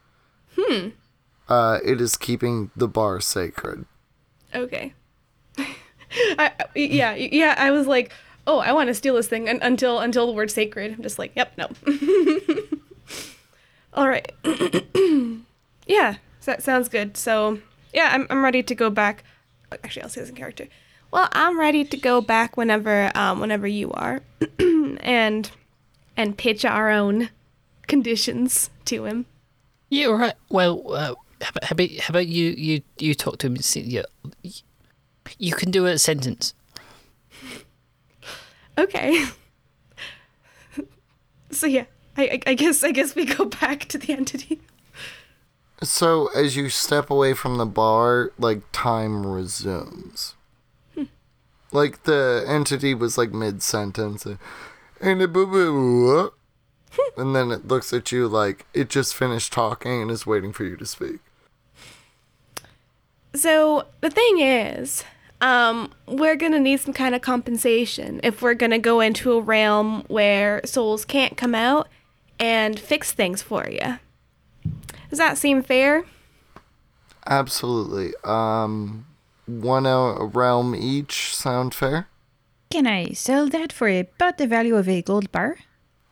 Hmm. 0.58 0.90
Uh, 1.48 1.80
it 1.84 2.00
is 2.00 2.16
keeping 2.16 2.72
the 2.76 2.88
bar 2.88 3.20
sacred. 3.20 3.86
Okay. 4.54 4.94
I, 6.38 6.52
yeah, 6.76 7.16
yeah. 7.16 7.56
I 7.58 7.72
was 7.72 7.88
like, 7.88 8.12
oh, 8.48 8.60
I 8.60 8.72
want 8.72 8.88
to 8.88 8.94
steal 8.94 9.16
this 9.16 9.28
thing 9.28 9.50
un- 9.50 9.60
until 9.62 10.00
until 10.00 10.28
the 10.28 10.34
word 10.34 10.52
sacred. 10.52 10.94
I'm 10.94 11.04
just 11.04 11.20
like, 11.20 11.32
yep, 11.36 11.54
no. 11.58 11.70
All 13.94 14.08
right. 14.08 14.32
yeah, 15.88 16.16
so 16.40 16.52
that 16.52 16.64
sounds 16.64 16.90
good. 16.90 17.18
So 17.18 17.60
yeah, 17.94 18.10
I'm 18.12 18.28
I'm 18.30 18.44
ready 18.44 18.64
to 18.64 18.76
go 18.76 18.90
back. 18.90 19.24
Actually, 19.72 20.04
I'll 20.04 20.10
say 20.10 20.22
this 20.22 20.30
in 20.30 20.36
character. 20.36 20.68
Well, 21.12 21.28
I'm 21.32 21.60
ready 21.60 21.84
to 21.86 21.98
go 21.98 22.22
back 22.22 22.58
whenever 22.58 23.12
um 23.16 23.40
whenever 23.40 23.68
you 23.68 23.92
are, 23.92 24.22
and 24.60 25.50
and 26.20 26.38
pitch 26.38 26.66
our 26.66 26.90
own 26.90 27.30
conditions 27.88 28.70
to 28.84 29.06
him. 29.06 29.26
Yeah, 29.90 30.08
all 30.08 30.16
right. 30.16 30.36
Well, 30.50 30.94
uh, 30.94 31.16
how, 31.42 31.50
about, 31.50 31.64
how 31.64 31.74
about 31.74 31.92
how 31.92 32.12
about 32.12 32.28
you 32.28 32.50
you 32.52 32.82
you 33.00 33.16
talk 33.16 33.38
to 33.40 33.48
him? 33.48 33.56
And 33.56 33.64
see, 33.64 33.80
yeah, 33.80 34.04
you 35.38 35.54
can 35.54 35.72
do 35.72 35.86
a 35.86 35.98
sentence. 35.98 36.54
Okay. 38.78 39.26
so 41.52 41.66
yeah, 41.66 41.86
I, 42.18 42.24
I 42.24 42.40
I 42.48 42.54
guess 42.54 42.84
I 42.84 42.92
guess 42.92 43.16
we 43.16 43.24
go 43.24 43.46
back 43.46 43.86
to 43.86 43.98
the 43.98 44.12
entity. 44.12 44.60
So 45.82 46.28
as 46.36 46.58
you 46.58 46.68
step 46.68 47.10
away 47.10 47.34
from 47.34 47.58
the 47.58 47.66
bar, 47.66 48.34
like 48.38 48.64
time 48.74 49.26
resumes. 49.26 50.36
like 51.72 52.04
the 52.04 52.44
entity 52.46 52.94
was 52.94 53.18
like 53.18 53.32
mid 53.32 53.64
sentence, 53.64 54.28
and 55.02 55.22
it 55.22 55.32
boo 55.32 55.48
boo, 55.48 56.32
and 57.18 57.36
then 57.36 57.52
it 57.52 57.68
looks 57.68 57.94
at 57.94 58.12
you 58.12 58.28
like 58.28 58.66
it 58.74 58.90
just 58.90 59.16
finished 59.16 59.54
talking 59.54 60.02
and 60.02 60.12
is 60.12 60.26
waiting 60.26 60.54
for 60.54 60.64
you 60.64 60.76
to 60.78 60.86
speak. 60.86 61.20
So 63.34 63.86
the 64.02 64.10
thing 64.10 64.40
is, 64.40 65.04
um, 65.42 65.92
we're 66.08 66.36
gonna 66.36 66.60
need 66.60 66.80
some 66.80 66.94
kind 66.94 67.16
of 67.16 67.22
compensation 67.22 68.20
if 68.24 68.42
we're 68.42 68.56
gonna 68.56 68.80
go 68.80 69.00
into 69.00 69.34
a 69.34 69.42
realm 69.42 70.04
where 70.08 70.62
souls 70.66 71.06
can't 71.06 71.38
come 71.38 71.56
out 71.56 71.88
and 72.40 72.80
fix 72.80 73.12
things 73.12 73.42
for 73.42 73.70
you. 73.70 74.00
Does 75.10 75.20
that 75.20 75.38
seem 75.38 75.64
fair? 75.64 76.06
Absolutely. 77.26 78.14
Um, 78.24 79.06
one 79.46 79.86
realm 79.86 80.76
each. 80.76 81.36
Sound 81.36 81.74
fair? 81.74 82.08
Can 82.72 82.86
I 82.86 83.14
sell 83.14 83.48
that 83.50 83.74
for 83.74 83.88
about 83.90 84.38
the 84.38 84.46
value 84.48 84.76
of 84.76 84.88
a 84.88 85.02
gold 85.02 85.32
bar? 85.32 85.58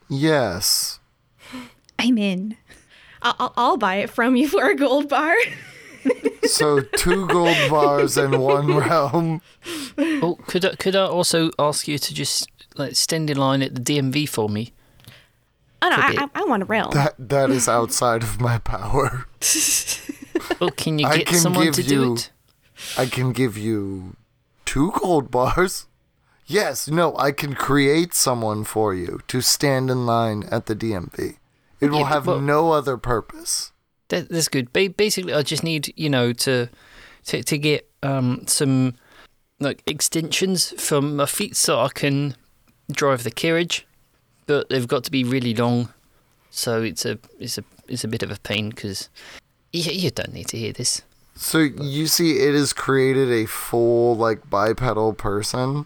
Yes. 0.10 1.00
I'm 2.00 2.18
in. 2.18 2.58
I'll, 3.22 3.36
I'll, 3.40 3.54
I'll 3.58 3.78
buy 3.78 3.96
it 3.98 4.10
from 4.10 4.36
you 4.36 4.48
for 4.48 4.70
a 4.70 4.76
gold 4.76 5.10
bar. 5.10 5.36
So 6.48 6.80
two 6.80 7.28
gold 7.28 7.58
bars 7.70 8.16
and 8.16 8.42
one 8.42 8.74
realm. 8.78 9.42
Oh, 9.98 10.38
could 10.48 10.64
I, 10.64 10.76
could 10.76 10.96
I 10.96 11.04
also 11.06 11.52
ask 11.60 11.90
you 11.90 11.98
to 11.98 12.14
just 12.14 12.48
like 12.78 12.96
stand 12.96 13.30
in 13.30 13.36
line 13.36 13.62
at 13.62 13.76
the 13.76 13.82
DMV 13.82 14.30
for 14.30 14.48
me? 14.48 14.72
oh 15.82 15.90
no, 15.90 15.96
I, 15.98 16.16
I, 16.34 16.42
I 16.42 16.46
want 16.46 16.64
a 16.64 16.66
realm. 16.66 16.92
That 16.94 17.16
that 17.20 17.50
is 17.50 17.68
outside 17.68 18.24
of 18.24 18.40
my 18.40 18.60
power. 18.60 19.26
Oh, 20.62 20.70
can 20.70 20.98
you 21.00 21.10
get 21.12 21.28
can 21.28 21.40
someone 21.40 21.66
give 21.66 21.76
to 21.76 21.84
do 21.84 21.96
you- 21.96 22.14
it? 22.14 22.32
I 22.98 23.08
can 23.08 23.34
give 23.34 23.58
you 23.58 24.16
two 24.64 24.94
gold 25.02 25.30
bars. 25.30 25.87
Yes, 26.48 26.88
no, 26.88 27.16
I 27.18 27.32
can 27.34 27.54
create 27.56 28.14
someone 28.14 28.64
for 28.64 28.94
you 28.96 29.20
to 29.28 29.42
stand 29.42 29.90
in 29.92 30.06
line 30.06 30.44
at 30.50 30.66
the 30.68 30.76
DMV. 30.76 31.36
It 31.82 31.92
will 31.92 32.00
Yeah, 32.00 32.08
have 32.10 32.26
well- 32.28 32.40
no 32.40 32.72
other 32.72 32.98
purpose. 32.98 33.72
That, 34.10 34.30
that's 34.30 34.48
good. 34.48 34.72
Basically, 34.72 35.34
I 35.34 35.42
just 35.44 35.64
need 35.64 35.94
you 35.98 36.10
know 36.10 36.32
to 36.34 36.70
to 37.26 37.44
to 37.44 37.58
get 37.58 37.90
um 38.02 38.44
some 38.48 38.94
like 39.60 39.84
extensions 39.86 40.74
for 40.82 41.02
my 41.02 41.26
feet 41.26 41.58
so 41.58 41.82
I 41.82 41.90
can 41.90 42.36
drive 42.90 43.24
the 43.26 43.32
carriage, 43.32 43.86
but 44.46 44.70
they've 44.70 44.88
got 44.88 45.04
to 45.04 45.12
be 45.12 45.26
really 45.26 45.54
long, 45.54 45.90
so 46.50 46.82
it's 46.82 47.06
a 47.06 47.20
it's 47.38 47.58
a 47.58 47.66
it's 47.90 48.06
a 48.06 48.08
bit 48.08 48.24
of 48.24 48.32
a 48.32 48.40
pain 48.40 48.70
because 48.70 49.10
you, 49.74 49.92
you 49.92 50.10
don't 50.12 50.32
need 50.34 50.48
to 50.48 50.58
hear 50.58 50.72
this. 50.72 51.02
So 51.36 51.58
you 51.60 52.08
see, 52.08 52.38
it 52.40 52.54
has 52.56 52.72
created 52.72 53.30
a 53.30 53.46
full 53.46 54.16
like 54.16 54.50
bipedal 54.50 55.14
person, 55.14 55.86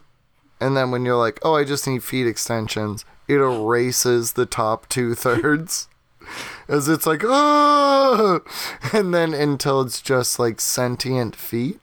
and 0.62 0.78
then 0.78 0.92
when 0.92 1.04
you're 1.04 1.18
like, 1.18 1.40
"Oh, 1.42 1.56
I 1.56 1.64
just 1.66 1.88
need 1.88 2.04
feet 2.04 2.28
extensions," 2.28 3.04
it 3.28 3.36
erases 3.36 4.34
the 4.34 4.46
top 4.46 4.88
two 4.88 5.16
thirds, 5.16 5.90
as 6.68 6.88
it's 6.88 7.06
like, 7.06 7.24
"Oh," 7.26 8.42
and 8.94 9.14
then 9.14 9.34
until 9.34 9.82
it's 9.82 10.02
just 10.02 10.40
like 10.40 10.62
sentient 10.62 11.36
feet. 11.36 11.80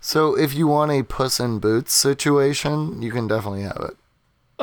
So 0.00 0.36
if 0.36 0.54
you 0.54 0.66
want 0.66 0.92
a 0.92 1.02
Puss 1.02 1.40
in 1.40 1.60
Boots 1.60 1.92
situation, 1.94 3.00
you 3.00 3.10
can 3.10 3.26
definitely 3.26 3.62
have 3.62 3.80
it. 3.80 3.96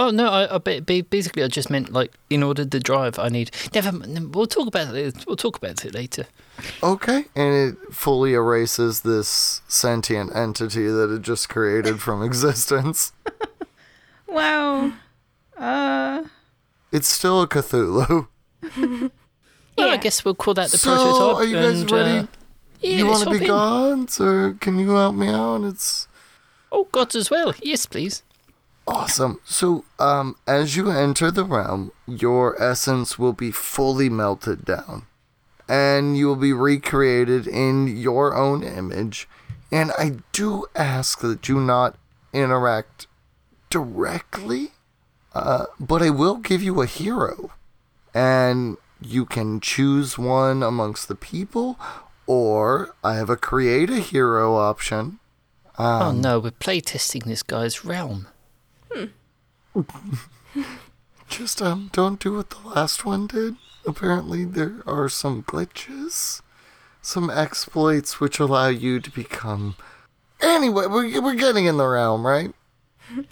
Oh 0.03 0.09
no! 0.09 0.27
I, 0.29 0.55
I 0.55 0.57
ba- 0.57 0.81
ba- 0.81 1.03
basically 1.09 1.43
I 1.43 1.47
just 1.47 1.69
meant 1.69 1.91
like 1.93 2.11
in 2.29 2.41
order 2.43 2.65
to 2.65 2.79
drive, 2.79 3.19
I 3.19 3.29
need. 3.29 3.51
Never. 3.75 3.89
m- 3.89 4.31
We'll 4.33 4.47
talk 4.47 4.67
about 4.67 4.95
it. 4.95 5.25
We'll 5.27 5.35
talk 5.35 5.57
about 5.57 5.85
it 5.85 5.93
later. 5.93 6.25
Okay, 6.81 7.25
and 7.35 7.53
it 7.53 7.93
fully 7.93 8.33
erases 8.33 9.01
this 9.01 9.61
sentient 9.67 10.35
entity 10.35 10.87
that 10.87 11.11
it 11.13 11.21
just 11.21 11.49
created 11.49 12.01
from 12.01 12.23
existence. 12.29 13.13
Wow. 14.27 14.93
Uh, 15.57 16.23
It's 16.91 17.07
still 17.07 17.41
a 17.41 17.47
Cthulhu. 17.47 18.27
Well, 19.77 19.87
I 19.87 19.93
Yeah. 19.93 19.97
guess 19.97 20.25
we'll 20.25 20.35
call 20.35 20.53
that 20.55 20.69
the 20.71 20.77
so, 20.77 20.93
prototype. 20.93 21.35
are 21.37 21.45
you 21.45 21.55
guys 21.55 21.81
and, 21.81 21.91
ready? 21.91 22.17
Uh, 22.19 22.25
yeah, 22.81 22.97
you 22.97 23.05
want 23.07 23.23
to 23.23 23.29
be 23.29 23.37
hop 23.37 23.41
in. 23.41 24.05
gone, 24.05 24.07
or 24.19 24.53
can 24.59 24.77
you 24.79 24.89
help 24.91 25.15
me 25.15 25.27
out? 25.29 25.63
It's 25.63 26.07
Oh, 26.71 26.87
gods 26.91 27.15
as 27.15 27.29
well. 27.31 27.53
Yes, 27.63 27.85
please. 27.85 28.21
Awesome. 28.91 29.39
So, 29.45 29.85
um, 29.99 30.35
as 30.45 30.75
you 30.75 30.91
enter 30.91 31.31
the 31.31 31.45
realm, 31.45 31.93
your 32.05 32.61
essence 32.61 33.17
will 33.17 33.31
be 33.31 33.49
fully 33.49 34.09
melted 34.09 34.65
down, 34.65 35.05
and 35.67 36.17
you 36.17 36.27
will 36.27 36.35
be 36.35 36.51
recreated 36.51 37.47
in 37.47 37.87
your 37.87 38.35
own 38.35 38.63
image. 38.63 39.29
And 39.71 39.91
I 39.97 40.17
do 40.33 40.65
ask 40.75 41.19
that 41.21 41.47
you 41.47 41.61
not 41.61 41.95
interact 42.33 43.07
directly, 43.69 44.71
uh, 45.33 45.67
but 45.79 46.01
I 46.01 46.09
will 46.09 46.35
give 46.35 46.61
you 46.61 46.81
a 46.81 46.85
hero, 46.85 47.51
and 48.13 48.75
you 48.99 49.25
can 49.25 49.61
choose 49.61 50.17
one 50.17 50.61
amongst 50.61 51.07
the 51.07 51.15
people, 51.15 51.79
or 52.27 52.93
I 53.05 53.15
have 53.15 53.29
a 53.29 53.37
create 53.37 53.89
a 53.89 53.99
hero 53.99 54.55
option. 54.55 55.19
oh 55.79 56.11
no, 56.11 56.39
we're 56.39 56.51
playtesting 56.51 57.23
this 57.23 57.41
guy's 57.41 57.85
realm. 57.85 58.27
Just 61.29 61.61
um, 61.61 61.89
don't 61.93 62.19
do 62.19 62.35
what 62.35 62.49
the 62.49 62.59
last 62.67 63.05
one 63.05 63.27
did. 63.27 63.55
Apparently, 63.85 64.43
there 64.45 64.83
are 64.85 65.07
some 65.09 65.43
glitches, 65.43 66.41
some 67.01 67.29
exploits 67.29 68.19
which 68.19 68.39
allow 68.39 68.67
you 68.67 68.99
to 68.99 69.09
become. 69.09 69.75
Anyway, 70.41 70.87
we're, 70.87 71.21
we're 71.21 71.35
getting 71.35 71.65
in 71.65 71.77
the 71.77 71.87
realm, 71.87 72.25
right? 72.25 72.53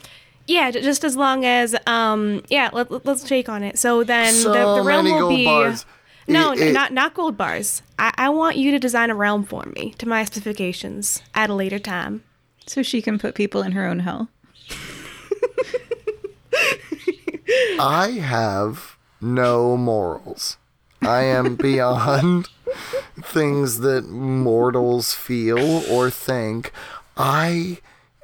Yeah, 0.47 0.71
just 0.71 1.03
as 1.03 1.15
long 1.15 1.45
as 1.45 1.75
um 1.85 2.41
yeah, 2.49 2.71
let, 2.73 2.89
let- 2.89 3.05
let's 3.05 3.27
shake 3.27 3.47
on 3.49 3.61
it. 3.61 3.77
So 3.77 4.03
then 4.03 4.33
so 4.33 4.51
the, 4.51 4.81
the 4.81 4.81
realm 4.81 5.05
many 5.05 5.11
will 5.13 5.19
gold 5.27 5.37
be 5.37 5.45
bars. 5.45 5.85
No, 6.27 6.53
It- 6.53 6.59
it- 6.59 6.73
not 6.73 6.91
not 6.91 7.13
gold 7.13 7.37
bars. 7.37 7.83
I, 7.99 8.11
I 8.17 8.29
want 8.29 8.57
you 8.57 8.71
to 8.71 8.79
design 8.79 9.11
a 9.11 9.15
realm 9.15 9.43
for 9.43 9.61
me 9.75 9.93
to 9.99 10.07
my 10.07 10.25
specifications 10.25 11.21
at 11.35 11.51
a 11.51 11.53
later 11.53 11.77
time. 11.77 12.23
So 12.65 12.81
she 12.81 12.99
can 12.99 13.19
put 13.19 13.35
people 13.35 13.61
in 13.61 13.73
her 13.73 13.85
own 13.85 13.99
hell. 13.99 14.29
I 17.79 18.19
have 18.21 18.97
no 19.21 19.77
morals. 19.77 20.57
I 21.01 21.21
am 21.21 21.55
beyond 21.55 22.49
things 23.21 23.79
that 23.79 24.07
mortals 24.07 25.13
feel 25.13 25.83
or 25.89 26.09
think. 26.09 26.71
I 27.17 27.79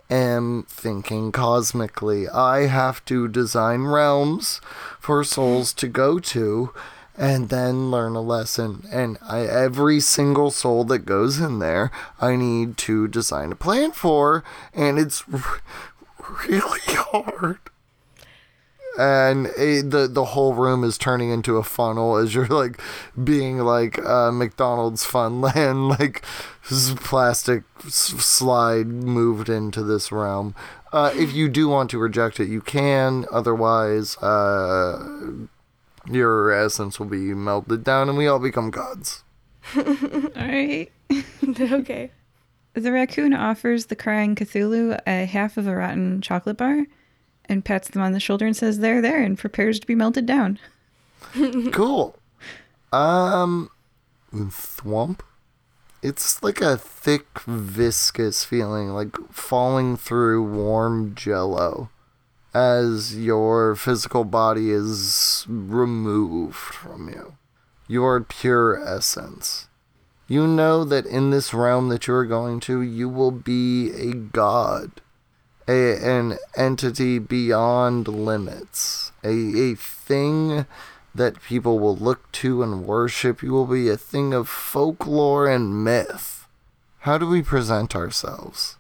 am 0.10 0.66
thinking 0.70 1.32
cosmically. 1.32 2.28
I 2.30 2.68
have 2.68 3.04
to 3.06 3.28
design 3.28 3.84
realms 3.84 4.62
for 5.00 5.24
souls 5.24 5.74
to 5.74 5.88
go 5.88 6.20
to 6.20 6.74
and 7.18 7.50
then 7.50 7.90
learn 7.92 8.16
a 8.16 8.22
lesson. 8.22 8.86
And 8.92 9.18
I, 9.26 9.42
every 9.42 10.00
single 10.00 10.52
soul 10.52 10.84
that 10.86 11.00
goes 11.00 11.40
in 11.40 11.60
there, 11.60 11.92
I 12.20 12.36
need 12.36 12.78
to 12.80 13.08
design 13.08 13.54
a 13.54 13.56
plan 13.56 13.92
for, 13.92 14.44
and 14.74 15.00
it's 15.00 15.24
really 16.48 16.80
hard 16.88 17.60
and 18.98 19.48
the 19.48 20.08
the 20.10 20.26
whole 20.26 20.54
room 20.54 20.84
is 20.84 20.98
turning 20.98 21.30
into 21.30 21.58
a 21.58 21.64
funnel 21.64 22.16
as 22.16 22.34
you're 22.34 22.48
like 22.48 22.80
being 23.22 23.60
like 23.60 24.00
uh, 24.06 24.32
McDonald's 24.32 25.06
Funland, 25.06 25.90
like 26.00 26.24
plastic 27.04 27.64
slide 27.88 28.88
moved 28.88 29.50
into 29.50 29.84
this 29.84 30.12
realm. 30.12 30.56
Uh, 30.94 31.12
if 31.14 31.34
you 31.34 31.50
do 31.50 31.68
want 31.68 31.90
to 31.90 31.98
reject 31.98 32.40
it, 32.40 32.48
you 32.48 32.62
can. 32.62 33.26
Otherwise, 33.32 34.18
uh, 34.18 35.32
your 36.10 36.52
essence 36.52 37.00
will 37.00 37.08
be 37.08 37.34
melted 37.34 37.84
down, 37.84 38.08
and 38.08 38.18
we 38.18 38.28
all 38.28 38.40
become 38.40 38.72
gods. 38.72 39.24
All 39.76 39.84
right. 40.36 40.90
okay. 41.60 42.12
The 42.76 42.92
raccoon 42.92 43.34
offers 43.34 43.86
the 43.86 43.96
crying 43.96 44.36
Cthulhu 44.36 45.00
a 45.08 45.26
half 45.26 45.56
of 45.58 45.66
a 45.66 45.76
rotten 45.76 46.22
chocolate 46.22 46.58
bar 46.58 46.86
and 47.46 47.64
pats 47.64 47.90
them 47.90 48.02
on 48.02 48.12
the 48.12 48.20
shoulder 48.20 48.46
and 48.46 48.56
says, 48.56 48.80
There, 48.80 49.02
there, 49.02 49.22
and 49.22 49.38
prepares 49.38 49.80
to 49.80 49.88
be 49.88 49.96
melted 49.96 50.26
down. 50.26 50.60
Cool. 51.72 52.16
Um, 52.94 53.70
thwomp. 54.34 55.22
It's 56.04 56.44
like 56.44 56.62
a 56.62 56.78
thick, 56.78 57.40
viscous 57.48 58.44
feeling, 58.44 58.90
like 58.90 59.16
falling 59.32 59.98
through 59.98 60.44
warm 60.44 61.16
jello 61.16 61.90
as 62.54 63.18
your 63.18 63.76
physical 63.76 64.24
body 64.24 64.72
is 64.72 65.46
removed 65.50 66.56
from 66.56 67.10
you. 67.10 67.36
Your 67.88 68.22
pure 68.22 68.82
essence. 68.82 69.68
You 70.28 70.48
know 70.48 70.84
that 70.86 71.06
in 71.06 71.30
this 71.30 71.54
realm 71.54 71.90
that 71.90 72.08
you 72.08 72.14
are 72.16 72.26
going 72.26 72.60
to, 72.62 72.82
you 72.82 73.08
will 73.08 73.32
be 73.32 73.92
a 73.92 74.14
god 74.14 75.02
a, 75.68 75.98
an 75.98 76.38
entity 76.56 77.20
beyond 77.20 78.08
limits, 78.08 79.12
a, 79.24 79.30
a 79.30 79.76
thing 79.76 80.66
that 81.14 81.42
people 81.42 81.80
will 81.80 81.96
look 81.96 82.32
to 82.34 82.62
and 82.62 82.86
worship. 82.86 83.42
You 83.42 83.52
will 83.52 83.66
be 83.66 83.90
a 83.90 83.98
thing 83.98 84.34
of 84.34 84.50
folklore 84.50 85.50
and 85.50 85.84
myth. 85.84 86.48
How 87.00 87.18
do 87.18 87.28
we 87.28 87.42
present 87.42 87.96
ourselves? 87.96 88.78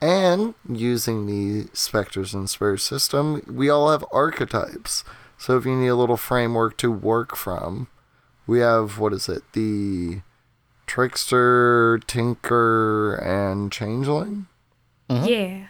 And 0.00 0.54
using 0.68 1.26
the 1.26 1.68
Spectres 1.72 2.34
and 2.34 2.48
Spurs 2.48 2.84
system, 2.84 3.42
we 3.48 3.68
all 3.68 3.90
have 3.90 4.04
archetypes. 4.12 5.02
So 5.38 5.56
if 5.56 5.64
you 5.64 5.74
need 5.74 5.88
a 5.88 5.96
little 5.96 6.16
framework 6.16 6.76
to 6.78 6.92
work 6.92 7.36
from, 7.36 7.88
we 8.48 8.58
have 8.58 8.98
what 8.98 9.12
is 9.12 9.28
it? 9.28 9.42
The 9.52 10.22
trickster, 10.86 12.00
tinker, 12.06 13.14
and 13.14 13.70
changeling. 13.70 14.46
Yeah. 15.08 15.66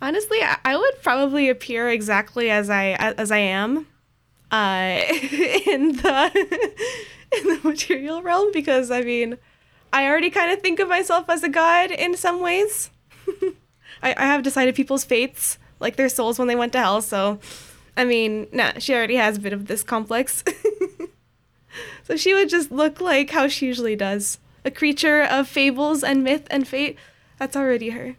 Honestly, 0.00 0.38
I, 0.42 0.58
I 0.64 0.76
would 0.76 1.02
probably 1.02 1.48
appear 1.48 1.88
exactly 1.88 2.50
as 2.50 2.68
I 2.68 2.88
as 3.16 3.30
I 3.30 3.38
am, 3.38 3.86
uh, 4.50 5.00
in 5.10 5.96
the 5.96 6.30
in 7.38 7.48
the 7.48 7.60
material 7.64 8.22
realm 8.22 8.50
because 8.52 8.90
I 8.90 9.00
mean, 9.00 9.38
I 9.92 10.06
already 10.06 10.30
kind 10.30 10.52
of 10.52 10.60
think 10.60 10.78
of 10.78 10.88
myself 10.88 11.30
as 11.30 11.42
a 11.42 11.48
god 11.48 11.90
in 11.90 12.16
some 12.16 12.40
ways. 12.40 12.90
I, 14.02 14.14
I 14.16 14.26
have 14.26 14.42
decided 14.42 14.74
people's 14.74 15.04
fates, 15.04 15.58
like 15.80 15.96
their 15.96 16.10
souls 16.10 16.38
when 16.38 16.48
they 16.48 16.56
went 16.56 16.72
to 16.74 16.80
hell. 16.80 17.00
So, 17.00 17.38
I 17.96 18.04
mean, 18.04 18.48
nah, 18.52 18.72
she 18.78 18.92
already 18.94 19.16
has 19.16 19.38
a 19.38 19.40
bit 19.40 19.54
of 19.54 19.66
this 19.66 19.82
complex. 19.82 20.44
So 22.02 22.16
she 22.16 22.34
would 22.34 22.48
just 22.48 22.70
look 22.70 23.00
like 23.00 23.30
how 23.30 23.48
she 23.48 23.66
usually 23.66 23.96
does, 23.96 24.38
a 24.64 24.70
creature 24.70 25.22
of 25.22 25.48
fables 25.48 26.02
and 26.02 26.22
myth 26.22 26.46
and 26.50 26.66
fate. 26.66 26.98
That's 27.38 27.56
already 27.56 27.90
her. 27.90 28.16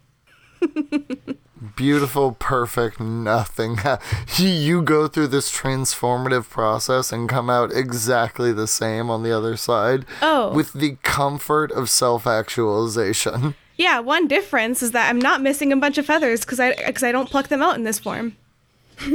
beautiful, 1.75 2.33
perfect, 2.33 2.99
nothing. 2.99 3.77
you 4.37 4.81
go 4.81 5.07
through 5.07 5.27
this 5.27 5.51
transformative 5.51 6.49
process 6.49 7.11
and 7.11 7.29
come 7.29 7.49
out 7.49 7.71
exactly 7.71 8.51
the 8.51 8.67
same 8.67 9.09
on 9.09 9.23
the 9.23 9.31
other 9.31 9.57
side. 9.57 10.05
Oh. 10.21 10.53
With 10.53 10.73
the 10.73 10.97
comfort 11.03 11.71
of 11.71 11.89
self 11.89 12.27
actualization. 12.27 13.55
Yeah, 13.77 13.99
one 13.99 14.29
difference 14.29 14.81
is 14.81 14.91
that 14.91 15.09
I'm 15.09 15.19
not 15.19 15.41
missing 15.41 15.73
a 15.73 15.75
bunch 15.75 15.97
of 15.97 16.05
feathers 16.05 16.45
because 16.45 16.61
I 16.61 16.73
because 16.87 17.03
I 17.03 17.11
don't 17.11 17.29
pluck 17.29 17.49
them 17.49 17.61
out 17.61 17.75
in 17.75 17.83
this 17.83 17.99
form. 17.99 18.37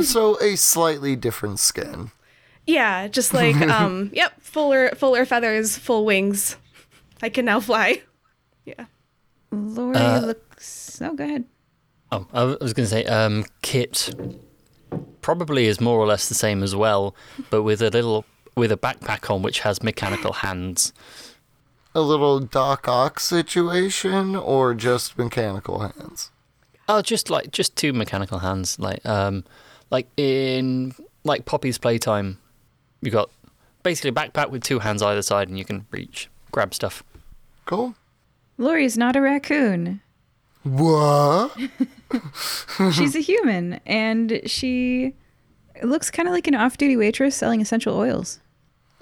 so, 0.02 0.38
a 0.42 0.54
slightly 0.56 1.16
different 1.16 1.58
skin. 1.60 2.10
Yeah, 2.70 3.08
just 3.08 3.34
like 3.34 3.56
um, 3.62 4.10
yep, 4.12 4.40
fuller 4.40 4.90
fuller 4.90 5.24
feathers, 5.24 5.76
full 5.76 6.04
wings. 6.04 6.56
I 7.20 7.28
can 7.28 7.44
now 7.44 7.58
fly. 7.60 8.02
Yeah. 8.64 8.84
Lori 9.50 9.96
Uh, 9.96 10.20
looks. 10.20 11.00
Oh, 11.02 11.14
go 11.14 11.24
ahead. 11.24 11.44
Oh, 12.12 12.26
I 12.32 12.44
was 12.44 12.72
going 12.72 12.86
to 12.86 12.90
say, 12.90 13.04
um, 13.04 13.44
Kit 13.62 14.14
probably 15.20 15.66
is 15.66 15.80
more 15.80 15.98
or 15.98 16.06
less 16.06 16.28
the 16.28 16.34
same 16.34 16.62
as 16.62 16.74
well, 16.74 17.14
but 17.50 17.62
with 17.62 17.82
a 17.82 17.90
little 17.90 18.24
with 18.56 18.72
a 18.72 18.76
backpack 18.76 19.28
on 19.30 19.42
which 19.42 19.60
has 19.60 19.82
mechanical 19.82 20.32
hands. 20.32 20.92
A 21.94 22.00
little 22.00 22.38
Doc 22.38 22.86
Ock 22.86 23.18
situation 23.18 24.36
or 24.36 24.74
just 24.74 25.18
mechanical 25.18 25.80
hands? 25.80 26.30
Oh, 26.88 27.02
just 27.02 27.30
like 27.30 27.50
just 27.50 27.74
two 27.76 27.92
mechanical 27.92 28.38
hands, 28.38 28.78
like 28.78 29.04
um, 29.04 29.44
like 29.90 30.06
in 30.16 30.94
like 31.24 31.44
Poppy's 31.46 31.78
playtime, 31.78 32.38
you 33.02 33.10
got 33.10 33.30
basically 33.82 34.10
a 34.10 34.12
backpack 34.12 34.50
with 34.50 34.62
two 34.62 34.80
hands 34.80 35.02
either 35.02 35.22
side, 35.22 35.48
and 35.48 35.58
you 35.58 35.64
can 35.64 35.86
reach, 35.90 36.28
grab 36.50 36.74
stuff. 36.74 37.02
Cool. 37.64 37.94
Lori's 38.58 38.98
not 38.98 39.16
a 39.16 39.20
raccoon. 39.20 40.02
What? 40.62 41.56
She's 42.92 43.16
a 43.16 43.20
human, 43.20 43.80
and 43.86 44.42
she 44.46 45.14
looks 45.82 46.10
kind 46.10 46.28
of 46.28 46.34
like 46.34 46.46
an 46.46 46.54
off 46.54 46.76
duty 46.76 46.96
waitress 46.96 47.34
selling 47.34 47.60
essential 47.60 47.96
oils. 47.96 48.40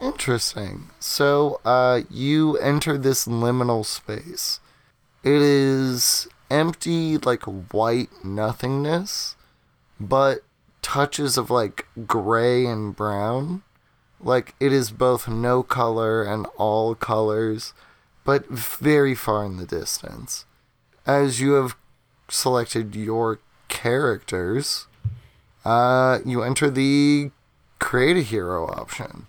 Interesting. 0.01 0.91
So, 1.01 1.61
uh, 1.65 2.03
you 2.09 2.57
enter 2.59 2.97
this 2.97 3.27
liminal 3.27 3.85
space. 3.85 4.61
It 5.25 5.43
is 5.43 6.29
empty, 6.51 7.19
like 7.19 7.43
white 7.43 8.11
nothingness, 8.25 9.35
but 9.99 10.43
touches 10.83 11.37
of 11.37 11.51
like 11.51 11.87
gray 12.07 12.65
and 12.65 12.95
brown. 12.95 13.63
Like 14.21 14.55
it 14.59 14.73
is 14.73 14.91
both 14.91 15.29
no 15.29 15.63
color 15.63 16.23
and 16.23 16.47
all 16.57 16.95
colors, 16.95 17.73
but 18.25 18.49
very 18.49 19.15
far 19.15 19.45
in 19.45 19.57
the 19.57 19.67
distance. 19.67 20.45
as 21.07 21.41
you 21.41 21.53
have 21.53 21.75
selected 22.29 22.95
your 22.95 23.39
characters, 23.69 24.87
uh, 25.65 26.19
you 26.25 26.43
enter 26.43 26.69
the 26.71 27.31
create 27.79 28.17
a 28.17 28.23
hero 28.23 28.67
option. 28.67 29.27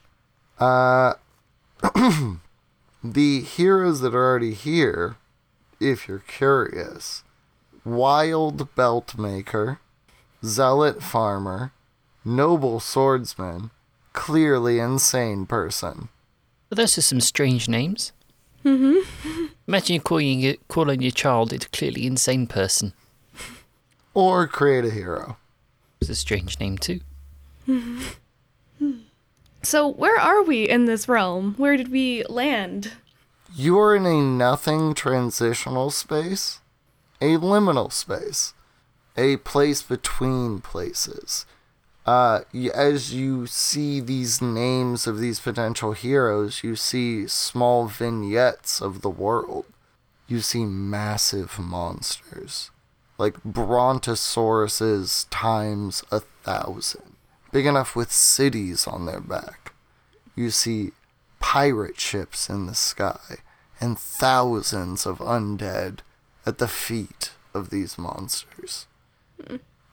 Uh, 0.59 1.13
the 3.03 3.41
heroes 3.41 4.01
that 4.01 4.13
are 4.13 4.25
already 4.29 4.53
here, 4.53 5.15
if 5.79 6.07
you're 6.07 6.19
curious, 6.19 7.23
Wild 7.85 8.75
Belt 8.75 9.17
Maker, 9.17 9.79
Zealot 10.43 11.01
Farmer, 11.01 11.71
Noble 12.25 12.79
Swordsman, 12.79 13.71
Clearly 14.19 14.79
Insane 14.79 15.45
Person. 15.45 16.09
But 16.67 16.77
those 16.77 16.97
are 16.97 17.01
some 17.01 17.21
strange 17.21 17.69
names. 17.69 18.11
Mm-hmm. 18.65 19.45
Imagine 19.67 19.93
you 19.93 20.01
calling, 20.01 20.41
your, 20.41 20.55
calling 20.67 21.01
your 21.01 21.11
child 21.11 21.53
a 21.53 21.59
clearly 21.59 22.05
insane 22.05 22.45
person. 22.45 22.91
Or 24.13 24.45
create 24.45 24.83
a 24.83 24.89
hero. 24.89 25.37
It's 26.01 26.09
a 26.09 26.15
strange 26.15 26.59
name 26.59 26.77
too. 26.77 26.99
So 29.63 29.87
where 29.87 30.19
are 30.19 30.43
we 30.43 30.67
in 30.67 30.83
this 30.83 31.07
realm? 31.07 31.55
Where 31.55 31.77
did 31.77 31.89
we 31.89 32.25
land? 32.25 32.91
You 33.55 33.79
are 33.79 33.95
in 33.95 34.05
a 34.05 34.21
nothing 34.21 34.93
transitional 34.95 35.91
space, 35.91 36.59
a 37.21 37.37
liminal 37.37 37.89
space, 37.89 38.53
a 39.15 39.37
place 39.37 39.81
between 39.81 40.59
places. 40.59 41.45
Uh, 42.09 42.41
as 42.73 43.13
you 43.13 43.45
see 43.45 43.99
these 43.99 44.41
names 44.41 45.05
of 45.05 45.19
these 45.19 45.39
potential 45.39 45.91
heroes, 45.91 46.63
you 46.63 46.75
see 46.75 47.27
small 47.27 47.85
vignettes 47.85 48.81
of 48.81 49.03
the 49.03 49.11
world. 49.11 49.65
You 50.27 50.39
see 50.39 50.65
massive 50.65 51.59
monsters, 51.59 52.71
like 53.19 53.35
brontosauruses 53.43 55.27
times 55.29 56.03
a 56.09 56.21
thousand, 56.21 57.15
big 57.51 57.67
enough 57.67 57.95
with 57.95 58.11
cities 58.11 58.87
on 58.87 59.05
their 59.05 59.21
back. 59.21 59.73
You 60.35 60.49
see 60.49 60.93
pirate 61.39 61.99
ships 61.99 62.49
in 62.49 62.65
the 62.65 62.73
sky 62.73 63.35
and 63.79 63.99
thousands 63.99 65.05
of 65.05 65.19
undead 65.19 65.99
at 66.43 66.57
the 66.57 66.67
feet 66.67 67.33
of 67.53 67.69
these 67.69 67.99
monsters. 67.99 68.87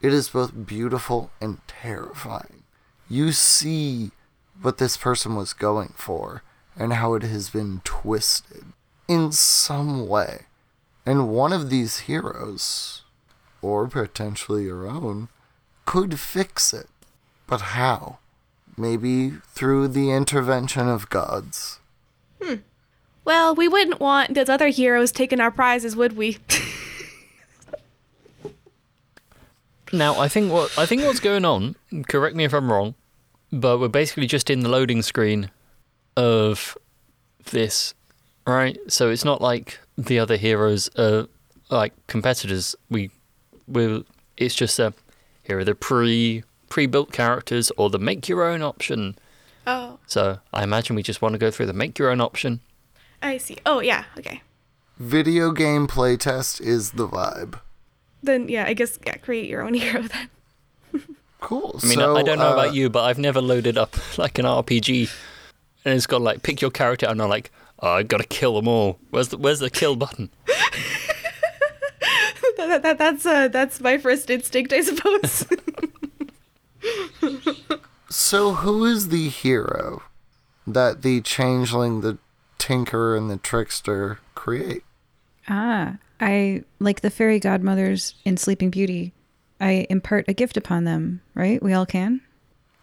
It 0.01 0.13
is 0.13 0.29
both 0.29 0.65
beautiful 0.67 1.31
and 1.41 1.59
terrifying. 1.67 2.63
You 3.09 3.31
see 3.31 4.11
what 4.61 4.77
this 4.77 4.97
person 4.97 5.35
was 5.35 5.53
going 5.53 5.93
for 5.95 6.43
and 6.77 6.93
how 6.93 7.13
it 7.15 7.23
has 7.23 7.49
been 7.49 7.81
twisted 7.83 8.65
in 9.07 9.31
some 9.31 10.07
way. 10.07 10.45
And 11.05 11.29
one 11.29 11.53
of 11.53 11.69
these 11.69 11.99
heroes, 11.99 13.03
or 13.61 13.87
potentially 13.87 14.65
your 14.65 14.87
own, 14.87 15.29
could 15.85 16.19
fix 16.19 16.73
it. 16.73 16.89
But 17.47 17.61
how? 17.61 18.19
Maybe 18.75 19.31
through 19.47 19.87
the 19.87 20.11
intervention 20.11 20.87
of 20.87 21.09
gods. 21.09 21.79
Hmm. 22.41 22.55
Well, 23.23 23.55
we 23.55 23.67
wouldn't 23.67 23.99
want 23.99 24.35
those 24.35 24.49
other 24.49 24.67
heroes 24.67 25.11
taking 25.11 25.39
our 25.39 25.51
prizes, 25.51 25.95
would 25.95 26.15
we? 26.15 26.37
Now, 29.93 30.19
I 30.19 30.27
think 30.27 30.51
what 30.51 30.77
I 30.77 30.85
think 30.85 31.03
what's 31.03 31.19
going 31.19 31.45
on. 31.45 31.75
Correct 32.07 32.35
me 32.35 32.43
if 32.43 32.53
I'm 32.53 32.71
wrong, 32.71 32.95
but 33.51 33.79
we're 33.79 33.87
basically 33.87 34.27
just 34.27 34.49
in 34.49 34.61
the 34.61 34.69
loading 34.69 35.01
screen 35.01 35.51
of 36.15 36.77
this, 37.51 37.93
right? 38.45 38.77
So 38.87 39.09
it's 39.09 39.25
not 39.25 39.41
like 39.41 39.79
the 39.97 40.19
other 40.19 40.37
heroes 40.37 40.89
are 40.97 41.27
like 41.69 41.93
competitors. 42.07 42.75
We 42.89 43.11
we 43.67 44.03
it's 44.37 44.55
just 44.55 44.79
a 44.79 44.93
here 45.43 45.59
are 45.59 45.63
the 45.63 45.75
pre 45.75 46.43
pre-built 46.69 47.11
characters 47.11 47.71
or 47.77 47.89
the 47.89 47.99
make 47.99 48.27
your 48.27 48.43
own 48.43 48.61
option. 48.61 49.17
oh, 49.65 49.99
So 50.05 50.39
I 50.53 50.63
imagine 50.63 50.95
we 50.95 51.03
just 51.03 51.21
want 51.21 51.33
to 51.33 51.39
go 51.39 51.49
through 51.49 51.67
the 51.67 51.73
make 51.73 51.97
your 51.97 52.09
own 52.09 52.19
option. 52.19 52.59
I 53.21 53.37
see. 53.37 53.57
Oh, 53.65 53.79
yeah. 53.79 54.03
Okay. 54.17 54.41
Video 54.97 55.51
game 55.51 55.87
playtest 55.87 56.59
is 56.61 56.91
the 56.91 57.07
vibe. 57.07 57.59
Then 58.23 58.49
yeah, 58.49 58.65
I 58.65 58.73
guess 58.73 58.97
yeah, 59.05 59.17
create 59.17 59.47
your 59.47 59.61
own 59.61 59.73
hero 59.73 60.03
then. 60.03 60.29
Cool. 61.39 61.79
I 61.83 61.85
mean, 61.85 61.99
so, 61.99 62.15
I 62.15 62.23
don't 62.23 62.39
know 62.39 62.49
uh, 62.49 62.53
about 62.53 62.73
you, 62.73 62.89
but 62.89 63.03
I've 63.03 63.19
never 63.19 63.41
loaded 63.41 63.77
up 63.77 63.95
like 64.17 64.39
an 64.39 64.45
RPG, 64.45 65.09
and 65.85 65.93
it's 65.93 66.07
got 66.07 66.21
like 66.21 66.41
pick 66.41 66.61
your 66.61 66.71
character, 66.71 67.07
and 67.07 67.21
I'm 67.21 67.29
like, 67.29 67.51
oh, 67.79 67.89
I 67.89 68.03
gotta 68.03 68.25
kill 68.25 68.55
them 68.55 68.67
all. 68.67 68.97
Where's 69.11 69.29
the 69.29 69.37
Where's 69.37 69.59
the 69.59 69.69
kill 69.69 69.95
button? 69.95 70.29
that, 72.57 72.57
that, 72.57 72.81
that, 72.81 72.97
that's 72.97 73.25
uh, 73.25 73.47
that's 73.49 73.79
my 73.79 73.97
first 73.97 74.29
instinct, 74.29 74.73
I 74.73 74.81
suppose. 74.81 75.45
So, 78.09 78.53
who 78.53 78.85
is 78.85 79.09
the 79.09 79.27
hero 79.27 80.03
that 80.65 81.01
the 81.01 81.19
changeling, 81.21 82.01
the 82.01 82.17
tinker, 82.57 83.17
and 83.17 83.29
the 83.29 83.37
trickster 83.37 84.19
create? 84.33 84.83
Ah, 85.49 85.97
I 86.19 86.63
like 86.79 87.01
the 87.01 87.09
fairy 87.09 87.39
godmothers 87.39 88.15
in 88.25 88.37
Sleeping 88.37 88.69
Beauty. 88.69 89.13
I 89.59 89.87
impart 89.89 90.25
a 90.27 90.33
gift 90.33 90.57
upon 90.57 90.83
them, 90.83 91.21
right? 91.33 91.61
We 91.61 91.73
all 91.73 91.85
can. 91.85 92.21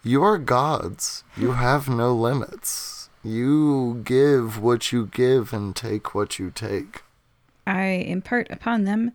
You 0.03 0.23
are 0.23 0.37
gods. 0.37 1.23
You 1.35 1.53
have 1.53 1.89
no 1.89 2.13
limits. 2.13 3.09
You 3.23 4.01
give 4.03 4.61
what 4.61 4.91
you 4.91 5.07
give 5.07 5.51
and 5.51 5.75
take 5.75 6.13
what 6.13 6.37
you 6.37 6.51
take. 6.51 7.01
I 7.65 7.85
impart 7.85 8.51
upon 8.51 8.83
them 8.83 9.13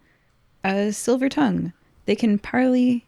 a 0.65 0.93
silver 0.93 1.29
tongue. 1.29 1.73
They 2.07 2.17
can 2.17 2.39
parley 2.39 3.07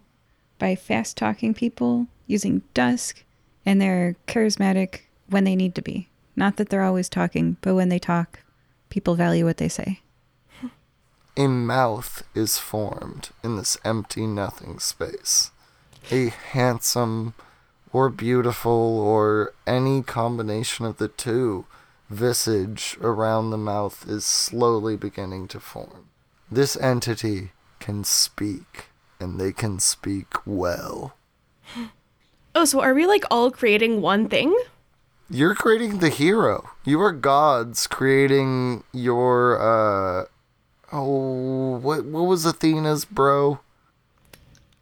by 0.58 0.76
fast 0.76 1.16
talking 1.16 1.54
people 1.54 2.06
using 2.26 2.62
dusk, 2.72 3.24
and 3.66 3.80
they're 3.80 4.16
charismatic 4.28 5.00
when 5.28 5.44
they 5.44 5.56
need 5.56 5.74
to 5.74 5.82
be. 5.82 6.08
Not 6.36 6.56
that 6.56 6.68
they're 6.68 6.84
always 6.84 7.08
talking, 7.08 7.56
but 7.60 7.74
when 7.74 7.88
they 7.88 7.98
talk, 7.98 8.40
people 8.88 9.16
value 9.16 9.44
what 9.44 9.56
they 9.56 9.68
say. 9.68 10.00
A 11.36 11.46
mouth 11.46 12.24
is 12.34 12.58
formed 12.58 13.30
in 13.42 13.56
this 13.56 13.78
empty 13.84 14.26
nothing 14.26 14.78
space. 14.78 15.50
A 16.10 16.28
handsome 16.28 17.32
or 17.90 18.10
beautiful 18.10 19.00
or 19.00 19.54
any 19.66 20.02
combination 20.02 20.84
of 20.84 20.98
the 20.98 21.08
two 21.08 21.64
visage 22.10 22.98
around 23.00 23.50
the 23.50 23.56
mouth 23.56 24.06
is 24.06 24.26
slowly 24.26 24.96
beginning 24.96 25.48
to 25.48 25.60
form. 25.60 26.08
This 26.50 26.76
entity 26.76 27.52
can 27.80 28.04
speak, 28.04 28.88
and 29.18 29.40
they 29.40 29.52
can 29.52 29.78
speak 29.80 30.34
well. 30.44 31.16
oh, 32.54 32.66
so 32.66 32.82
are 32.82 32.92
we 32.92 33.06
like 33.06 33.24
all 33.30 33.50
creating 33.50 34.02
one 34.02 34.28
thing? 34.28 34.54
You're 35.30 35.54
creating 35.54 36.00
the 36.00 36.10
hero. 36.10 36.70
You 36.84 37.00
are 37.00 37.12
gods 37.12 37.86
creating 37.86 38.84
your 38.92 39.58
uh 39.58 40.26
oh 40.92 41.78
what 41.78 42.04
what 42.04 42.22
was 42.22 42.44
Athena's 42.44 43.04
bro? 43.04 43.60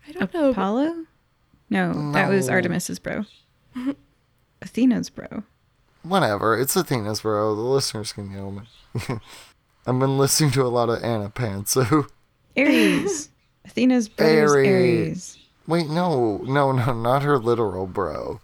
I 0.09 0.13
don't 0.13 0.35
know. 0.35 0.51
Apollo? 0.51 1.07
No, 1.69 2.13
that 2.13 2.29
was 2.29 2.49
Artemis's 2.49 2.99
bro. 2.99 3.25
Athena's 4.63 5.09
bro. 5.09 5.45
Whatever, 6.03 6.59
it's 6.59 6.77
Athena's 6.77 7.21
bro. 7.21 7.55
The 7.55 7.61
listeners 7.61 8.13
can 8.13 8.31
yell 8.33 8.51
me. 8.51 8.63
I've 9.87 9.99
been 9.99 10.19
listening 10.19 10.51
to 10.53 10.63
a 10.63 10.69
lot 10.69 10.89
of 10.89 11.03
Anna 11.03 11.31
Pan, 11.31 11.67
so 11.67 12.07
Ares. 12.57 13.29
Athena's 13.65 14.09
bro 14.09 14.27
Ares. 14.27 14.53
Ares. 14.53 15.39
Wait, 15.67 15.89
no, 15.89 16.39
no, 16.39 16.73
no, 16.73 16.93
not 16.93 17.23
her 17.23 17.39
literal 17.39 17.87
bro. 17.87 18.41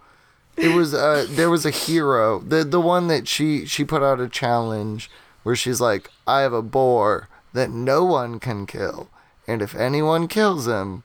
It 0.56 0.68
was 0.68 0.94
uh 0.94 1.26
there 1.28 1.50
was 1.50 1.66
a 1.66 1.70
hero. 1.70 2.38
The 2.38 2.64
the 2.64 2.80
one 2.80 3.08
that 3.08 3.26
she 3.26 3.66
she 3.66 3.84
put 3.84 4.02
out 4.02 4.20
a 4.20 4.28
challenge 4.28 5.10
where 5.42 5.56
she's 5.56 5.80
like, 5.80 6.10
I 6.26 6.40
have 6.40 6.52
a 6.52 6.62
boar 6.62 7.28
that 7.56 7.70
no 7.70 8.04
one 8.04 8.38
can 8.38 8.66
kill. 8.66 9.08
And 9.48 9.62
if 9.62 9.74
anyone 9.74 10.28
kills 10.28 10.66
him, 10.66 11.04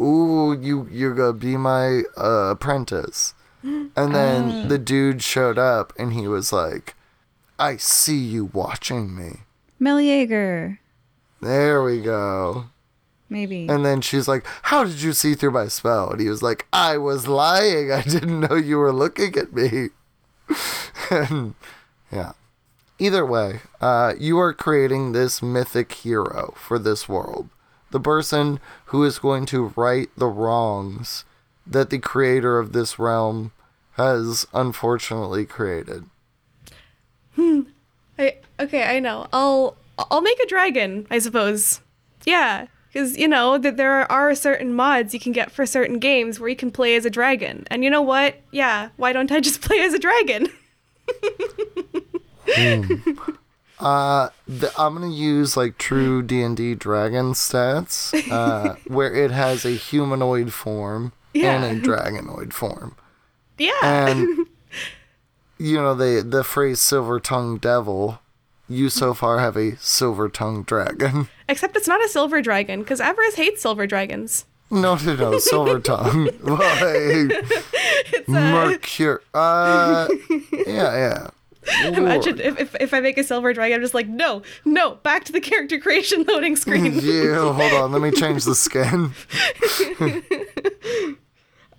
ooh, 0.00 0.56
you 0.58 0.88
you're 0.90 1.14
gonna 1.14 1.32
be 1.32 1.56
my 1.56 2.02
uh, 2.16 2.52
apprentice. 2.52 3.34
And 3.62 4.14
then 4.14 4.68
the 4.68 4.78
dude 4.78 5.22
showed 5.22 5.58
up 5.58 5.92
and 5.98 6.14
he 6.14 6.26
was 6.26 6.50
like, 6.50 6.94
I 7.58 7.76
see 7.76 8.16
you 8.16 8.46
watching 8.46 9.14
me. 9.14 9.40
Meleager. 9.78 10.80
There 11.42 11.82
we 11.82 12.00
go. 12.00 12.66
Maybe. 13.28 13.68
And 13.68 13.84
then 13.84 14.00
she's 14.00 14.26
like, 14.26 14.46
How 14.62 14.84
did 14.84 15.02
you 15.02 15.12
see 15.12 15.34
through 15.34 15.50
my 15.50 15.68
spell? 15.68 16.10
And 16.10 16.20
he 16.20 16.28
was 16.28 16.42
like, 16.42 16.66
I 16.72 16.96
was 16.96 17.28
lying. 17.28 17.92
I 18.00 18.02
didn't 18.02 18.40
know 18.40 18.56
you 18.56 18.78
were 18.78 18.92
looking 18.92 19.36
at 19.36 19.52
me. 19.52 19.88
and 21.10 21.54
yeah. 22.10 22.32
Either 23.00 23.24
way, 23.24 23.60
uh, 23.80 24.12
you 24.18 24.38
are 24.38 24.52
creating 24.52 25.12
this 25.12 25.40
mythic 25.42 25.90
hero 25.90 26.52
for 26.54 26.78
this 26.78 27.08
world. 27.08 27.48
The 27.92 27.98
person 27.98 28.60
who 28.86 29.04
is 29.04 29.18
going 29.18 29.46
to 29.46 29.72
right 29.74 30.10
the 30.18 30.26
wrongs 30.26 31.24
that 31.66 31.88
the 31.88 31.98
creator 31.98 32.58
of 32.58 32.74
this 32.74 32.98
realm 32.98 33.52
has 33.92 34.46
unfortunately 34.52 35.46
created. 35.46 36.04
Hmm. 37.36 37.62
I 38.18 38.36
okay, 38.60 38.82
I 38.82 39.00
know. 39.00 39.28
I'll 39.32 39.78
I'll 39.98 40.20
make 40.20 40.38
a 40.38 40.46
dragon, 40.46 41.06
I 41.10 41.20
suppose. 41.20 41.80
Yeah, 42.26 42.66
because 42.88 43.16
you 43.16 43.28
know 43.28 43.56
that 43.56 43.78
there 43.78 44.12
are 44.12 44.34
certain 44.34 44.74
mods 44.74 45.14
you 45.14 45.20
can 45.20 45.32
get 45.32 45.50
for 45.50 45.64
certain 45.64 46.00
games 46.00 46.38
where 46.38 46.50
you 46.50 46.56
can 46.56 46.70
play 46.70 46.94
as 46.96 47.06
a 47.06 47.10
dragon. 47.10 47.66
And 47.70 47.82
you 47.82 47.88
know 47.88 48.02
what? 48.02 48.36
Yeah, 48.52 48.90
why 48.96 49.14
don't 49.14 49.32
I 49.32 49.40
just 49.40 49.62
play 49.66 49.80
as 49.80 49.94
a 49.94 49.98
dragon? 49.98 50.48
Uh, 53.78 54.28
the, 54.46 54.70
I'm 54.78 54.92
gonna 54.94 55.08
use 55.08 55.56
like 55.56 55.78
true 55.78 56.20
D 56.22 56.42
and 56.42 56.54
D 56.56 56.74
dragon 56.74 57.32
stats, 57.32 58.12
uh, 58.30 58.74
where 58.86 59.14
it 59.14 59.30
has 59.30 59.64
a 59.64 59.70
humanoid 59.70 60.52
form 60.52 61.12
Yeah. 61.32 61.62
and 61.62 61.78
a 61.78 61.88
dragonoid 61.88 62.52
form, 62.52 62.94
yeah. 63.56 63.72
and 63.82 64.46
you 65.58 65.76
know 65.76 65.94
the 65.94 66.22
the 66.26 66.44
phrase 66.44 66.78
silver 66.80 67.18
tongued 67.20 67.62
devil. 67.62 68.20
You 68.68 68.88
so 68.90 69.14
far 69.14 69.38
have 69.40 69.56
a 69.56 69.76
silver 69.78 70.28
tongued 70.28 70.66
dragon. 70.66 71.28
Except 71.48 71.74
it's 71.74 71.88
not 71.88 72.04
a 72.04 72.08
silver 72.08 72.40
dragon, 72.42 72.80
because 72.80 73.00
Avarice 73.00 73.34
hates 73.36 73.62
silver 73.62 73.86
dragons. 73.86 74.44
No, 74.70 74.94
no, 74.96 75.16
no, 75.16 75.38
silver 75.40 75.80
tongue. 75.80 76.28
like, 76.42 77.32
Mercure. 78.28 79.22
Uh, 79.34 80.06
yeah, 80.52 80.94
yeah. 80.96 81.30
Imagine 81.84 82.40
if, 82.40 82.58
if, 82.58 82.76
if 82.80 82.94
I 82.94 83.00
make 83.00 83.18
a 83.18 83.24
silver 83.24 83.52
dragon, 83.52 83.76
I'm 83.76 83.82
just 83.82 83.94
like, 83.94 84.08
no, 84.08 84.42
no, 84.64 84.94
back 84.96 85.24
to 85.24 85.32
the 85.32 85.40
character 85.40 85.78
creation 85.78 86.24
loading 86.24 86.56
screen. 86.56 87.00
Yeah, 87.02 87.52
hold 87.52 87.72
on. 87.72 87.92
Let 87.92 88.00
me 88.00 88.10
change 88.10 88.44
the 88.44 88.54
skin. 88.54 89.12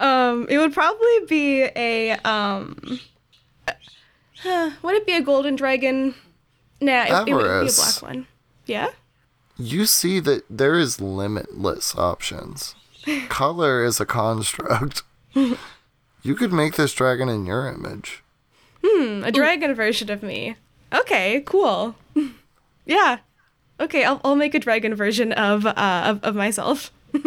Um, 0.02 0.48
it 0.50 0.58
would 0.58 0.74
probably 0.74 1.20
be 1.30 1.62
a 1.76 2.14
um. 2.28 3.00
Uh, 4.44 4.72
would 4.82 4.96
it 4.96 5.06
be 5.06 5.14
a 5.14 5.22
golden 5.22 5.56
dragon? 5.56 6.16
Nah, 6.82 7.04
it, 7.04 7.30
it 7.30 7.34
would 7.36 7.44
be 7.44 7.70
a 7.70 7.72
black 7.72 8.02
one. 8.02 8.26
Yeah. 8.66 8.88
You 9.58 9.86
see 9.86 10.20
that 10.22 10.44
there 10.50 10.80
is 10.80 11.00
limitless 11.00 11.96
options. 11.96 12.74
Color 13.30 13.84
is 13.84 14.00
a 14.00 14.06
construct. 14.06 15.04
You 16.24 16.36
could 16.36 16.54
make 16.54 16.76
this 16.76 16.94
dragon 16.94 17.30
in 17.30 17.48
your 17.48 17.68
image. 17.68 18.22
Hmm, 18.84 19.24
a 19.24 19.32
dragon 19.32 19.74
version 19.74 20.10
of 20.10 20.24
me. 20.24 20.56
Okay, 20.94 21.44
cool. 21.46 21.96
yeah. 22.86 23.20
Okay, 23.80 24.04
I'll, 24.04 24.22
I'll 24.24 24.36
make 24.36 24.54
a 24.54 24.60
dragon 24.60 24.94
version 24.96 25.32
of 25.34 25.66
uh 25.66 26.04
of, 26.06 26.24
of 26.24 26.36
myself. 26.36 26.92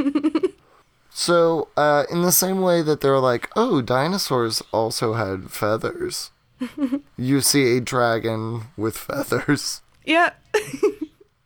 So, 1.16 1.68
uh, 1.76 2.04
in 2.10 2.22
the 2.22 2.32
same 2.32 2.60
way 2.60 2.82
that 2.82 3.00
they're 3.00 3.20
like, 3.20 3.48
oh, 3.54 3.80
dinosaurs 3.80 4.60
also 4.72 5.12
had 5.12 5.48
feathers, 5.48 6.32
you 7.16 7.40
see 7.40 7.76
a 7.76 7.80
dragon 7.80 8.62
with 8.76 8.96
feathers. 8.98 9.80
Yeah. 10.04 10.30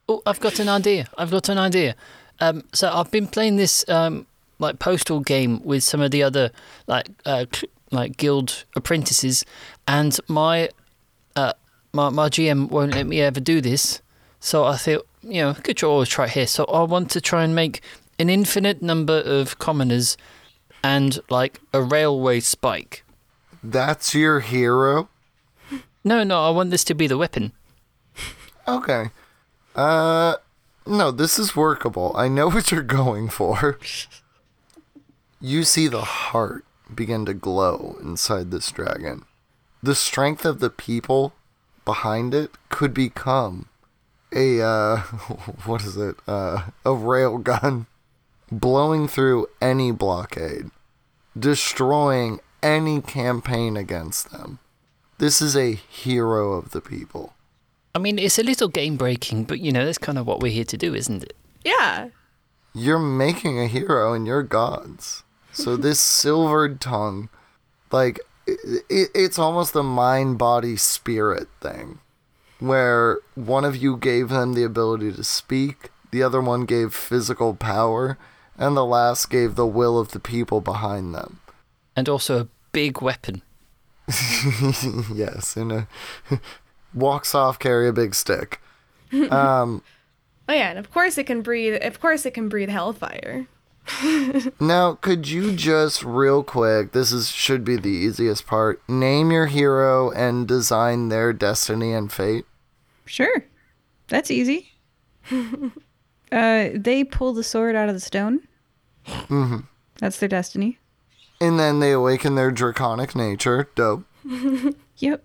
Oh, 0.09 0.22
I've 0.24 0.40
got 0.40 0.59
an 0.59 0.70
idea. 0.70 1.06
I've 1.18 1.30
got 1.30 1.50
an 1.50 1.59
idea. 1.59 1.96
Um, 2.40 2.64
so 2.72 2.90
I've 2.90 3.11
been 3.11 3.26
playing 3.26 3.56
this 3.56 3.86
um, 3.90 4.26
like 4.59 4.78
postal 4.78 5.20
game 5.20 5.62
with 5.62 5.84
some 5.84 6.00
of 6.00 6.12
the 6.12 6.22
other 6.22 6.50
like 6.86 7.09
uh, 7.26 7.44
cl- 7.52 7.70
like 7.91 8.16
guild 8.16 8.64
apprentices, 8.76 9.45
and 9.86 10.18
my 10.28 10.70
uh, 11.36 11.53
my 11.93 12.09
my 12.11 12.28
GM 12.28 12.70
won't 12.70 12.95
let 12.95 13.07
me 13.07 13.20
ever 13.20 13.41
do 13.41 13.61
this. 13.61 14.03
So 14.41 14.64
I 14.64 14.76
thought, 14.76 15.07
you 15.22 15.43
know, 15.43 15.55
could 15.55 15.80
you 15.82 15.89
always 15.89 16.09
try 16.09 16.28
here? 16.28 16.47
So 16.47 16.64
I 16.66 16.82
want 16.82 17.11
to 17.12 17.20
try 17.20 17.43
and 17.45 17.55
make 17.55 17.82
an 18.18 18.30
infinite 18.30 18.82
number 18.82 19.20
of 19.24 19.59
commoners 19.59 20.16
and 20.82 21.18
like 21.28 21.61
a 21.72 21.82
railway 21.82 22.41
spike. 22.41 23.05
That's 23.62 24.14
your 24.14 24.41
hero? 24.41 25.09
No, 26.05 26.22
no, 26.22 26.45
I 26.45 26.51
want 26.51 26.70
this 26.70 26.84
to 26.84 26.95
be 26.95 27.07
the 27.07 27.18
weapon. 27.18 27.53
Okay. 28.66 29.11
Uh, 29.74 30.36
no, 30.86 31.11
this 31.11 31.39
is 31.39 31.57
workable. 31.57 32.12
I 32.16 32.28
know 32.28 32.51
what 32.51 32.70
you're 32.70 32.82
going 32.82 33.28
for. 33.28 33.78
You 35.41 35.64
see 35.64 35.89
the 35.89 36.03
heart 36.03 36.64
begin 36.95 37.24
to 37.26 37.34
glow 37.34 37.97
inside 38.01 38.51
this 38.51 38.70
dragon. 38.70 39.24
The 39.82 39.95
strength 39.95 40.45
of 40.45 40.61
the 40.61 40.70
people 40.70 41.32
behind 41.84 42.34
it 42.34 42.51
could 42.68 42.93
become 42.93 43.68
a, 44.34 44.61
uh, 44.61 44.97
what 45.64 45.82
is 45.84 45.97
it? 45.97 46.16
Uh, 46.26 46.64
a 46.84 46.93
rail 46.95 47.39
gun 47.39 47.86
blowing 48.53 49.09
through 49.09 49.47
any 49.61 49.91
blockade, 49.93 50.70
destroying 51.39 52.41
any 52.62 53.01
campaign 53.01 53.76
against 53.76 54.30
them. 54.30 54.59
This 55.18 55.41
is 55.41 55.57
a 55.57 55.74
hero 55.74 56.53
of 56.53 56.70
the 56.70 56.80
people. 56.80 57.34
I 57.95 57.99
mean, 57.99 58.18
it's 58.18 58.39
a 58.39 58.43
little 58.43 58.68
game 58.68 58.97
breaking, 58.97 59.45
but 59.45 59.61
you 59.61 59.72
know, 59.72 59.84
that's 59.84 59.99
kind 59.99 60.18
of 60.18 60.26
what 60.26 60.41
we're 60.41 60.53
here 60.53 60.64
to 60.64 60.76
do, 60.76 60.95
isn't 60.95 61.22
it? 61.24 61.36
Yeah. 61.64 62.11
you're 62.74 62.99
making 63.01 63.59
a 63.59 63.66
hero 63.66 64.12
and 64.12 64.26
you're 64.26 64.43
gods. 64.45 65.24
So 65.59 65.76
this 65.76 66.00
silvered 66.00 66.80
tongue, 66.80 67.28
like 67.90 68.20
it, 68.46 68.84
it, 68.88 69.09
it's 69.12 69.38
almost 69.40 69.74
a 69.74 69.82
mind 69.82 70.38
body 70.38 70.76
spirit 70.76 71.48
thing, 71.61 71.98
where 72.61 73.18
one 73.34 73.64
of 73.64 73.76
you 73.76 73.96
gave 73.96 74.28
them 74.28 74.52
the 74.52 74.62
ability 74.62 75.12
to 75.12 75.24
speak, 75.24 75.90
the 76.12 76.22
other 76.22 76.40
one 76.40 76.64
gave 76.64 76.94
physical 76.94 77.54
power, 77.54 78.16
and 78.56 78.76
the 78.76 78.84
last 78.84 79.30
gave 79.30 79.56
the 79.56 79.66
will 79.66 79.98
of 79.98 80.12
the 80.12 80.20
people 80.20 80.61
behind 80.61 81.12
them. 81.12 81.40
And 81.96 82.09
also 82.09 82.40
a 82.40 82.48
big 82.70 83.02
weapon. 83.02 83.42
yes, 85.12 85.56
and 85.56 85.72
a 85.72 85.88
walks 86.94 87.34
off, 87.34 87.59
carry 87.59 87.88
a 87.88 87.92
big 87.92 88.14
stick. 88.14 88.61
Um, 89.30 89.82
Oh 90.48 90.54
yeah, 90.54 90.70
and 90.70 90.78
of 90.78 90.90
course 90.90 91.18
it 91.18 91.24
can 91.24 91.42
breathe. 91.42 91.78
Of 91.82 92.00
course 92.00 92.24
it 92.24 92.32
can 92.32 92.48
breathe 92.48 92.70
hellfire. 92.70 93.46
Now, 94.61 94.95
could 94.95 95.28
you 95.28 95.53
just 95.53 96.03
real 96.05 96.43
quick, 96.43 96.93
this 96.93 97.12
is 97.12 97.30
should 97.30 97.64
be 97.64 97.76
the 97.76 97.89
easiest 97.89 98.47
part, 98.47 98.82
name 98.89 99.30
your 99.30 99.47
hero 99.47 100.11
and 100.11 100.47
design 100.47 101.09
their 101.09 101.32
destiny 101.32 101.93
and 101.93 102.11
fate? 102.12 102.45
Sure. 103.07 103.45
That's 104.09 104.30
easy. 104.30 104.72
uh, 106.32 106.68
they 106.74 107.05
pull 107.05 107.32
the 107.32 107.43
sword 107.45 107.76
out 107.76 107.89
of 107.89 107.95
the 107.95 108.01
stone. 108.01 108.41
Mm-hmm. 109.07 109.59
That's 109.99 110.18
their 110.18 110.28
destiny. 110.28 110.78
And 111.41 111.59
then 111.59 111.80
they 111.80 111.93
awaken 111.93 112.34
their 112.34 112.51
draconic 112.51 113.14
nature. 113.14 113.68
Dope. 113.74 114.05
Yep. 115.01 115.22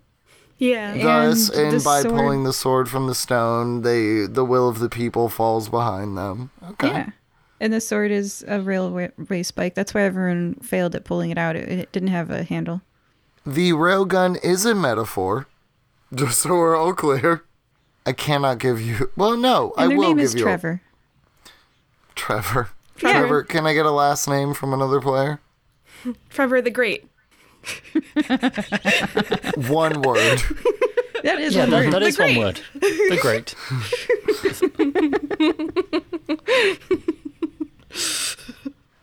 Yeah. 0.59 0.95
Thus, 1.01 1.49
And 1.49 1.73
and 1.73 1.83
by 1.83 2.01
sword- 2.03 2.13
pulling 2.13 2.43
the 2.43 2.53
sword 2.53 2.87
from 2.87 3.07
the 3.07 3.15
stone, 3.15 3.81
they 3.81 4.27
the 4.27 4.45
will 4.45 4.69
of 4.69 4.77
the 4.77 4.87
people 4.87 5.27
falls 5.29 5.67
behind 5.67 6.15
them. 6.15 6.51
Okay. 6.73 6.87
Yeah. 6.89 7.09
And 7.59 7.71
the 7.71 7.79
sword 7.81 8.11
is 8.11 8.43
a 8.47 8.59
railway 8.59 9.43
spike. 9.43 9.73
That's 9.75 9.93
why 9.93 10.01
everyone 10.01 10.55
failed 10.55 10.95
at 10.95 11.05
pulling 11.05 11.29
it 11.31 11.37
out. 11.37 11.55
It, 11.55 11.69
it 11.69 11.91
didn't 11.91 12.09
have 12.09 12.29
a 12.29 12.43
handle. 12.43 12.81
The 13.45 13.71
railgun 13.71 14.43
is 14.43 14.65
a 14.65 14.75
metaphor. 14.75 15.47
Just 16.13 16.41
so 16.41 16.49
we're 16.51 16.75
all 16.75 16.93
clear. 16.93 17.43
I 18.05 18.11
cannot 18.13 18.59
give 18.59 18.81
you. 18.81 19.09
Well, 19.15 19.37
no, 19.37 19.73
And 19.77 19.85
I 19.85 19.87
their 19.87 19.97
will 19.97 20.07
name 20.09 20.17
give 20.17 20.25
is 20.25 20.35
you. 20.35 20.41
a- 20.41 20.43
Trevor. 20.43 20.81
Trevor. 22.15 22.69
Yeah. 23.01 23.13
Trevor. 23.19 23.43
Can 23.43 23.65
I 23.65 23.73
get 23.73 23.87
a 23.87 23.91
last 23.91 24.27
name 24.27 24.53
from 24.53 24.71
another 24.71 25.01
player? 25.01 25.39
Trevor 26.29 26.61
the 26.61 26.69
Great. 26.69 27.05
One 29.67 30.01
word. 30.03 30.41
That 31.23 31.39
is 31.39 31.55
Yeah, 31.55 31.61
one 31.61 31.69
that, 31.71 31.85
word. 31.85 31.93
that 31.93 32.03
is 32.03 32.19
one 32.19 32.33
great. 32.33 32.37
word. 32.37 32.61
The 32.73 33.17
great. 33.19 33.55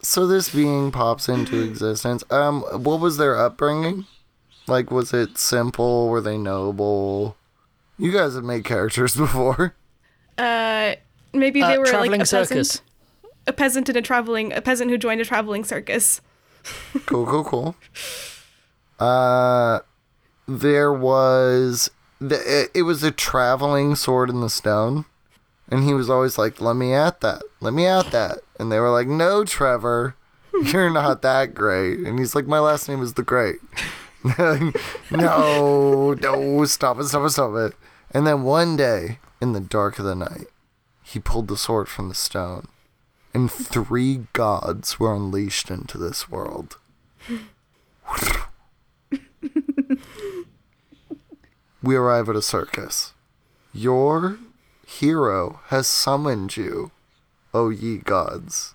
So 0.02 0.26
this 0.26 0.48
being 0.52 0.90
pops 0.92 1.28
into 1.28 1.62
existence. 1.62 2.24
Um, 2.30 2.62
what 2.62 3.00
was 3.00 3.16
their 3.18 3.36
upbringing? 3.38 4.06
Like, 4.66 4.90
was 4.90 5.12
it 5.12 5.36
simple? 5.36 6.08
Were 6.08 6.20
they 6.20 6.38
noble? 6.38 7.36
You 7.98 8.10
guys 8.12 8.34
have 8.34 8.44
made 8.44 8.64
characters 8.64 9.14
before. 9.24 9.74
Uh, 10.38 10.94
maybe 11.34 11.60
they 11.60 11.74
Uh, 11.76 11.78
were 11.78 11.84
like 11.84 11.90
traveling 11.90 12.14
a 12.14 12.24
peasant, 12.24 12.48
circus. 12.48 12.82
a 13.46 13.52
peasant 13.52 13.88
in 13.90 13.96
a 13.96 14.02
traveling, 14.02 14.52
a 14.54 14.60
peasant 14.62 14.90
who 14.90 14.96
joined 14.96 15.20
a 15.20 15.24
traveling 15.24 15.64
circus. 15.64 16.20
Cool, 17.06 17.26
cool, 17.26 17.44
cool. 17.44 17.76
Uh, 18.98 19.80
there 20.48 20.92
was 20.92 21.90
the, 22.20 22.36
it, 22.64 22.70
it 22.74 22.82
was 22.82 23.02
a 23.02 23.10
traveling 23.10 23.94
sword 23.96 24.30
in 24.30 24.40
the 24.40 24.50
stone, 24.50 25.04
and 25.70 25.84
he 25.84 25.94
was 25.94 26.10
always 26.10 26.36
like, 26.38 26.60
"Let 26.60 26.76
me 26.76 26.92
at 26.92 27.20
that, 27.20 27.42
let 27.60 27.72
me 27.72 27.86
at 27.86 28.10
that," 28.12 28.38
and 28.60 28.70
they 28.70 28.78
were 28.78 28.90
like, 28.90 29.08
"No, 29.08 29.44
Trevor, 29.44 30.14
you're 30.64 30.90
not 30.90 31.22
that 31.22 31.54
great," 31.54 32.00
and 32.00 32.18
he's 32.18 32.34
like, 32.34 32.46
"My 32.46 32.60
last 32.60 32.88
name 32.88 33.02
is 33.02 33.14
the 33.14 33.22
Great." 33.22 33.58
no, 34.38 34.72
no, 36.14 36.64
stop 36.66 37.00
it, 37.00 37.04
stop 37.04 37.26
it, 37.26 37.30
stop 37.30 37.56
it. 37.56 37.74
And 38.10 38.26
then 38.26 38.42
one 38.42 38.76
day, 38.76 39.18
in 39.40 39.52
the 39.52 39.60
dark 39.60 39.98
of 39.98 40.04
the 40.04 40.14
night, 40.14 40.48
he 41.02 41.18
pulled 41.18 41.48
the 41.48 41.56
sword 41.56 41.88
from 41.88 42.10
the 42.10 42.14
stone, 42.14 42.68
and 43.32 43.50
three 43.50 44.26
gods 44.34 45.00
were 45.00 45.14
unleashed 45.14 45.70
into 45.70 45.96
this 45.96 46.28
world. 46.28 46.76
we 51.82 51.96
arrive 51.96 52.28
at 52.28 52.36
a 52.36 52.42
circus. 52.42 53.14
Your 53.72 54.38
hero 54.86 55.60
has 55.68 55.86
summoned 55.86 56.56
you, 56.56 56.90
O 57.52 57.70
ye 57.70 57.98
gods. 57.98 58.74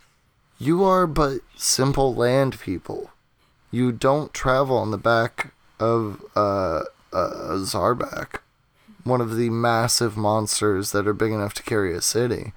You 0.58 0.84
are 0.84 1.08
but 1.08 1.40
simple 1.56 2.14
land 2.14 2.60
people. 2.60 3.12
You 3.72 3.92
don't 3.92 4.34
travel 4.34 4.78
on 4.78 4.92
the 4.92 4.98
back 4.98 5.54
of 5.80 6.24
uh, 6.36 6.84
uh, 7.12 7.58
Zarbak, 7.58 8.40
one 9.04 9.22
of 9.22 9.36
the 9.36 9.50
massive 9.50 10.16
monsters 10.16 10.92
that 10.92 11.08
are 11.08 11.14
big 11.14 11.32
enough 11.32 11.54
to 11.56 11.64
carry 11.64 11.94
a 11.94 12.02
city. 12.02 12.54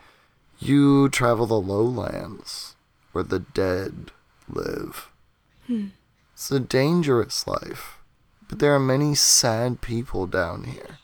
You 0.60 1.08
travel 1.08 1.46
the 1.46 1.60
lowlands, 1.60 2.76
where 3.12 3.24
the 3.24 3.40
dead 3.40 4.10
live. 4.48 5.10
It's 6.34 6.50
a 6.50 6.60
dangerous 6.60 7.46
life, 7.46 7.98
but 8.48 8.58
there 8.60 8.74
are 8.74 8.80
many 8.80 9.14
sad 9.14 9.80
people 9.80 10.26
down 10.26 10.64
here. 10.64 10.97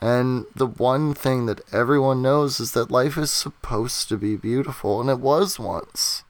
And 0.00 0.46
the 0.54 0.66
one 0.66 1.12
thing 1.12 1.46
that 1.46 1.60
everyone 1.72 2.22
knows 2.22 2.58
is 2.58 2.72
that 2.72 2.90
life 2.90 3.18
is 3.18 3.30
supposed 3.30 4.08
to 4.08 4.16
be 4.16 4.36
beautiful, 4.36 5.00
and 5.00 5.10
it 5.10 5.20
was 5.20 5.58
once, 5.58 6.24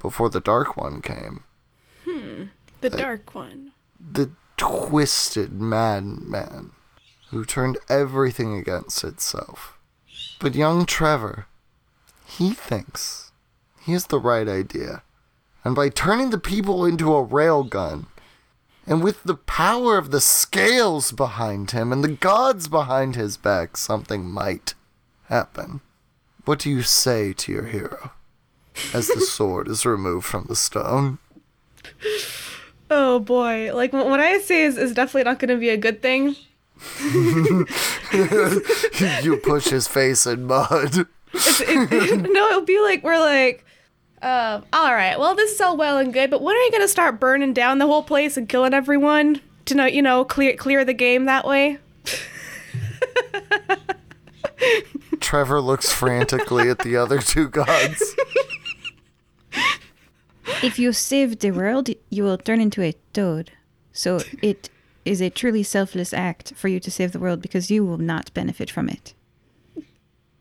before 0.00 0.30
the 0.30 0.40
Dark 0.40 0.76
One 0.76 1.02
came. 1.02 1.42
Hmm. 2.04 2.44
The 2.80 2.90
dark 2.90 3.34
one. 3.34 3.72
The 3.98 4.30
twisted 4.56 5.52
madman 5.60 6.70
who 7.30 7.44
turned 7.44 7.78
everything 7.88 8.56
against 8.56 9.02
itself. 9.02 9.78
But 10.40 10.54
young 10.54 10.86
Trevor, 10.86 11.46
he 12.24 12.52
thinks 12.52 13.32
he 13.80 13.92
has 13.92 14.06
the 14.06 14.20
right 14.20 14.48
idea. 14.48 15.02
And 15.64 15.74
by 15.74 15.88
turning 15.88 16.30
the 16.30 16.38
people 16.38 16.84
into 16.84 17.14
a 17.14 17.26
railgun, 17.26 18.06
and 18.88 19.02
with 19.02 19.22
the 19.22 19.34
power 19.34 19.98
of 19.98 20.10
the 20.10 20.20
scales 20.20 21.12
behind 21.12 21.72
him 21.72 21.92
and 21.92 22.02
the 22.02 22.08
gods 22.08 22.68
behind 22.68 23.16
his 23.16 23.36
back, 23.36 23.76
something 23.76 24.24
might 24.24 24.74
happen. 25.24 25.82
What 26.46 26.60
do 26.60 26.70
you 26.70 26.82
say 26.82 27.34
to 27.34 27.52
your 27.52 27.66
hero 27.66 28.12
as 28.94 29.08
the 29.08 29.20
sword 29.28 29.68
is 29.68 29.84
removed 29.84 30.24
from 30.26 30.46
the 30.48 30.56
stone? 30.56 31.18
Oh 32.90 33.18
boy. 33.18 33.74
Like 33.74 33.92
what 33.92 34.20
I 34.20 34.38
say 34.38 34.62
is, 34.62 34.78
is 34.78 34.94
definitely 34.94 35.24
not 35.24 35.38
going 35.38 35.50
to 35.50 35.56
be 35.56 35.68
a 35.68 35.76
good 35.76 36.00
thing. 36.00 36.34
you 39.22 39.36
push 39.42 39.66
his 39.68 39.86
face 39.86 40.26
in 40.26 40.44
mud. 40.44 41.06
It's, 41.34 41.60
it, 41.60 42.30
no, 42.30 42.48
it'll 42.48 42.62
be 42.62 42.80
like 42.80 43.04
we're 43.04 43.18
like, 43.18 43.66
uh, 44.22 44.60
all 44.72 44.94
right. 44.94 45.18
Well, 45.18 45.34
this 45.34 45.52
is 45.52 45.60
all 45.60 45.76
well 45.76 45.98
and 45.98 46.12
good, 46.12 46.30
but 46.30 46.42
when 46.42 46.56
are 46.56 46.60
you 46.60 46.70
going 46.70 46.82
to 46.82 46.88
start 46.88 47.20
burning 47.20 47.52
down 47.52 47.78
the 47.78 47.86
whole 47.86 48.02
place 48.02 48.36
and 48.36 48.48
killing 48.48 48.74
everyone 48.74 49.40
to 49.66 49.74
know, 49.74 49.86
you 49.86 50.02
know, 50.02 50.24
clear 50.24 50.56
clear 50.56 50.84
the 50.84 50.94
game 50.94 51.26
that 51.26 51.46
way? 51.46 51.78
Trevor 55.20 55.60
looks 55.60 55.92
frantically 55.92 56.68
at 56.68 56.80
the 56.80 56.96
other 56.96 57.18
two 57.18 57.48
gods. 57.48 58.14
If 60.62 60.78
you 60.78 60.92
save 60.92 61.38
the 61.38 61.50
world, 61.50 61.88
you 62.10 62.24
will 62.24 62.38
turn 62.38 62.60
into 62.60 62.82
a 62.82 62.94
toad. 63.12 63.52
So 63.92 64.20
it 64.42 64.70
is 65.04 65.20
a 65.20 65.30
truly 65.30 65.62
selfless 65.62 66.12
act 66.12 66.54
for 66.54 66.68
you 66.68 66.80
to 66.80 66.90
save 66.90 67.12
the 67.12 67.18
world 67.18 67.42
because 67.42 67.70
you 67.70 67.84
will 67.84 67.98
not 67.98 68.32
benefit 68.34 68.70
from 68.70 68.88
it. 68.88 69.14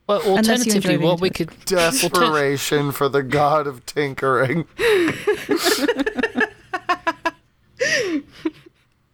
Well, 0.07 0.21
Unless 0.21 0.65
you 0.65 0.73
enjoy 0.73 0.89
alternatively, 0.91 0.97
what 0.97 1.19
we 1.21 1.29
network. 1.29 1.49
could 1.49 1.65
Desperation 1.65 2.91
for 2.93 3.09
the 3.09 3.23
god 3.23 3.67
of 3.67 3.85
tinkering. 3.85 4.65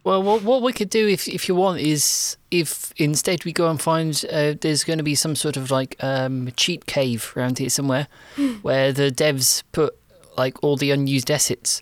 Well, 0.04 0.22
what, 0.22 0.42
what 0.42 0.60
we 0.60 0.74
could 0.74 0.90
do 0.90 1.08
if 1.08 1.26
if 1.26 1.48
you 1.48 1.54
want 1.54 1.80
is 1.80 2.36
if 2.50 2.92
instead 2.98 3.46
we 3.46 3.54
go 3.54 3.70
and 3.70 3.80
find 3.80 4.22
uh, 4.30 4.52
there's 4.60 4.84
going 4.84 4.98
to 4.98 5.02
be 5.02 5.14
some 5.14 5.34
sort 5.34 5.56
of 5.56 5.70
like 5.70 5.96
um, 6.00 6.52
cheat 6.56 6.84
cave 6.84 7.32
around 7.34 7.58
here 7.58 7.70
somewhere 7.70 8.06
where 8.62 8.92
the 8.92 9.10
devs 9.10 9.62
put 9.72 9.98
like 10.36 10.62
all 10.62 10.76
the 10.76 10.90
unused 10.90 11.30
assets 11.30 11.80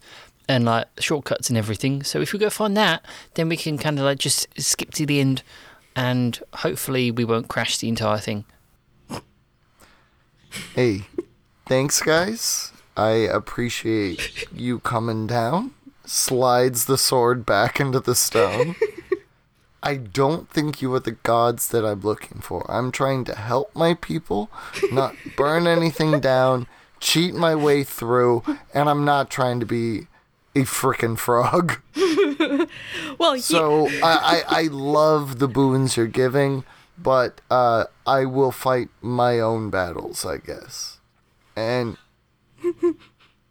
and 0.48 0.64
like 0.64 0.86
shortcuts 1.00 1.48
and 1.48 1.58
everything. 1.58 2.04
So 2.04 2.20
if 2.20 2.32
we 2.32 2.38
go 2.38 2.48
find 2.48 2.76
that, 2.76 3.04
then 3.34 3.48
we 3.48 3.56
can 3.56 3.76
kind 3.76 3.98
of 3.98 4.04
like 4.04 4.18
just 4.20 4.46
skip 4.56 4.92
to 4.92 5.04
the 5.04 5.18
end 5.18 5.42
and 5.96 6.38
hopefully 6.54 7.10
we 7.10 7.24
won't 7.24 7.48
crash 7.48 7.78
the 7.78 7.88
entire 7.88 8.18
thing. 8.18 8.44
Hey, 10.74 11.06
thanks, 11.66 12.00
guys. 12.02 12.72
I 12.96 13.10
appreciate 13.10 14.46
you 14.52 14.80
coming 14.80 15.26
down. 15.26 15.72
Slides 16.04 16.86
the 16.86 16.98
sword 16.98 17.46
back 17.46 17.80
into 17.80 18.00
the 18.00 18.14
stone. 18.14 18.76
I 19.82 19.96
don't 19.96 20.48
think 20.48 20.80
you 20.80 20.94
are 20.94 21.00
the 21.00 21.12
gods 21.12 21.68
that 21.68 21.84
I'm 21.84 22.00
looking 22.02 22.40
for. 22.40 22.70
I'm 22.70 22.92
trying 22.92 23.24
to 23.24 23.34
help 23.34 23.74
my 23.74 23.94
people, 23.94 24.48
not 24.92 25.16
burn 25.36 25.66
anything 25.66 26.20
down, 26.32 26.66
cheat 27.00 27.34
my 27.34 27.54
way 27.54 27.82
through, 27.82 28.42
and 28.72 28.88
I'm 28.88 29.04
not 29.04 29.30
trying 29.30 29.58
to 29.60 29.66
be 29.66 30.06
a 30.54 30.60
frickin' 30.60 31.18
frog. 31.18 31.80
Well, 33.18 33.38
So 33.38 33.88
I, 34.02 34.42
I, 34.48 34.60
I 34.60 34.62
love 34.70 35.38
the 35.38 35.48
boons 35.48 35.96
you're 35.96 36.06
giving, 36.06 36.64
but 37.02 37.40
uh, 37.50 37.84
I 38.06 38.24
will 38.24 38.52
fight 38.52 38.88
my 39.00 39.40
own 39.40 39.70
battles, 39.70 40.24
I 40.24 40.36
guess. 40.38 40.98
And 41.56 41.96
All 42.64 42.72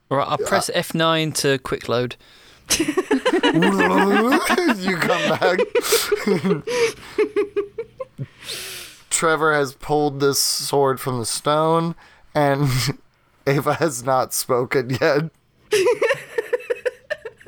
right, 0.10 0.28
I'll 0.28 0.38
press 0.38 0.70
F9 0.74 1.34
to 1.36 1.60
quick 1.60 1.90
load. 1.90 2.16
you 4.78 4.98
come 4.98 5.40
back. 5.40 5.60
Trevor 9.10 9.54
has 9.54 9.74
pulled 9.74 10.20
this 10.20 10.40
sword 10.40 11.00
from 11.00 11.20
the 11.20 11.26
stone, 11.26 11.96
and 12.34 12.68
Ava 13.48 13.76
has 13.76 14.04
not 14.04 14.34
spoken 14.34 14.98
yet. 15.02 15.30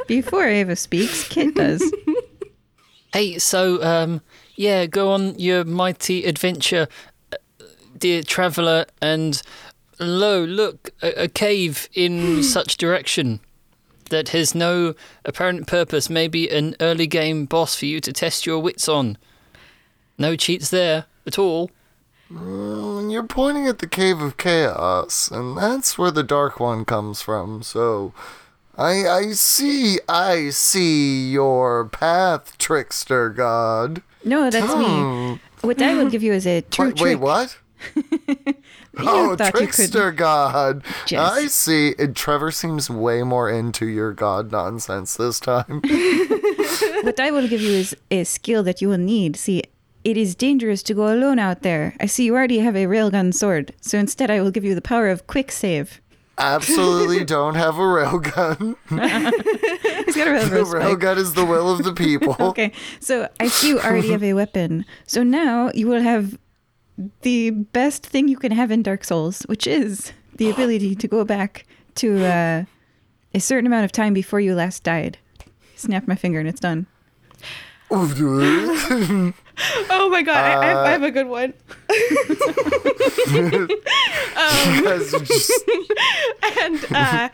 Before 0.08 0.46
Ava 0.46 0.76
speaks, 0.76 1.28
Kit 1.28 1.56
does. 1.56 1.92
Hey, 3.14 3.40
so 3.40 3.82
um, 3.84 4.22
yeah, 4.56 4.86
go 4.86 5.12
on 5.12 5.38
your 5.40 5.64
mighty 5.64 6.24
adventure, 6.26 6.88
uh, 7.32 7.38
dear 7.98 8.24
traveller, 8.24 8.86
and 9.02 9.42
lo, 10.00 10.44
look, 10.44 10.92
a, 11.02 11.24
a 11.24 11.28
cave 11.28 11.90
in 11.94 12.44
such 12.56 12.78
direction 12.78 13.40
that 14.10 14.30
has 14.30 14.54
no 14.54 14.94
apparent 15.26 15.68
purpose. 15.68 16.10
Maybe 16.10 16.50
an 16.50 16.76
early 16.80 17.08
game 17.08 17.46
boss 17.46 17.76
for 17.76 17.86
you 17.86 18.00
to 18.02 18.14
test 18.14 18.46
your 18.46 18.60
wits 18.60 18.88
on. 18.88 19.18
No 20.18 20.36
cheats 20.36 20.70
there 20.70 21.06
at 21.26 21.40
all. 21.40 21.72
And 22.30 23.12
you're 23.12 23.24
pointing 23.24 23.68
at 23.68 23.80
the 23.80 23.88
Cave 23.88 24.22
of 24.22 24.38
Chaos, 24.38 25.30
and 25.30 25.58
that's 25.58 25.98
where 25.98 26.12
the 26.12 26.24
Dark 26.24 26.60
One 26.60 26.86
comes 26.86 27.22
from, 27.22 27.62
so. 27.64 28.14
I, 28.76 29.08
I 29.08 29.32
see, 29.34 30.00
I 30.10 30.50
see 30.50 31.30
your 31.30 31.86
path, 31.86 32.58
trickster 32.58 33.30
god. 33.30 34.02
No, 34.26 34.50
that's 34.50 34.76
me. 34.76 35.40
What 35.62 35.82
I 35.82 35.96
will 35.96 36.10
give 36.10 36.24
you 36.24 36.34
is 36.34 36.46
a 36.48 36.62
true 36.62 36.88
Wait, 36.88 37.02
wait, 37.02 37.12
trick. 37.12 37.22
what? 37.22 37.58
oh, 38.98 39.36
thought 39.36 39.48
you 39.48 39.68
could- 39.68 39.74
trickster 39.74 40.12
god. 40.12 40.84
Yes. 41.10 41.32
I 41.32 41.48
see. 41.48 41.96
And 42.00 42.16
Trevor 42.16 42.52
seems 42.52 42.90
way 42.90 43.24
more 43.24 43.50
into 43.50 43.86
your 43.88 44.14
god 44.14 44.52
nonsense 44.52 45.16
this 45.16 45.40
time. 45.40 45.82
What 47.04 47.20
I 47.20 47.32
will 47.32 47.48
give 47.50 47.60
you 47.60 47.72
is 47.74 47.96
a 48.12 48.24
skill 48.24 48.64
that 48.64 48.82
you 48.82 48.88
will 48.88 48.98
need. 48.98 49.36
See, 49.36 49.62
it 50.06 50.16
is 50.16 50.36
dangerous 50.36 50.82
to 50.84 50.94
go 50.94 51.14
alone 51.14 51.38
out 51.38 51.62
there. 51.62 51.96
I 52.00 52.06
see 52.06 52.24
you 52.24 52.34
already 52.34 52.60
have 52.60 52.78
a 52.78 52.86
railgun 52.86 53.34
sword, 53.34 53.74
so 53.82 53.98
instead 53.98 54.32
I 54.32 54.40
will 54.42 54.52
give 54.52 54.64
you 54.64 54.74
the 54.74 54.82
power 54.82 55.10
of 55.10 55.28
quick 55.28 55.52
save. 55.52 56.00
Absolutely 56.38 57.24
don't 57.24 57.56
have 57.56 57.76
a 57.78 57.82
railgun. 57.82 58.76
He's 60.06 60.16
got 60.16 60.28
a 60.28 60.50
The 60.50 60.56
railgun 60.56 60.66
spike. 60.66 60.82
railgun 60.82 61.18
is 61.18 61.34
the 61.34 61.46
will 61.46 61.72
of 61.72 61.84
the 61.84 61.94
people. 61.94 62.36
Okay, 62.40 62.72
so 63.00 63.30
I 63.40 63.48
see 63.48 63.70
you 63.70 63.80
already 63.80 64.12
have 64.12 64.24
a 64.24 64.34
weapon. 64.34 64.86
So 65.06 65.22
now 65.24 65.72
you 65.74 65.88
will 65.88 66.02
have 66.02 66.38
the 67.22 67.50
best 67.52 68.06
thing 68.06 68.28
you 68.28 68.38
can 68.38 68.52
have 68.52 68.72
in 68.72 68.82
Dark 68.84 69.04
Souls, 69.04 69.42
which 69.44 69.68
is 69.68 70.12
the 70.36 70.50
ability 70.50 70.96
to 70.96 71.08
go 71.08 71.24
back 71.24 71.66
to 71.96 72.26
uh, 72.26 72.64
a 73.34 73.40
certain 73.40 73.68
amount 73.68 73.86
of 73.86 73.92
time 73.92 74.14
before 74.14 74.40
you 74.40 74.56
last 74.56 74.84
died. 74.84 75.18
Snap 75.76 76.08
my 76.08 76.16
finger 76.16 76.40
and 76.40 76.48
it's 76.50 76.60
done. 76.60 76.88
oh 79.90 80.10
my 80.10 80.22
god, 80.24 80.36
I, 80.38 80.62
I, 80.62 80.66
have, 80.66 80.78
I 80.78 80.90
have 80.92 81.04
a 81.04 81.12
good 81.12 81.28
one. 81.28 81.54
You 83.34 84.84
guys 84.84 85.14
are 85.14 85.20
just- 85.20 85.64
and 86.62 86.86
uh 86.94 87.30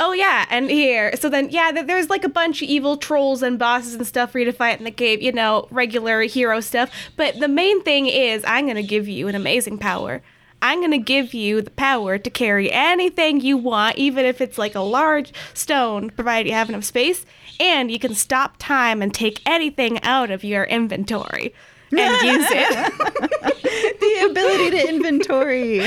oh 0.00 0.12
yeah 0.12 0.46
and 0.50 0.70
here 0.70 1.14
so 1.16 1.28
then 1.28 1.48
yeah 1.50 1.82
there's 1.82 2.10
like 2.10 2.24
a 2.24 2.28
bunch 2.28 2.62
of 2.62 2.68
evil 2.68 2.96
trolls 2.96 3.42
and 3.42 3.58
bosses 3.58 3.94
and 3.94 4.06
stuff 4.06 4.32
for 4.32 4.38
you 4.38 4.44
to 4.44 4.52
fight 4.52 4.78
in 4.78 4.84
the 4.84 4.90
cave 4.90 5.22
you 5.22 5.32
know 5.32 5.66
regular 5.70 6.22
hero 6.22 6.60
stuff. 6.60 6.90
But 7.16 7.38
the 7.40 7.48
main 7.48 7.82
thing 7.82 8.06
is 8.06 8.44
i'm 8.46 8.66
gonna 8.66 8.82
give 8.82 9.08
you 9.08 9.28
an 9.28 9.34
amazing 9.34 9.78
power. 9.78 10.22
I'm 10.62 10.80
gonna 10.80 10.98
give 10.98 11.34
you 11.34 11.60
the 11.60 11.70
power 11.70 12.16
to 12.18 12.30
carry 12.30 12.70
anything 12.72 13.40
you 13.40 13.56
want 13.58 13.96
even 13.96 14.24
if 14.24 14.40
it's 14.40 14.58
like 14.58 14.74
a 14.74 14.80
large 14.80 15.32
stone 15.52 16.10
provided 16.10 16.48
you 16.48 16.54
have 16.54 16.68
enough 16.68 16.84
space 16.84 17.24
and 17.60 17.90
you 17.90 17.98
can 17.98 18.14
stop 18.14 18.56
time 18.58 19.02
and 19.02 19.12
take 19.12 19.40
anything 19.46 20.02
out 20.02 20.30
of 20.30 20.44
your 20.44 20.64
inventory 20.64 21.54
and 21.90 22.22
use 22.22 22.46
it. 22.50 22.92
the 24.00 24.28
ability 24.30 24.70
to 24.70 24.88
inventory. 24.88 25.80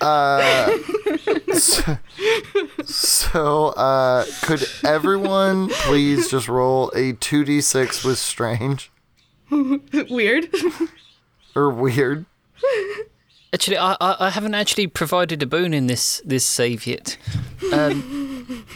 Uh, 0.00 0.76
so, 1.54 1.98
so 2.84 3.66
uh, 3.68 4.24
could 4.42 4.64
everyone 4.84 5.68
please 5.70 6.30
just 6.30 6.48
roll 6.48 6.88
a 6.94 7.12
2d6 7.14 8.04
with 8.04 8.18
strange 8.18 8.90
Weird. 9.50 10.48
or 11.54 11.70
weird? 11.70 12.26
Actually, 13.54 13.78
I, 13.78 13.96
I 14.00 14.30
haven't 14.30 14.54
actually 14.54 14.88
provided 14.88 15.40
a 15.40 15.46
boon 15.46 15.72
in 15.72 15.86
this 15.86 16.20
this 16.24 16.44
save 16.44 16.88
yet. 16.88 17.16
Um, 17.72 18.66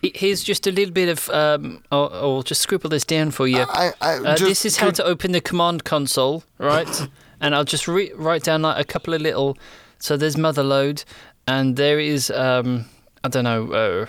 here's 0.02 0.44
just 0.44 0.64
a 0.68 0.70
little 0.70 0.92
bit 0.94 1.08
of. 1.08 1.28
Um, 1.30 1.82
I'll, 1.90 2.08
I'll 2.12 2.42
just 2.42 2.60
scribble 2.60 2.88
this 2.88 3.04
down 3.04 3.32
for 3.32 3.48
you. 3.48 3.66
I, 3.68 3.92
I 4.00 4.14
Uh, 4.18 4.36
this 4.36 4.64
is 4.64 4.76
how 4.76 4.90
to 4.92 5.04
open 5.04 5.32
the 5.32 5.40
command 5.40 5.82
console, 5.82 6.44
right? 6.58 7.08
and 7.40 7.52
I'll 7.52 7.64
just 7.64 7.88
re- 7.88 8.12
write 8.14 8.44
down 8.44 8.62
like 8.62 8.80
a 8.80 8.84
couple 8.84 9.12
of 9.12 9.20
little. 9.20 9.58
So 9.98 10.16
there's 10.16 10.36
mother 10.36 10.62
load, 10.62 11.02
and 11.48 11.74
there 11.74 11.98
is 11.98 12.30
um, 12.30 12.84
I 13.24 13.28
don't 13.28 13.42
know. 13.42 13.72
Uh, 13.72 14.06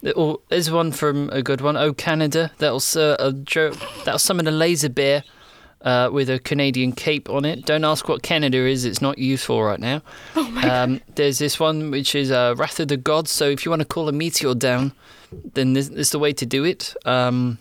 little, 0.00 0.40
there's 0.48 0.70
one 0.70 0.92
from 0.92 1.28
a 1.28 1.42
good 1.42 1.60
one. 1.60 1.76
Oh 1.76 1.92
Canada, 1.92 2.52
that'll 2.56 2.82
uh, 2.96 3.16
a 3.18 3.34
jo- 3.34 3.74
that'll 4.06 4.18
summon 4.18 4.48
a 4.48 4.50
laser 4.50 4.88
bear. 4.88 5.24
Uh, 5.84 6.08
with 6.12 6.30
a 6.30 6.38
Canadian 6.38 6.92
cape 6.92 7.28
on 7.28 7.44
it. 7.44 7.66
Don't 7.66 7.84
ask 7.84 8.08
what 8.08 8.22
Canada 8.22 8.58
is; 8.58 8.84
it's 8.84 9.02
not 9.02 9.18
useful 9.18 9.62
right 9.64 9.80
now. 9.80 10.00
Oh 10.36 10.48
my 10.48 10.62
Um, 10.62 11.00
there's 11.16 11.38
this 11.38 11.58
one 11.58 11.90
which 11.90 12.14
is 12.14 12.30
uh, 12.30 12.54
Wrath 12.56 12.78
of 12.78 12.86
the 12.86 12.96
Gods. 12.96 13.32
So 13.32 13.48
if 13.48 13.64
you 13.64 13.70
want 13.70 13.80
to 13.82 13.88
call 13.88 14.08
a 14.08 14.12
meteor 14.12 14.54
down, 14.54 14.92
then 15.54 15.72
this, 15.72 15.88
this 15.88 15.98
is 15.98 16.10
the 16.10 16.20
way 16.20 16.32
to 16.34 16.46
do 16.46 16.64
it. 16.64 16.94
Um, 17.04 17.58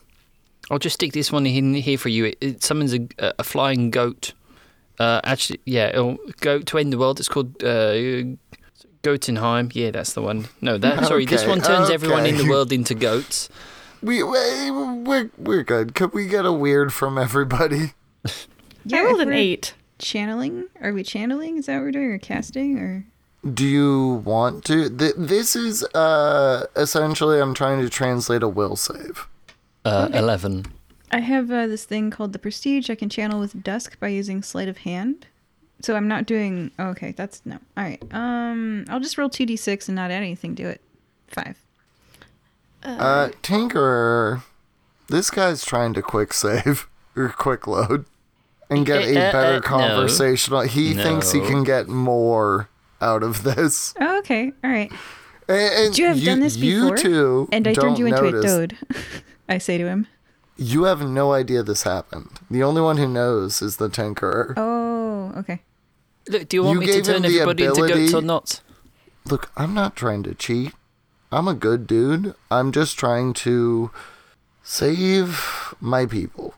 I'll 0.70 0.80
just 0.80 0.94
stick 0.94 1.14
this 1.14 1.32
one 1.32 1.46
in 1.48 1.74
here 1.74 1.98
for 1.98 2.10
you. 2.10 2.26
It, 2.26 2.38
it 2.42 2.64
summons 2.64 2.94
a, 2.94 3.08
a 3.40 3.44
flying 3.44 3.90
goat. 3.90 4.34
Uh, 5.00 5.20
actually, 5.24 5.60
yeah, 5.66 5.88
it'll 5.88 6.18
go 6.42 6.60
to 6.60 6.78
end 6.78 6.94
the 6.94 6.98
world. 7.00 7.20
It's 7.20 7.28
called 7.28 7.64
uh, 7.64 8.38
Gotenheim. 9.02 9.72
Yeah, 9.74 9.92
that's 9.92 10.14
the 10.14 10.22
one. 10.22 10.48
No, 10.62 10.78
that 10.78 11.06
sorry. 11.08 11.26
This 11.26 11.46
one 11.46 11.62
turns 11.62 11.90
everyone 11.90 12.26
in 12.26 12.38
the 12.38 12.48
world 12.48 12.72
into 12.72 12.94
goats. 12.94 13.50
we, 14.02 14.22
we 14.22 14.72
we're 14.72 15.32
we're 15.38 15.64
good. 15.64 15.96
Could 15.96 16.14
we 16.14 16.28
get 16.28 16.46
a 16.46 16.54
weird 16.54 16.94
from 16.94 17.18
everybody? 17.18 17.94
I 18.26 19.04
rolled 19.04 19.22
an 19.22 19.34
eight. 19.34 19.74
Channeling? 20.00 20.66
Are 20.82 20.94
we 20.94 21.04
channeling? 21.04 21.58
Is 21.58 21.68
that 21.68 21.76
what 21.76 21.84
we're 21.84 21.92
doing? 21.92 22.12
Or 22.12 22.18
casting? 22.18 22.80
Or 22.80 23.06
Do 23.48 23.66
you 23.66 24.22
want 24.26 24.66
to? 24.66 24.90
Th- 24.90 25.14
this 25.16 25.56
is 25.56 25.84
uh 25.94 26.66
essentially 26.76 27.40
I'm 27.40 27.54
trying 27.54 27.82
to 27.82 27.90
translate 27.90 28.42
a 28.44 28.48
will 28.50 28.76
save. 28.76 29.28
Uh, 29.86 30.10
Eleven. 30.14 30.66
I 31.12 31.20
have 31.20 31.52
uh, 31.52 31.68
this 31.68 31.86
thing 31.86 32.10
called 32.10 32.34
the 32.34 32.40
Prestige. 32.40 32.90
I 32.90 32.96
can 32.96 33.10
channel 33.10 33.40
with 33.40 33.64
Dusk 33.64 34.00
by 34.00 34.08
using 34.08 34.42
Sleight 34.44 34.70
of 34.70 34.78
Hand. 34.80 35.28
So 35.82 35.96
I'm 35.96 36.08
not 36.08 36.26
doing. 36.26 36.72
Oh, 36.80 36.90
okay, 36.90 37.12
that's 37.12 37.42
no. 37.46 37.58
All 37.76 37.84
right. 37.84 38.02
Um, 38.14 38.86
I'll 38.90 39.00
just 39.00 39.18
roll 39.18 39.30
two 39.30 39.46
d 39.46 39.56
six 39.56 39.88
and 39.90 39.96
not 39.96 40.12
add 40.12 40.22
anything 40.24 40.56
to 40.56 40.64
it. 40.64 40.82
Five. 41.28 41.58
Uh, 42.84 43.30
Tinkerer, 43.44 44.42
this 45.08 45.30
guy's 45.30 45.64
trying 45.64 45.94
to 45.94 46.02
quick 46.02 46.34
save 46.34 46.88
or 47.16 47.30
quick 47.30 47.68
load 47.68 48.06
and 48.72 48.86
get 48.86 49.04
a 49.04 49.16
Uh, 49.16 49.30
uh, 49.30 49.32
better 49.32 49.54
no. 49.56 49.62
conversational. 49.62 50.62
He 50.62 50.94
thinks 50.96 51.32
he 51.32 51.42
can 51.42 51.64
get 51.64 51.88
more 51.88 52.70
out 53.00 53.22
of 53.24 53.44
this. 53.44 53.94
Oh, 54.00 54.18
okay. 54.20 54.52
All 54.64 54.72
right. 54.72 54.92
And, 55.48 55.74
and 55.88 55.98
You 55.98 56.06
have 56.08 56.24
done 56.24 56.40
this 56.40 56.56
before, 56.58 56.70
You 56.70 56.82
before, 56.94 56.98
two 56.98 57.50
And 57.52 57.68
I 57.68 57.74
turned 57.74 58.00
you 58.00 58.06
into 58.08 58.22
notice. 58.22 58.46
a 58.46 58.48
toad. 58.48 58.78
I 59.50 59.58
say 59.58 59.78
to 59.78 59.86
him. 59.86 60.08
You 60.58 60.84
have 60.84 61.02
no 61.02 61.34
idea 61.34 61.64
this 61.64 61.84
happened. 61.84 62.40
The 62.50 62.62
only 62.64 62.82
one 62.82 62.98
who 62.98 63.08
knows 63.08 63.62
is 63.62 63.78
the 63.78 63.90
Tinkerer. 63.90 64.54
Oh, 64.58 65.34
okay. 65.38 65.62
Look, 66.30 66.48
do 66.50 66.58
you 66.58 66.64
want 66.64 66.76
You 66.76 66.80
me 66.82 66.86
to 66.86 66.92
gave 66.94 67.08
him 67.08 67.14
turn 67.14 67.22
the 67.24 67.28
everybody 67.40 67.66
into 67.66 67.82
goats 67.82 67.92
ability- 67.92 68.14
or 68.16 68.22
not? 68.22 68.62
Look, 69.26 69.52
I'm 69.58 69.74
not 69.74 69.96
trying 69.96 70.24
to 70.24 70.34
cheat. 70.36 70.74
I'm 71.32 71.48
a 71.48 71.54
good 71.56 71.88
dude. 71.88 72.36
I'm 72.52 72.72
just 72.72 72.98
trying 73.00 73.34
to 73.46 73.90
save 74.64 75.74
my 75.80 76.06
people. 76.06 76.54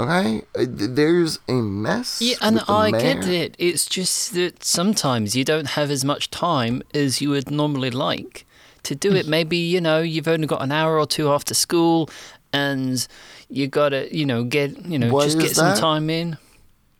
Okay? 0.00 0.42
Uh, 0.58 0.64
There's 0.68 1.38
a 1.48 1.52
mess. 1.52 2.20
Yeah, 2.20 2.36
and 2.42 2.56
with 2.56 2.66
the 2.66 2.72
I 2.72 2.90
get 2.90 3.26
it. 3.28 3.54
It's 3.58 3.86
just 3.86 4.34
that 4.34 4.64
sometimes 4.64 5.34
you 5.36 5.44
don't 5.44 5.68
have 5.68 5.90
as 5.90 6.04
much 6.04 6.30
time 6.30 6.82
as 6.94 7.20
you 7.20 7.30
would 7.30 7.50
normally 7.50 7.90
like 7.90 8.44
to 8.84 8.94
do 8.94 9.14
it. 9.14 9.26
Maybe, 9.28 9.56
you 9.56 9.80
know, 9.80 10.00
you've 10.00 10.28
only 10.28 10.46
got 10.46 10.62
an 10.62 10.72
hour 10.72 10.98
or 10.98 11.06
two 11.06 11.30
after 11.30 11.54
school 11.54 12.08
and 12.52 13.06
you 13.48 13.66
got 13.68 13.90
to, 13.90 14.14
you 14.16 14.24
know, 14.26 14.42
get, 14.44 14.84
you 14.86 14.98
know, 14.98 15.12
What 15.12 15.24
just 15.24 15.36
is 15.38 15.42
get 15.44 15.56
some 15.56 15.76
time 15.76 16.08
in. 16.10 16.38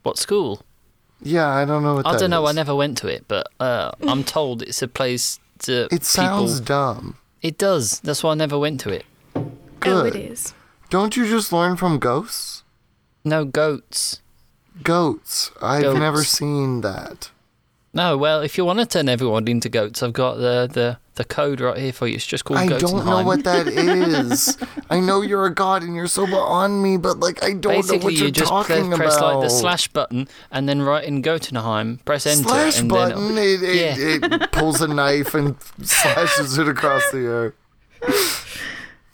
What 0.03 0.17
school? 0.17 0.61
Yeah, 1.21 1.47
I 1.47 1.65
don't 1.65 1.83
know 1.83 1.95
what 1.95 2.05
I 2.07 2.13
that 2.13 2.19
don't 2.19 2.29
know. 2.31 2.45
I 2.47 2.51
never 2.51 2.73
went 2.75 2.97
to 2.99 3.07
it, 3.07 3.25
but 3.27 3.47
uh, 3.59 3.91
I'm 4.07 4.23
told 4.37 4.61
it's 4.63 4.81
a 4.81 4.87
place 4.87 5.39
to 5.59 5.87
It 5.91 6.03
sounds 6.03 6.59
people. 6.61 6.65
dumb. 6.65 7.17
It 7.41 7.57
does. 7.57 7.99
That's 8.01 8.23
why 8.23 8.31
I 8.31 8.35
never 8.35 8.57
went 8.57 8.79
to 8.81 8.89
it. 8.89 9.05
Oh, 9.35 9.51
Good. 9.79 10.15
it 10.15 10.31
is. 10.31 10.53
Don't 10.89 11.15
you 11.15 11.27
just 11.27 11.51
learn 11.53 11.75
from 11.77 11.99
ghosts? 11.99 12.60
No 13.23 13.45
goats. 13.45 14.21
Goats. 14.83 15.51
I've 15.61 15.83
Goats. 15.83 15.99
never 15.99 16.23
seen 16.23 16.81
that. 16.81 17.29
No, 17.93 18.17
well, 18.17 18.39
if 18.41 18.57
you 18.57 18.63
want 18.63 18.79
to 18.79 18.85
turn 18.85 19.09
everyone 19.09 19.47
into 19.49 19.67
goats, 19.67 20.01
I've 20.01 20.13
got 20.13 20.35
the, 20.35 20.69
the, 20.71 20.97
the 21.15 21.25
code 21.25 21.59
right 21.59 21.77
here 21.77 21.91
for 21.91 22.07
you. 22.07 22.15
It's 22.15 22.25
just 22.25 22.45
called 22.45 22.69
goats. 22.69 22.81
I 22.85 22.87
don't 22.87 23.05
know 23.05 23.21
what 23.23 23.43
that 23.43 23.67
is. 23.67 24.57
I 24.89 25.01
know 25.01 25.21
you're 25.21 25.45
a 25.45 25.53
god 25.53 25.83
and 25.83 25.93
you're 25.93 26.07
so 26.07 26.25
on 26.37 26.81
me, 26.81 26.95
but 26.95 27.19
like 27.19 27.43
I 27.43 27.51
don't 27.51 27.85
know 27.85 27.97
what 27.97 28.13
you're 28.13 28.27
you 28.27 28.31
just 28.31 28.47
talking 28.49 28.87
press, 28.91 28.97
press 28.97 29.17
about. 29.17 29.35
like 29.39 29.43
the 29.43 29.49
slash 29.49 29.89
button 29.89 30.29
and 30.51 30.69
then 30.69 30.81
write 30.81 31.03
in 31.03 31.21
Gotenheim, 31.21 31.99
press 32.05 32.25
enter, 32.25 32.47
slash 32.47 32.79
and 32.79 32.87
button. 32.87 33.35
then 33.35 33.37
It, 33.37 33.61
it, 33.61 33.75
Yeah. 33.75 34.35
it 34.45 34.51
pulls 34.53 34.79
a 34.81 34.87
knife 34.87 35.33
and 35.33 35.57
slashes 35.83 36.57
it 36.57 36.69
across 36.69 37.11
the 37.11 37.19
air. 37.19 37.55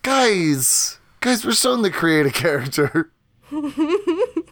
guys, 0.03 0.99
guys, 1.19 1.45
we're 1.45 1.53
showing 1.53 1.81
the 1.81 1.89
create 1.91 2.25
a 2.25 2.31
character. 2.43 3.09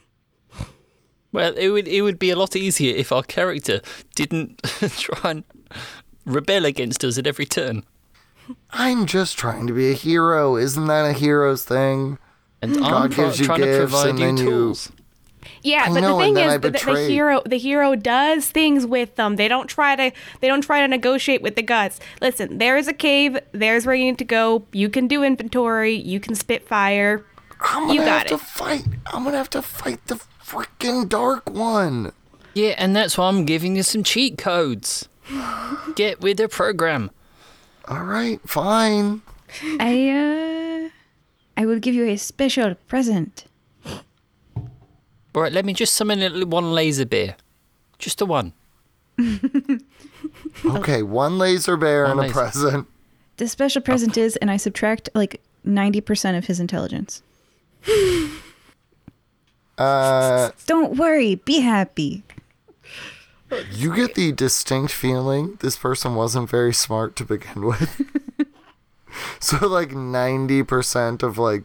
well, 1.32 1.54
it 1.58 1.70
would 1.70 1.88
it 1.88 2.02
would 2.02 2.20
be 2.20 2.30
a 2.30 2.36
lot 2.36 2.56
easier 2.56 2.96
if 2.96 3.12
our 3.12 3.24
character 3.24 3.82
didn't 4.16 4.62
try 4.98 5.32
and 5.32 5.44
rebel 6.26 6.66
against 6.66 7.04
us 7.04 7.18
at 7.18 7.28
every 7.28 7.46
turn. 7.46 7.84
I'm 8.72 9.06
just 9.06 9.38
trying 9.38 9.68
to 9.68 9.74
be 9.74 9.92
a 9.92 9.96
hero. 9.96 10.56
Isn't 10.56 10.88
that 10.88 11.04
a 11.06 11.14
hero's 11.14 11.64
thing? 11.66 12.18
And 12.62 12.78
I'm 12.78 12.82
God 12.82 13.12
pro- 13.12 13.26
gives 13.26 13.40
you 13.40 13.46
trying 13.46 13.60
to 13.62 13.66
gifts 13.66 13.78
provide 13.80 14.10
and 14.10 14.20
you 14.20 14.26
then 14.26 14.38
you- 14.38 14.76
Yeah, 15.62 15.86
I 15.88 15.94
but 15.94 16.00
know, 16.02 16.18
the 16.18 16.24
thing 16.24 16.38
is, 16.38 16.54
I 16.54 16.58
the, 16.58 16.72
the 16.72 17.08
hero 17.08 17.42
the 17.46 17.58
hero 17.58 17.96
does 17.96 18.50
things 18.50 18.86
with 18.86 19.16
them. 19.16 19.36
They 19.36 19.48
don't 19.48 19.68
try 19.68 19.96
to 19.96 20.12
they 20.40 20.48
don't 20.48 20.62
try 20.62 20.80
to 20.82 20.88
negotiate 20.88 21.42
with 21.42 21.56
the 21.56 21.64
gods. 21.64 22.00
Listen, 22.22 22.60
there 22.60 22.78
is 22.78 22.88
a 22.88 22.94
cave. 22.94 23.38
There's 23.52 23.86
where 23.86 23.96
you 23.96 24.06
need 24.06 24.20
to 24.20 24.26
go. 24.26 24.66
You 24.72 24.90
can 24.90 25.08
do 25.08 25.22
inventory. 25.24 25.96
You 25.96 26.20
can 26.20 26.34
spit 26.36 26.68
fire. 26.68 27.26
I'm 27.62 27.88
gonna 27.88 27.94
You 27.94 28.00
got 28.02 28.30
have 28.30 28.40
to 28.40 28.46
fight. 28.46 28.86
I'm 29.08 29.24
gonna 29.24 29.38
have 29.38 29.50
to 29.52 29.62
fight 29.62 30.06
the 30.08 30.16
freaking 30.44 31.08
dark 31.10 31.50
one. 31.50 32.12
Yeah, 32.54 32.76
and 32.78 32.96
that's 32.96 33.18
why 33.18 33.28
I'm 33.28 33.46
giving 33.46 33.76
you 33.76 33.84
some 33.84 34.04
cheat 34.04 34.38
codes. 34.38 35.08
Get 35.96 36.22
with 36.22 36.38
the 36.38 36.48
program. 36.48 37.12
All 37.88 38.04
right, 38.04 38.40
fine. 38.48 39.22
I 39.80 40.10
uh, 40.10 40.90
I 41.62 41.66
will 41.66 41.80
give 41.80 41.96
you 41.96 42.06
a 42.08 42.18
special 42.18 42.76
present. 42.88 43.46
All 45.36 45.42
right, 45.42 45.52
let 45.52 45.66
me 45.66 45.74
just 45.74 45.94
summon 45.94 46.50
one 46.50 46.74
laser 46.74 47.06
bear. 47.06 47.36
Just 48.00 48.20
the 48.20 48.26
one. 48.26 48.54
Okay, 50.66 51.04
one 51.04 51.38
laser 51.38 51.78
bear 51.78 52.06
One 52.06 52.20
and 52.20 52.30
a 52.30 52.34
present. 52.34 52.88
The 53.38 53.48
special 53.48 53.82
present 53.82 54.18
is, 54.18 54.36
and 54.38 54.50
I 54.50 54.58
subtract 54.58 55.10
like 55.14 55.42
ninety 55.64 56.02
percent 56.02 56.38
of 56.38 56.46
his 56.46 56.60
intelligence. 56.60 57.22
Uh, 59.78 60.52
Don't 60.66 60.96
worry, 60.96 61.36
be 61.36 61.60
happy. 61.60 62.24
you 63.72 63.94
get 63.96 64.16
the 64.16 64.32
distinct 64.32 64.92
feeling 64.94 65.58
this 65.62 65.78
person 65.78 66.16
wasn't 66.16 66.50
very 66.50 66.74
smart 66.74 67.16
to 67.18 67.26
begin 67.26 67.66
with. 67.66 68.02
so 69.40 69.68
like 69.68 69.92
ninety 69.92 70.64
percent 70.64 71.24
of 71.24 71.38
like 71.38 71.64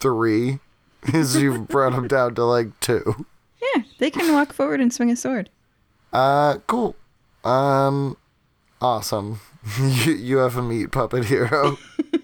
three 0.00 0.58
is 1.14 1.36
you've 1.36 1.68
brought 1.68 1.94
him 1.94 2.08
down 2.08 2.34
to 2.34 2.44
like 2.44 2.78
two. 2.80 3.26
Yeah, 3.62 3.82
they 3.98 4.10
can 4.10 4.32
walk 4.34 4.52
forward 4.52 4.80
and 4.80 4.92
swing 4.92 5.10
a 5.10 5.16
sword. 5.16 5.48
Uh, 6.12 6.58
cool. 6.66 6.96
Um, 7.44 8.16
awesome. 8.80 9.40
you 9.80 10.12
you 10.14 10.36
have 10.38 10.56
a 10.56 10.62
meat 10.62 10.90
puppet 10.92 11.26
hero. 11.26 11.78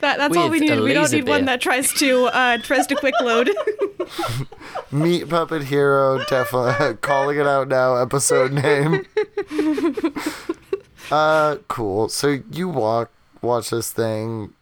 That, 0.00 0.18
that's 0.18 0.36
all 0.36 0.50
we 0.50 0.60
need. 0.60 0.78
We 0.80 0.92
don't 0.92 1.10
need 1.10 1.26
one 1.26 1.46
that 1.46 1.60
tries 1.60 1.92
to 1.94 2.26
uh 2.26 2.58
tries 2.58 2.86
to 2.88 2.96
quick 2.96 3.14
load. 3.20 3.50
Meat 4.92 5.28
Puppet 5.28 5.64
Hero, 5.64 6.22
definitely 6.24 6.96
calling 7.00 7.38
it 7.38 7.46
out 7.46 7.68
now. 7.68 7.96
Episode 7.96 8.52
name. 8.52 9.06
uh, 11.10 11.56
cool. 11.68 12.08
So 12.08 12.40
you 12.50 12.68
walk, 12.68 13.10
watch 13.42 13.70
this 13.70 13.90
thing 13.92 14.52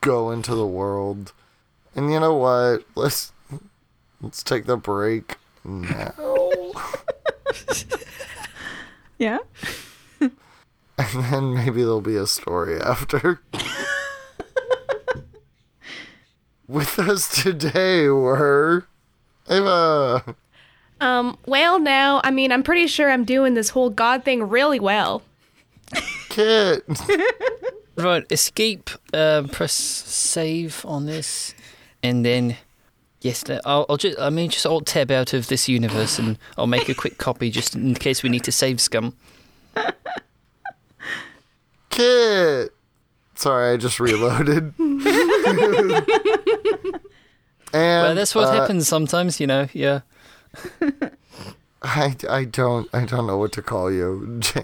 go 0.00 0.30
into 0.30 0.54
the 0.54 0.66
world, 0.66 1.32
and 1.94 2.12
you 2.12 2.20
know 2.20 2.34
what? 2.34 2.84
Let's 2.94 3.32
Let's 4.20 4.42
take 4.42 4.64
the 4.64 4.76
break 4.76 5.36
now. 5.64 6.12
Yeah. 9.18 9.38
and 10.20 10.30
then 10.98 11.54
maybe 11.54 11.82
there'll 11.82 12.00
be 12.00 12.16
a 12.16 12.26
story 12.26 12.80
after. 12.80 13.40
With 16.68 16.98
us 16.98 17.42
today 17.42 18.08
were 18.08 18.86
Ava, 19.48 20.34
Um, 21.00 21.38
well, 21.46 21.78
now, 21.78 22.20
I 22.24 22.30
mean, 22.30 22.50
I'm 22.50 22.62
pretty 22.62 22.86
sure 22.88 23.10
I'm 23.10 23.24
doing 23.24 23.54
this 23.54 23.68
whole 23.70 23.90
God 23.90 24.24
thing 24.24 24.48
really 24.48 24.80
well. 24.80 25.22
Kit, 26.28 26.84
Right, 27.96 28.24
escape. 28.30 28.90
Uh, 29.14 29.44
press 29.50 29.72
save 29.72 30.84
on 30.84 31.06
this, 31.06 31.54
and 32.02 32.26
then 32.26 32.56
yes, 33.22 33.42
I'll, 33.64 33.86
I'll 33.88 33.96
just 33.96 34.18
I 34.18 34.28
mean 34.28 34.50
just 34.50 34.66
alt 34.66 34.84
tab 34.86 35.10
out 35.10 35.32
of 35.32 35.46
this 35.48 35.66
universe, 35.68 36.18
and 36.18 36.36
I'll 36.58 36.66
make 36.66 36.88
a 36.90 36.94
quick 36.94 37.16
copy 37.26 37.50
just 37.50 37.74
in 37.74 37.94
case 37.94 38.22
we 38.22 38.28
need 38.28 38.44
to 38.44 38.52
save 38.52 38.80
scum. 38.82 39.14
Kit. 41.90 42.72
Sorry, 43.36 43.74
I 43.74 43.76
just 43.76 44.00
reloaded. 44.00 44.74
and 45.46 46.92
Well, 47.72 48.14
that's 48.14 48.34
what 48.34 48.48
uh, 48.48 48.52
happens 48.52 48.88
sometimes, 48.88 49.40
you 49.40 49.46
know. 49.46 49.68
Yeah. 49.72 50.00
I, 51.82 52.16
I 52.28 52.44
don't 52.44 52.88
I 52.94 53.04
don't 53.04 53.26
know 53.26 53.36
what 53.38 53.52
to 53.52 53.62
call 53.62 53.92
you. 53.92 54.40
Ja- 54.54 54.62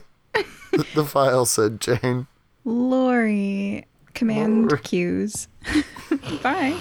the 0.95 1.05
file 1.05 1.45
said 1.45 1.81
Jane. 1.81 2.27
Lori. 2.65 3.87
Command 4.15 4.71
Lori. 4.71 4.83
cues. 4.83 5.49
Bye. 6.43 6.79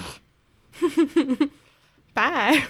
Bye. 2.14 2.64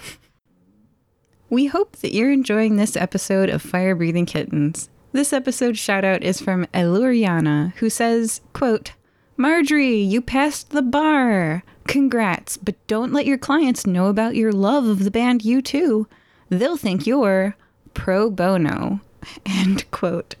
We 1.49 1.67
hope 1.67 1.97
that 1.97 2.13
you're 2.13 2.31
enjoying 2.31 2.75
this 2.75 2.95
episode 2.97 3.49
of 3.49 3.61
Fire 3.61 3.95
Breathing 3.95 4.25
Kittens. 4.25 4.89
This 5.13 5.31
episode's 5.31 5.79
shout 5.79 6.03
out 6.03 6.23
is 6.23 6.41
from 6.41 6.65
Eluriana, 6.73 7.73
who 7.75 7.89
says, 7.89 8.41
quote, 8.53 8.93
Marjorie, 9.35 9.97
you 9.97 10.21
passed 10.21 10.69
the 10.69 10.81
bar. 10.81 11.63
Congrats, 11.87 12.57
but 12.57 12.75
don't 12.87 13.13
let 13.13 13.25
your 13.25 13.37
clients 13.37 13.85
know 13.85 14.07
about 14.07 14.35
your 14.35 14.51
love 14.51 14.85
of 14.85 15.03
the 15.03 15.11
band 15.11 15.41
U2. 15.41 16.05
They'll 16.49 16.77
think 16.77 17.07
you're 17.07 17.55
pro 17.93 18.29
bono. 18.29 19.01
End 19.45 19.89
quote. 19.91 20.35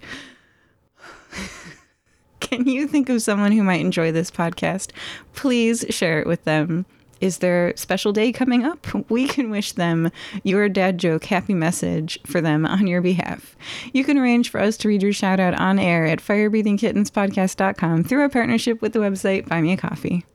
Can 2.39 2.67
you 2.67 2.87
think 2.87 3.09
of 3.09 3.21
someone 3.21 3.51
who 3.51 3.63
might 3.63 3.81
enjoy 3.81 4.11
this 4.11 4.29
podcast? 4.29 4.91
Please 5.33 5.85
share 5.89 6.19
it 6.19 6.27
with 6.27 6.43
them. 6.43 6.85
Is 7.23 7.37
there 7.37 7.69
a 7.69 7.77
special 7.77 8.11
day 8.11 8.33
coming 8.33 8.65
up? 8.65 8.85
We 9.09 9.29
can 9.29 9.49
wish 9.49 9.71
them 9.71 10.11
your 10.43 10.67
dad 10.67 10.97
joke 10.97 11.23
happy 11.23 11.53
message 11.53 12.19
for 12.25 12.41
them 12.41 12.65
on 12.65 12.85
your 12.85 12.99
behalf. 12.99 13.55
You 13.93 14.03
can 14.03 14.17
arrange 14.17 14.49
for 14.49 14.59
us 14.59 14.75
to 14.77 14.89
read 14.89 15.01
your 15.01 15.13
shout 15.13 15.39
out 15.39 15.53
on 15.53 15.79
air 15.79 16.05
at 16.05 16.19
firebreathingkittenspodcast.com 16.19 18.03
through 18.03 18.21
our 18.21 18.27
partnership 18.27 18.81
with 18.81 18.91
the 18.91 18.99
website 18.99 19.47
Buy 19.47 19.61
Me 19.61 19.71
a 19.71 19.77
Coffee. 19.77 20.25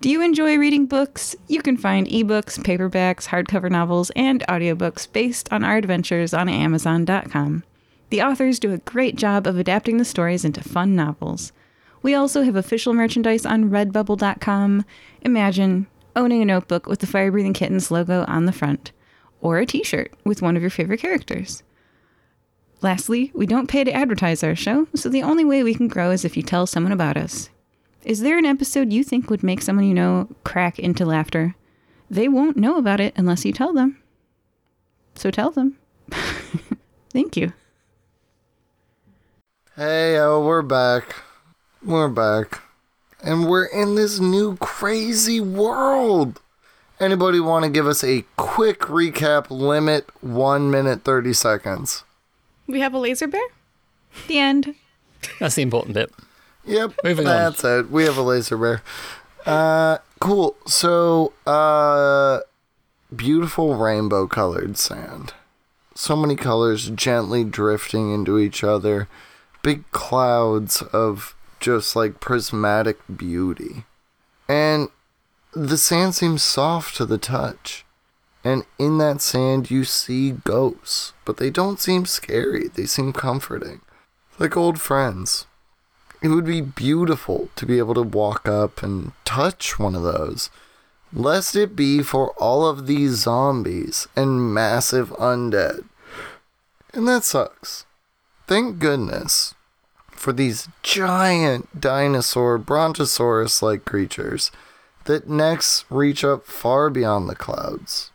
Do 0.00 0.08
you 0.08 0.22
enjoy 0.22 0.56
reading 0.56 0.86
books? 0.86 1.36
You 1.46 1.60
can 1.60 1.76
find 1.76 2.06
ebooks, 2.06 2.58
paperbacks, 2.58 3.26
hardcover 3.26 3.70
novels, 3.70 4.10
and 4.16 4.42
audiobooks 4.48 5.12
based 5.12 5.52
on 5.52 5.62
our 5.62 5.76
adventures 5.76 6.32
on 6.32 6.48
Amazon.com. 6.48 7.64
The 8.08 8.22
authors 8.22 8.58
do 8.58 8.72
a 8.72 8.78
great 8.78 9.16
job 9.16 9.46
of 9.46 9.58
adapting 9.58 9.98
the 9.98 10.06
stories 10.06 10.46
into 10.46 10.62
fun 10.62 10.96
novels. 10.96 11.52
We 12.00 12.14
also 12.14 12.44
have 12.44 12.56
official 12.56 12.94
merchandise 12.94 13.44
on 13.44 13.70
redbubble.com. 13.70 14.86
Imagine 15.22 15.86
owning 16.18 16.42
a 16.42 16.44
notebook 16.44 16.86
with 16.86 16.98
the 16.98 17.06
Fire 17.06 17.30
Breathing 17.30 17.54
Kittens 17.54 17.90
logo 17.90 18.24
on 18.26 18.44
the 18.44 18.52
front, 18.52 18.92
or 19.40 19.58
a 19.58 19.64
t 19.64 19.82
shirt 19.84 20.12
with 20.24 20.42
one 20.42 20.56
of 20.56 20.62
your 20.62 20.70
favorite 20.70 21.00
characters. 21.00 21.62
Lastly, 22.82 23.30
we 23.34 23.46
don't 23.46 23.68
pay 23.68 23.84
to 23.84 23.92
advertise 23.92 24.44
our 24.44 24.54
show, 24.54 24.86
so 24.94 25.08
the 25.08 25.22
only 25.22 25.44
way 25.44 25.62
we 25.62 25.74
can 25.74 25.88
grow 25.88 26.10
is 26.10 26.24
if 26.24 26.36
you 26.36 26.42
tell 26.42 26.66
someone 26.66 26.92
about 26.92 27.16
us. 27.16 27.50
Is 28.04 28.20
there 28.20 28.38
an 28.38 28.46
episode 28.46 28.92
you 28.92 29.02
think 29.02 29.30
would 29.30 29.42
make 29.42 29.62
someone 29.62 29.86
you 29.86 29.94
know 29.94 30.28
crack 30.44 30.78
into 30.78 31.04
laughter? 31.04 31.54
They 32.10 32.28
won't 32.28 32.56
know 32.56 32.76
about 32.76 33.00
it 33.00 33.14
unless 33.16 33.44
you 33.44 33.52
tell 33.52 33.72
them. 33.72 34.02
So 35.14 35.30
tell 35.30 35.50
them. 35.50 35.78
Thank 37.10 37.36
you. 37.36 37.52
Hey, 39.76 40.18
oh, 40.18 40.44
we're 40.44 40.62
back. 40.62 41.16
We're 41.84 42.08
back. 42.08 42.62
And 43.22 43.48
we're 43.48 43.64
in 43.66 43.94
this 43.94 44.20
new 44.20 44.56
crazy 44.56 45.40
world. 45.40 46.40
Anybody 47.00 47.40
want 47.40 47.64
to 47.64 47.70
give 47.70 47.86
us 47.86 48.02
a 48.02 48.24
quick 48.36 48.80
recap 48.80 49.50
limit 49.50 50.08
1 50.22 50.70
minute 50.70 51.04
30 51.04 51.32
seconds? 51.32 52.04
We 52.66 52.80
have 52.80 52.94
a 52.94 52.98
laser 52.98 53.26
bear? 53.26 53.46
The 54.26 54.38
end. 54.38 54.74
That's 55.40 55.54
the 55.54 55.62
important 55.62 55.94
bit. 55.94 56.12
Yep. 56.64 56.94
Moving 57.04 57.26
on. 57.26 57.32
that's 57.32 57.64
it. 57.64 57.90
We 57.90 58.04
have 58.04 58.16
a 58.18 58.22
laser 58.22 58.56
bear. 58.56 58.82
Uh 59.46 59.98
cool. 60.20 60.56
So, 60.66 61.32
uh 61.46 62.40
beautiful 63.14 63.76
rainbow 63.76 64.26
colored 64.26 64.76
sand. 64.76 65.32
So 65.94 66.14
many 66.14 66.36
colors 66.36 66.90
gently 66.90 67.42
drifting 67.44 68.12
into 68.12 68.38
each 68.38 68.62
other. 68.62 69.08
Big 69.62 69.90
clouds 69.92 70.82
of 70.82 71.34
just 71.60 71.96
like 71.96 72.20
prismatic 72.20 72.98
beauty. 73.14 73.84
And 74.48 74.88
the 75.52 75.76
sand 75.76 76.14
seems 76.14 76.42
soft 76.42 76.96
to 76.96 77.06
the 77.06 77.18
touch. 77.18 77.84
And 78.44 78.64
in 78.78 78.98
that 78.98 79.20
sand, 79.20 79.70
you 79.70 79.84
see 79.84 80.30
ghosts, 80.30 81.12
but 81.24 81.36
they 81.36 81.50
don't 81.50 81.80
seem 81.80 82.06
scary. 82.06 82.68
They 82.68 82.86
seem 82.86 83.12
comforting. 83.12 83.80
Like 84.38 84.56
old 84.56 84.80
friends. 84.80 85.46
It 86.22 86.28
would 86.28 86.46
be 86.46 86.60
beautiful 86.60 87.50
to 87.56 87.66
be 87.66 87.78
able 87.78 87.94
to 87.94 88.02
walk 88.02 88.48
up 88.48 88.82
and 88.82 89.12
touch 89.24 89.78
one 89.78 89.94
of 89.94 90.02
those. 90.02 90.50
Lest 91.12 91.56
it 91.56 91.74
be 91.74 92.02
for 92.02 92.30
all 92.32 92.66
of 92.66 92.86
these 92.86 93.12
zombies 93.12 94.08
and 94.14 94.52
massive 94.52 95.10
undead. 95.10 95.84
And 96.92 97.06
that 97.08 97.24
sucks. 97.24 97.86
Thank 98.46 98.78
goodness 98.78 99.54
for 100.18 100.32
these 100.32 100.68
giant 100.82 101.80
dinosaur 101.80 102.58
brontosaurus 102.58 103.62
like 103.62 103.84
creatures 103.84 104.50
that 105.04 105.28
necks 105.28 105.84
reach 105.88 106.22
up 106.24 106.44
far 106.44 106.90
beyond 106.90 107.28
the 107.28 107.34
clouds, 107.34 108.10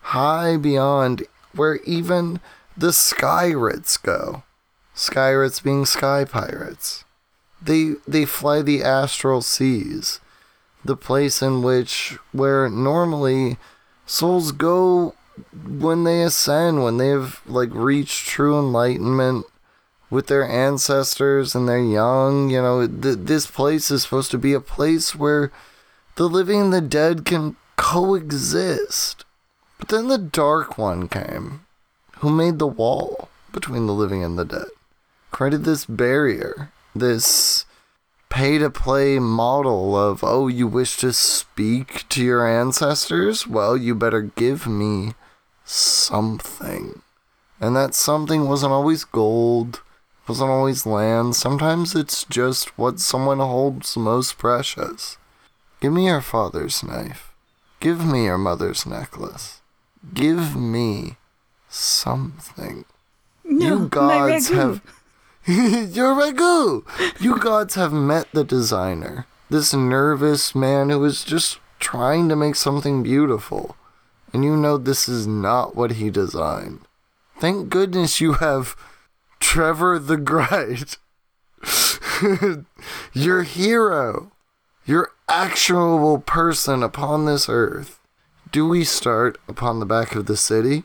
high 0.00 0.56
beyond 0.56 1.24
where 1.54 1.76
even 1.84 2.40
the 2.76 2.88
skyrates 2.88 4.02
go. 4.02 4.42
Skyrates 4.96 5.62
being 5.62 5.86
sky 5.86 6.24
pirates. 6.24 7.04
They 7.60 7.94
they 8.08 8.24
fly 8.24 8.62
the 8.62 8.82
astral 8.82 9.40
seas, 9.40 10.20
the 10.84 10.96
place 10.96 11.42
in 11.42 11.62
which 11.62 12.18
where 12.32 12.68
normally 12.68 13.56
souls 14.04 14.52
go 14.52 15.14
when 15.64 16.04
they 16.04 16.22
ascend, 16.22 16.82
when 16.82 16.96
they've 16.96 17.40
like 17.46 17.70
reached 17.72 18.26
true 18.26 18.58
enlightenment 18.58 19.46
with 20.12 20.26
their 20.26 20.46
ancestors 20.46 21.54
and 21.54 21.66
they're 21.66 21.78
young. 21.78 22.50
You 22.50 22.60
know, 22.60 22.86
th- 22.86 23.20
this 23.20 23.46
place 23.46 23.90
is 23.90 24.02
supposed 24.02 24.30
to 24.32 24.38
be 24.38 24.52
a 24.52 24.60
place 24.60 25.14
where 25.14 25.50
the 26.16 26.28
living 26.28 26.60
and 26.60 26.72
the 26.72 26.82
dead 26.82 27.24
can 27.24 27.56
coexist. 27.76 29.24
But 29.78 29.88
then 29.88 30.08
the 30.08 30.18
Dark 30.18 30.76
One 30.76 31.08
came, 31.08 31.64
who 32.18 32.28
made 32.28 32.58
the 32.58 32.66
wall 32.66 33.30
between 33.52 33.86
the 33.86 33.94
living 33.94 34.22
and 34.22 34.38
the 34.38 34.44
dead, 34.44 34.68
created 35.30 35.64
this 35.64 35.86
barrier, 35.86 36.70
this 36.94 37.64
pay 38.28 38.58
to 38.58 38.68
play 38.68 39.18
model 39.18 39.96
of, 39.96 40.22
oh, 40.22 40.46
you 40.46 40.66
wish 40.66 40.98
to 40.98 41.14
speak 41.14 42.06
to 42.10 42.22
your 42.22 42.46
ancestors? 42.46 43.46
Well, 43.46 43.78
you 43.78 43.94
better 43.94 44.20
give 44.20 44.66
me 44.66 45.14
something. 45.64 47.00
And 47.58 47.74
that 47.76 47.94
something 47.94 48.46
wasn't 48.46 48.72
always 48.72 49.04
gold, 49.04 49.80
wasn't 50.28 50.50
always 50.50 50.86
land. 50.86 51.34
Sometimes 51.36 51.94
it's 51.94 52.24
just 52.24 52.78
what 52.78 53.00
someone 53.00 53.38
holds 53.38 53.96
most 53.96 54.38
precious. 54.38 55.18
Give 55.80 55.92
me 55.92 56.06
your 56.06 56.20
father's 56.20 56.82
knife. 56.82 57.32
Give 57.80 58.04
me 58.04 58.24
your 58.24 58.38
mother's 58.38 58.86
necklace. 58.86 59.60
Give 60.14 60.54
me 60.56 61.16
something. 61.68 62.84
No, 63.44 63.66
you 63.66 63.88
gods 63.88 64.48
have. 64.50 64.80
Your 65.46 66.14
ragu! 66.14 66.84
You 67.20 67.36
gods 67.40 67.74
have 67.74 67.92
met 67.92 68.28
the 68.32 68.44
designer. 68.44 69.26
This 69.50 69.74
nervous 69.74 70.54
man 70.54 70.90
who 70.90 71.04
is 71.04 71.24
just 71.24 71.58
trying 71.80 72.28
to 72.28 72.36
make 72.36 72.54
something 72.54 73.02
beautiful. 73.02 73.76
And 74.32 74.44
you 74.44 74.56
know 74.56 74.78
this 74.78 75.08
is 75.08 75.26
not 75.26 75.74
what 75.74 75.92
he 75.92 76.10
designed. 76.10 76.82
Thank 77.40 77.70
goodness 77.70 78.20
you 78.20 78.34
have 78.34 78.76
Trevor 79.42 79.98
the 79.98 80.16
Great. 80.16 80.96
your 83.12 83.42
hero. 83.42 84.32
Your 84.86 85.10
actual 85.28 86.20
person 86.20 86.82
upon 86.82 87.26
this 87.26 87.48
earth. 87.48 87.98
Do 88.50 88.66
we 88.66 88.84
start 88.84 89.38
upon 89.48 89.80
the 89.80 89.86
back 89.86 90.14
of 90.14 90.26
the 90.26 90.36
city, 90.36 90.84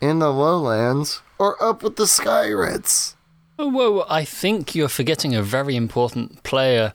in 0.00 0.18
the 0.18 0.32
lowlands, 0.32 1.22
or 1.38 1.60
up 1.62 1.82
with 1.82 1.96
the 1.96 2.04
Skyrates? 2.04 3.14
Oh, 3.58 3.68
whoa, 3.68 4.04
I 4.08 4.24
think 4.24 4.74
you're 4.74 4.88
forgetting 4.88 5.34
a 5.34 5.42
very 5.42 5.74
important 5.74 6.42
player 6.42 6.94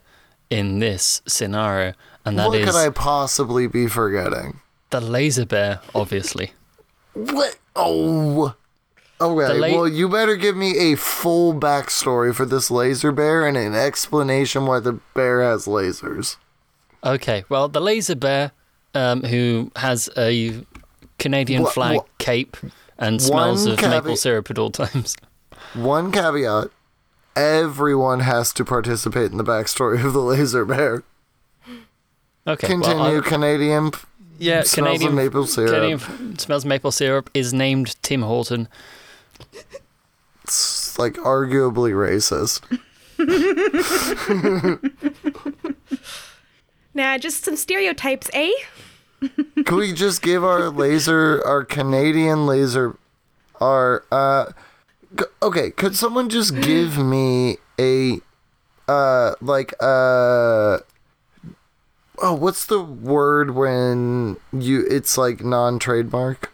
in 0.49 0.79
this 0.79 1.21
scenario, 1.27 1.93
and 2.25 2.37
that 2.37 2.47
what 2.49 2.59
is 2.59 2.65
could 2.67 2.75
I 2.75 2.89
possibly 2.89 3.67
be 3.67 3.87
forgetting? 3.87 4.59
the 4.91 5.01
laser 5.01 5.45
bear, 5.45 5.81
obviously. 5.95 6.53
What? 7.13 7.57
Oh. 7.75 8.55
Okay, 9.21 9.59
la- 9.59 9.77
well, 9.81 9.87
you 9.87 10.09
better 10.09 10.35
give 10.35 10.55
me 10.57 10.91
a 10.91 10.95
full 10.95 11.53
backstory 11.53 12.33
for 12.33 12.45
this 12.45 12.71
laser 12.71 13.11
bear 13.11 13.45
and 13.45 13.55
an 13.55 13.75
explanation 13.75 14.65
why 14.65 14.79
the 14.79 14.93
bear 15.13 15.41
has 15.41 15.65
lasers. 15.65 16.37
Okay, 17.03 17.43
well, 17.49 17.67
the 17.67 17.81
laser 17.81 18.15
bear, 18.15 18.51
um, 18.93 19.23
who 19.23 19.71
has 19.75 20.09
a 20.17 20.65
Canadian 21.19 21.65
flag 21.65 21.99
cape 22.17 22.57
and 22.97 23.21
smells 23.21 23.65
One 23.67 23.73
of 23.83 23.89
maple 23.89 24.15
syrup 24.15 24.49
at 24.49 24.57
all 24.57 24.71
times. 24.71 25.15
One 25.73 26.11
caveat 26.11 26.69
everyone 27.35 28.21
has 28.21 28.51
to 28.53 28.65
participate 28.65 29.31
in 29.31 29.37
the 29.37 29.43
backstory 29.43 30.03
of 30.05 30.13
the 30.13 30.19
laser 30.19 30.65
bear. 30.65 31.03
Okay, 32.47 32.67
Continue, 32.67 32.97
well, 32.99 33.21
Canadian. 33.21 33.91
yeah, 34.39 34.63
smells 34.63 34.97
Canadian 34.99 35.09
of 35.09 35.15
maple 35.15 35.45
syrup. 35.45 36.01
Canadian 36.01 36.39
smells 36.39 36.65
maple 36.65 36.91
syrup 36.91 37.29
is 37.33 37.53
named 37.53 37.95
Tim 38.01 38.23
Horton. 38.23 38.67
It's 40.43 40.97
like 40.97 41.13
arguably 41.15 41.93
racist. 41.93 42.61
Nah, 46.93 47.17
just 47.17 47.45
some 47.45 47.55
stereotypes, 47.55 48.29
eh? 48.33 48.51
Could 49.65 49.75
we 49.75 49.93
just 49.93 50.21
give 50.21 50.43
our 50.43 50.69
laser, 50.69 51.45
our 51.45 51.63
Canadian 51.63 52.45
laser, 52.45 52.97
our 53.61 54.03
uh, 54.11 54.51
okay? 55.41 55.71
Could 55.71 55.95
someone 55.95 56.29
just 56.29 56.59
give 56.59 56.97
me 57.03 57.57
a 57.79 58.19
uh, 58.89 59.35
like 59.41 59.73
uh, 59.79 60.79
oh, 62.17 62.33
what's 62.33 62.65
the 62.65 62.81
word 62.81 63.51
when 63.51 64.37
you? 64.51 64.85
It's 64.89 65.17
like 65.17 65.43
non-trademark. 65.43 66.51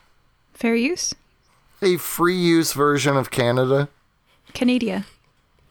Fair 0.54 0.76
use? 0.76 1.16
A 1.82 1.98
free 1.98 2.36
use 2.38 2.74
version 2.74 3.16
of 3.18 3.30
Canada. 3.32 3.90
Canada. 4.54 5.06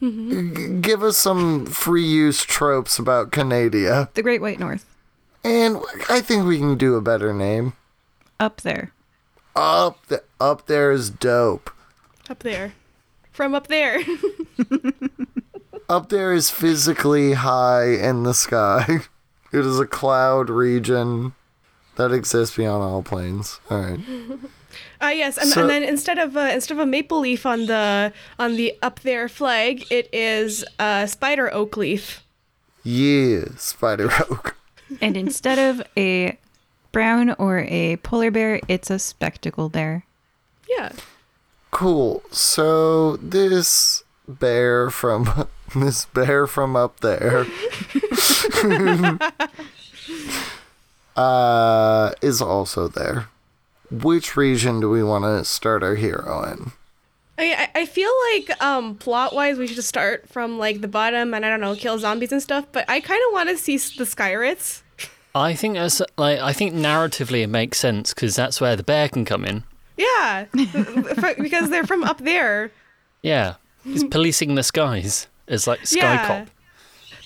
G- 0.01 0.77
give 0.81 1.01
us 1.03 1.17
some 1.17 1.65
free 1.65 2.05
use 2.05 2.43
tropes 2.43 2.99
about 2.99 3.31
Canada, 3.31 4.09
The 4.13 4.21
Great 4.23 4.41
White 4.41 4.59
North. 4.59 4.85
and 5.43 5.77
I 6.09 6.21
think 6.21 6.45
we 6.45 6.59
can 6.59 6.77
do 6.77 6.95
a 6.95 7.01
better 7.01 7.33
name. 7.33 7.73
Up 8.39 8.61
there. 8.61 8.91
Up, 9.55 10.05
the, 10.07 10.23
up 10.39 10.67
there 10.67 10.91
is 10.91 11.09
dope. 11.09 11.71
Up 12.29 12.39
there. 12.39 12.73
From 13.31 13.55
up 13.55 13.67
there. 13.67 13.99
Up 15.89 16.09
there 16.09 16.33
is 16.33 16.49
physically 16.49 17.33
high 17.33 17.85
in 17.87 18.23
the 18.23 18.33
sky. 18.33 18.99
It 19.53 19.65
is 19.65 19.79
a 19.79 19.87
cloud 19.87 20.49
region 20.49 21.33
that 21.95 22.11
exists 22.11 22.57
beyond 22.57 22.83
all 22.83 23.01
planes. 23.01 23.61
All 23.71 23.79
right. 23.81 23.99
Uh, 25.01 25.07
yes, 25.07 25.37
and, 25.37 25.49
So- 25.49 25.61
and 25.61 25.69
then 25.69 25.83
instead 25.83 26.17
of 26.17 26.35
uh, 26.35 26.49
instead 26.53 26.75
of 26.77 26.81
a 26.81 26.85
maple 26.85 27.19
leaf 27.19 27.45
on 27.45 27.65
the 27.67 28.11
on 28.39 28.55
the 28.55 28.73
up 28.81 29.01
there 29.01 29.29
flag, 29.29 29.85
it 29.91 30.09
is 30.13 30.65
a 30.79 31.07
spider 31.07 31.53
oak 31.53 31.77
leaf. 31.77 32.23
Yeah, 32.83 33.45
Spider 33.57 34.09
Oak. 34.31 34.55
And 35.01 35.17
instead 35.17 35.59
of 35.59 35.85
a 35.97 36.37
brown 36.93 37.35
or 37.37 37.65
a 37.67 37.97
polar 37.97 38.31
bear, 38.31 38.61
it's 38.69 38.89
a 38.89 38.97
spectacle 38.97 39.67
bear. 39.67 40.05
Yeah. 40.69 40.93
Cool. 41.71 42.23
So 42.31 43.17
this 43.17 44.03
bear 44.25 44.89
from 44.89 45.49
this 45.75 46.05
bear 46.05 46.47
from 46.47 46.77
up 46.77 47.01
there 47.01 47.45
uh 51.15 52.11
is 52.21 52.41
also 52.41 52.87
there. 52.87 53.27
Which 53.89 54.35
region 54.35 54.79
do 54.79 54.89
we 54.89 55.03
want 55.03 55.23
to 55.23 55.45
start 55.45 55.83
our 55.83 55.95
hero 55.95 56.43
in? 56.51 56.71
I, 57.37 57.69
I- 57.75 57.81
I 57.81 57.85
feel 57.85 58.09
like 58.33 58.61
um, 58.61 58.95
plot 58.95 59.33
wise, 59.33 59.57
we 59.57 59.67
should 59.67 59.75
just 59.75 59.87
start 59.87 60.27
from 60.29 60.57
like 60.57 60.81
the 60.81 60.87
bottom 60.87 61.33
and 61.33 61.45
I 61.45 61.49
don't 61.49 61.61
know, 61.61 61.75
kill 61.75 61.97
zombies 61.99 62.31
and 62.31 62.41
stuff. 62.41 62.65
But 62.71 62.85
I 62.89 62.99
kind 62.99 63.21
of 63.27 63.33
want 63.33 63.49
to 63.49 63.57
see 63.57 63.77
the 63.77 64.03
Skyrates. 64.03 64.81
I 65.35 65.53
think 65.53 65.75
that's 65.75 66.01
like 66.17 66.39
I 66.39 66.51
think 66.51 66.73
narratively 66.73 67.43
it 67.43 67.47
makes 67.47 67.77
sense 67.77 68.13
because 68.13 68.35
that's 68.35 68.59
where 68.59 68.75
the 68.75 68.81
bear 68.83 69.07
can 69.07 69.23
come 69.23 69.45
in. 69.45 69.63
Yeah, 69.95 70.45
F- 70.57 71.37
because 71.37 71.69
they're 71.69 71.85
from 71.85 72.03
up 72.03 72.17
there. 72.19 72.71
Yeah, 73.21 73.55
he's 73.83 74.03
policing 74.03 74.55
the 74.55 74.63
skies. 74.63 75.27
It's 75.47 75.67
like 75.67 75.85
Sky 75.85 75.99
Yeah. 75.99 76.27
Cop. 76.27 76.47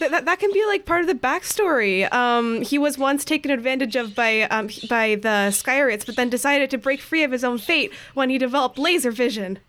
That, 0.01 0.09
that, 0.09 0.25
that 0.25 0.39
can 0.39 0.51
be 0.51 0.65
like 0.65 0.85
part 0.85 1.01
of 1.01 1.07
the 1.07 1.13
backstory. 1.13 2.11
Um, 2.11 2.61
he 2.63 2.79
was 2.79 2.97
once 2.97 3.23
taken 3.23 3.51
advantage 3.51 3.95
of 3.95 4.15
by 4.15 4.41
um, 4.41 4.67
by 4.89 5.13
the 5.15 5.51
Skyrates, 5.51 6.05
but 6.07 6.15
then 6.15 6.27
decided 6.27 6.71
to 6.71 6.77
break 6.79 6.99
free 7.01 7.23
of 7.23 7.31
his 7.31 7.43
own 7.43 7.59
fate 7.59 7.93
when 8.15 8.31
he 8.31 8.39
developed 8.39 8.79
laser 8.79 9.11
vision, 9.11 9.59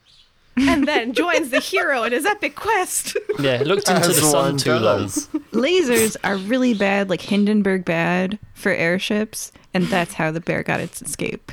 and 0.57 0.89
then 0.89 1.13
joins 1.23 1.51
the 1.51 1.61
hero 1.61 2.03
in 2.05 2.13
his 2.13 2.25
epic 2.25 2.55
quest. 2.57 3.15
Yeah, 3.39 3.63
looked 3.65 3.89
into 3.91 4.01
As 4.01 4.07
the 4.09 4.23
sun 4.23 4.45
one 4.53 4.57
too 4.57 4.73
long. 4.75 5.05
Lasers 5.53 6.17
are 6.25 6.37
really 6.39 6.73
bad, 6.73 7.11
like 7.11 7.21
Hindenburg 7.21 7.85
bad 7.85 8.39
for 8.55 8.71
airships, 8.73 9.53
and 9.75 9.85
that's 9.89 10.15
how 10.15 10.31
the 10.31 10.41
bear 10.41 10.63
got 10.63 10.81
its 10.81 11.03
escape. 11.03 11.53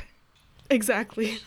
exactly. 0.70 1.38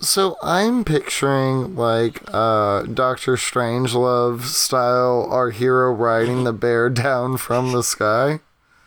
So 0.00 0.36
I'm 0.42 0.84
picturing 0.84 1.76
like 1.76 2.22
uh 2.32 2.82
Doctor 2.84 3.36
Strangelove 3.36 4.42
style 4.44 5.26
our 5.30 5.50
hero 5.50 5.92
riding 5.92 6.44
the 6.44 6.52
bear 6.52 6.88
down 7.06 7.36
from 7.36 7.72
the 7.72 7.82
sky. 7.82 8.40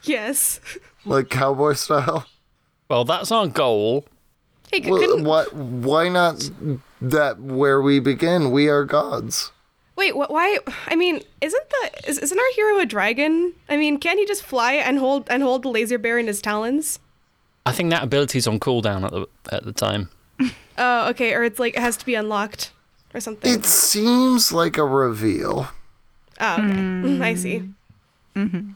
Yes. 0.04 0.60
Like 1.06 1.30
cowboy 1.30 1.74
style. 1.74 2.26
Well, 2.90 3.06
that's 3.06 3.32
our 3.32 3.48
goal. 3.48 4.06
Hey, 4.72 4.82
c- 4.84 4.90
Well, 4.92 5.00
couldn't 5.00 5.24
what 5.26 5.54
why 5.54 6.10
not 6.10 6.50
that 7.02 7.40
where 7.40 7.82
we 7.82 8.00
begin? 8.00 8.52
We 8.52 8.68
are 8.70 8.84
gods. 8.84 9.52
wait. 9.96 10.16
What? 10.16 10.32
Why? 10.32 10.58
I 10.88 10.96
mean, 10.96 11.22
isn't 11.42 11.70
the 11.70 12.10
is, 12.10 12.18
isn't 12.18 12.40
our 12.40 12.52
hero 12.56 12.80
a 12.80 12.86
dragon? 12.86 13.54
I 13.70 13.78
mean, 13.78 14.00
can't 14.00 14.18
he 14.20 14.26
just 14.26 14.42
fly 14.44 14.74
and 14.74 14.98
hold 14.98 15.28
and 15.30 15.44
hold 15.44 15.64
the 15.64 15.70
laser 15.70 15.98
bear 16.00 16.18
in 16.18 16.26
his 16.28 16.42
talons? 16.42 17.00
I 17.66 17.72
think 17.72 17.92
that 17.92 18.04
ability's 18.04 18.48
on 18.48 18.60
cooldown 18.60 19.04
at 19.06 19.12
the 19.12 19.28
at 19.52 19.64
the 19.64 19.74
time. 19.74 20.10
Oh, 20.78 21.10
okay. 21.10 21.34
Or 21.34 21.44
it's 21.44 21.60
like 21.60 21.76
it 21.76 21.80
has 21.82 21.98
to 21.98 22.06
be 22.06 22.16
unlocked 22.16 22.72
or 23.14 23.20
something. 23.20 23.52
It 23.52 23.66
seems 23.66 24.52
like 24.52 24.78
a 24.78 24.86
reveal 24.86 25.68
oh, 26.40 26.54
okay. 26.56 26.64
Mm, 26.64 27.22
I 27.22 27.36
see. 27.36 27.64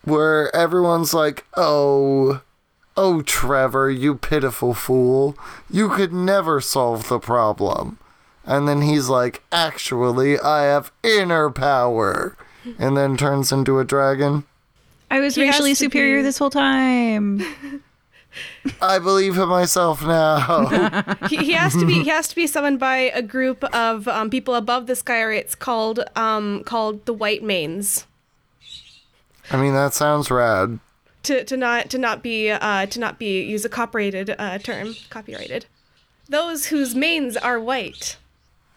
where 0.03 0.55
everyone's 0.55 1.13
like, 1.13 1.45
"Oh, 1.55 2.41
oh 2.95 3.21
Trevor, 3.23 3.89
you 3.89 4.15
pitiful 4.15 4.73
fool. 4.75 5.35
You 5.69 5.89
could 5.89 6.13
never 6.13 6.61
solve 6.61 7.09
the 7.09 7.19
problem." 7.19 7.97
And 8.45 8.67
then 8.67 8.81
he's 8.83 9.09
like, 9.09 9.41
"Actually, 9.51 10.39
I 10.39 10.63
have 10.63 10.91
inner 11.03 11.49
power." 11.49 12.37
And 12.77 12.95
then 12.97 13.15
turns 13.17 13.51
into 13.51 13.79
a 13.79 13.85
dragon. 13.85 14.43
I 15.09 15.19
was 15.21 15.35
He 15.35 15.41
racially 15.41 15.73
superior 15.73 16.17
be- 16.17 16.23
this 16.23 16.37
whole 16.37 16.49
time. 16.49 17.41
I 18.81 18.99
believe 18.99 19.37
in 19.37 19.49
myself 19.49 20.03
now. 20.05 20.67
he, 21.29 21.37
he 21.37 21.51
has 21.53 21.73
to 21.73 21.85
be 21.85 22.03
he 22.03 22.09
has 22.09 22.27
to 22.27 22.35
be 22.35 22.45
summoned 22.45 22.79
by 22.79 22.97
a 22.97 23.21
group 23.21 23.63
of 23.73 24.07
um, 24.07 24.29
people 24.29 24.53
above 24.55 24.87
the 24.87 24.93
Skyrates 24.93 25.57
called 25.57 26.01
um, 26.15 26.63
called 26.63 27.05
the 27.05 27.13
White 27.13 27.43
Mains 27.43 28.05
I 29.49 29.57
mean, 29.57 29.73
that 29.73 29.93
sounds 29.93 30.29
rad. 30.29 30.79
to, 31.23 31.43
to 31.43 31.57
not 31.57 31.89
to 31.91 31.97
not 31.97 32.21
be 32.21 32.51
uh, 32.51 32.85
to 32.87 32.99
not 32.99 33.17
be 33.19 33.43
use 33.43 33.63
a 33.65 33.69
copyrighted 33.69 34.35
uh, 34.37 34.57
term 34.57 34.95
copyrighted. 35.09 35.65
Those 36.29 36.67
whose 36.67 36.93
mains 36.95 37.37
are 37.37 37.59
white. 37.59 38.17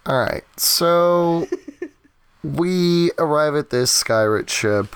All 0.07 0.21
right, 0.21 0.45
so 0.57 1.49
we 2.45 3.11
arrive 3.19 3.55
at 3.55 3.71
this 3.71 4.03
Skyrate 4.03 4.49
ship. 4.49 4.95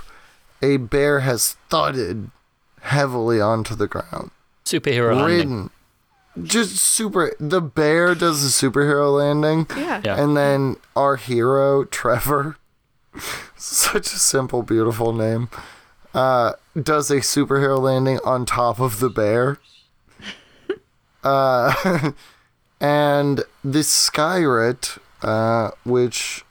A 0.63 0.77
bear 0.77 1.21
has 1.21 1.57
thudded 1.69 2.31
heavily 2.81 3.41
onto 3.41 3.75
the 3.75 3.89
ground. 3.89 4.31
Superhero 4.65 5.17
landing. 5.17 5.71
Just 6.43 6.77
super. 6.77 7.33
The 7.39 7.61
bear 7.61 8.15
does 8.15 8.45
a 8.45 8.49
superhero 8.49 9.17
landing. 9.17 9.67
Yeah. 9.77 10.01
Yeah. 10.05 10.23
And 10.23 10.37
then 10.37 10.77
our 10.97 11.17
hero, 11.17 11.85
Trevor, 11.85 12.57
such 13.57 14.07
a 14.07 14.19
simple, 14.19 14.63
beautiful 14.63 15.13
name, 15.13 15.49
uh, 16.13 16.55
does 16.81 17.11
a 17.11 17.17
superhero 17.17 17.81
landing 17.81 18.19
on 18.25 18.47
top 18.47 18.81
of 18.81 19.01
the 19.01 19.11
bear. 19.11 19.59
Uh, 21.23 22.13
and 22.83 23.45
this 23.65 24.11
Skyrate, 24.11 24.99
uh, 25.23 25.71
which 25.85 26.45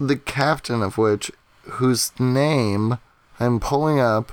the 0.00 0.16
captain 0.16 0.82
of 0.82 0.98
which, 0.98 1.30
whose 1.62 2.10
name 2.18 2.98
I'm 3.38 3.60
pulling 3.60 4.00
up 4.00 4.32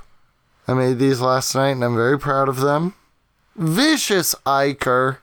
I 0.70 0.74
made 0.74 0.98
these 0.98 1.20
last 1.20 1.54
night 1.54 1.70
and 1.70 1.84
I'm 1.84 1.96
very 1.96 2.18
proud 2.18 2.48
of 2.48 2.60
them. 2.60 2.94
Vicious 3.56 4.36
Iker, 4.46 5.18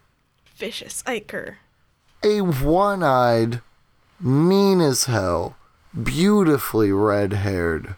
Vicious 0.57 1.03
Iker. 1.03 1.55
a 2.23 2.41
one 2.41 3.01
eyed, 3.01 3.61
mean 4.19 4.81
as 4.81 5.05
hell, 5.05 5.55
beautifully 6.03 6.91
red 6.91 7.31
haired 7.33 7.95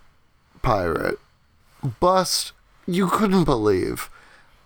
pirate. 0.61 1.17
Bust 1.99 2.51
you 2.85 3.07
couldn't 3.07 3.45
believe. 3.45 4.09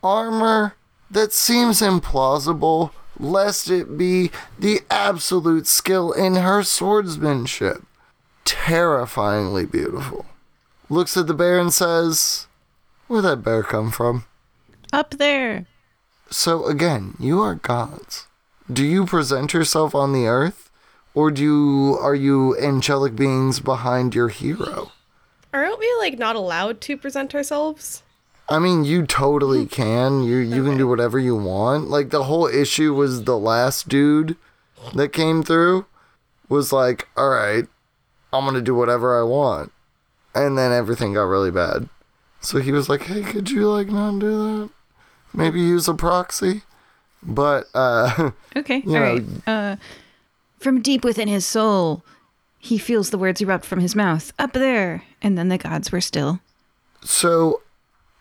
Armor 0.04 0.76
that 1.10 1.32
seems 1.32 1.80
implausible, 1.80 2.92
lest 3.18 3.70
it 3.70 3.98
be 3.98 4.32
the 4.60 4.82
absolute 4.90 5.68
skill 5.68 6.12
in 6.12 6.36
her 6.36 6.64
swordsmanship. 6.64 7.84
Terrifyingly 8.44 9.66
beautiful. 9.66 10.26
Looks 10.90 11.16
at 11.16 11.28
the 11.28 11.34
bear 11.34 11.60
and 11.60 11.72
says, 11.72 12.48
Where'd 13.08 13.26
that 13.26 13.44
bear 13.44 13.64
come 13.64 13.92
from? 13.92 14.26
Up 14.92 15.12
there. 15.12 15.66
So 16.30 16.66
again, 16.66 17.16
you 17.20 17.42
are 17.42 17.56
gods. 17.56 18.28
Do 18.72 18.84
you 18.86 19.06
present 19.06 19.54
yourself 19.54 19.94
on 19.94 20.14
the 20.14 20.26
earth? 20.26 20.70
Or 21.14 21.30
do 21.30 21.44
you 21.44 21.98
are 22.02 22.16
you 22.16 22.58
angelic 22.58 23.16
beings 23.16 23.60
behind 23.60 24.16
your 24.16 24.30
hero? 24.30 24.92
Aren't 25.54 25.80
we 25.80 25.94
like 26.00 26.18
not 26.18 26.36
allowed 26.36 26.82
to 26.82 26.98
present 26.98 27.36
ourselves? 27.36 28.02
I 28.50 28.60
mean, 28.60 28.84
you 28.84 29.06
totally 29.06 29.64
hmm. 29.64 29.68
can. 29.68 30.24
You 30.24 30.38
you 30.38 30.64
can 30.64 30.78
do 30.78 30.88
whatever 30.88 31.20
you 31.20 31.36
want. 31.36 31.90
Like 31.90 32.10
the 32.10 32.24
whole 32.24 32.48
issue 32.48 32.94
was 32.94 33.24
the 33.24 33.38
last 33.38 33.88
dude 33.88 34.36
that 34.96 35.10
came 35.10 35.44
through 35.44 35.86
was 36.50 36.74
like, 36.74 37.08
"All 37.16 37.30
right, 37.30 37.66
I'm 38.32 38.44
going 38.44 38.56
to 38.56 38.62
do 38.62 38.76
whatever 38.76 39.20
I 39.20 39.24
want." 39.24 39.72
And 40.36 40.58
then 40.58 40.72
everything 40.72 41.14
got 41.14 41.24
really 41.24 41.52
bad. 41.52 41.88
So 42.44 42.60
he 42.60 42.72
was 42.72 42.90
like, 42.90 43.04
"Hey, 43.04 43.22
could 43.24 43.50
you 43.50 43.68
like 43.70 43.88
not 43.88 44.20
do 44.20 44.38
that? 44.62 44.70
Maybe 45.34 45.60
use 45.62 45.88
a 45.88 45.94
proxy?" 45.96 46.62
But 47.24 47.68
uh 47.74 48.32
Okay, 48.56 48.84
all 48.86 48.92
know- 48.94 49.02
right. 49.02 49.24
Uh, 49.48 49.76
from 50.60 50.82
deep 50.82 51.04
within 51.04 51.28
his 51.28 51.46
soul, 51.46 52.04
he 52.60 52.78
feels 52.78 53.10
the 53.10 53.18
words 53.18 53.42
erupt 53.42 53.66
from 53.66 53.80
his 53.80 53.96
mouth. 53.96 54.32
Up 54.40 54.54
there. 54.54 55.04
And 55.22 55.38
then 55.38 55.50
the 55.50 55.58
gods 55.58 55.92
were 55.92 56.00
still. 56.02 56.40
So, 57.02 57.62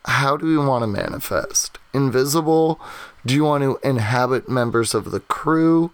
how 0.05 0.37
do 0.37 0.47
we 0.47 0.57
want 0.59 0.83
to 0.83 0.87
manifest? 0.89 1.79
Invisible? 1.93 2.81
Do 3.27 3.35
you 3.35 3.45
want 3.45 3.63
to 3.63 3.79
inhabit 3.89 4.49
members 4.49 4.95
of 4.95 5.11
the 5.13 5.21
crew? 5.21 5.93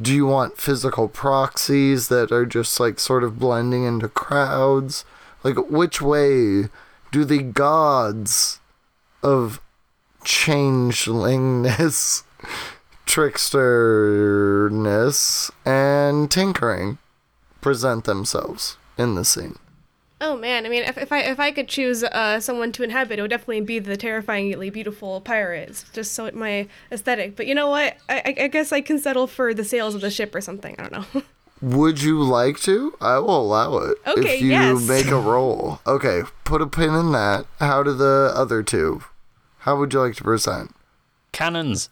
Do 0.00 0.14
you 0.14 0.24
want 0.26 0.56
physical 0.58 1.08
proxies 1.08 2.08
that 2.08 2.32
are 2.32 2.46
just 2.46 2.80
like 2.80 2.98
sort 2.98 3.24
of 3.24 3.38
blending 3.38 3.84
into 3.84 4.08
crowds? 4.08 5.04
Like, 5.44 5.56
which 5.68 6.00
way 6.00 6.68
do 7.10 7.24
the 7.24 7.42
gods 7.42 8.60
of 9.22 9.60
changelingness, 10.24 12.22
tricksterness, 13.06 15.50
and 15.64 16.30
tinkering 16.30 16.98
present 17.60 18.04
themselves 18.04 18.76
in 18.96 19.14
the 19.14 19.24
scene? 19.24 19.56
Oh 20.22 20.36
man, 20.36 20.66
I 20.66 20.68
mean, 20.68 20.82
if, 20.82 20.98
if 20.98 21.12
I 21.12 21.20
if 21.20 21.40
I 21.40 21.50
could 21.50 21.66
choose 21.66 22.04
uh, 22.04 22.40
someone 22.40 22.72
to 22.72 22.82
inhabit, 22.82 23.18
it 23.18 23.22
would 23.22 23.30
definitely 23.30 23.62
be 23.62 23.78
the 23.78 23.96
terrifyingly 23.96 24.68
beautiful 24.68 25.22
pirates, 25.22 25.86
just 25.94 26.12
so 26.12 26.30
my 26.34 26.68
aesthetic. 26.92 27.36
But 27.36 27.46
you 27.46 27.54
know 27.54 27.70
what? 27.70 27.96
I 28.08 28.34
I 28.38 28.48
guess 28.48 28.70
I 28.70 28.82
can 28.82 28.98
settle 28.98 29.26
for 29.26 29.54
the 29.54 29.64
sails 29.64 29.94
of 29.94 30.02
the 30.02 30.10
ship 30.10 30.34
or 30.34 30.42
something. 30.42 30.76
I 30.78 30.88
don't 30.88 31.14
know. 31.14 31.22
Would 31.62 32.02
you 32.02 32.22
like 32.22 32.58
to? 32.60 32.94
I 33.00 33.18
will 33.18 33.40
allow 33.40 33.76
it. 33.78 33.98
Okay, 34.06 34.36
If 34.36 34.42
you 34.42 34.50
yes. 34.50 34.88
make 34.88 35.06
a 35.08 35.20
roll. 35.20 35.80
Okay, 35.86 36.22
put 36.44 36.62
a 36.62 36.66
pin 36.66 36.94
in 36.94 37.12
that. 37.12 37.46
How 37.58 37.82
do 37.82 37.92
the 37.92 38.32
other 38.34 38.62
two? 38.62 39.02
How 39.58 39.76
would 39.76 39.92
you 39.92 40.00
like 40.00 40.14
to 40.16 40.24
present? 40.24 40.74
Cannons. 41.32 41.90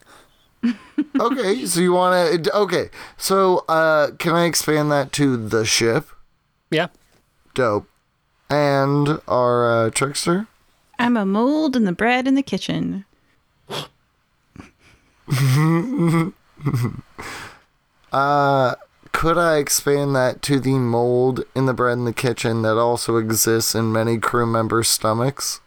Okay, 1.21 1.65
so 1.67 1.81
you 1.81 1.93
want 1.93 2.45
to. 2.45 2.57
Okay, 2.57 2.91
so 3.17 3.65
uh, 3.69 4.11
can 4.19 4.35
I 4.35 4.47
expand 4.47 4.91
that 4.91 5.13
to 5.13 5.37
the 5.37 5.65
ship? 5.65 6.09
Yeah. 6.71 6.89
Dope. 7.55 7.89
And 8.51 9.21
our 9.29 9.87
uh, 9.87 9.91
trickster? 9.91 10.49
I'm 10.99 11.17
a 11.17 11.25
mold 11.25 11.77
in 11.77 11.85
the 11.85 11.93
bread 11.93 12.27
in 12.27 12.35
the 12.35 12.43
kitchen. 12.43 13.05
Uh, 18.11 18.75
could 19.19 19.37
I 19.37 19.57
expand 19.57 20.15
that 20.15 20.43
to 20.43 20.61
the 20.61 20.75
mold 20.75 21.43
in 21.53 21.67
the 21.67 21.75
bread 21.75 21.99
in 21.99 22.05
the 22.05 22.13
kitchen 22.13 22.63
that 22.63 22.79
also 22.79 23.17
exists 23.17 23.75
in 23.75 23.91
many 23.91 24.17
crew 24.17 24.47
members' 24.47 24.87
stomachs? 24.87 25.61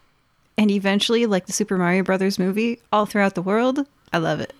And 0.58 0.72
eventually, 0.72 1.26
like 1.26 1.48
the 1.48 1.52
Super 1.52 1.78
Mario 1.78 2.02
Brothers 2.02 2.40
movie, 2.40 2.80
all 2.94 3.06
throughout 3.06 3.36
the 3.36 3.42
world, 3.42 3.86
I 4.14 4.20
love 4.20 4.40
it. 4.40 4.54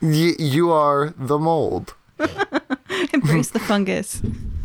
Y- 0.00 0.32
you 0.38 0.70
are 0.72 1.12
the 1.18 1.38
mold. 1.38 1.92
Embrace 3.12 3.50
the 3.50 3.58
fungus. 3.58 4.22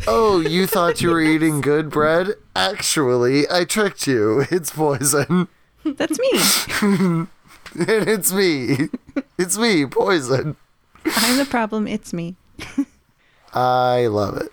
Oh, 0.07 0.39
you 0.39 0.65
thought 0.75 1.01
you 1.01 1.09
were 1.09 1.21
eating 1.21 1.59
good 1.59 1.89
bread? 1.89 2.35
Actually, 2.55 3.49
I 3.51 3.65
tricked 3.65 4.07
you. 4.07 4.45
It's 4.49 4.71
poison. 4.71 5.49
That's 5.83 6.17
me. 6.17 6.31
And 6.81 7.27
it's 8.07 8.31
me. 8.31 8.87
It's 9.37 9.57
me, 9.57 9.85
poison. 9.87 10.55
I'm 11.03 11.37
the 11.37 11.43
problem. 11.43 11.85
It's 11.85 12.13
me. 12.13 12.37
I 13.55 14.07
love 14.07 14.37
it. 14.37 14.51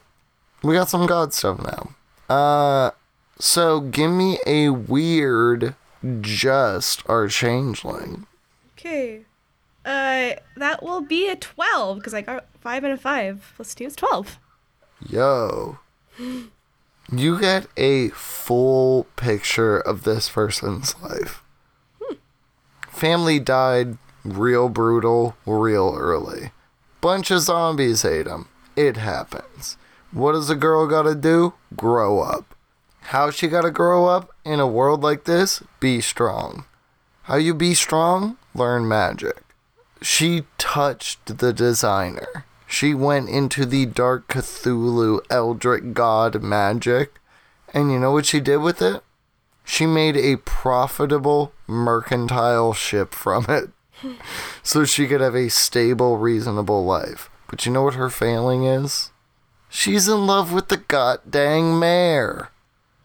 We 0.62 0.74
got 0.74 0.88
some 0.88 1.06
god 1.06 1.34
stuff 1.34 1.58
now. 1.60 2.34
Uh 2.34 2.90
so 3.38 3.80
give 3.80 4.10
me 4.10 4.38
a 4.46 4.68
weird 4.70 5.74
just 6.20 7.02
our 7.08 7.28
changeling. 7.28 8.26
okay, 8.78 9.22
uh, 9.84 10.34
that 10.56 10.82
will 10.82 11.00
be 11.00 11.28
a 11.28 11.36
twelve 11.36 11.98
because 11.98 12.14
I 12.14 12.22
got 12.22 12.46
five 12.60 12.84
and 12.84 12.92
a 12.92 12.96
five 12.96 13.52
plus 13.56 13.74
two 13.74 13.84
is 13.84 13.96
twelve. 13.96 14.38
Yo. 15.04 15.78
You 17.10 17.40
get 17.40 17.66
a 17.76 18.10
full 18.10 19.04
picture 19.16 19.78
of 19.78 20.04
this 20.04 20.28
person's 20.28 20.94
life. 21.02 21.42
Family 22.88 23.40
died 23.40 23.98
real 24.24 24.68
brutal, 24.68 25.36
real 25.44 25.96
early. 25.98 26.52
Bunch 27.00 27.30
of 27.32 27.40
zombies 27.40 28.04
ate 28.04 28.26
him. 28.26 28.48
It 28.76 28.96
happens. 28.96 29.76
What 30.12 30.32
does 30.32 30.50
a 30.50 30.54
girl 30.54 30.86
gotta 30.86 31.14
do? 31.14 31.54
Grow 31.76 32.20
up. 32.20 32.54
How 33.06 33.30
she 33.30 33.48
gotta 33.48 33.70
grow 33.70 34.06
up 34.06 34.30
in 34.44 34.60
a 34.60 34.66
world 34.66 35.02
like 35.02 35.24
this? 35.24 35.62
Be 35.80 36.00
strong. 36.00 36.64
How 37.24 37.36
you 37.36 37.54
be 37.54 37.74
strong? 37.74 38.36
Learn 38.54 38.88
magic. 38.88 39.42
She 40.00 40.44
touched 40.58 41.38
the 41.38 41.52
designer. 41.52 42.44
She 42.66 42.94
went 42.94 43.28
into 43.28 43.66
the 43.66 43.86
dark 43.86 44.28
Cthulhu 44.28 45.20
Eldritch 45.30 45.92
God 45.92 46.42
magic. 46.42 47.20
And 47.74 47.92
you 47.92 47.98
know 47.98 48.12
what 48.12 48.26
she 48.26 48.40
did 48.40 48.58
with 48.58 48.82
it? 48.82 49.02
She 49.64 49.86
made 49.86 50.16
a 50.16 50.36
profitable 50.36 51.52
mercantile 51.66 52.72
ship 52.72 53.14
from 53.14 53.46
it. 53.48 53.70
so 54.62 54.84
she 54.84 55.06
could 55.06 55.20
have 55.20 55.34
a 55.34 55.48
stable, 55.48 56.18
reasonable 56.18 56.84
life. 56.84 57.30
But 57.52 57.66
you 57.66 57.70
know 57.70 57.82
what 57.82 57.96
her 57.96 58.08
failing 58.08 58.64
is? 58.64 59.10
She's 59.68 60.08
in 60.08 60.26
love 60.26 60.54
with 60.54 60.68
the 60.68 60.78
goddamn 60.78 61.78
mayor. 61.78 62.48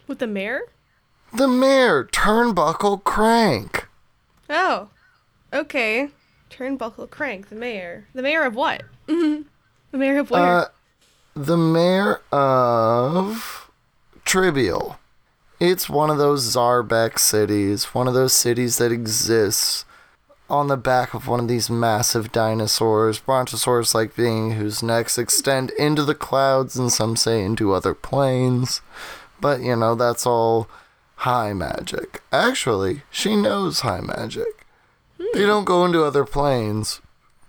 With 0.08 0.20
the 0.20 0.28
mayor? 0.28 0.62
The 1.34 1.50
mayor, 1.50 2.06
Turnbuckle 2.06 3.04
Crank. 3.04 3.90
Oh, 4.50 4.88
okay. 5.52 6.12
Turnbuckle 6.50 7.10
Crank, 7.10 7.50
the 7.50 7.56
mayor. 7.56 8.08
The 8.14 8.22
mayor 8.22 8.44
of 8.44 8.56
what? 8.56 8.84
the 9.06 9.44
mayor 9.92 10.20
of 10.20 10.32
where? 10.32 10.42
Uh, 10.42 10.66
the 11.36 11.58
mayor 11.58 12.22
of 12.32 13.70
Trivial. 14.24 14.98
It's 15.60 15.90
one 15.90 16.10
of 16.10 16.20
those 16.20 16.56
Zarbeck 16.56 17.20
cities, 17.20 17.94
one 17.94 18.08
of 18.08 18.14
those 18.14 18.32
cities 18.32 18.78
that 18.78 18.94
exists 18.94 19.84
on 20.50 20.68
the 20.68 20.78
back 20.78 21.14
of 21.14 21.28
one 21.28 21.40
of 21.40 21.48
these 21.48 21.70
massive 21.70 22.32
dinosaurs, 22.32 23.20
brontosaurus 23.20 23.94
like 23.94 24.16
being 24.16 24.52
whose 24.52 24.82
necks 24.82 25.18
extend 25.18 25.72
into 25.72 26.04
the 26.04 26.16
clouds 26.16 26.78
and 26.78 26.92
some 26.92 27.16
say 27.16 27.44
into 27.44 27.74
other 27.74 27.94
planes. 27.94 28.82
But, 29.42 29.62
you 29.62 29.76
know, 29.76 29.96
that's 29.96 30.26
all 30.26 30.68
high 31.18 31.54
magic. 31.54 32.22
Actually, 32.32 33.04
she 33.12 33.36
knows 33.36 33.82
high 33.82 34.02
magic. 34.02 34.66
They 35.18 35.42
hmm. 35.42 35.48
don't 35.48 35.66
go 35.66 35.86
into 35.86 36.04
other 36.04 36.26
planes, 36.26 37.02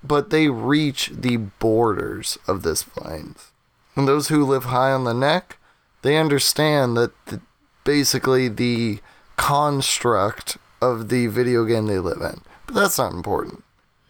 but 0.02 0.30
they 0.30 0.48
reach 0.48 1.10
the 1.12 1.36
borders 1.36 2.38
of 2.46 2.62
this 2.62 2.82
planes. 2.82 3.52
And 3.94 4.06
those 4.06 4.28
who 4.28 4.44
live 4.44 4.64
high 4.64 4.92
on 4.92 5.04
the 5.04 5.14
neck, 5.14 5.58
they 6.02 6.16
understand 6.16 6.96
that 6.96 7.12
the, 7.26 7.40
basically 7.84 8.48
the 8.48 9.00
construct 9.36 10.58
of 10.80 11.08
the 11.08 11.26
video 11.26 11.64
game 11.64 11.86
they 11.86 11.98
live 11.98 12.20
in. 12.20 12.40
But 12.68 12.74
that's 12.74 12.98
not 12.98 13.12
important. 13.12 13.64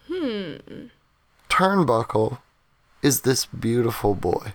Hmm. 0.09 0.57
Turnbuckle 1.49 2.39
is 3.03 3.23
this 3.23 3.47
beautiful 3.47 4.15
boy. 4.15 4.53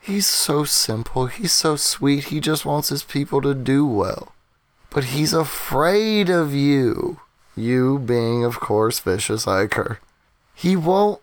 He's 0.00 0.26
so 0.26 0.64
simple. 0.64 1.26
He's 1.26 1.52
so 1.52 1.76
sweet. 1.76 2.24
He 2.24 2.40
just 2.40 2.66
wants 2.66 2.90
his 2.90 3.02
people 3.04 3.40
to 3.42 3.54
do 3.54 3.86
well. 3.86 4.34
but 4.90 5.04
he's 5.04 5.32
afraid 5.32 6.28
of 6.30 6.54
you. 6.54 7.20
You 7.54 7.98
being, 7.98 8.44
of 8.44 8.60
course, 8.60 8.98
Vicious 9.00 9.44
Iker. 9.46 9.98
He 10.54 10.74
won't 10.76 11.20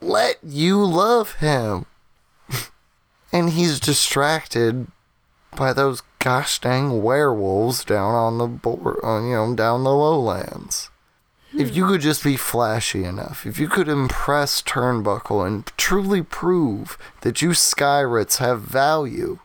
let 0.00 0.38
you 0.42 0.84
love 0.84 1.34
him. 1.34 1.86
and 3.32 3.50
he's 3.50 3.80
distracted 3.80 4.86
by 5.56 5.72
those 5.72 6.02
gosh 6.18 6.60
dang 6.60 7.02
werewolves 7.02 7.84
down 7.84 8.14
on 8.14 8.38
the 8.38 8.46
board, 8.46 8.96
on, 9.02 9.22
uh, 9.22 9.26
you 9.26 9.34
know, 9.34 9.54
down 9.54 9.84
the 9.84 9.94
lowlands. 9.94 10.90
If 11.56 11.76
you 11.76 11.86
could 11.86 12.00
just 12.00 12.24
be 12.24 12.36
flashy 12.36 13.04
enough, 13.04 13.46
if 13.46 13.58
you 13.58 13.68
could 13.68 13.88
impress 13.88 14.60
Turnbuckle 14.62 15.46
and 15.46 15.66
truly 15.76 16.22
prove 16.22 16.98
that 17.20 17.42
you 17.42 17.50
Skyrates 17.50 18.38
have 18.38 18.62
value, 18.62 19.38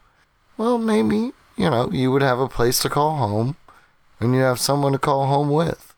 well, 0.57 0.77
maybe, 0.77 1.34
you 1.56 1.69
know, 1.69 1.90
you 1.91 2.11
would 2.11 2.22
have 2.22 2.40
a 2.40 2.48
place 2.48 2.81
to 2.81 2.90
call 2.90 3.18
home 3.18 3.57
and 4.19 4.34
you 4.34 4.41
have 4.41 4.60
someone 4.60 4.91
to 4.94 4.99
call 4.99 5.27
home 5.27 5.49
with. 5.49 5.94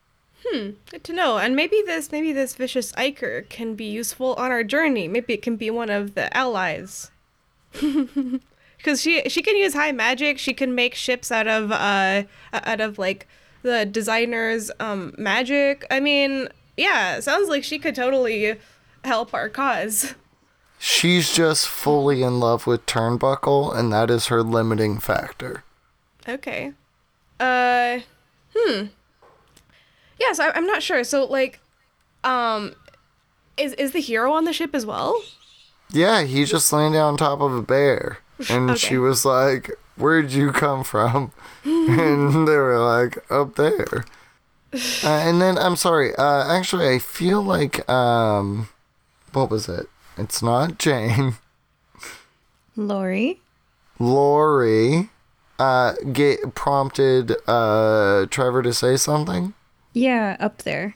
Hmm, 0.46 0.72
good 0.90 1.04
to 1.06 1.14
know. 1.14 1.38
And 1.38 1.56
maybe 1.56 1.82
this 1.86 2.12
maybe 2.12 2.34
this 2.34 2.56
vicious 2.56 2.92
Iker 2.94 3.48
can 3.48 3.76
be 3.76 3.86
useful 3.86 4.34
on 4.36 4.52
our 4.52 4.64
journey. 4.64 5.08
Maybe 5.08 5.34
it 5.34 5.42
can 5.42 5.56
be 5.56 5.70
one 5.70 5.90
of 5.90 6.16
the 6.16 6.36
allies. 6.36 7.12
Cuz 7.74 9.02
she 9.02 9.30
she 9.30 9.42
can 9.42 9.56
use 9.56 9.74
high 9.74 9.92
magic. 9.92 10.40
She 10.40 10.54
can 10.54 10.76
make 10.76 10.96
ships 10.96 11.32
out 11.32 11.48
of 11.48 11.72
uh 11.72 12.24
out 12.54 12.82
of 12.82 12.98
like 12.98 13.28
the 13.62 13.86
designer's 13.86 14.72
um 14.80 15.14
magic. 15.18 15.86
I 15.90 16.00
mean, 16.00 16.50
yeah, 16.78 17.20
sounds 17.20 17.50
like 17.50 17.64
she 17.64 17.80
could 17.80 17.96
totally 17.96 18.58
help 19.04 19.34
our 19.34 19.50
cause. 19.50 20.16
She's 20.80 21.32
just 21.32 21.68
fully 21.68 22.24
in 22.24 22.40
love 22.40 22.66
with 22.66 22.86
Turnbuckle, 22.88 23.76
and 23.78 23.94
that 23.94 24.10
is 24.10 24.28
her 24.28 24.42
limiting 24.42 24.98
factor. 24.98 25.64
Okay. 26.28 26.74
Uh, 27.40 28.00
hmm. 28.56 28.86
Yes, 30.20 30.40
I, 30.40 30.50
I'm 30.52 30.66
not 30.66 30.82
sure. 30.82 31.04
So, 31.04 31.26
like, 31.26 31.60
um, 32.24 32.76
is 33.58 33.74
is 33.74 33.92
the 33.92 34.02
hero 34.02 34.32
on 34.34 34.46
the 34.46 34.54
ship 34.54 34.74
as 34.74 34.86
well? 34.86 35.22
Yeah, 35.92 36.24
he 36.24 36.46
just 36.46 36.72
landed 36.72 37.00
on 37.00 37.18
top 37.18 37.42
of 37.42 37.54
a 37.54 37.62
bear. 37.62 38.20
And 38.50 38.78
she 38.78 38.98
was 38.98 39.24
like, 39.24 39.70
Where'd 39.96 40.32
you 40.32 40.52
come 40.52 40.84
from? 40.84 41.32
and 41.64 42.48
they 42.48 42.56
were 42.56 42.80
like, 42.80 43.20
Up 43.32 43.56
there. 43.56 44.06
Uh, 45.04 45.10
and 45.28 45.42
then, 45.42 45.58
I'm 45.58 45.76
sorry, 45.76 46.16
uh, 46.16 46.50
actually, 46.50 46.88
I 46.88 46.98
feel 46.98 47.42
like, 47.42 47.90
um, 47.90 48.70
what 49.34 49.50
was 49.50 49.68
it? 49.68 49.88
It's 50.18 50.42
not 50.42 50.78
Jane. 50.78 51.36
Lori. 52.78 53.42
Lori 54.00 55.10
uh, 55.60 55.94
get, 56.14 56.56
prompted 56.56 57.36
uh, 57.48 58.28
Trevor 58.30 58.64
to 58.64 58.74
say 58.74 58.96
something. 58.96 59.54
Yeah, 59.92 60.38
up 60.40 60.60
there. 60.60 60.96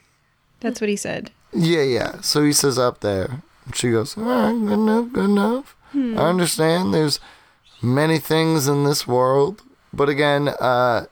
That's 0.62 0.80
what 0.80 0.90
he 0.90 0.96
said. 0.96 1.32
Yeah, 1.54 1.84
yeah. 1.84 2.22
So 2.22 2.44
he 2.44 2.54
says 2.54 2.80
up 2.80 3.02
there. 3.02 3.44
She 3.74 3.92
goes, 3.92 4.18
all 4.18 4.24
right, 4.24 4.52
good 4.54 4.72
enough, 4.72 5.12
good 5.12 5.26
enough. 5.26 5.76
I 5.94 6.30
understand 6.30 6.94
there's 6.94 7.20
many 7.82 8.20
things 8.20 8.68
in 8.68 8.84
this 8.84 9.08
world, 9.08 9.62
but 9.94 10.10
again, 10.10 10.50
uh, 10.60 11.06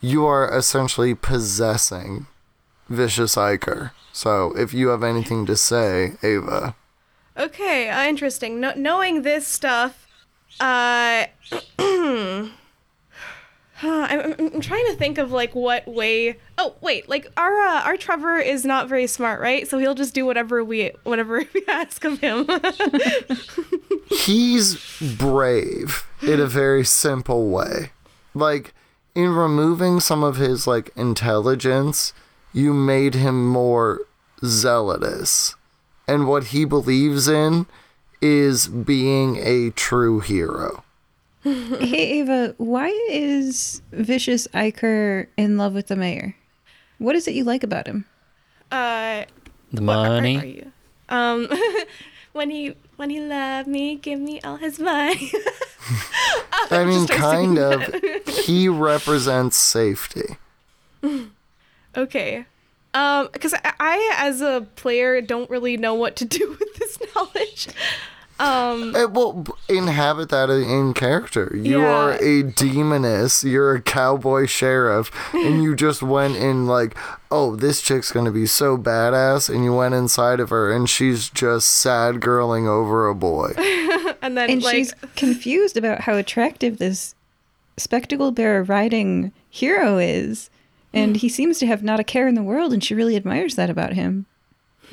you 0.00 0.26
are 0.26 0.54
essentially 0.56 1.14
possessing 1.14 2.26
Vicious 2.88 3.36
Iker. 3.36 3.92
So 4.12 4.56
if 4.56 4.72
you 4.74 4.88
have 4.88 5.02
anything 5.02 5.46
to 5.46 5.56
say, 5.56 6.12
Ava. 6.22 6.74
Okay, 7.36 7.88
uh, 7.88 8.04
interesting. 8.04 8.60
No- 8.60 8.74
knowing 8.76 9.22
this 9.22 9.46
stuff, 9.46 10.06
uh, 10.60 11.26
I'm, 13.90 14.20
I'm, 14.20 14.34
I'm 14.54 14.60
trying 14.60 14.86
to 14.86 14.94
think 14.94 15.18
of 15.18 15.32
like 15.32 15.54
what 15.54 15.86
way. 15.86 16.36
Oh 16.58 16.74
wait, 16.80 17.08
like 17.08 17.26
our 17.36 17.60
uh, 17.60 17.82
our 17.82 17.96
Trevor 17.96 18.36
is 18.36 18.64
not 18.64 18.88
very 18.88 19.06
smart, 19.06 19.40
right? 19.40 19.66
So 19.68 19.78
he'll 19.78 19.94
just 19.94 20.14
do 20.14 20.26
whatever 20.26 20.62
we 20.62 20.92
whatever 21.04 21.38
we 21.54 21.64
ask 21.68 22.04
of 22.04 22.20
him. 22.20 22.48
He's 24.10 24.76
brave 25.18 26.06
in 26.22 26.40
a 26.40 26.46
very 26.46 26.84
simple 26.84 27.48
way. 27.48 27.90
Like, 28.34 28.74
in 29.14 29.30
removing 29.30 30.00
some 30.00 30.24
of 30.24 30.36
his, 30.36 30.66
like, 30.66 30.90
intelligence, 30.96 32.12
you 32.52 32.72
made 32.72 33.14
him 33.14 33.48
more 33.48 34.00
zealous, 34.44 35.54
And 36.06 36.28
what 36.28 36.48
he 36.48 36.64
believes 36.64 37.28
in 37.28 37.66
is 38.20 38.68
being 38.68 39.36
a 39.36 39.70
true 39.70 40.20
hero. 40.20 40.84
hey, 41.80 42.20
Ava, 42.20 42.54
why 42.58 42.88
is 43.10 43.82
Vicious 43.92 44.48
Iker 44.54 45.26
in 45.36 45.56
love 45.58 45.74
with 45.74 45.88
the 45.88 45.96
mayor? 45.96 46.34
What 46.98 47.16
is 47.16 47.28
it 47.28 47.34
you 47.34 47.44
like 47.44 47.62
about 47.62 47.86
him? 47.86 48.06
uh, 48.72 49.24
The 49.72 49.82
what 49.82 49.96
are- 49.96 50.08
money. 50.08 50.38
Are, 50.38 50.44
you? 50.46 50.72
Um, 51.10 51.48
when 52.32 52.50
he 52.50 52.74
when 52.96 53.10
he 53.10 53.20
loved 53.20 53.68
me, 53.68 53.96
give 53.96 54.18
me 54.20 54.40
all 54.40 54.56
his 54.56 54.78
money. 54.78 55.30
I 56.70 56.84
mean, 56.84 57.04
start 57.06 57.20
kind 57.20 57.58
singing 57.58 58.20
of. 58.22 58.26
he 58.46 58.68
represents 58.68 59.56
safety. 59.58 60.36
Okay. 61.96 62.46
Um, 62.94 63.28
because 63.32 63.52
I, 63.54 63.72
I, 63.78 64.14
as 64.18 64.40
a 64.40 64.66
player, 64.76 65.20
don't 65.20 65.50
really 65.50 65.76
know 65.76 65.94
what 65.94 66.16
to 66.16 66.24
do 66.24 66.56
with 66.58 66.74
this 66.76 66.98
knowledge. 67.14 67.68
Um, 68.40 68.96
Eh, 68.96 69.04
well, 69.04 69.32
b- 69.32 69.52
inhabit 69.68 70.28
that 70.30 70.50
in 70.50 70.92
character. 70.94 71.52
You 71.54 71.80
Yeah. 71.82 71.86
are 71.86 72.12
a 72.20 72.42
demoness. 72.42 73.44
You're 73.44 73.74
a 73.76 73.80
cowboy 73.80 74.46
sheriff, 74.46 75.10
and 75.32 75.62
you 75.62 75.76
just 75.76 76.02
went 76.02 76.36
in 76.36 76.66
like, 76.66 76.96
oh, 77.30 77.54
this 77.56 77.80
chick's 77.80 78.10
gonna 78.10 78.32
be 78.32 78.46
so 78.46 78.76
badass, 78.76 79.48
and 79.52 79.64
you 79.64 79.72
went 79.74 79.94
inside 79.94 80.40
of 80.40 80.50
her, 80.50 80.72
and 80.72 80.90
she's 80.90 81.28
just 81.28 81.70
sad 81.70 82.16
girling 82.16 82.66
over 82.66 83.08
a 83.08 83.14
boy. 83.14 83.52
and 84.22 84.36
then 84.36 84.50
And 84.50 84.62
like, 84.62 84.74
she's 84.76 84.94
confused 85.16 85.76
about 85.76 86.00
how 86.02 86.14
attractive 86.16 86.78
this 86.78 87.14
spectacle 87.76 88.30
bearer 88.32 88.62
riding 88.64 89.32
hero 89.50 89.98
is. 89.98 90.50
And 90.92 91.16
he 91.16 91.28
seems 91.28 91.58
to 91.58 91.66
have 91.66 91.82
not 91.82 91.98
a 91.98 92.04
care 92.04 92.28
in 92.28 92.36
the 92.36 92.42
world, 92.42 92.72
and 92.72 92.82
she 92.82 92.94
really 92.94 93.16
admires 93.16 93.56
that 93.56 93.68
about 93.68 93.94
him. 93.94 94.26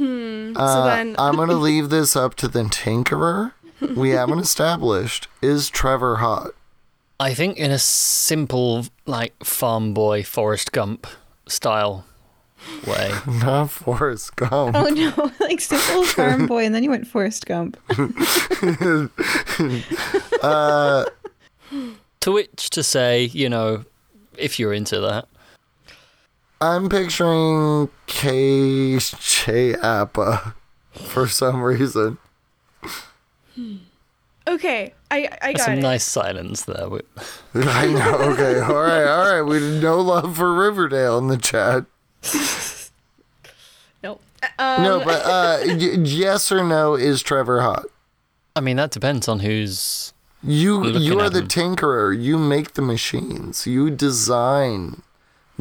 Uh, 0.02 0.86
then- 0.86 1.16
I'm 1.20 1.36
gonna 1.36 1.54
leave 1.70 1.90
this 1.90 2.16
up 2.16 2.36
to 2.36 2.48
the 2.48 2.64
tinkerer. 2.64 3.54
We 3.96 4.12
haven't 4.12 4.40
established 4.48 5.28
is 5.42 5.70
Trevor 5.70 6.18
hot. 6.18 6.52
I 7.20 7.34
think 7.36 7.58
in 7.58 7.70
a 7.72 7.78
simple, 7.80 8.86
like, 9.06 9.44
farm 9.44 9.94
boy, 9.94 10.24
Forrest 10.24 10.72
Gump 10.72 11.06
style 11.48 12.06
way. 12.88 13.12
Not 13.28 13.70
Forrest 13.70 14.36
Gump. 14.38 14.76
Oh 14.76 14.88
no, 14.88 15.32
like 15.40 15.60
simple 15.62 16.04
farm 16.04 16.48
boy, 16.48 16.66
and 16.66 16.74
then 16.74 16.84
you 16.84 16.90
went 16.90 17.08
Forrest 17.08 17.46
Gump. 17.46 17.78
to 22.22 22.32
which 22.32 22.70
to 22.72 22.84
say, 22.84 23.26
you 23.26 23.50
know, 23.50 23.86
if 24.38 24.60
you're 24.60 24.74
into 24.74 25.00
that. 25.02 25.28
I'm 26.62 26.90
picturing 26.90 27.90
KJ 28.08 29.82
Apa 29.84 30.54
for 30.94 31.28
some 31.28 31.62
reason. 31.64 32.18
okay, 34.48 34.94
I, 35.10 35.30
I 35.42 35.54
got 35.54 35.66
Some 35.66 35.74
it. 35.80 35.82
nice 35.82 36.04
silence 36.04 36.64
there. 36.66 36.88
We- 36.90 37.02
I 37.56 37.88
know. 37.88 38.16
Okay. 38.34 38.60
All 38.60 38.76
right. 38.76 39.06
All 39.08 39.32
right. 39.34 39.42
We 39.42 39.60
no 39.80 40.00
love 40.00 40.38
for 40.38 40.54
Riverdale 40.54 41.18
in 41.18 41.28
the 41.28 41.38
chat. 41.38 41.86
Nope. 44.04 44.22
Um, 44.58 44.82
No, 44.84 45.00
but 45.06 45.24
uh, 45.26 45.60
y- 45.66 45.98
yes 46.04 46.52
or 46.52 46.64
no 46.64 46.96
is 46.96 47.22
Trevor 47.22 47.62
hot? 47.62 47.86
I 48.56 48.60
mean, 48.62 48.78
that 48.78 48.90
depends 48.92 49.28
on 49.28 49.40
who's. 49.42 50.12
You 50.44 50.80
Looking 50.80 51.02
you 51.04 51.20
are 51.20 51.26
at 51.26 51.34
the 51.34 51.42
him. 51.42 51.48
tinkerer. 51.48 52.20
You 52.20 52.40
make 52.40 52.74
the 52.74 52.82
machines. 52.82 53.68
You 53.68 53.92
design 53.92 55.04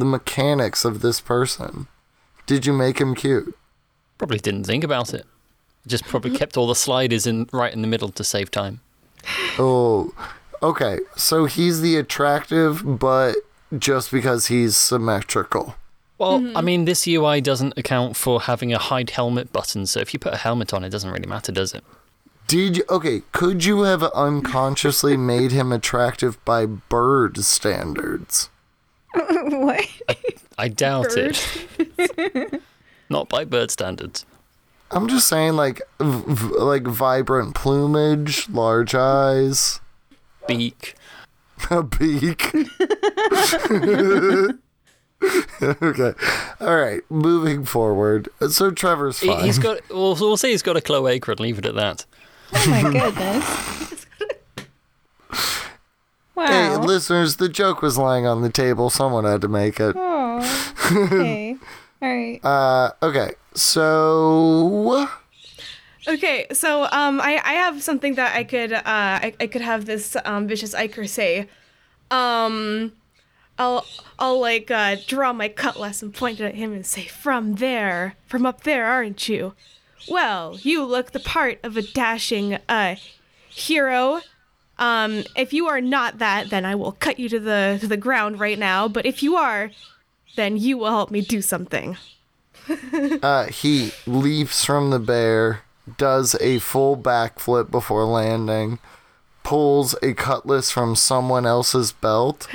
the 0.00 0.04
mechanics 0.04 0.84
of 0.84 1.00
this 1.00 1.20
person. 1.20 1.86
Did 2.46 2.66
you 2.66 2.72
make 2.72 3.00
him 3.00 3.14
cute? 3.14 3.56
Probably 4.18 4.38
didn't 4.38 4.64
think 4.64 4.82
about 4.82 5.14
it. 5.14 5.24
Just 5.86 6.04
probably 6.04 6.36
kept 6.36 6.56
all 6.56 6.66
the 6.66 6.74
sliders 6.74 7.26
in 7.26 7.48
right 7.52 7.72
in 7.72 7.80
the 7.80 7.88
middle 7.88 8.10
to 8.10 8.24
save 8.24 8.50
time. 8.50 8.80
Oh, 9.58 10.12
okay. 10.62 10.98
So 11.16 11.46
he's 11.46 11.80
the 11.80 11.96
attractive, 11.96 12.98
but 12.98 13.36
just 13.78 14.10
because 14.10 14.46
he's 14.46 14.76
symmetrical. 14.76 15.76
Well, 16.18 16.40
mm-hmm. 16.40 16.56
I 16.56 16.60
mean, 16.60 16.84
this 16.84 17.06
UI 17.06 17.40
doesn't 17.40 17.78
account 17.78 18.14
for 18.14 18.42
having 18.42 18.74
a 18.74 18.78
hide 18.78 19.10
helmet 19.10 19.52
button, 19.52 19.86
so 19.86 20.00
if 20.00 20.12
you 20.12 20.20
put 20.20 20.34
a 20.34 20.36
helmet 20.36 20.74
on, 20.74 20.84
it 20.84 20.90
doesn't 20.90 21.10
really 21.10 21.26
matter, 21.26 21.50
does 21.50 21.72
it? 21.72 21.82
Did 22.46 22.76
you, 22.76 22.84
okay? 22.90 23.22
Could 23.32 23.64
you 23.64 23.82
have 23.82 24.02
unconsciously 24.02 25.16
made 25.16 25.52
him 25.52 25.72
attractive 25.72 26.44
by 26.44 26.66
bird 26.66 27.38
standards? 27.44 28.50
what? 29.14 29.86
I 30.58 30.68
doubt 30.68 31.16
it. 31.16 32.62
Not 33.08 33.28
by 33.28 33.44
bird 33.44 33.70
standards. 33.70 34.24
I'm 34.92 35.08
just 35.08 35.28
saying, 35.28 35.54
like, 35.54 35.80
v- 36.00 36.22
v- 36.34 36.54
like 36.58 36.82
vibrant 36.84 37.54
plumage, 37.54 38.48
large 38.48 38.94
eyes. 38.94 39.80
Beak. 40.48 40.94
a 41.70 41.82
beak. 41.82 42.52
okay. 45.62 46.12
All 46.60 46.76
right. 46.76 47.02
Moving 47.10 47.64
forward. 47.64 48.28
So 48.48 48.70
Trevor's 48.70 49.20
He- 49.20 49.28
fine. 49.28 49.44
He's 49.44 49.58
got. 49.58 49.80
We'll, 49.90 50.14
we'll 50.16 50.36
say 50.36 50.50
he's 50.50 50.62
got 50.62 50.76
a 50.76 50.80
cloaca 50.80 51.30
and 51.32 51.40
leave 51.40 51.58
it 51.58 51.66
at 51.66 51.74
that. 51.74 52.06
Oh 52.54 52.66
my 52.68 52.82
goodness. 52.82 54.06
Wow. 56.40 56.46
Hey, 56.46 56.76
listeners, 56.76 57.36
the 57.36 57.48
joke 57.48 57.82
was 57.82 57.98
lying 57.98 58.26
on 58.26 58.40
the 58.42 58.50
table. 58.50 58.90
Someone 58.90 59.24
had 59.24 59.40
to 59.42 59.48
make 59.48 59.78
it. 59.80 59.94
oh. 59.98 60.66
Okay. 60.92 61.56
All 62.02 62.08
right. 62.08 62.44
Uh, 62.44 62.90
okay. 63.02 63.32
So. 63.54 65.06
Okay, 66.08 66.46
so 66.52 66.84
um, 66.84 67.20
I, 67.20 67.40
I 67.44 67.52
have 67.52 67.82
something 67.82 68.14
that 68.14 68.34
I 68.34 68.42
could 68.42 68.72
uh 68.72 68.80
I, 68.86 69.34
I 69.38 69.46
could 69.46 69.60
have 69.60 69.84
this 69.84 70.16
um 70.24 70.48
vicious 70.48 70.74
Iker 70.74 71.06
say, 71.06 71.46
um, 72.10 72.92
I'll 73.58 73.84
I'll 74.18 74.40
like 74.40 74.70
uh 74.70 74.96
draw 75.06 75.32
my 75.34 75.48
cutlass 75.48 76.02
and 76.02 76.12
point 76.12 76.40
it 76.40 76.44
at 76.44 76.54
him 76.54 76.72
and 76.72 76.86
say, 76.86 77.04
"From 77.04 77.56
there, 77.56 78.16
from 78.26 78.46
up 78.46 78.62
there, 78.62 78.86
aren't 78.86 79.28
you? 79.28 79.54
Well, 80.08 80.58
you 80.62 80.84
look 80.84 81.12
the 81.12 81.20
part 81.20 81.60
of 81.62 81.76
a 81.76 81.82
dashing 81.82 82.58
uh 82.68 82.96
hero. 83.50 84.22
Um, 84.80 85.22
if 85.36 85.52
you 85.52 85.68
are 85.68 85.80
not 85.80 86.18
that, 86.18 86.50
then 86.50 86.64
I 86.64 86.74
will 86.74 86.92
cut 86.92 87.18
you 87.18 87.28
to 87.28 87.38
the 87.38 87.78
to 87.80 87.86
the 87.86 87.96
ground 87.96 88.40
right 88.40 88.58
now. 88.58 88.88
But 88.88 89.06
if 89.06 89.22
you 89.22 89.36
are, 89.36 89.70
then 90.36 90.56
you 90.56 90.78
will 90.78 90.90
help 90.90 91.10
me 91.10 91.20
do 91.20 91.40
something." 91.40 91.96
Uh, 93.22 93.46
he 93.46 93.90
leaps 94.06 94.64
from 94.64 94.90
the 94.90 94.98
bear, 94.98 95.62
does 95.98 96.36
a 96.40 96.58
full 96.60 96.96
backflip 96.96 97.70
before 97.70 98.04
landing, 98.04 98.78
pulls 99.42 99.94
a 100.02 100.14
cutlass 100.14 100.70
from 100.70 100.94
someone 100.94 101.46
else's 101.46 101.92
belt, 101.92 102.46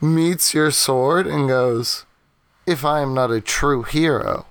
meets 0.00 0.54
your 0.54 0.70
sword, 0.70 1.26
and 1.26 1.48
goes, 1.48 2.06
If 2.66 2.84
I 2.84 3.00
am 3.00 3.14
not 3.14 3.30
a 3.30 3.40
true 3.40 3.82
hero, 3.82 4.46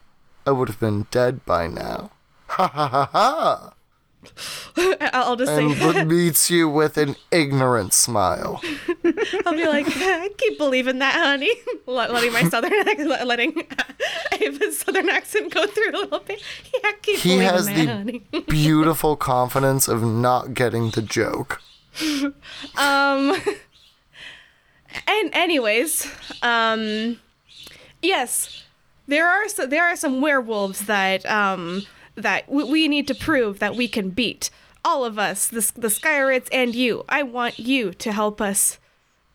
I 0.45 0.51
would 0.51 0.67
have 0.67 0.79
been 0.79 1.07
dead 1.11 1.45
by 1.45 1.67
now. 1.67 2.11
Ha 2.47 2.67
ha 2.67 2.87
ha 2.87 3.09
ha! 3.11 3.73
I'll 4.77 5.35
just 5.35 5.53
say. 5.55 5.65
And 5.65 6.09
meets 6.09 6.49
you 6.49 6.67
with 6.69 6.97
an 6.97 7.15
ignorant 7.31 7.93
smile. 7.93 8.61
I'll 9.45 9.53
be 9.53 9.65
like, 9.65 9.85
I 9.89 10.29
keep 10.37 10.57
believing 10.57 10.99
that, 10.99 11.13
honey. 11.15 11.51
Letting 11.85 12.33
my 12.33 12.43
southern 12.43 12.73
accent, 12.73 13.25
letting 13.27 13.63
Ava's 14.41 14.79
southern 14.79 15.09
accent 15.09 15.53
go 15.53 15.65
through 15.67 15.91
a 15.91 15.99
little 15.99 16.19
bit. 16.19 16.41
Yeah, 16.83 16.91
keep 17.01 17.19
He 17.19 17.29
believing 17.29 17.47
has 17.49 17.65
that, 17.67 17.75
the 17.75 17.85
honey. 17.85 18.23
beautiful 18.47 19.15
confidence 19.15 19.87
of 19.87 20.03
not 20.03 20.53
getting 20.53 20.89
the 20.91 21.01
joke. 21.01 21.61
Um, 22.77 23.35
and 25.07 25.29
anyways, 25.33 26.11
um, 26.41 27.19
yes, 28.01 28.63
there 29.07 29.27
are 29.27 29.47
so, 29.47 29.65
there 29.65 29.85
are 29.85 29.95
some 29.95 30.19
werewolves 30.21 30.85
that 30.87 31.25
um 31.25 31.83
that 32.15 32.47
w- 32.47 32.67
we 32.71 32.87
need 32.87 33.07
to 33.07 33.15
prove 33.15 33.59
that 33.59 33.75
we 33.75 33.87
can 33.87 34.09
beat. 34.09 34.49
All 34.83 35.03
of 35.03 35.17
us, 35.17 35.47
the 35.47 35.71
the 35.75 35.87
Skyrates 35.87 36.47
and 36.51 36.75
you. 36.75 37.03
I 37.09 37.23
want 37.23 37.59
you 37.59 37.91
to 37.93 38.11
help 38.11 38.39
us, 38.41 38.77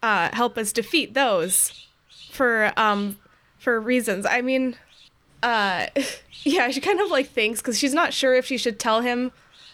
uh, 0.03 0.31
help 0.33 0.57
us 0.57 0.73
defeat 0.73 1.15
those, 1.15 1.87
for 2.31 2.73
um, 2.77 3.17
for 3.59 3.81
reasons. 3.81 4.25
I 4.27 4.43
mean, 4.43 4.77
uh, 5.43 5.87
yeah, 6.45 6.71
she 6.71 6.81
kind 6.81 7.01
of 7.01 7.11
like 7.11 7.29
thinks 7.29 7.61
because 7.61 7.79
she's 7.79 7.95
not 7.95 8.13
sure 8.15 8.35
if 8.35 8.47
she 8.47 8.57
should 8.57 8.79
tell 8.79 9.01
him 9.01 9.33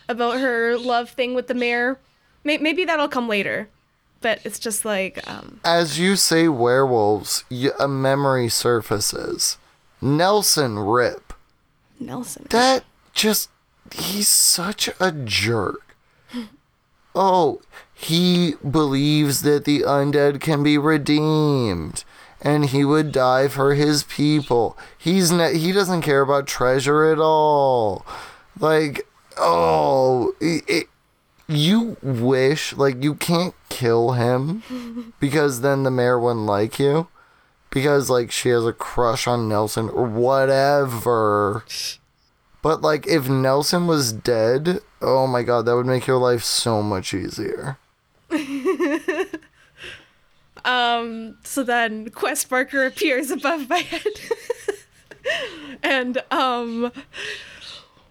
about 0.08 0.40
her 0.40 0.76
love 0.78 1.10
thing 1.10 1.34
with 1.34 1.46
the 1.48 1.54
mayor. 1.54 1.98
May- 2.44 2.58
maybe 2.58 2.84
that'll 2.84 3.08
come 3.08 3.28
later, 3.28 3.68
but 4.20 4.40
it's 4.44 4.58
just 4.58 4.84
like 4.84 5.28
um, 5.28 5.60
As 5.64 5.98
you 5.98 6.16
say 6.16 6.48
werewolves, 6.48 7.44
y- 7.50 7.70
a 7.78 7.86
memory 7.88 8.48
surfaces. 8.48 9.58
Nelson 10.00 10.78
Rip. 10.78 11.32
Nelson. 12.00 12.46
That 12.50 12.84
just. 13.16 13.50
He's 13.92 14.28
such 14.28 14.88
a 14.98 15.12
jerk. 15.12 15.96
Oh, 17.14 17.62
he 17.94 18.54
believes 18.68 19.42
that 19.42 19.64
the 19.64 19.80
undead 19.80 20.40
can 20.40 20.62
be 20.62 20.76
redeemed. 20.76 22.04
And 22.42 22.66
he 22.66 22.84
would 22.84 23.12
die 23.12 23.48
for 23.48 23.74
his 23.74 24.02
people. 24.02 24.76
He's 24.98 25.32
ne- 25.32 25.56
he 25.56 25.72
doesn't 25.72 26.02
care 26.02 26.20
about 26.20 26.46
treasure 26.46 27.10
at 27.10 27.18
all. 27.18 28.04
Like, 28.60 29.08
oh, 29.38 30.34
it, 30.40 30.64
it, 30.68 30.86
you 31.48 31.96
wish 32.02 32.74
like 32.74 33.02
you 33.02 33.14
can't 33.14 33.54
kill 33.70 34.12
him 34.12 35.14
because 35.20 35.60
then 35.60 35.82
the 35.84 35.90
mayor 35.90 36.18
wouldn't 36.18 36.44
like 36.44 36.78
you 36.78 37.08
because 37.70 38.10
like 38.10 38.30
she 38.30 38.50
has 38.50 38.66
a 38.66 38.72
crush 38.72 39.26
on 39.26 39.48
Nelson 39.48 39.88
or 39.88 40.04
whatever. 40.04 41.64
But 42.66 42.82
like 42.82 43.06
if 43.06 43.28
Nelson 43.28 43.86
was 43.86 44.12
dead, 44.12 44.80
oh 45.00 45.28
my 45.28 45.44
god, 45.44 45.66
that 45.66 45.76
would 45.76 45.86
make 45.86 46.08
your 46.08 46.18
life 46.18 46.42
so 46.42 46.82
much 46.82 47.14
easier. 47.14 47.78
Um, 50.64 51.38
so 51.44 51.62
then 51.62 52.10
Quest 52.10 52.50
Marker 52.50 52.84
appears 52.84 53.30
above 53.30 53.68
my 53.68 53.78
head. 53.78 54.02
and 55.84 56.20
um 56.32 56.90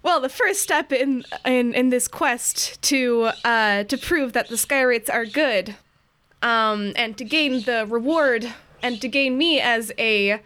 well, 0.04 0.22
the 0.22 0.30
first 0.30 0.62
step 0.62 0.94
in 0.94 1.26
in 1.44 1.74
in 1.74 1.90
this 1.90 2.08
quest 2.08 2.82
to 2.84 3.32
uh 3.44 3.84
to 3.84 3.98
prove 3.98 4.32
that 4.32 4.48
the 4.48 4.56
Skyrates 4.56 5.14
are 5.14 5.26
good 5.26 5.76
um 6.42 6.94
and 6.96 7.18
to 7.18 7.26
gain 7.26 7.64
the 7.64 7.86
reward 7.90 8.54
and 8.82 9.02
to 9.02 9.10
gain 9.10 9.38
me 9.38 9.60
as 9.60 9.92
a 10.00 10.40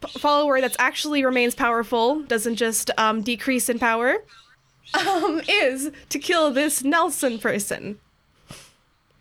p- 0.00 0.18
follower 0.18 0.60
that's 0.60 0.76
actually 0.78 1.24
remains 1.24 1.54
powerful, 1.54 2.20
doesn't 2.20 2.56
just 2.56 2.90
um 2.98 3.22
decrease 3.22 3.68
in 3.68 3.78
power, 3.78 4.18
um 4.94 5.40
is 5.48 5.90
to 6.08 6.18
kill 6.18 6.50
this 6.50 6.82
Nelson 6.82 7.38
person. 7.38 7.98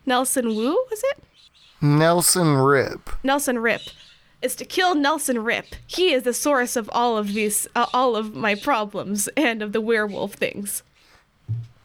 Nelson 0.05 0.55
Wu, 0.55 0.85
was 0.89 1.03
it? 1.03 1.23
Nelson 1.81 2.55
Rip. 2.57 3.09
Nelson 3.23 3.59
Rip 3.59 3.81
is 4.41 4.55
to 4.55 4.65
kill 4.65 4.95
Nelson 4.95 5.43
Rip. 5.43 5.75
He 5.85 6.11
is 6.13 6.23
the 6.23 6.33
source 6.33 6.75
of 6.75 6.89
all 6.93 7.17
of 7.17 7.33
these, 7.33 7.67
uh, 7.75 7.85
all 7.93 8.15
of 8.15 8.35
my 8.35 8.55
problems 8.55 9.27
and 9.37 9.61
of 9.61 9.71
the 9.71 9.81
werewolf 9.81 10.33
things. 10.33 10.83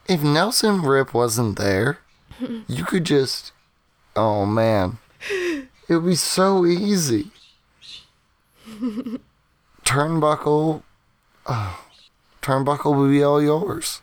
If 0.07 0.23
Nelson 0.23 0.81
Rip 0.81 1.13
wasn't 1.13 1.57
there, 1.57 1.99
you 2.67 2.83
could 2.85 3.03
just 3.03 3.51
Oh 4.15 4.45
man. 4.45 4.97
It 5.29 5.67
would 5.89 6.05
be 6.05 6.15
so 6.15 6.65
easy. 6.65 7.31
Turnbuckle 9.85 10.83
oh, 11.45 11.85
Turnbuckle 12.41 12.95
will 12.95 13.09
be 13.09 13.23
all 13.23 13.41
yours. 13.41 14.01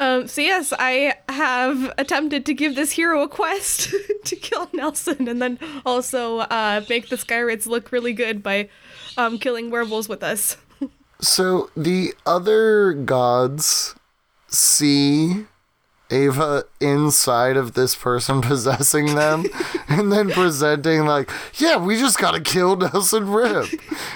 Um, 0.00 0.28
so 0.28 0.40
yes, 0.40 0.72
I 0.78 1.14
have 1.28 1.92
attempted 1.98 2.46
to 2.46 2.54
give 2.54 2.76
this 2.76 2.92
hero 2.92 3.22
a 3.22 3.28
quest 3.28 3.92
to 4.24 4.36
kill 4.36 4.68
Nelson, 4.72 5.26
and 5.28 5.42
then 5.42 5.58
also 5.84 6.38
uh, 6.38 6.82
make 6.88 7.08
the 7.08 7.16
Skyrates 7.16 7.66
look 7.66 7.90
really 7.90 8.12
good 8.12 8.42
by 8.42 8.68
um, 9.16 9.38
killing 9.38 9.70
werewolves 9.70 10.08
with 10.08 10.22
us. 10.22 10.56
So 11.20 11.68
the 11.76 12.14
other 12.26 12.92
gods 12.92 13.96
see 14.46 15.46
Ava 16.10 16.64
inside 16.80 17.56
of 17.56 17.74
this 17.74 17.94
person 17.94 18.40
possessing 18.42 19.14
them 19.14 19.44
and 19.88 20.10
then 20.12 20.30
presenting 20.30 21.04
like, 21.04 21.30
yeah, 21.54 21.76
we 21.76 21.98
just 21.98 22.18
gotta 22.18 22.40
kill 22.40 22.76
Nelson 22.76 23.28
Rip. 23.30 23.68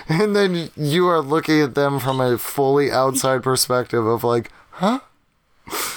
And 0.08 0.34
then 0.34 0.70
you 0.76 1.06
are 1.08 1.20
looking 1.20 1.60
at 1.60 1.74
them 1.74 1.98
from 1.98 2.20
a 2.20 2.38
fully 2.38 2.90
outside 2.90 3.42
perspective 3.42 4.06
of 4.06 4.24
like, 4.24 4.50
huh? 4.70 5.00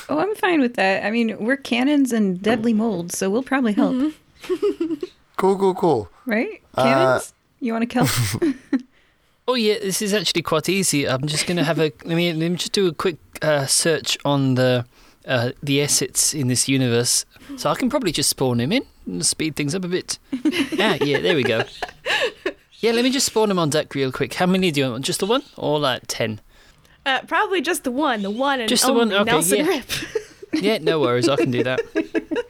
Oh, 0.08 0.20
I'm 0.20 0.36
fine 0.36 0.62
with 0.62 0.76
that. 0.76 1.06
I 1.06 1.12
mean, 1.12 1.38
we're 1.40 1.58
cannons 1.58 2.12
and 2.14 2.42
deadly 2.42 2.74
molds, 2.74 3.18
so 3.18 3.30
we'll 3.30 3.42
probably 3.44 3.74
help, 3.74 4.14
Cool, 5.38 5.58
cool, 5.58 5.74
cool. 5.76 6.10
right? 6.26 6.62
Cannons? 6.76 7.34
you 7.60 7.74
want 7.74 7.90
to 7.90 8.06
kill? 8.06 8.54
Oh 9.48 9.54
yeah, 9.56 9.76
this 9.80 10.02
is 10.02 10.14
actually 10.14 10.42
quite 10.42 10.70
easy. 10.70 11.08
I'm 11.08 11.28
just 11.28 11.46
gonna 11.46 11.64
have 11.64 11.78
a 11.80 11.92
let 12.04 12.16
me 12.16 12.34
let 12.34 12.50
me 12.52 12.58
just 12.58 12.72
do 12.72 12.88
a 12.88 12.94
quick 12.94 13.18
uh, 13.44 13.66
search 13.68 14.18
on 14.26 14.56
the 14.56 14.86
uh, 15.28 15.52
the 15.62 15.82
assets 15.82 16.34
in 16.34 16.48
this 16.48 16.68
universe, 16.68 17.26
so 17.58 17.70
I 17.70 17.76
can 17.76 17.90
probably 17.90 18.12
just 18.12 18.30
spawn 18.30 18.60
him 18.60 18.72
in 18.72 18.86
and 19.06 19.26
speed 19.26 19.56
things 19.56 19.74
up 19.76 19.84
a 19.84 19.88
bit. 19.88 20.20
ah, 20.80 20.98
yeah, 21.02 21.20
there 21.20 21.36
we 21.36 21.44
go. 21.44 21.64
Yeah, 22.80 22.92
let 22.92 23.04
me 23.04 23.12
just 23.12 23.26
spawn 23.26 23.50
him 23.50 23.58
on 23.60 23.70
deck 23.70 23.96
real 23.96 24.12
quick. 24.12 24.34
How 24.36 24.46
many 24.46 24.72
do 24.72 24.82
you 24.82 24.92
want? 24.92 25.06
Just 25.06 25.20
the 25.20 25.26
one, 25.26 25.44
or 25.58 25.80
like 25.80 26.04
ten? 26.08 26.42
Uh, 27.06 27.22
probably 27.28 27.62
just 27.62 27.84
the 27.84 27.92
one, 27.92 28.22
the 28.24 28.32
one 28.32 28.60
and 28.60 28.68
Just 28.68 28.86
the 28.86 28.94
one? 28.94 29.04
only 29.14 29.16
Okay, 29.18 29.32
Nelson 29.32 29.58
yeah. 29.60 29.68
Rip. 29.68 29.86
Yeah, 30.54 30.78
no 30.78 31.02
worries, 31.02 31.28
I 31.28 31.36
can 31.36 31.52
do 31.52 31.64
that. 31.64 31.82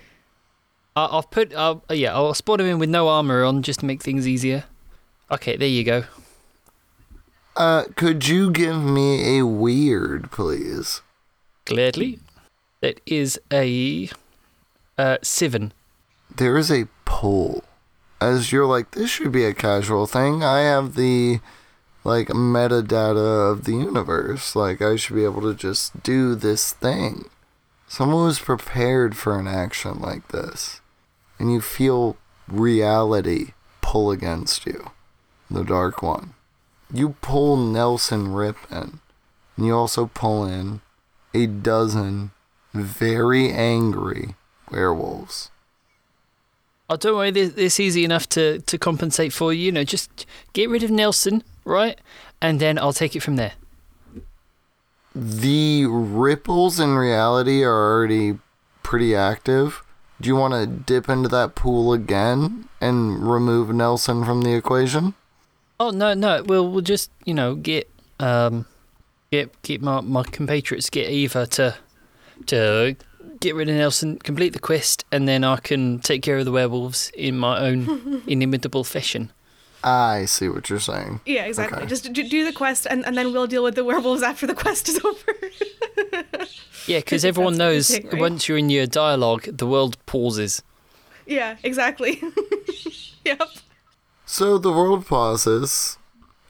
I'll, 0.96 1.10
I'll 1.12 1.24
put, 1.24 1.56
I'll, 1.56 1.84
yeah, 1.90 2.14
I'll 2.14 2.34
spawn 2.36 2.60
him 2.60 2.68
in 2.68 2.80
with 2.80 2.90
no 2.90 3.08
armor 3.08 3.44
on 3.44 3.64
just 3.64 3.80
to 3.80 3.86
make 3.86 4.04
things 4.04 4.28
easier. 4.28 4.66
Okay, 5.32 5.58
there 5.58 5.68
you 5.68 5.84
go. 5.84 6.04
Uh, 7.56 7.86
could 7.96 8.28
you 8.28 8.52
give 8.52 8.82
me 8.84 9.40
a 9.40 9.46
weird, 9.46 10.30
please? 10.32 11.02
Gladly. 11.66 12.20
That 12.86 13.02
is 13.08 13.42
a 13.52 14.12
uh, 14.96 15.18
seven. 15.24 15.74
there 16.36 16.56
is 16.56 16.70
a 16.70 16.88
pull. 17.04 17.64
As 18.22 18.52
you're 18.52 18.68
like, 18.68 18.92
this 18.92 19.10
should 19.10 19.32
be 19.32 19.44
a 19.44 19.56
casual 19.56 20.06
thing. 20.06 20.44
I 20.44 20.60
have 20.60 20.94
the 20.94 21.40
like 22.04 22.28
metadata 22.28 23.52
of 23.52 23.64
the 23.64 23.72
universe. 23.72 24.56
Like 24.56 24.84
I 24.84 24.98
should 24.98 25.16
be 25.16 25.24
able 25.24 25.42
to 25.42 25.56
just 25.56 26.04
do 26.04 26.36
this 26.36 26.74
thing. 26.74 27.28
Someone 27.88 28.24
was 28.24 28.38
prepared 28.38 29.18
for 29.18 29.40
an 29.40 29.48
action 29.48 30.00
like 30.00 30.28
this. 30.28 30.80
And 31.40 31.52
you 31.52 31.62
feel 31.62 32.18
reality 32.48 33.54
pull 33.82 34.12
against 34.12 34.68
you. 34.68 34.92
The 35.50 35.64
Dark 35.64 36.04
One. 36.04 36.36
You 36.94 37.16
pull 37.22 37.58
Nelson 37.58 38.32
Rip 38.32 38.58
in. 38.70 39.00
And 39.58 39.66
you 39.66 39.74
also 39.74 40.06
pull 40.06 40.46
in 40.46 40.82
a 41.34 41.48
dozen 41.48 42.30
very 42.76 43.52
angry 43.52 44.36
werewolves. 44.72 45.50
Oh, 46.90 46.98
don't 46.98 47.16
worry, 47.16 47.32
this, 47.32 47.54
this 47.54 47.80
easy 47.80 48.06
enough 48.06 48.30
to, 48.30 48.60
to 48.60 48.78
compensate 48.78 49.34
for 49.34 49.52
you. 49.52 49.66
You 49.66 49.72
know, 49.72 49.84
just 49.84 50.26
get 50.54 50.70
rid 50.70 50.84
of 50.84 50.92
Nelson, 50.92 51.44
right? 51.64 52.00
And 52.42 52.60
then 52.60 52.78
I'll 52.78 52.94
take 52.94 53.16
it 53.16 53.22
from 53.22 53.38
there. 53.38 53.54
The 55.16 55.86
ripples 55.88 56.80
in 56.80 56.96
reality 56.96 57.64
are 57.64 57.94
already 57.94 58.38
pretty 58.84 59.16
active. 59.16 59.82
Do 60.22 60.28
you 60.28 60.36
want 60.36 60.54
to 60.54 60.68
dip 60.68 61.10
into 61.10 61.30
that 61.30 61.56
pool 61.56 61.92
again 61.92 62.70
and 62.80 63.30
remove 63.30 63.74
Nelson 63.74 64.24
from 64.24 64.42
the 64.44 64.54
equation? 64.54 65.14
Oh 65.80 65.90
no, 65.90 66.14
no, 66.14 66.44
we'll 66.44 66.70
we'll 66.70 66.82
just 66.82 67.12
you 67.26 67.34
know 67.34 67.56
get 67.56 67.90
um 68.20 68.66
get 69.32 69.62
get 69.64 69.82
my, 69.82 70.00
my 70.00 70.24
compatriots 70.24 70.90
get 70.90 71.10
Eva 71.10 71.48
to 71.48 71.76
to 72.48 72.96
get 73.40 73.56
rid 73.56 73.70
of 73.70 73.76
Nelson, 73.76 74.18
complete 74.20 74.54
the 74.54 74.60
quest, 74.60 75.06
and 75.12 75.28
then 75.28 75.44
I 75.44 75.58
can 75.58 76.00
take 76.00 76.22
care 76.22 76.38
of 76.38 76.46
the 76.46 76.52
werewolves 76.52 77.12
in 77.16 77.38
my 77.38 77.60
own 77.60 78.22
inimitable 78.28 78.84
fashion. 78.84 79.32
I 79.84 80.26
see 80.26 80.50
what 80.50 80.70
you're 80.70 80.80
saying. 80.80 81.22
Yeah, 81.26 81.46
exactly. 81.46 81.80
Okay. 81.80 81.88
Just 81.88 82.12
do, 82.12 82.28
do 82.28 82.44
the 82.44 82.52
quest, 82.54 82.88
and, 82.90 83.06
and 83.06 83.16
then 83.16 83.32
we'll 83.32 83.46
deal 83.46 83.64
with 83.64 83.76
the 83.76 83.84
werewolves 83.84 84.24
after 84.24 84.48
the 84.48 84.56
quest 84.56 84.90
is 84.90 85.00
over. 85.06 85.36
Yeah, 86.88 87.00
because 87.00 87.24
everyone 87.26 87.58
knows 87.58 87.90
thing, 87.90 88.08
right? 88.08 88.20
once 88.20 88.48
you're 88.48 88.58
in 88.58 88.70
your 88.70 88.88
dialogue, 88.88 89.44
the 89.44 89.68
world 89.68 89.98
pauses. 90.06 90.64
yeah, 91.26 91.58
exactly. 91.64 92.22
yep. 93.26 93.42
So 94.26 94.58
the 94.58 94.72
world 94.72 95.06
pauses 95.06 95.98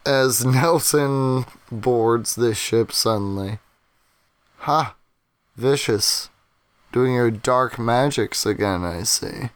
as 0.06 0.46
Nelson 0.46 1.46
boards 1.72 2.36
this 2.36 2.58
ship 2.58 2.92
suddenly. 2.94 3.60
Ha! 4.60 4.96
Vicious. 5.56 6.30
Doing 6.92 7.14
your 7.14 7.32
dark 7.32 7.78
magics 7.78 8.46
again, 8.46 8.84
I 8.84 9.04
see. 9.04 9.50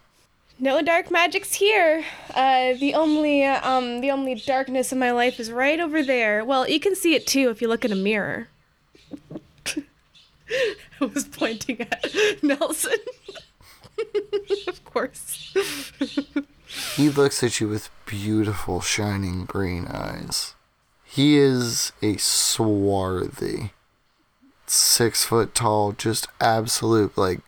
No 0.60 0.82
dark 0.82 1.10
magic's 1.10 1.54
here. 1.54 2.04
Uh, 2.34 2.74
the 2.74 2.94
only 2.94 3.46
uh, 3.46 3.66
um, 3.68 4.02
the 4.02 4.12
only 4.12 4.36
darkness 4.36 4.92
in 4.92 5.00
my 5.00 5.12
life 5.12 5.40
is 5.40 5.52
right 5.52 5.80
over 5.80 6.04
there. 6.04 6.44
Well, 6.44 6.68
you 6.68 6.80
can 6.82 6.96
see 6.96 7.16
it 7.16 7.26
too 7.26 7.50
if 7.50 7.62
you 7.62 7.70
look 7.70 7.86
in 7.86 7.94
a 7.94 7.96
mirror. 7.96 8.50
I 11.02 11.06
was 11.14 11.26
pointing 11.26 11.82
at 11.82 12.06
Nelson. 12.44 12.98
of 14.68 14.84
course. 14.84 15.54
He 16.96 17.10
looks 17.10 17.42
at 17.44 17.60
you 17.60 17.68
with 17.68 17.90
beautiful, 18.06 18.82
shining 18.82 19.46
green 19.46 19.88
eyes. 19.88 20.56
He 21.04 21.38
is 21.38 21.92
a 22.02 22.18
swarthy, 22.18 23.72
six 24.72 25.24
foot 25.24 25.56
tall, 25.56 25.92
just 25.94 26.28
absolute, 26.40 27.18
like, 27.18 27.42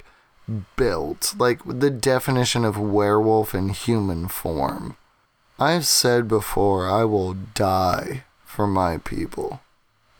built. 0.75 1.35
Like, 1.37 1.61
the 1.65 1.89
definition 1.89 2.65
of 2.65 2.79
werewolf 2.79 3.53
in 3.53 3.69
human 3.69 4.27
form. 4.27 4.97
I've 5.59 5.85
said 5.85 6.27
before, 6.27 6.89
I 6.89 7.03
will 7.03 7.33
die 7.33 8.23
for 8.45 8.67
my 8.67 8.97
people. 8.97 9.61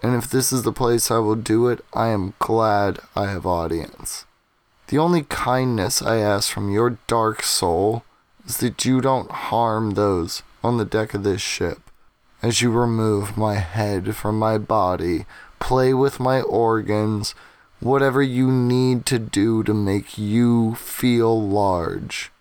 And 0.04 0.16
if 0.16 0.30
this 0.30 0.52
is 0.52 0.64
the 0.64 0.72
place 0.72 1.12
I 1.12 1.18
will 1.18 1.36
do 1.36 1.68
it, 1.68 1.84
I 1.94 2.08
am 2.08 2.34
glad 2.40 3.00
I 3.16 3.28
have 3.28 3.46
audience. 3.46 4.26
The 4.88 4.98
only 4.98 5.24
kindness 5.24 6.02
I 6.02 6.18
ask 6.18 6.52
from 6.52 6.72
your 6.72 6.98
dark 7.08 7.44
soul 7.44 8.04
is 8.46 8.58
that 8.58 8.84
you 8.84 9.00
don't 9.00 9.32
harm 9.32 9.92
those 9.92 10.44
on 10.64 10.78
the 10.78 10.86
deck 10.86 11.14
of 11.14 11.24
this 11.24 11.42
ship. 11.42 11.80
As 12.42 12.62
you 12.62 12.72
remove 12.72 13.38
my 13.38 13.56
head 13.56 14.16
from 14.16 14.40
my 14.40 14.58
body, 14.58 15.26
play 15.62 15.94
with 15.94 16.20
my 16.20 16.42
organs, 16.42 17.34
whatever 17.80 18.22
you 18.22 18.52
need 18.52 19.06
to 19.06 19.18
do 19.20 19.64
to 19.64 19.74
make 19.74 20.18
you 20.18 20.76
feel 20.76 21.42
large. 21.42 22.32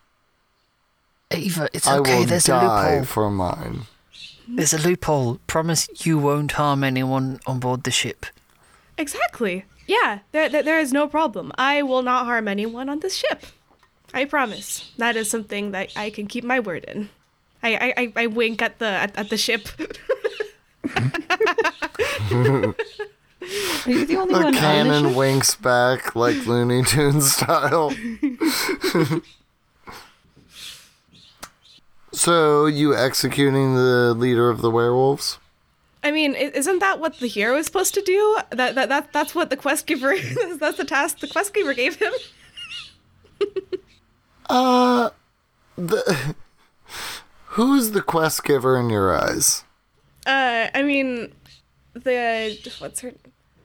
Eva, 1.31 1.69
it's 1.73 1.87
I 1.87 1.99
okay. 1.99 2.19
will 2.21 2.27
There's 2.27 2.47
a 2.47 2.53
die 2.53 2.91
loophole. 2.99 3.05
for 3.05 3.31
mine. 3.31 3.83
There's 4.49 4.73
a 4.75 4.79
loophole. 4.79 5.39
Promise 5.47 5.89
you 6.05 6.19
won't 6.19 6.53
harm 6.53 6.83
anyone 6.83 7.39
on 7.47 7.61
board 7.61 7.85
the 7.85 7.93
ship. 7.93 8.27
Exactly. 8.99 9.65
Yeah, 9.87 10.21
there, 10.33 10.49
there, 10.49 10.63
there 10.65 10.81
is 10.81 10.93
no 10.93 11.07
problem. 11.07 11.53
I 11.57 11.83
will 11.83 12.03
not 12.03 12.25
harm 12.27 12.49
anyone 12.49 12.89
on 12.89 13.01
this 13.01 13.15
ship. 13.17 13.47
I 14.13 14.25
promise. 14.25 14.91
That 14.99 15.15
is 15.17 15.31
something 15.31 15.71
that 15.71 15.93
I 15.97 16.11
can 16.11 16.27
keep 16.27 16.43
my 16.43 16.59
word 16.59 16.85
in. 16.85 17.11
I, 17.63 17.77
I, 17.77 17.95
I, 17.97 18.13
I 18.17 18.27
wink 18.27 18.61
at 18.61 18.79
the 18.81 18.87
at, 18.87 19.17
at 19.17 19.31
the 19.31 19.37
ship. 19.37 19.69
Are 20.85 22.75
you 23.87 24.05
the 24.07 24.17
only 24.17 24.35
The 24.35 24.41
one 24.41 24.45
on 24.47 24.53
the 24.53 24.59
cannon 24.59 25.09
ship? 25.09 25.17
winks 25.17 25.55
back 25.55 26.15
like 26.15 26.47
Looney 26.47 26.85
Tunes 26.85 27.33
style. 27.35 27.93
so, 32.13 32.67
you 32.67 32.95
executing 32.95 33.75
the 33.75 34.15
leader 34.17 34.51
of 34.51 34.61
the 34.63 34.71
werewolves? 34.71 35.39
I 36.03 36.11
mean, 36.11 36.35
isn't 36.35 36.79
that 36.79 36.99
what 36.99 37.19
the 37.19 37.27
hero 37.29 37.57
is 37.57 37.67
supposed 37.67 37.95
to 37.95 38.03
do? 38.03 38.39
That 38.51 38.75
that, 38.75 38.89
that 38.89 39.13
that's 39.13 39.35
what 39.35 39.51
the 39.51 39.57
quest 39.57 39.87
giver. 39.87 40.13
Is 40.13 40.59
that's 40.59 40.79
the 40.79 40.85
task 40.85 41.19
the 41.19 41.29
quest 41.29 41.53
giver 41.55 41.75
gave 41.75 41.97
him. 41.97 42.13
Uh, 44.49 45.11
the 45.79 46.35
who's 47.51 47.93
the 47.93 48.03
quest 48.03 48.43
giver 48.43 48.77
in 48.77 48.91
your 48.91 49.17
eyes? 49.17 49.63
Uh, 50.31 50.71
I 50.75 50.83
mean, 50.83 51.33
the 51.95 52.57
what's 52.79 53.01
her, 53.01 53.13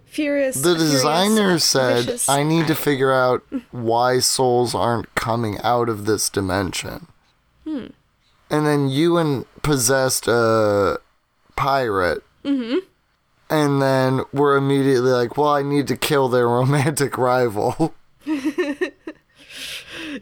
furious. 0.05 0.55
The 0.55 0.75
Furious, 0.75 0.91
designer 0.91 1.59
said, 1.59 2.05
vicious- 2.05 2.29
"I 2.29 2.41
need 2.43 2.65
to 2.67 2.75
figure 2.75 3.13
out 3.13 3.43
why 3.71 4.19
souls 4.19 4.73
aren't 4.73 5.13
coming 5.13 5.59
out 5.61 5.89
of 5.89 6.05
this 6.05 6.29
dimension." 6.29 7.07
Hmm. 7.65 7.87
And 8.49 8.65
then 8.65 8.89
you 8.89 9.17
and 9.17 9.45
possessed 9.61 10.27
a 10.27 10.99
pirate. 11.55 12.23
Mm-hmm. 12.43 12.79
And 13.49 13.81
then 13.81 14.21
we're 14.33 14.55
immediately 14.57 15.11
like, 15.11 15.37
"Well, 15.37 15.49
I 15.49 15.61
need 15.61 15.87
to 15.89 15.95
kill 15.95 16.29
their 16.29 16.47
romantic 16.59 17.17
rival." 17.17 17.93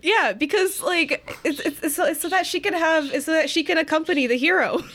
Yeah, 0.02 0.34
because 0.34 0.82
like 0.82 1.38
it's, 1.44 1.60
it's, 1.60 1.84
it's, 1.84 1.96
so, 1.96 2.06
it's 2.06 2.22
so 2.22 2.30
that 2.30 2.46
she 2.48 2.60
can 2.60 2.74
have 2.74 3.14
it's 3.14 3.26
so 3.26 3.32
that 3.34 3.50
she 3.50 3.64
can 3.64 3.78
accompany 3.78 4.28
the 4.28 4.38
hero. 4.38 4.82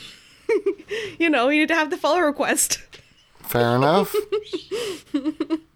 you 1.19 1.29
know, 1.29 1.49
you 1.49 1.61
need 1.61 1.67
to 1.69 1.75
have 1.75 1.89
the 1.89 1.97
follow 1.97 2.19
request. 2.19 2.81
Fair 3.43 3.75
enough. 3.75 4.15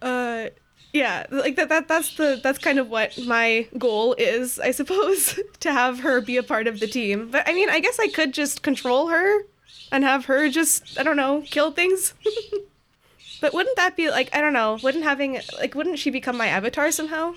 Uh, 0.00 0.48
yeah, 0.92 1.26
like 1.30 1.56
that 1.56 1.68
that 1.68 1.88
that's 1.88 2.16
the 2.16 2.40
that's 2.42 2.58
kind 2.58 2.78
of 2.78 2.88
what 2.88 3.18
my 3.26 3.66
goal 3.76 4.14
is, 4.14 4.58
I 4.58 4.70
suppose, 4.70 5.38
to 5.60 5.72
have 5.72 6.00
her 6.00 6.20
be 6.20 6.36
a 6.36 6.42
part 6.42 6.66
of 6.66 6.80
the 6.80 6.86
team. 6.86 7.30
But 7.30 7.48
I 7.48 7.52
mean, 7.52 7.68
I 7.68 7.80
guess 7.80 7.98
I 7.98 8.08
could 8.08 8.32
just 8.32 8.62
control 8.62 9.08
her 9.08 9.42
and 9.92 10.04
have 10.04 10.26
her 10.26 10.48
just 10.48 10.98
I 10.98 11.02
don't 11.02 11.16
know 11.16 11.42
kill 11.46 11.72
things. 11.72 12.14
but 13.40 13.52
wouldn't 13.52 13.76
that 13.76 13.96
be 13.96 14.10
like 14.10 14.34
I 14.34 14.40
don't 14.40 14.52
know? 14.52 14.78
Wouldn't 14.82 15.04
having 15.04 15.40
like 15.58 15.74
wouldn't 15.74 15.98
she 15.98 16.10
become 16.10 16.36
my 16.36 16.46
avatar 16.46 16.90
somehow? 16.90 17.34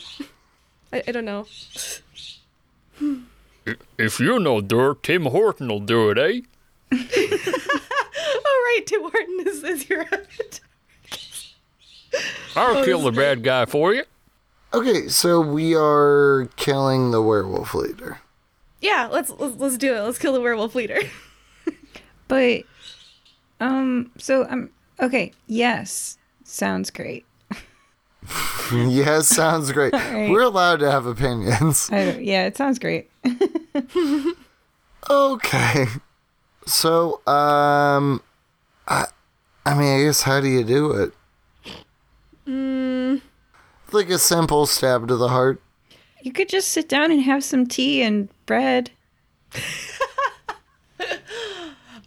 I, 0.93 1.03
I 1.07 1.11
don't 1.11 1.25
know. 1.25 1.47
If 3.97 4.19
you 4.19 4.39
know 4.39 4.61
dirt, 4.61 5.03
Tim 5.03 5.25
Horton 5.25 5.67
will 5.67 5.79
do 5.79 6.09
it, 6.09 6.17
eh? 6.17 6.41
All 6.91 6.97
right, 6.97 8.81
Tim 8.85 9.01
Horton 9.01 9.43
is, 9.45 9.63
is 9.63 9.89
your 9.89 10.01
avatar. 10.01 10.65
I'll 12.55 12.83
kill 12.83 13.01
the 13.01 13.11
bad 13.11 13.43
guy 13.43 13.65
for 13.65 13.93
you. 13.93 14.03
Okay, 14.73 15.07
so 15.07 15.39
we 15.39 15.75
are 15.75 16.49
killing 16.55 17.11
the 17.11 17.21
werewolf 17.21 17.73
leader. 17.73 18.19
Yeah, 18.81 19.07
let's, 19.11 19.29
let's 19.29 19.57
let's 19.57 19.77
do 19.77 19.95
it. 19.95 20.01
Let's 20.01 20.17
kill 20.17 20.33
the 20.33 20.41
werewolf 20.41 20.75
leader. 20.75 20.99
But, 22.31 22.63
um, 23.59 24.09
so 24.17 24.45
I'm 24.45 24.69
okay, 25.01 25.33
yes, 25.47 26.17
sounds 26.45 26.89
great. 26.89 27.25
yes, 28.73 29.27
sounds 29.27 29.71
great. 29.71 29.93
right. 29.93 30.29
We're 30.29 30.41
allowed 30.43 30.79
to 30.79 30.91
have 30.91 31.05
opinions. 31.05 31.89
Yeah, 31.93 32.45
it 32.45 32.55
sounds 32.57 32.79
great. 32.79 33.09
Okay. 35.09 35.85
So, 36.65 37.21
um, 37.27 38.21
I, 38.87 39.05
I 39.65 39.73
mean, 39.73 39.99
I 39.99 40.03
guess 40.03 40.21
how 40.21 40.39
do 40.39 40.47
you 40.47 40.63
do 40.63 40.91
it? 40.91 41.11
Mm, 42.47 43.21
Like 43.91 44.09
a 44.09 44.19
simple 44.19 44.65
stab 44.65 45.07
to 45.07 45.15
the 45.15 45.29
heart. 45.29 45.61
You 46.21 46.31
could 46.31 46.49
just 46.49 46.67
sit 46.69 46.87
down 46.87 47.11
and 47.11 47.21
have 47.23 47.43
some 47.43 47.65
tea 47.65 48.03
and 48.03 48.29
bread. 48.45 48.91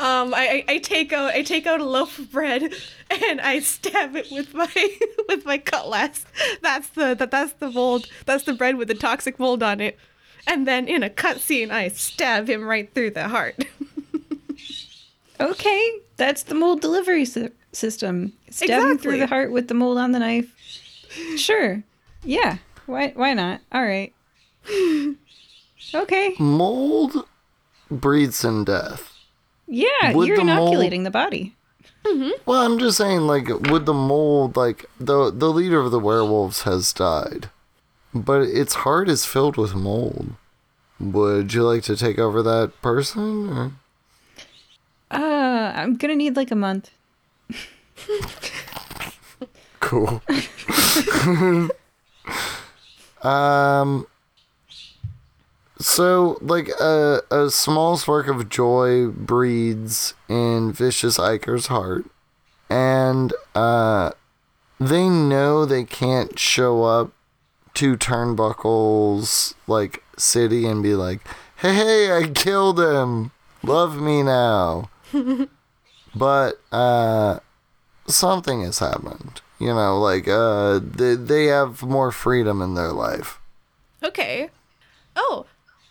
Um, 0.00 0.34
I, 0.34 0.64
I 0.68 0.74
I 0.74 0.78
take 0.78 1.12
out 1.12 1.32
I 1.34 1.42
take 1.42 1.66
out 1.66 1.80
a 1.80 1.84
loaf 1.84 2.18
of 2.18 2.32
bread 2.32 2.72
and 3.10 3.40
I 3.40 3.60
stab 3.60 4.16
it 4.16 4.26
with 4.32 4.52
my 4.54 4.68
with 5.28 5.44
my 5.46 5.58
cutlass. 5.58 6.24
That's 6.62 6.88
the 6.88 7.14
that 7.14 7.30
that's 7.30 7.52
the 7.54 7.70
mold. 7.70 8.06
That's 8.26 8.44
the 8.44 8.54
bread 8.54 8.76
with 8.76 8.88
the 8.88 8.94
toxic 8.94 9.38
mold 9.38 9.62
on 9.62 9.80
it. 9.80 9.98
And 10.46 10.66
then 10.66 10.88
in 10.88 11.02
a 11.02 11.08
cutscene, 11.10 11.70
I 11.70 11.88
stab 11.88 12.48
him 12.48 12.64
right 12.64 12.92
through 12.92 13.10
the 13.10 13.28
heart. 13.28 13.64
Okay, 15.40 15.92
that's 16.16 16.44
the 16.44 16.54
mold 16.54 16.80
delivery 16.80 17.24
sy- 17.24 17.50
system. 17.72 18.32
Stabbing 18.50 18.98
through 18.98 19.18
the 19.18 19.26
heart 19.26 19.50
with 19.50 19.66
the 19.66 19.74
mold 19.74 19.98
on 19.98 20.12
the 20.12 20.20
knife. 20.20 20.48
Sure. 21.36 21.82
Yeah. 22.22 22.58
Why? 22.86 23.08
Why 23.16 23.34
not? 23.34 23.60
All 23.72 23.82
right. 23.84 24.12
Okay. 25.92 26.34
Mold 26.40 27.26
breeds 27.90 28.44
in 28.44 28.64
death. 28.64 29.13
Yeah, 29.66 30.12
Would 30.12 30.28
you're 30.28 30.36
the 30.36 30.44
mold- 30.44 30.58
inoculating 30.68 31.02
the 31.04 31.10
body. 31.10 31.54
Well, 32.44 32.60
I'm 32.66 32.78
just 32.78 32.98
saying, 32.98 33.22
like, 33.22 33.48
would 33.48 33.86
the 33.86 33.94
mold, 33.94 34.56
like, 34.56 34.84
the 35.00 35.30
the 35.30 35.50
leader 35.50 35.80
of 35.80 35.90
the 35.90 35.98
werewolves 35.98 36.62
has 36.62 36.92
died, 36.92 37.48
but 38.14 38.42
its 38.42 38.74
heart 38.74 39.08
is 39.08 39.24
filled 39.24 39.56
with 39.56 39.74
mold. 39.74 40.34
Would 41.00 41.54
you 41.54 41.62
like 41.64 41.82
to 41.84 41.96
take 41.96 42.18
over 42.18 42.42
that 42.42 42.72
person? 42.82 43.48
Or? 43.48 43.72
Uh, 45.10 45.72
I'm 45.74 45.96
gonna 45.96 46.14
need 46.14 46.36
like 46.36 46.50
a 46.50 46.56
month. 46.56 46.90
Cool. 49.80 50.22
um. 53.22 54.06
So, 55.84 56.38
like, 56.40 56.70
a, 56.80 57.20
a 57.30 57.50
small 57.50 57.98
spark 57.98 58.26
of 58.26 58.48
joy 58.48 59.08
breeds 59.08 60.14
in 60.30 60.72
Vicious 60.72 61.18
Iker's 61.18 61.66
heart. 61.66 62.06
And, 62.70 63.34
uh, 63.54 64.12
they 64.80 65.10
know 65.10 65.66
they 65.66 65.84
can't 65.84 66.38
show 66.38 66.84
up 66.84 67.12
to 67.74 67.98
Turnbuckle's, 67.98 69.56
like, 69.66 70.02
city 70.16 70.66
and 70.66 70.82
be 70.82 70.94
like, 70.94 71.20
hey, 71.56 71.74
hey, 71.74 72.16
I 72.16 72.30
killed 72.30 72.80
him. 72.80 73.32
Love 73.62 74.00
me 74.00 74.22
now. 74.22 74.88
but, 76.14 76.62
uh, 76.72 77.40
something 78.06 78.62
has 78.62 78.78
happened. 78.78 79.42
You 79.58 79.74
know, 79.74 80.00
like 80.00 80.26
uh, 80.28 80.80
they 80.82 81.14
they 81.14 81.46
have 81.46 81.82
more 81.82 82.10
freedom 82.10 82.60
in 82.60 82.74
their 82.74 82.90
life. 82.90 83.38
Okay. 84.02 84.50
Oh, 85.14 85.46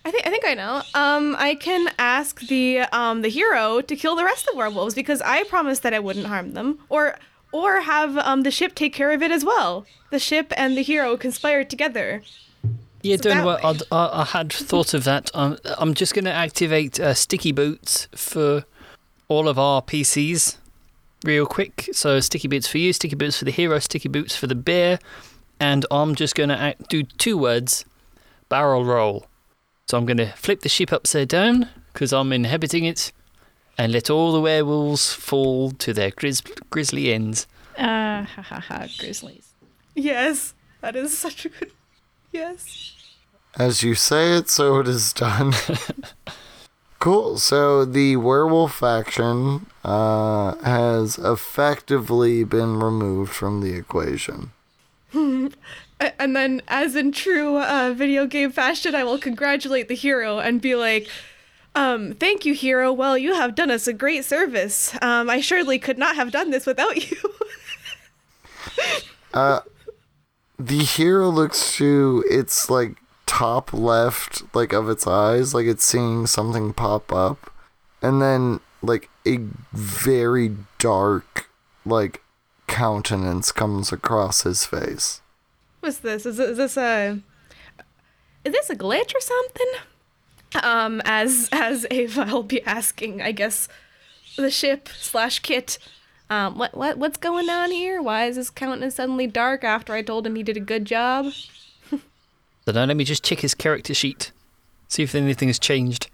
I 0.06 0.12
think 0.12 0.28
I 0.28 0.30
think 0.30 0.46
I 0.46 0.54
know. 0.54 0.82
Um, 0.94 1.36
I 1.40 1.56
can 1.56 1.90
ask 1.98 2.42
the 2.42 2.80
um 2.92 3.22
the 3.22 3.30
hero 3.30 3.82
to 3.82 3.96
kill 3.96 4.16
the 4.16 4.24
rest 4.26 4.46
of 4.48 4.54
the 4.54 4.58
werewolves 4.58 4.96
because 4.96 5.22
I 5.22 5.44
promised 5.44 5.84
that 5.84 5.94
I 5.94 6.00
wouldn't 6.00 6.28
harm 6.28 6.54
them, 6.54 6.80
or 6.90 7.16
or 7.52 7.82
have 7.82 8.18
um 8.18 8.44
the 8.44 8.52
ship 8.52 8.76
take 8.76 8.94
care 8.94 9.12
of 9.12 9.22
it 9.24 9.32
as 9.32 9.46
well. 9.46 9.86
The 10.12 10.20
ship 10.20 10.52
and 10.58 10.78
the 10.78 10.84
hero 10.84 11.16
conspire 11.18 11.64
together. 11.64 12.22
Yeah, 13.02 13.18
So 13.18 13.24
don't. 13.24 13.66
I'd, 13.66 13.82
I, 13.92 14.22
I 14.22 14.26
had 14.26 14.52
thought 14.52 14.94
of 14.94 15.04
that. 15.04 15.30
I'm, 15.34 15.58
I'm 15.78 15.94
just 15.94 16.14
going 16.14 16.24
to 16.24 16.32
activate 16.32 17.02
uh, 17.02 17.14
sticky 17.14 17.52
boots 17.52 18.08
for 18.16 18.64
all 19.28 19.50
of 19.50 19.60
our 19.60 19.82
PCs 19.82 20.56
real 21.26 21.46
quick. 21.46 21.90
So 21.92 22.22
sticky 22.22 22.48
boots 22.48 22.66
for 22.68 22.78
you, 22.78 22.94
sticky 22.94 23.18
boots 23.18 23.38
for 23.38 23.44
the 23.44 23.52
hero, 23.52 23.80
sticky 23.80 24.08
boots 24.08 24.38
for 24.38 24.48
the 24.48 24.56
bear, 24.56 25.00
and 25.60 25.86
I'm 25.92 26.16
just 26.16 26.34
going 26.34 26.48
to 26.50 26.76
do 26.88 27.04
two 27.04 27.38
words: 27.38 27.84
barrel 28.48 28.86
roll. 28.86 29.26
So 29.88 29.98
I'm 29.98 30.06
going 30.06 30.18
to 30.18 30.32
flip 30.34 30.62
the 30.62 30.70
ship 30.70 30.92
upside 30.94 31.28
down 31.28 31.70
because 31.92 32.14
I'm 32.14 32.32
inhabiting 32.32 32.86
it, 32.86 33.12
and 33.78 33.92
let 33.92 34.10
all 34.10 34.32
the 34.32 34.42
werewolves 34.42 35.14
fall 35.14 35.72
to 35.72 35.94
their 35.94 36.12
grizz- 36.12 36.70
grisly 36.70 37.14
ends. 37.14 37.48
Ah, 37.78 38.28
ha 38.36 38.42
ha 38.42 38.60
ha, 38.60 38.88
grizzlies. 38.98 39.54
Yes, 39.96 40.54
that 40.82 40.96
is 40.96 41.16
such 41.18 41.46
a 41.46 41.50
good. 41.50 41.72
Yes. 42.32 42.96
As 43.56 43.84
you 43.84 43.94
say 43.94 44.36
it, 44.38 44.50
so 44.50 44.80
it 44.80 44.88
is 44.88 45.14
done. 45.14 45.54
cool. 47.00 47.38
So 47.38 47.86
the 47.86 48.16
werewolf 48.16 48.74
faction 48.76 49.68
uh, 49.84 50.56
has 50.64 51.20
effectively 51.20 52.44
been 52.44 52.80
removed 52.80 53.32
from 53.32 53.62
the 53.62 53.76
equation. 53.76 54.52
And 56.20 56.36
then, 56.36 56.62
as 56.68 56.96
in 56.96 57.12
true 57.12 57.60
uh, 57.60 57.94
video 57.96 58.26
game 58.26 58.52
fashion, 58.52 58.96
I 58.96 59.04
will 59.04 59.18
congratulate 59.18 59.88
the 59.88 59.96
hero 59.96 60.40
and 60.40 60.62
be 60.62 60.76
like, 60.76 61.08
um, 61.76 62.14
thank 62.14 62.46
you, 62.46 62.54
hero. 62.54 62.94
Well, 62.94 63.18
you 63.18 63.34
have 63.34 63.56
done 63.56 63.72
us 63.72 63.88
a 63.88 63.94
great 63.94 64.26
service. 64.26 64.96
Um, 65.02 65.30
I 65.30 65.42
surely 65.42 65.80
could 65.80 65.98
not 65.98 66.16
have 66.16 66.32
done 66.32 66.52
this 66.52 66.66
without 66.66 67.10
you. 67.10 67.18
The 70.60 70.84
hero 70.84 71.30
looks 71.30 71.76
to 71.78 72.24
its 72.30 72.70
like 72.70 72.98
top 73.26 73.74
left, 73.74 74.44
like 74.54 74.72
of 74.72 74.88
its 74.88 75.08
eyes, 75.08 75.54
like 75.54 75.66
it's 75.66 75.84
seeing 75.84 76.28
something 76.28 76.74
pop 76.74 77.12
up, 77.12 77.52
and 78.02 78.22
then 78.22 78.60
like 78.84 79.10
a 79.26 79.38
very 79.74 80.56
dark, 80.78 81.50
like 81.86 82.22
countenance 82.68 83.52
comes 83.52 83.92
across 83.92 84.44
his 84.44 84.66
face. 84.66 85.22
What's 85.84 85.98
this? 85.98 86.26
Is, 86.26 86.40
is 86.40 86.56
this 86.56 86.78
a 86.78 87.20
is 88.46 88.54
this 88.54 88.70
a 88.70 88.76
glitch 88.76 89.14
or 89.14 89.20
something? 89.20 89.68
Um, 90.64 91.02
as 91.04 91.50
as 91.52 91.86
Ava, 91.92 92.22
I'll 92.22 92.42
be 92.42 92.64
asking, 92.64 93.22
I 93.22 93.34
guess, 93.34 93.68
the 94.38 94.50
ship 94.50 94.88
slash 94.98 95.40
kit. 95.40 95.78
Um, 96.30 96.58
what 96.58 96.74
what 96.74 96.98
what's 96.98 97.18
going 97.18 97.50
on 97.50 97.72
here? 97.72 98.02
Why 98.02 98.28
is 98.28 98.38
his 98.38 98.50
countenance 98.50 98.96
suddenly 98.96 99.28
dark 99.28 99.66
after 99.66 99.92
I 99.92 100.02
told 100.02 100.26
him 100.26 100.38
he 100.38 100.44
did 100.44 100.56
a 100.56 100.62
good 100.62 100.86
job? 100.86 101.34
So 102.66 102.72
now 102.72 102.86
let 102.86 102.96
me 102.96 103.04
just 103.04 103.26
check 103.26 103.42
his 103.42 103.54
character 103.54 103.94
sheet, 103.94 104.32
see 104.88 105.04
if 105.04 105.14
anything 105.16 105.50
has 105.50 105.60
changed. 105.60 106.10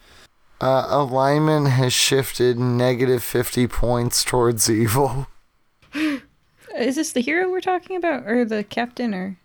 Uh, 0.59 0.87
alignment 0.89 1.67
has 1.67 1.93
shifted 1.93 2.57
negative 2.57 3.21
50 3.21 3.67
points 3.67 4.23
towards 4.23 4.67
evil. 4.67 5.27
Is 5.93 6.95
this 6.95 7.11
the 7.11 7.21
hero 7.21 7.51
we're 7.51 7.61
talking 7.61 7.95
about, 7.95 8.25
or 8.25 8.45
the 8.45 8.63
captain, 8.63 9.13
or? 9.13 9.37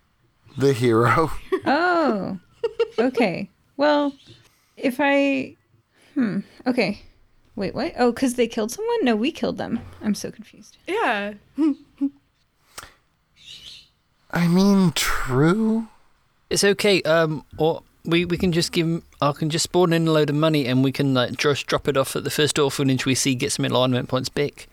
The 0.57 0.73
hero. 0.73 1.31
Oh, 1.67 2.37
okay. 2.99 3.49
Well, 3.75 4.13
if 4.77 4.97
I, 4.99 5.55
hmm, 6.13 6.41
okay. 6.67 7.01
Wait, 7.55 7.73
what? 7.73 7.93
Oh, 7.97 8.11
because 8.11 8.35
they 8.35 8.45
killed 8.47 8.71
someone? 8.71 9.03
No, 9.03 9.15
we 9.15 9.31
killed 9.31 9.57
them. 9.57 9.79
I'm 10.03 10.13
so 10.13 10.29
confused. 10.29 10.77
Yeah. 10.87 11.33
I 14.31 14.47
mean, 14.47 14.91
true. 14.93 15.87
It's 16.51 16.63
okay. 16.63 17.01
Um, 17.01 17.45
or 17.57 17.81
we 18.03 18.25
we 18.25 18.37
can 18.37 18.51
just 18.51 18.71
give. 18.71 18.85
'em- 18.85 19.03
I 19.21 19.31
can 19.31 19.49
just 19.49 19.63
spawn 19.63 19.91
in 19.93 20.07
a 20.07 20.11
load 20.11 20.29
of 20.29 20.35
money, 20.35 20.67
and 20.67 20.83
we 20.83 20.91
can 20.91 21.13
like 21.15 21.35
just 21.37 21.65
drop 21.65 21.87
it 21.87 21.97
off 21.97 22.15
at 22.15 22.23
the 22.23 22.29
first 22.29 22.59
orphanage 22.59 23.05
we 23.05 23.15
see, 23.15 23.33
get 23.33 23.51
some 23.53 23.65
alignment 23.65 24.07
points 24.09 24.29
back. 24.29 24.67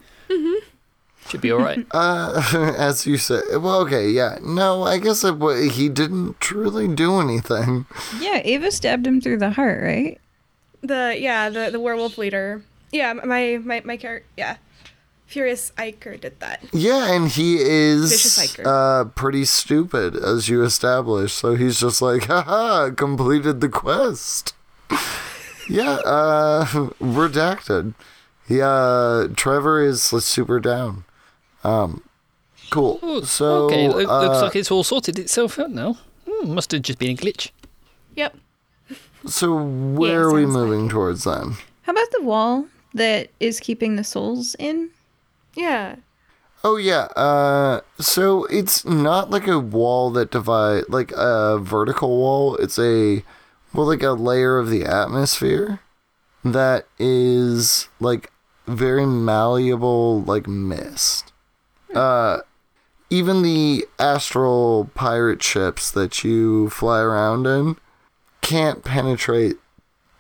Should 1.29 1.41
be 1.41 1.53
all 1.53 1.61
right. 1.61 1.87
Uh, 1.93 2.75
as 2.79 3.07
you 3.07 3.17
said. 3.17 3.43
Well, 3.53 3.81
okay, 3.83 4.09
yeah. 4.09 4.39
No, 4.43 4.83
I 4.83 4.99
guess 4.99 5.25
it, 5.25 5.37
wa- 5.39 5.55
he 5.55 5.89
didn't 5.89 6.41
truly 6.41 6.89
do 6.89 7.21
anything. 7.21 7.87
Yeah, 8.21 8.41
Ava 8.45 8.71
stabbed 8.71 9.07
him 9.07 9.21
through 9.21 9.39
the 9.39 9.51
heart, 9.51 9.83
right? 9.83 10.21
The 10.83 11.15
yeah 11.19 11.49
the 11.49 11.71
the 11.71 11.79
werewolf 11.81 12.19
leader. 12.19 12.63
Yeah, 12.91 13.13
my 13.13 13.59
my 13.63 13.81
my 13.85 13.97
character. 13.97 14.27
Yeah, 14.37 14.57
Furious 15.27 15.71
Iker 15.79 16.21
did 16.21 16.41
that. 16.41 16.63
Yeah, 16.73 17.15
and 17.15 17.29
he 17.29 17.57
Vicious 17.59 18.37
is 18.39 18.51
hiker. 18.57 18.69
uh, 18.69 19.05
pretty 19.15 19.45
stupid, 19.45 20.17
as 20.17 20.49
you 20.49 20.63
established. 20.65 21.39
So 21.39 21.55
he's 21.55 21.79
just 21.81 22.03
like, 22.03 22.25
haha, 22.27 22.91
completed 22.91 23.61
the 23.61 23.69
quest. 23.69 24.55
yeah, 25.71 25.99
uh, 26.05 26.65
redacted. 27.01 27.95
Yeah, 28.49 29.29
Trevor 29.37 29.81
is 29.83 30.03
super 30.03 30.59
down. 30.61 31.05
Um, 31.65 32.03
cool. 32.71 32.99
Oh, 33.03 33.23
so, 33.23 33.67
okay, 33.67 33.89
lo- 33.89 33.97
looks 33.99 34.11
uh, 34.11 34.43
like 34.43 34.57
it's 34.57 34.71
all 34.71 34.85
sorted 34.85 35.19
itself 35.19 35.59
out 35.59 35.71
now. 35.71 35.99
Hmm, 36.29 36.55
must 36.55 36.73
have 36.73 36.83
just 36.83 36.99
been 36.99 37.11
a 37.11 37.17
glitch. 37.17 37.51
Yep. 38.17 38.37
so 39.27 39.55
where 39.55 40.23
are 40.23 40.33
we 40.35 40.43
sounds 40.43 40.55
like 40.55 40.65
moving 40.65 40.89
towards 40.89 41.25
then? 41.25 41.55
How 41.83 41.93
about 41.93 42.11
the 42.13 42.23
wall 42.23 42.67
that 42.95 43.31
is 43.41 43.61
keeping 43.61 43.97
the 43.97 44.05
souls 44.05 44.55
in? 44.59 44.91
Yeah. 45.55 45.97
Oh 46.65 46.77
yeah. 46.77 47.05
Uh, 47.17 47.81
so 47.99 48.45
it's 48.45 48.85
not 48.85 49.31
like 49.31 49.49
a 49.49 49.59
wall 49.59 50.11
that 50.11 50.31
divide, 50.31 50.85
like 50.89 51.13
a 51.17 51.59
vertical 51.59 52.09
wall. 52.09 52.57
It's 52.57 52.79
a 52.79 53.25
well, 53.75 53.87
like 53.87 54.03
a 54.03 54.11
layer 54.11 54.59
of 54.59 54.69
the 54.69 54.85
atmosphere 54.85 55.81
that 56.45 56.87
is 56.99 57.89
like 58.01 58.31
very 58.67 59.07
malleable, 59.07 60.23
like 60.23 60.47
mist. 60.47 61.32
Uh, 61.95 62.39
even 63.11 63.43
the 63.43 63.87
astral 63.99 64.91
pirate 64.95 65.43
ships 65.43 65.91
that 65.91 66.25
you 66.25 66.71
fly 66.71 67.01
around 67.01 67.47
in 67.47 67.77
can't 68.41 68.85
penetrate 68.85 69.57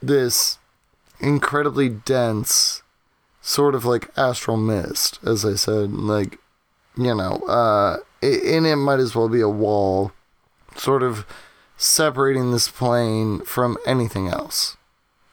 this 0.00 0.58
incredibly 1.20 1.88
dense 1.88 2.82
sort 3.40 3.74
of 3.74 3.84
like 3.84 4.10
astral 4.16 4.56
mist 4.56 5.18
as 5.24 5.44
i 5.44 5.54
said 5.54 5.92
like 5.92 6.38
you 6.96 7.14
know 7.14 7.38
uh 7.48 7.96
and 8.22 8.66
it 8.66 8.76
might 8.76 9.00
as 9.00 9.14
well 9.14 9.28
be 9.28 9.40
a 9.40 9.48
wall 9.48 10.12
sort 10.76 11.02
of 11.02 11.26
separating 11.76 12.52
this 12.52 12.68
plane 12.68 13.40
from 13.40 13.76
anything 13.84 14.28
else. 14.28 14.76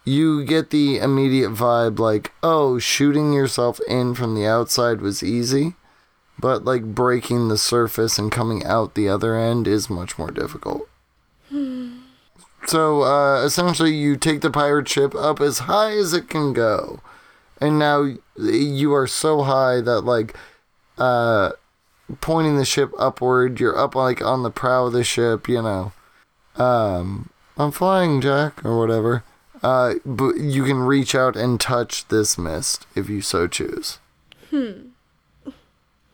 You 0.03 0.43
get 0.43 0.71
the 0.71 0.97
immediate 0.97 1.51
vibe 1.51 1.99
like 1.99 2.31
oh 2.41 2.79
shooting 2.79 3.33
yourself 3.33 3.79
in 3.87 4.15
from 4.15 4.33
the 4.33 4.47
outside 4.47 5.01
was 5.01 5.21
easy 5.21 5.75
but 6.39 6.65
like 6.65 6.83
breaking 6.83 7.47
the 7.47 7.57
surface 7.57 8.17
and 8.17 8.31
coming 8.31 8.65
out 8.65 8.95
the 8.95 9.09
other 9.09 9.35
end 9.35 9.67
is 9.67 9.89
much 9.89 10.17
more 10.17 10.31
difficult. 10.31 10.87
so 12.67 13.03
uh, 13.03 13.43
essentially, 13.43 13.93
you 13.93 14.15
take 14.15 14.41
the 14.41 14.51
pirate 14.51 14.87
ship 14.87 15.13
up 15.15 15.41
as 15.41 15.59
high 15.59 15.91
as 15.91 16.13
it 16.13 16.29
can 16.29 16.53
go, 16.53 17.01
and 17.59 17.77
now 17.77 18.13
you 18.37 18.93
are 18.93 19.07
so 19.07 19.43
high 19.43 19.81
that 19.81 20.01
like 20.01 20.35
uh, 20.97 21.51
pointing 22.21 22.57
the 22.57 22.65
ship 22.65 22.91
upward, 22.97 23.59
you're 23.59 23.77
up 23.77 23.95
like 23.95 24.21
on 24.21 24.43
the 24.43 24.51
prow 24.51 24.85
of 24.85 24.93
the 24.93 25.03
ship, 25.03 25.47
you 25.47 25.61
know. 25.61 25.91
Um, 26.55 27.29
I'm 27.57 27.71
flying, 27.71 28.21
Jack, 28.21 28.63
or 28.65 28.77
whatever. 28.77 29.23
Uh, 29.61 29.95
but 30.05 30.37
you 30.37 30.63
can 30.63 30.79
reach 30.79 31.13
out 31.13 31.35
and 31.35 31.59
touch 31.59 32.07
this 32.07 32.37
mist 32.37 32.87
if 32.95 33.09
you 33.09 33.21
so 33.21 33.47
choose. 33.47 33.99
Hmm. 34.49 34.88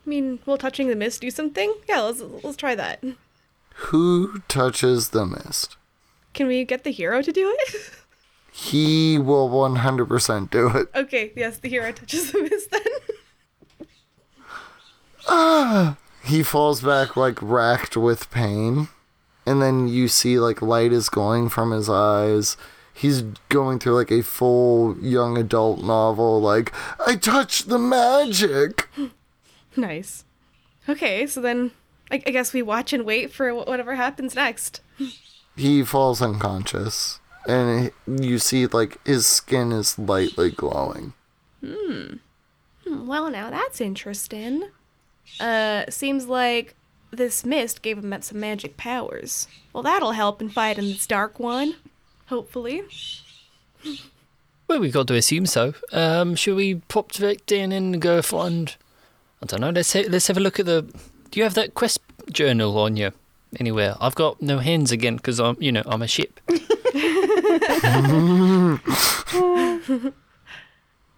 I 0.06 0.08
mean, 0.08 0.38
will 0.46 0.56
touching 0.56 0.88
the 0.88 0.96
mist 0.96 1.20
do 1.20 1.30
something? 1.30 1.74
Yeah, 1.88 2.02
let's 2.02 2.20
let's 2.20 2.56
try 2.56 2.76
that. 2.76 3.02
Who 3.74 4.40
touches 4.48 5.10
the 5.10 5.26
mist? 5.26 5.76
Can 6.32 6.46
we 6.46 6.64
get 6.64 6.84
the 6.84 6.92
hero 6.92 7.22
to 7.22 7.32
do 7.32 7.54
it? 7.60 7.90
He 8.58 9.18
will 9.18 9.50
100% 9.50 10.50
do 10.50 10.68
it. 10.68 10.88
Okay, 10.94 11.30
yes, 11.36 11.58
the 11.58 11.68
hero 11.68 11.92
touches 11.92 12.32
the 12.32 12.40
mist 12.40 12.70
then. 12.70 13.86
ah! 15.28 15.96
He 16.24 16.42
falls 16.42 16.80
back 16.80 17.18
like 17.18 17.40
racked 17.42 17.98
with 17.98 18.30
pain. 18.30 18.88
And 19.44 19.60
then 19.60 19.88
you 19.88 20.08
see 20.08 20.38
like 20.38 20.62
light 20.62 20.90
is 20.90 21.10
going 21.10 21.50
from 21.50 21.70
his 21.70 21.90
eyes. 21.90 22.56
He's 22.94 23.24
going 23.50 23.78
through 23.78 23.96
like 23.96 24.10
a 24.10 24.22
full 24.22 24.96
young 25.00 25.36
adult 25.36 25.84
novel 25.84 26.40
like 26.40 26.72
I 27.06 27.16
touched 27.16 27.68
the 27.68 27.78
magic. 27.78 28.88
Nice. 29.76 30.24
Okay, 30.88 31.26
so 31.26 31.40
then 31.40 31.72
I, 32.10 32.22
I 32.26 32.30
guess 32.30 32.52
we 32.52 32.62
watch 32.62 32.92
and 32.92 33.04
wait 33.04 33.32
for 33.32 33.54
whatever 33.54 33.96
happens 33.96 34.34
next. 34.34 34.80
He 35.56 35.82
falls 35.84 36.22
unconscious, 36.22 37.20
and 37.46 37.90
you 38.06 38.38
see 38.38 38.66
like 38.66 39.04
his 39.06 39.26
skin 39.26 39.72
is 39.72 39.98
lightly 39.98 40.50
glowing. 40.50 41.12
Hmm. 41.64 42.14
Well, 42.86 43.30
now 43.30 43.50
that's 43.50 43.80
interesting. 43.80 44.68
Uh, 45.40 45.84
seems 45.88 46.26
like 46.26 46.74
this 47.10 47.44
mist 47.44 47.82
gave 47.82 47.98
him 47.98 48.22
some 48.22 48.40
magic 48.40 48.76
powers. 48.76 49.48
Well, 49.72 49.82
that'll 49.82 50.12
help 50.12 50.40
in 50.40 50.48
fighting 50.50 50.84
this 50.84 51.06
dark 51.06 51.40
one. 51.40 51.76
Hopefully. 52.26 52.82
Well, 54.68 54.80
we've 54.80 54.92
got 54.92 55.06
to 55.08 55.14
assume 55.14 55.46
so. 55.46 55.74
Um, 55.92 56.34
should 56.34 56.56
we 56.56 56.76
pop 56.76 57.12
direct 57.12 57.52
in 57.52 57.72
and 57.72 58.00
go 58.00 58.20
find 58.22 58.74
I 59.42 59.46
don't 59.46 59.60
know. 59.60 59.70
Let's 59.70 59.92
ha- 59.92 60.06
let's 60.08 60.26
have 60.28 60.36
a 60.36 60.40
look 60.40 60.58
at 60.58 60.66
the. 60.66 60.82
Do 61.30 61.40
you 61.40 61.44
have 61.44 61.54
that 61.54 61.74
quest 61.74 62.00
journal 62.30 62.78
on 62.78 62.96
you 62.96 63.12
anywhere? 63.58 63.96
I've 64.00 64.14
got 64.14 64.40
no 64.40 64.58
hands 64.58 64.92
again 64.92 65.16
because 65.16 65.38
I'm 65.40 65.56
you 65.60 65.72
know 65.72 65.82
I'm 65.86 66.02
a 66.02 66.08
ship. 66.08 66.40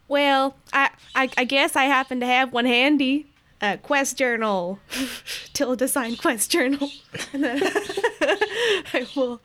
well, 0.08 0.56
I, 0.72 0.90
I 1.14 1.30
I 1.36 1.44
guess 1.44 1.76
I 1.76 1.84
happen 1.84 2.20
to 2.20 2.26
have 2.26 2.52
one 2.52 2.66
handy. 2.66 3.26
A 3.60 3.76
quest 3.76 4.16
journal, 4.16 4.78
Tilda 5.52 5.88
signed 5.88 6.18
quest 6.20 6.48
journal, 6.48 6.90
and 7.32 7.42
then 7.42 7.60
I 8.94 9.04
will 9.16 9.40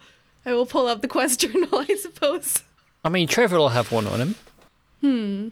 I 0.45 0.53
will 0.53 0.67
pull 0.67 0.85
up 0.85 1.01
the 1.01 1.07
quest 1.07 1.39
journal. 1.39 1.79
I 1.79 1.95
suppose. 1.95 2.61
I 3.03 3.09
mean, 3.09 3.27
Trevor 3.27 3.57
will 3.57 3.69
have 3.69 3.91
one 3.91 4.05
on 4.07 4.21
him. 4.21 4.35
Hmm. 5.01 5.47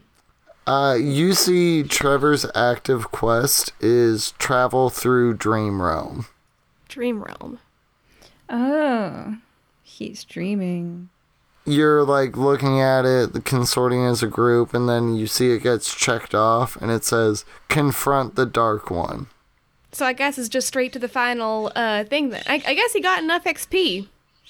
Uh, 0.68 0.96
you 1.00 1.34
see 1.34 1.84
Trevor's 1.84 2.46
active 2.54 3.12
quest 3.12 3.74
is 3.80 4.32
travel 4.38 4.90
through 4.90 5.34
Dream 5.36 5.82
Realm. 5.82 6.28
Dream 6.88 7.24
Realm. 7.24 7.60
Oh, 8.50 9.38
he's 9.82 10.24
dreaming. 10.24 11.10
You're 11.66 12.04
like 12.04 12.38
looking 12.38 12.80
at 12.82 13.06
it, 13.06 13.34
the 13.34 13.42
consorting 13.42 14.06
as 14.06 14.24
a 14.24 14.28
group, 14.28 14.74
and 14.74 14.90
then 14.90 15.16
you 15.16 15.28
see 15.28 15.52
it 15.52 15.64
gets 15.64 15.94
checked 15.94 16.34
off, 16.36 16.76
and 16.78 16.92
it 16.92 17.04
says 17.06 17.46
confront 17.70 18.36
the 18.36 18.46
Dark 18.46 18.90
One. 18.92 19.28
So 19.92 20.06
I 20.06 20.14
guess 20.14 20.38
it's 20.38 20.50
just 20.50 20.68
straight 20.68 20.94
to 20.94 21.00
the 21.00 21.08
final 21.08 21.72
uh, 21.76 22.04
thing 22.04 22.30
then. 22.30 22.44
I, 22.48 22.64
I 22.66 22.74
guess 22.74 22.94
he 22.94 23.02
got 23.02 23.22
enough 23.22 23.44
XP 23.44 24.08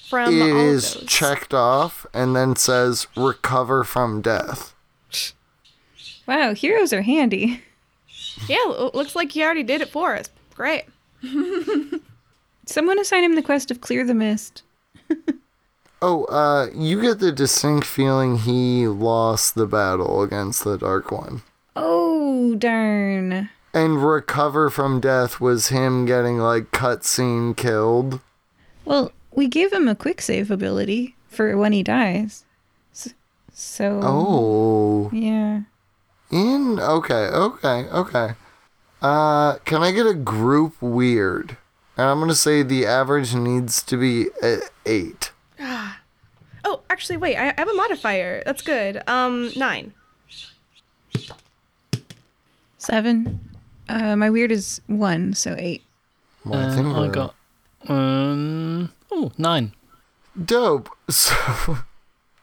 from. 0.08 0.32
It 0.32 0.56
is 0.56 1.04
checked 1.06 1.52
off, 1.52 2.06
and 2.14 2.34
then 2.34 2.56
says 2.56 3.06
recover 3.16 3.84
from 3.84 4.20
death. 4.22 4.71
Wow, 6.26 6.54
heroes 6.54 6.92
are 6.92 7.02
handy. 7.02 7.62
Yeah, 8.48 8.64
looks 8.94 9.14
like 9.14 9.32
he 9.32 9.42
already 9.42 9.62
did 9.62 9.80
it 9.80 9.88
for 9.88 10.16
us. 10.16 10.28
Great. 10.54 10.84
Someone 12.66 12.98
assign 12.98 13.24
him 13.24 13.34
the 13.34 13.42
quest 13.42 13.70
of 13.70 13.80
clear 13.80 14.04
the 14.04 14.14
mist. 14.14 14.62
oh, 16.02 16.24
uh, 16.24 16.68
you 16.74 17.00
get 17.00 17.18
the 17.18 17.32
distinct 17.32 17.86
feeling 17.86 18.38
he 18.38 18.86
lost 18.86 19.54
the 19.54 19.66
battle 19.66 20.22
against 20.22 20.64
the 20.64 20.78
Dark 20.78 21.10
One. 21.10 21.42
Oh, 21.74 22.54
darn. 22.54 23.50
And 23.74 24.04
recover 24.04 24.68
from 24.70 25.00
death 25.00 25.40
was 25.40 25.68
him 25.68 26.04
getting 26.04 26.38
like 26.38 26.70
cutscene 26.70 27.56
killed. 27.56 28.20
Well, 28.84 29.12
we 29.34 29.48
gave 29.48 29.72
him 29.72 29.88
a 29.88 29.94
quick 29.94 30.20
save 30.20 30.50
ability 30.50 31.16
for 31.28 31.56
when 31.56 31.72
he 31.72 31.82
dies. 31.82 32.44
So. 33.54 34.00
Oh. 34.02 35.10
Yeah. 35.12 35.62
In 36.32 36.80
okay, 36.80 37.26
okay, 37.26 37.84
okay. 37.90 38.34
Uh, 39.02 39.58
can 39.66 39.82
I 39.82 39.92
get 39.92 40.06
a 40.06 40.14
group 40.14 40.80
weird? 40.80 41.58
And 41.98 42.06
I'm 42.06 42.20
gonna 42.20 42.34
say 42.34 42.62
the 42.62 42.86
average 42.86 43.34
needs 43.34 43.82
to 43.82 43.96
be 43.96 44.26
eight. 44.86 45.30
Oh, 46.64 46.80
actually, 46.88 47.16
wait. 47.16 47.36
I 47.36 47.52
have 47.58 47.68
a 47.68 47.74
modifier. 47.74 48.40
That's 48.46 48.62
good. 48.62 49.02
Um, 49.08 49.50
nine. 49.56 49.92
Seven. 52.78 53.40
Uh, 53.88 54.14
my 54.14 54.30
weird 54.30 54.52
is 54.52 54.80
one, 54.86 55.34
so 55.34 55.56
eight. 55.58 55.82
Well, 56.44 56.70
I 56.70 56.72
think 56.72 56.86
uh, 56.86 57.00
I 57.02 57.08
got 57.08 57.34
um 57.88 58.92
oh 59.10 59.32
nine. 59.38 59.72
Dope. 60.42 60.88
So 61.10 61.78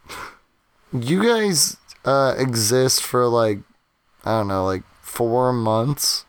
you 0.94 1.24
guys 1.24 1.78
uh 2.04 2.36
exist 2.38 3.02
for 3.02 3.26
like 3.26 3.60
I 4.26 4.40
don't 4.40 4.48
know, 4.48 4.66
like 4.66 4.84
four 5.02 5.54
months 5.54 6.26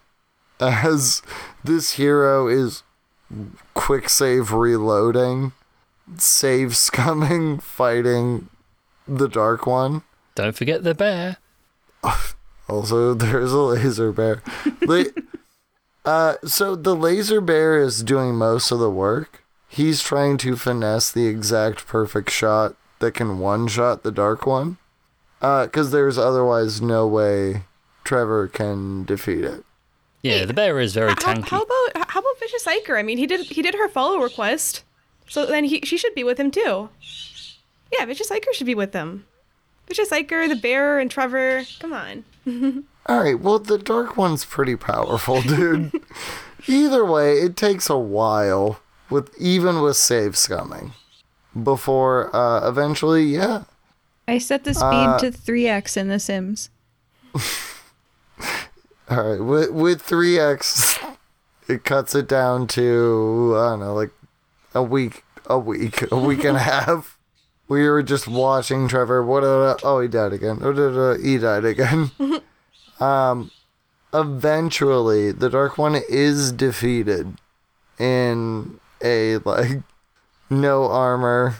as 0.61 1.23
this 1.65 1.93
hero 1.93 2.49
is 2.49 2.83
quick 3.75 4.09
save 4.09 4.53
reloading, 4.53 5.53
save 6.17 6.71
scumming, 6.71 7.63
fighting 7.63 8.49
the 9.07 9.29
Dark 9.29 9.67
One. 9.67 10.03
Don't 10.35 10.57
forget 10.57 10.85
the 10.85 10.95
bear. 10.95 11.39
Also, 12.69 13.15
there's 13.15 13.53
a 13.53 13.59
laser 13.59 14.13
bear. 14.13 14.45
uh, 16.05 16.35
so 16.45 16.77
the 16.77 16.95
laser 16.95 17.41
bear 17.41 17.77
is 17.81 18.05
doing 18.05 18.37
most 18.37 18.71
of 18.71 18.79
the 18.79 18.89
work. 18.89 19.43
He's 19.69 20.01
trying 20.01 20.39
to 20.39 20.55
finesse 20.55 21.11
the 21.11 21.27
exact 21.27 21.85
perfect 21.89 22.31
shot 22.31 22.77
that 23.01 23.15
can 23.15 23.41
one 23.41 23.67
shot 23.67 24.05
the 24.05 24.13
Dark 24.13 24.47
One. 24.47 24.79
Because 25.41 25.89
uh, 25.89 25.91
there's 25.91 26.17
otherwise 26.17 26.81
no 26.81 27.09
way 27.09 27.65
Trevor 28.05 28.49
can 28.49 29.05
defeat 29.05 29.45
it. 29.45 29.65
Yeah, 30.23 30.45
the 30.45 30.53
bear 30.53 30.79
is 30.81 30.93
very 30.93 31.11
how, 31.11 31.15
tanky. 31.15 31.49
How 31.49 31.63
about 31.63 32.09
how 32.11 32.21
about 32.21 32.39
Vicious 32.39 32.67
Iker? 32.67 32.99
I 32.99 33.03
mean, 33.03 33.19
he 33.19 33.27
did 33.27 33.47
he 33.47 33.63
did 33.63 33.75
her 33.75 33.89
follow 33.89 34.19
request, 34.19 34.85
so 35.29 35.47
then 35.47 35.65
he 35.65 35.81
she 35.85 35.97
should 35.97 36.15
be 36.15 36.25
with 36.25 36.39
him 36.39 36.51
too. 36.51 36.91
Yeah, 37.93 38.05
Vicious 38.05 38.31
Iker 38.31 38.53
should 38.53 38.67
be 38.67 38.75
with 38.75 38.93
them. 38.93 39.27
Vicious 39.89 40.11
Iker, 40.11 40.49
the 40.49 40.57
bear, 40.57 40.99
and 40.99 41.11
Trevor. 41.11 41.65
Come 41.81 41.93
on. 41.93 42.25
All 43.07 43.21
right. 43.21 43.39
Well, 43.39 43.59
the 43.59 43.79
dark 43.79 44.17
one's 44.17 44.45
pretty 44.45 44.77
powerful, 44.77 45.41
dude. 45.43 45.93
Either 46.67 47.05
way, 47.05 47.39
it 47.39 47.57
takes 47.57 47.89
a 47.89 47.99
while 47.99 48.81
with 49.09 49.35
even 49.39 49.81
with 49.81 49.97
save 49.97 50.33
scumming 50.33 50.93
before 51.61 52.35
uh, 52.35 52.69
eventually, 52.69 53.25
yeah. 53.25 53.65
I 54.29 54.39
set 54.39 54.65
the 54.65 54.75
speed 54.75 54.85
uh, 54.85 55.19
to 55.19 55.33
three 55.33 55.67
x 55.67 55.97
in 55.97 56.09
The 56.09 56.21
Sims. 56.21 56.71
All 59.11 59.31
right, 59.31 59.41
with 59.41 59.71
with 59.71 60.03
three 60.03 60.39
X, 60.39 60.99
it 61.69 61.85
cuts 61.85 62.15
it 62.15 62.29
down 62.29 62.67
to 62.69 63.55
I 63.57 63.71
don't 63.71 63.81
know, 63.81 63.95
like 63.95 64.11
a 64.75 64.83
week, 64.83 65.25
a 65.47 65.59
week, 65.59 66.11
a 66.13 66.17
week 66.17 66.45
and 66.45 66.57
a 66.57 66.61
half. 66.75 67.19
We 67.69 67.89
were 67.89 68.03
just 68.03 68.27
watching 68.27 68.89
Trevor. 68.89 69.25
What? 69.25 69.45
Oh, 69.45 70.01
he 70.01 70.09
died 70.09 70.33
again. 70.33 70.59
Oh, 70.63 71.17
he 71.17 71.39
died 71.39 71.65
again. 71.65 72.11
um, 73.01 73.51
eventually, 74.13 75.33
the 75.33 75.49
Dark 75.49 75.79
One 75.79 76.01
is 76.09 76.53
defeated 76.53 77.35
in 77.99 78.81
a 79.03 79.39
like 79.39 79.83
no 80.49 80.85
armor, 80.85 81.57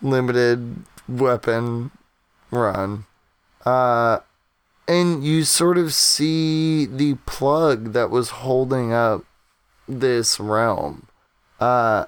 limited 0.00 0.84
weapon 1.08 1.90
run. 2.50 3.04
Uh, 3.66 4.20
and 4.88 5.22
you 5.22 5.44
sort 5.44 5.78
of 5.78 5.92
see 5.92 6.86
the 6.86 7.14
plug 7.26 7.92
that 7.92 8.10
was 8.10 8.30
holding 8.30 8.92
up 8.92 9.24
this 9.86 10.40
realm. 10.40 11.06
Uh, 11.60 12.06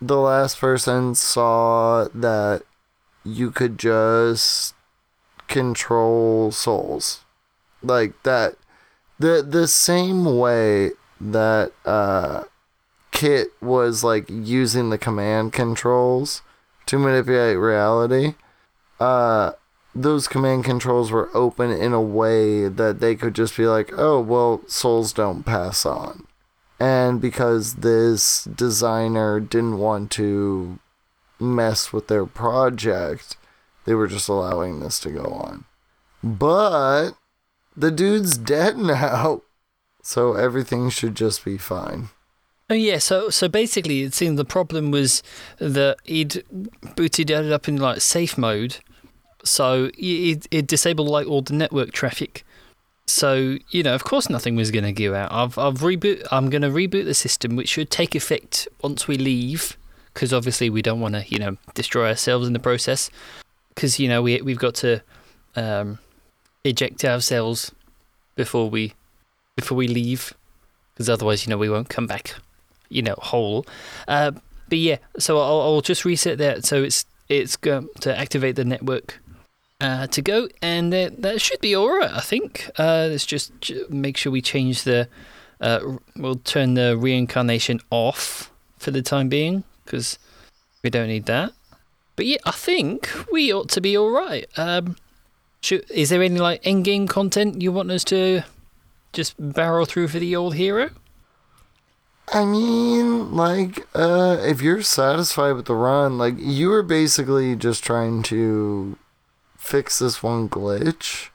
the 0.00 0.18
last 0.18 0.58
person 0.58 1.14
saw 1.14 2.08
that 2.14 2.62
you 3.24 3.50
could 3.50 3.78
just 3.78 4.74
control 5.48 6.50
souls 6.50 7.24
like 7.82 8.20
that 8.22 8.54
the 9.18 9.46
the 9.46 9.68
same 9.68 10.38
way 10.38 10.90
that 11.20 11.70
uh 11.84 12.42
kit 13.10 13.48
was 13.60 14.02
like 14.02 14.24
using 14.28 14.90
the 14.90 14.98
command 14.98 15.52
controls 15.52 16.42
to 16.86 16.98
manipulate 16.98 17.58
reality 17.58 18.34
uh 18.98 19.52
those 19.94 20.28
command 20.28 20.64
controls 20.64 21.10
were 21.10 21.30
open 21.34 21.70
in 21.70 21.92
a 21.92 22.00
way 22.00 22.68
that 22.68 23.00
they 23.00 23.14
could 23.14 23.34
just 23.34 23.56
be 23.56 23.66
like 23.66 23.90
oh 23.96 24.20
well 24.20 24.62
souls 24.66 25.12
don't 25.12 25.44
pass 25.44 25.84
on 25.84 26.26
and 26.82 27.20
because 27.20 27.76
this 27.76 28.42
designer 28.42 29.38
didn't 29.38 29.78
want 29.78 30.10
to 30.12 30.80
mess 31.38 31.92
with 31.92 32.08
their 32.08 32.26
project, 32.26 33.36
they 33.84 33.94
were 33.94 34.08
just 34.08 34.28
allowing 34.28 34.80
this 34.80 34.98
to 35.00 35.10
go 35.10 35.24
on. 35.24 35.64
But 36.24 37.12
the 37.76 37.92
dude's 37.92 38.36
dead 38.36 38.76
now, 38.96 39.42
so 40.02 40.34
everything 40.34 40.90
should 40.90 41.14
just 41.14 41.44
be 41.44 41.56
fine. 41.56 42.08
Oh 42.68 42.74
yeah, 42.74 42.98
so 42.98 43.30
so 43.30 43.48
basically, 43.48 44.02
it 44.02 44.14
seemed 44.14 44.36
the 44.36 44.44
problem 44.44 44.90
was 44.90 45.22
that 45.58 45.98
he'd 46.02 46.42
booted 46.96 47.30
it 47.30 47.52
up 47.52 47.68
in 47.68 47.76
like 47.76 48.00
safe 48.00 48.36
mode, 48.36 48.78
so 49.44 49.90
it 49.98 50.46
it 50.50 50.66
disabled 50.66 51.08
like 51.08 51.26
all 51.26 51.42
the 51.42 51.54
network 51.54 51.92
traffic. 51.92 52.44
So 53.06 53.58
you 53.70 53.82
know, 53.82 53.94
of 53.94 54.04
course, 54.04 54.30
nothing 54.30 54.56
was 54.56 54.70
going 54.70 54.84
to 54.84 54.92
go 54.92 55.14
out. 55.14 55.32
I've 55.32 55.58
I've 55.58 55.78
reboot. 55.78 56.26
I'm 56.30 56.50
going 56.50 56.62
to 56.62 56.70
reboot 56.70 57.04
the 57.04 57.14
system, 57.14 57.56
which 57.56 57.68
should 57.68 57.90
take 57.90 58.14
effect 58.14 58.68
once 58.82 59.08
we 59.08 59.16
leave 59.16 59.76
because 60.14 60.32
obviously 60.32 60.68
we 60.70 60.82
don't 60.82 61.00
want 61.00 61.14
to, 61.14 61.24
you 61.28 61.38
know, 61.38 61.56
destroy 61.74 62.08
ourselves 62.08 62.46
in 62.46 62.52
the 62.52 62.58
process. 62.58 63.10
Because 63.74 63.98
you 63.98 64.08
know 64.08 64.22
we 64.22 64.40
we've 64.42 64.58
got 64.58 64.74
to 64.76 65.00
um, 65.56 65.98
eject 66.64 67.04
ourselves 67.04 67.72
before 68.36 68.68
we 68.68 68.92
before 69.56 69.76
we 69.76 69.88
leave, 69.88 70.34
because 70.94 71.08
otherwise, 71.08 71.46
you 71.46 71.50
know, 71.50 71.58
we 71.58 71.70
won't 71.70 71.88
come 71.88 72.06
back, 72.06 72.34
you 72.88 73.02
know, 73.02 73.14
whole. 73.18 73.66
Uh, 74.06 74.32
but 74.68 74.78
yeah, 74.78 74.98
so 75.18 75.38
I'll, 75.38 75.60
I'll 75.60 75.80
just 75.80 76.04
reset 76.04 76.38
that 76.38 76.64
so 76.64 76.82
it's 76.82 77.04
it's 77.28 77.56
going 77.56 77.88
to 78.00 78.18
activate 78.18 78.56
the 78.56 78.64
network 78.64 79.21
uh, 79.82 80.06
to 80.06 80.22
go, 80.22 80.48
and 80.62 80.92
that, 80.92 81.22
that 81.22 81.40
should 81.40 81.60
be 81.60 81.74
all 81.74 81.90
right. 81.90 82.10
I 82.10 82.20
think. 82.20 82.70
Uh, 82.78 83.08
let's 83.10 83.26
just 83.26 83.52
make 83.90 84.16
sure 84.16 84.30
we 84.30 84.40
change 84.40 84.84
the. 84.84 85.08
Uh, 85.60 85.98
we'll 86.16 86.36
turn 86.36 86.74
the 86.74 86.96
reincarnation 86.96 87.80
off 87.90 88.50
for 88.78 88.90
the 88.90 89.02
time 89.02 89.28
being 89.28 89.64
because 89.84 90.18
we 90.82 90.90
don't 90.90 91.08
need 91.08 91.26
that. 91.26 91.52
But 92.16 92.26
yeah, 92.26 92.38
I 92.44 92.52
think 92.52 93.10
we 93.32 93.52
ought 93.52 93.68
to 93.70 93.80
be 93.80 93.96
all 93.96 94.10
right. 94.10 94.46
Um, 94.56 94.96
should, 95.60 95.88
is 95.90 96.10
there 96.10 96.22
any 96.22 96.38
like 96.38 96.60
end 96.64 96.84
game 96.84 97.06
content 97.08 97.62
you 97.62 97.72
want 97.72 97.90
us 97.90 98.04
to 98.04 98.42
just 99.12 99.34
barrel 99.38 99.86
through 99.86 100.08
for 100.08 100.18
the 100.18 100.34
old 100.34 100.54
hero? 100.54 100.90
I 102.32 102.44
mean, 102.44 103.34
like, 103.34 103.86
uh, 103.94 104.38
if 104.40 104.62
you're 104.62 104.82
satisfied 104.82 105.52
with 105.52 105.66
the 105.66 105.74
run, 105.74 106.18
like, 106.18 106.34
you 106.38 106.68
were 106.68 106.84
basically 106.84 107.56
just 107.56 107.84
trying 107.84 108.22
to 108.24 108.96
fix 109.62 110.00
this 110.00 110.22
one 110.22 110.48
glitch. 110.48 111.28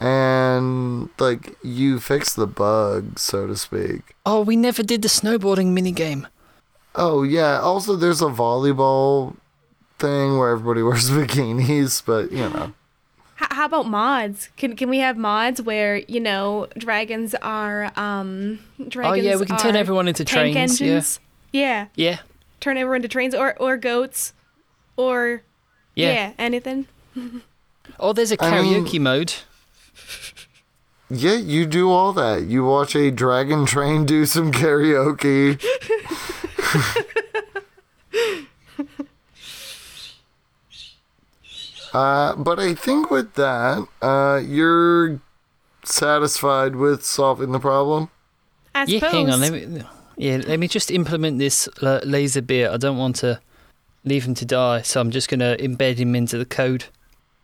And, 0.00 1.10
like, 1.18 1.56
you 1.62 2.00
fix 2.00 2.34
the 2.34 2.46
bug, 2.46 3.18
so 3.18 3.46
to 3.46 3.56
speak. 3.56 4.14
Oh, 4.24 4.40
we 4.40 4.56
never 4.56 4.82
did 4.82 5.02
the 5.02 5.08
snowboarding 5.08 5.78
minigame. 5.78 6.26
Oh 6.94 7.22
yeah. 7.22 7.60
Also, 7.60 7.94
there's 7.94 8.20
a 8.20 8.26
volleyball 8.26 9.36
thing 9.98 10.38
where 10.38 10.50
everybody 10.50 10.82
wears 10.88 11.10
bikinis, 11.10 12.02
but 12.04 12.32
you 12.32 12.48
know. 12.48 12.72
How 13.36 13.66
about 13.66 13.86
mods? 13.86 14.48
Can 14.56 14.74
can 14.74 14.88
we 14.88 14.98
have 14.98 15.16
mods 15.16 15.62
where 15.62 15.98
you 15.98 16.18
know 16.18 16.66
dragons 16.76 17.34
are 17.36 17.92
um 17.96 18.58
dragons? 18.88 19.12
Oh 19.12 19.28
yeah, 19.28 19.36
we 19.36 19.46
can 19.46 19.56
turn 19.58 19.76
everyone 19.76 20.08
into 20.08 20.24
trains. 20.24 20.56
Engines. 20.56 21.20
Yeah. 21.52 21.86
Yeah. 21.94 22.10
Yeah. 22.10 22.18
Turn 22.58 22.76
everyone 22.76 22.96
into 22.96 23.08
trains 23.08 23.34
or 23.34 23.56
or 23.58 23.76
goats, 23.76 24.32
or 24.96 25.42
yeah, 25.94 26.12
yeah 26.12 26.32
anything. 26.38 26.86
oh, 27.98 28.12
there's 28.12 28.30
a 28.30 28.36
karaoke 28.36 28.88
I 28.88 28.92
mean, 28.92 29.02
mode. 29.02 29.34
Yeah, 31.10 31.34
you 31.34 31.66
do 31.66 31.90
all 31.90 32.12
that. 32.12 32.44
You 32.44 32.64
watch 32.64 32.94
a 32.94 33.10
dragon 33.10 33.66
train 33.66 34.06
do 34.06 34.24
some 34.26 34.52
karaoke. 34.52 35.60
uh, 41.92 42.36
but 42.36 42.60
I 42.60 42.74
think 42.74 43.10
with 43.10 43.34
that, 43.34 43.88
uh, 44.00 44.40
you're 44.44 45.20
satisfied 45.84 46.76
with 46.76 47.04
solving 47.04 47.50
the 47.50 47.58
problem. 47.58 48.10
I 48.74 48.84
yeah, 48.84 49.10
hang 49.10 49.30
on. 49.30 49.40
Let 49.40 49.52
me, 49.52 49.82
yeah, 50.16 50.36
let 50.46 50.60
me 50.60 50.68
just 50.68 50.92
implement 50.92 51.38
this 51.38 51.68
uh, 51.82 51.98
laser 52.04 52.42
bear. 52.42 52.70
I 52.70 52.76
don't 52.76 52.98
want 52.98 53.16
to 53.16 53.40
leave 54.04 54.24
him 54.24 54.34
to 54.34 54.44
die, 54.44 54.82
so 54.82 55.00
I'm 55.00 55.10
just 55.10 55.28
going 55.28 55.40
to 55.40 55.56
embed 55.56 55.96
him 55.96 56.14
into 56.14 56.38
the 56.38 56.44
code. 56.44 56.84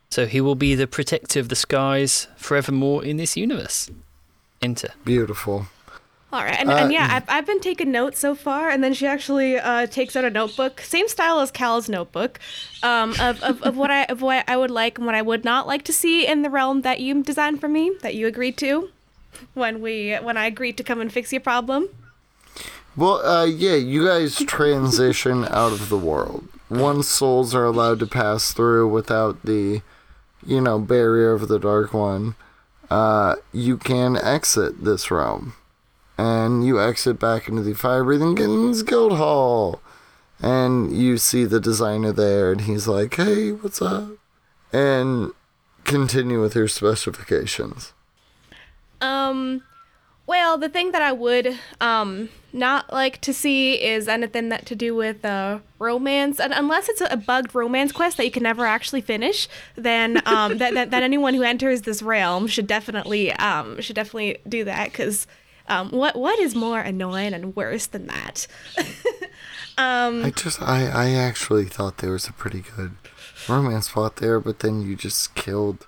So 0.09 0.25
he 0.25 0.41
will 0.41 0.55
be 0.55 0.73
the 0.75 0.87
protector 0.87 1.39
of 1.39 1.49
the 1.49 1.55
skies 1.55 2.27
forevermore 2.37 3.03
in 3.03 3.17
this 3.17 3.35
universe. 3.35 3.89
Enter. 4.61 4.89
Beautiful. 5.03 5.67
All 6.33 6.43
right, 6.43 6.59
and, 6.59 6.69
uh, 6.69 6.75
and 6.75 6.91
yeah, 6.91 7.07
I've, 7.09 7.29
I've 7.29 7.45
been 7.45 7.61
taking 7.61 7.89
notes 7.89 8.19
so 8.19 8.35
far, 8.35 8.69
and 8.69 8.83
then 8.83 8.93
she 8.93 9.07
actually 9.07 9.57
uh, 9.57 9.87
takes 9.87 10.13
out 10.13 10.25
a 10.25 10.29
notebook, 10.29 10.81
same 10.81 11.07
style 11.07 11.39
as 11.39 11.51
Cal's 11.51 11.87
notebook, 11.87 12.39
um, 12.83 13.11
of, 13.11 13.41
of, 13.43 13.63
of 13.63 13.77
what 13.77 13.91
I 13.91 14.03
of 14.03 14.21
what 14.21 14.43
I 14.45 14.57
would 14.57 14.69
like 14.69 14.97
and 14.97 15.05
what 15.05 15.15
I 15.15 15.21
would 15.21 15.45
not 15.45 15.67
like 15.67 15.83
to 15.83 15.93
see 15.93 16.27
in 16.27 16.41
the 16.41 16.49
realm 16.49 16.81
that 16.81 16.99
you 16.99 17.23
designed 17.23 17.61
for 17.61 17.69
me, 17.69 17.93
that 18.01 18.13
you 18.13 18.27
agreed 18.27 18.57
to, 18.57 18.89
when 19.53 19.81
we 19.81 20.15
when 20.15 20.35
I 20.35 20.47
agreed 20.47 20.75
to 20.77 20.83
come 20.83 20.99
and 20.99 21.11
fix 21.11 21.31
your 21.31 21.39
problem. 21.41 21.87
Well, 22.97 23.25
uh, 23.25 23.45
yeah, 23.45 23.75
you 23.75 24.05
guys 24.05 24.35
transition 24.37 25.45
out 25.45 25.71
of 25.71 25.87
the 25.87 25.97
world. 25.97 26.49
Once 26.69 27.07
souls 27.07 27.55
are 27.55 27.63
allowed 27.63 27.99
to 27.99 28.07
pass 28.07 28.51
through 28.51 28.89
without 28.89 29.43
the, 29.43 29.81
you 30.47 30.61
know, 30.61 30.79
barrier 30.79 31.33
of 31.33 31.47
the 31.47 31.59
Dark 31.59 31.93
One, 31.93 32.35
uh, 32.89 33.35
you 33.53 33.77
can 33.77 34.17
exit 34.17 34.83
this 34.83 35.11
realm 35.11 35.53
and 36.17 36.65
you 36.65 36.81
exit 36.81 37.19
back 37.19 37.47
into 37.47 37.61
the 37.61 37.73
Fire 37.73 38.03
Breathing 38.03 38.35
Kittens 38.35 38.81
Guild 38.81 39.17
Hall. 39.17 39.81
And 40.39 40.95
you 40.95 41.17
see 41.17 41.45
the 41.45 41.59
designer 41.59 42.11
there, 42.11 42.51
and 42.51 42.61
he's 42.61 42.87
like, 42.87 43.15
hey, 43.15 43.51
what's 43.51 43.81
up? 43.81 44.09
And 44.71 45.31
continue 45.83 46.39
with 46.39 46.53
your 46.53 46.67
specifications. 46.67 47.93
Um, 49.01 49.63
well, 50.27 50.57
the 50.57 50.69
thing 50.69 50.91
that 50.91 51.01
I 51.01 51.11
would 51.11 51.57
um 51.81 52.29
not 52.53 52.91
like 52.91 53.21
to 53.21 53.33
see 53.33 53.73
is 53.73 54.07
anything 54.07 54.49
that 54.49 54.65
to 54.67 54.75
do 54.75 54.93
with 54.93 55.25
uh 55.25 55.59
romance, 55.79 56.39
and 56.39 56.53
unless 56.53 56.89
it's 56.89 57.01
a 57.01 57.17
bugged 57.17 57.55
romance 57.55 57.91
quest 57.91 58.17
that 58.17 58.25
you 58.25 58.31
can 58.31 58.43
never 58.43 58.65
actually 58.65 59.01
finish, 59.01 59.47
then 59.75 60.21
um 60.27 60.59
that, 60.59 60.73
that 60.75 60.91
that 60.91 61.01
anyone 61.01 61.33
who 61.33 61.43
enters 61.43 61.81
this 61.81 62.03
realm 62.03 62.45
should 62.47 62.67
definitely 62.67 63.31
um 63.33 63.81
should 63.81 63.95
definitely 63.95 64.37
do 64.47 64.63
that 64.65 64.91
because 64.91 65.25
um, 65.69 65.89
what 65.91 66.15
what 66.15 66.39
is 66.39 66.55
more 66.55 66.79
annoying 66.79 67.33
and 67.33 67.55
worse 67.55 67.87
than 67.87 68.07
that? 68.07 68.47
um, 69.77 70.23
I 70.23 70.31
just 70.35 70.61
I 70.61 70.87
I 70.87 71.09
actually 71.11 71.65
thought 71.65 71.97
there 71.97 72.11
was 72.11 72.27
a 72.27 72.33
pretty 72.33 72.63
good 72.75 72.95
romance 73.47 73.89
plot 73.89 74.17
there, 74.17 74.39
but 74.39 74.59
then 74.59 74.81
you 74.81 74.95
just 74.95 75.35
killed 75.35 75.85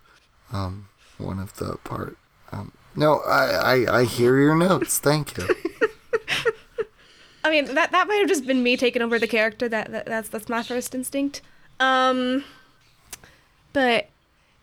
um, 0.52 0.90
one 1.18 1.40
of 1.40 1.56
the 1.57 1.78
part. 1.84 2.18
Um, 2.52 2.74
no, 2.99 3.19
I, 3.21 3.45
I 3.85 3.99
I 3.99 4.03
hear 4.03 4.38
your 4.38 4.55
notes. 4.55 4.99
Thank 4.99 5.38
you. 5.38 5.47
I 7.43 7.49
mean 7.49 7.73
that 7.73 7.91
that 7.91 8.07
might 8.07 8.15
have 8.15 8.27
just 8.27 8.45
been 8.45 8.61
me 8.61 8.76
taking 8.77 9.01
over 9.01 9.17
the 9.17 9.27
character. 9.27 9.69
That, 9.69 9.91
that 9.91 10.05
that's 10.05 10.30
that's 10.30 10.49
my 10.49 10.61
first 10.61 10.93
instinct. 10.93 11.41
Um, 11.80 12.43
but 13.71 14.09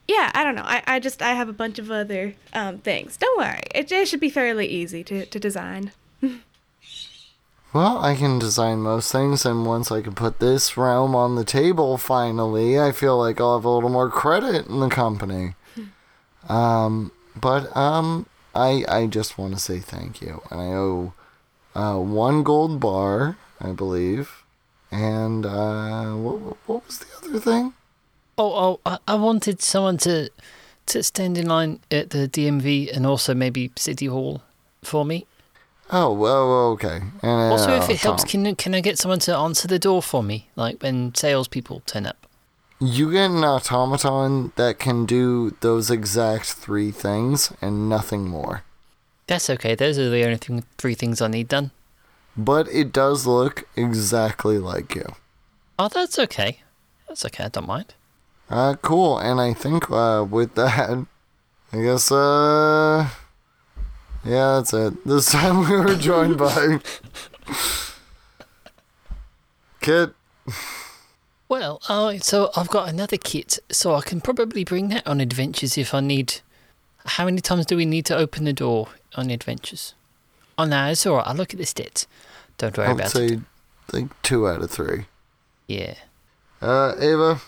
yeah, 0.06 0.30
I 0.34 0.44
don't 0.44 0.54
know. 0.54 0.64
I, 0.64 0.82
I 0.86 1.00
just 1.00 1.22
I 1.22 1.32
have 1.32 1.48
a 1.48 1.54
bunch 1.54 1.78
of 1.78 1.90
other 1.90 2.34
um, 2.52 2.78
things. 2.78 3.16
Don't 3.16 3.38
worry, 3.38 3.62
it, 3.74 3.90
it 3.90 4.06
should 4.06 4.20
be 4.20 4.30
fairly 4.30 4.66
easy 4.66 5.02
to, 5.04 5.26
to 5.26 5.38
design. 5.40 5.92
Well, 7.72 8.02
I 8.02 8.14
can 8.16 8.38
design 8.38 8.78
most 8.78 9.12
things, 9.12 9.44
and 9.44 9.66
once 9.66 9.92
I 9.92 10.00
can 10.00 10.14
put 10.14 10.38
this 10.38 10.78
realm 10.78 11.14
on 11.14 11.34
the 11.34 11.44
table, 11.44 11.98
finally, 11.98 12.80
I 12.80 12.90
feel 12.90 13.18
like 13.18 13.38
I'll 13.38 13.58
have 13.58 13.66
a 13.66 13.70
little 13.70 13.90
more 13.90 14.08
credit 14.08 14.66
in 14.66 14.80
the 14.80 14.88
company. 14.88 15.56
um, 16.48 17.12
but 17.40 17.74
um, 17.76 18.26
I 18.54 18.84
I 18.88 19.06
just 19.06 19.38
want 19.38 19.54
to 19.54 19.60
say 19.60 19.78
thank 19.78 20.20
you, 20.20 20.42
and 20.50 20.60
I 20.60 20.66
owe 20.66 21.12
uh, 21.74 21.98
one 21.98 22.42
gold 22.42 22.80
bar, 22.80 23.36
I 23.60 23.72
believe, 23.72 24.44
and 24.90 25.44
uh, 25.44 26.12
what 26.14 26.56
what 26.66 26.86
was 26.86 26.98
the 26.98 27.06
other 27.18 27.38
thing? 27.38 27.74
Oh, 28.38 28.80
oh, 28.84 28.98
I, 29.06 29.14
wanted 29.14 29.62
someone 29.62 29.96
to 29.98 30.30
to 30.86 31.02
stand 31.02 31.38
in 31.38 31.48
line 31.48 31.80
at 31.90 32.10
the 32.10 32.28
DMV 32.28 32.94
and 32.94 33.06
also 33.06 33.34
maybe 33.34 33.72
City 33.76 34.06
Hall 34.06 34.42
for 34.82 35.04
me. 35.04 35.26
Oh 35.90 36.12
well, 36.12 36.52
okay. 36.72 37.00
And, 37.22 37.52
Also, 37.52 37.74
if 37.74 37.88
uh, 37.88 37.92
it 37.92 38.00
helps, 38.00 38.24
Tom, 38.24 38.30
can 38.44 38.56
can 38.56 38.74
I 38.74 38.80
get 38.80 38.98
someone 38.98 39.20
to 39.20 39.36
answer 39.36 39.68
the 39.68 39.78
door 39.78 40.02
for 40.02 40.22
me, 40.22 40.48
like 40.56 40.82
when 40.82 41.14
salespeople 41.14 41.80
turn 41.86 42.06
up? 42.06 42.26
You 42.78 43.12
get 43.12 43.31
an 43.31 43.44
automaton 43.44 44.53
that 44.57 44.78
can 44.78 45.07
do 45.07 45.57
those 45.61 45.90
exact 45.90 46.53
three 46.53 46.90
things 46.90 47.53
and 47.62 47.89
nothing 47.89 48.28
more. 48.28 48.62
That's 49.27 49.48
okay. 49.51 49.74
Those 49.74 49.98
are 49.98 50.11
the 50.11 50.24
only 50.24 50.36
thing, 50.36 50.65
three 50.78 50.94
things 50.94 51.20
I 51.20 51.28
need 51.28 51.48
done. 51.48 51.73
But 52.36 52.69
it 52.69 52.93
does 52.93 53.27
look 53.27 53.66
exactly 53.77 54.59
like 54.59 54.94
you. 54.94 55.15
Oh, 55.78 55.89
that's 55.89 56.19
okay. 56.19 56.61
That's 57.09 57.24
okay. 57.24 57.44
I 57.44 57.48
don't 57.48 57.66
mind. 57.66 57.94
Uh, 58.48 58.77
cool. 58.82 59.19
And 59.19 59.40
I 59.40 59.55
think 59.55 59.90
uh, 59.90 60.24
with 60.28 60.55
that, 60.55 61.07
I 61.73 61.82
guess 61.82 62.12
uh, 62.12 63.09
yeah, 64.24 64.57
that's 64.57 64.73
it. 64.74 65.07
This 65.07 65.27
time 65.32 65.69
we 65.69 65.77
were 65.77 65.97
joined 65.97 66.39
by 66.39 66.78
Kit. 69.81 70.15
Well, 71.48 71.81
uh, 71.89 72.18
so 72.18 72.51
I've 72.56 72.68
got 72.68 72.89
another 72.89 73.16
kit, 73.16 73.59
so 73.70 73.94
I 73.94 74.01
can 74.01 74.20
probably 74.20 74.64
bring 74.64 74.89
that 74.89 75.06
on 75.06 75.20
adventures 75.20 75.78
if 75.78 75.94
I 75.94 76.01
need. 76.01 76.40
How 77.05 77.24
many 77.27 77.40
times 77.40 77.66
do 77.66 77.77
we 77.77 77.85
need 77.86 78.05
to 78.06 78.16
open 78.16 78.44
the 78.44 78.52
door 78.52 78.89
on 79.14 79.31
adventures? 79.31 79.94
Oh 80.59 80.64
no, 80.64 80.86
it's 80.86 81.06
alright. 81.06 81.27
I'll 81.27 81.36
look 81.36 81.52
at 81.55 81.59
the 81.59 81.64
stats. 81.64 82.06
Don't 82.59 82.77
worry 82.77 82.89
I 82.89 82.93
would 82.93 83.01
about 83.01 83.12
say 83.12 83.27
it. 83.27 83.40
like 83.93 84.23
two 84.23 84.48
out 84.48 84.62
of 84.62 84.70
three. 84.70 85.06
Yeah. 85.68 85.94
Uh, 86.60 86.94
Ava. 86.98 87.40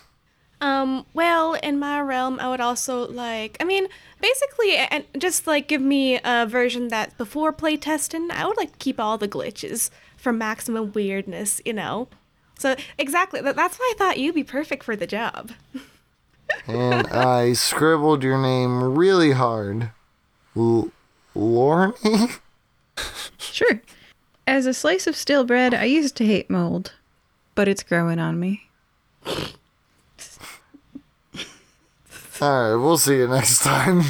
Um, 0.61 1.05
well, 1.13 1.53
in 1.55 1.79
my 1.79 1.99
realm, 2.01 2.39
I 2.39 2.49
would 2.49 2.59
also 2.61 3.07
like, 3.07 3.57
I 3.59 3.63
mean, 3.63 3.87
basically, 4.21 4.75
and 4.75 5.05
just 5.17 5.47
like 5.47 5.67
give 5.67 5.81
me 5.81 6.19
a 6.23 6.45
version 6.45 6.89
that 6.89 7.17
before 7.17 7.51
playtesting, 7.53 8.29
I 8.31 8.45
would 8.45 8.57
like 8.57 8.73
to 8.73 8.77
keep 8.77 8.99
all 8.99 9.17
the 9.17 9.27
glitches 9.27 9.89
for 10.17 10.31
maximum 10.33 10.91
weirdness, 10.91 11.61
you 11.65 11.73
know? 11.73 12.07
So, 12.59 12.75
exactly, 12.97 13.41
that's 13.41 13.79
why 13.79 13.93
I 13.95 13.97
thought 13.97 14.19
you'd 14.19 14.35
be 14.35 14.43
perfect 14.43 14.83
for 14.83 14.95
the 14.95 15.07
job. 15.07 15.51
and 16.67 17.07
I 17.07 17.53
scribbled 17.53 18.21
your 18.23 18.39
name 18.39 18.83
really 18.83 19.31
hard. 19.31 19.91
L- 20.55 20.91
Lorne? 21.33 21.93
Sure. 23.37 23.81
As 24.45 24.65
a 24.65 24.73
slice 24.73 25.07
of 25.07 25.15
stale 25.15 25.45
bread, 25.45 25.73
I 25.73 25.85
used 25.85 26.15
to 26.17 26.25
hate 26.25 26.49
mold, 26.49 26.93
but 27.55 27.67
it's 27.67 27.83
growing 27.83 28.19
on 28.19 28.39
me. 28.39 28.69
Alright, 32.41 32.79
we'll 32.81 32.97
see 32.97 33.17
you 33.17 33.27
next 33.27 33.59
time. 33.63 34.03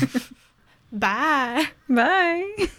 Bye. 0.92 1.68
Bye. 1.88 2.70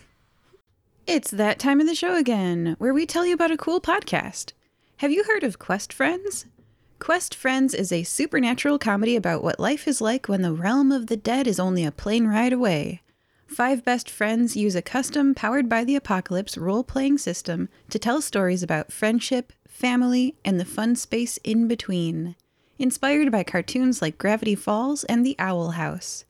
It's 1.07 1.31
that 1.33 1.59
time 1.59 1.81
of 1.81 1.87
the 1.87 1.95
show 1.95 2.15
again, 2.15 2.77
where 2.79 2.95
we 2.95 3.05
tell 3.05 3.27
you 3.27 3.35
about 3.35 3.51
a 3.51 3.57
cool 3.57 3.81
podcast. 3.81 4.53
Have 5.01 5.10
you 5.10 5.24
heard 5.24 5.44
of 5.44 5.59
Quest 5.59 5.94
Friends? 5.94 6.44
Quest 6.98 7.35
Friends 7.35 7.72
is 7.72 7.90
a 7.90 8.02
supernatural 8.02 8.78
comedy 8.78 9.16
about 9.16 9.43
what 9.43 9.59
life 9.59 9.89
is 9.89 10.02
like 10.02 10.28
when 10.28 10.43
the 10.43 10.52
realm 10.52 10.93
of 10.93 11.06
the 11.06 11.16
dead 11.16 11.47
is 11.47 11.59
only 11.59 11.86
a 11.86 11.90
plane 11.90 12.27
ride 12.27 12.52
away. 12.52 13.01
Five 13.47 13.82
best 13.82 14.10
friends 14.10 14.59
use 14.59 14.74
a 14.77 14.82
custom 14.82 15.35
powered 15.35 15.70
by 15.70 15.85
the 15.85 15.97
apocalypse 15.97 16.59
role 16.59 16.85
playing 16.85 17.16
system 17.16 17.70
to 17.89 17.98
tell 17.98 18.20
stories 18.20 18.62
about 18.62 18.93
friendship, 18.93 19.55
family, 19.66 20.36
and 20.44 20.60
the 20.60 20.66
fun 20.66 20.94
space 20.97 21.39
in 21.39 21.66
between. 21.66 22.36
Inspired 22.78 23.32
by 23.32 23.43
cartoons 23.43 24.02
like 24.02 24.18
Gravity 24.18 24.55
Falls 24.55 25.05
and 25.05 25.24
The 25.24 25.36
Owl 25.39 25.70
House. 25.70 26.27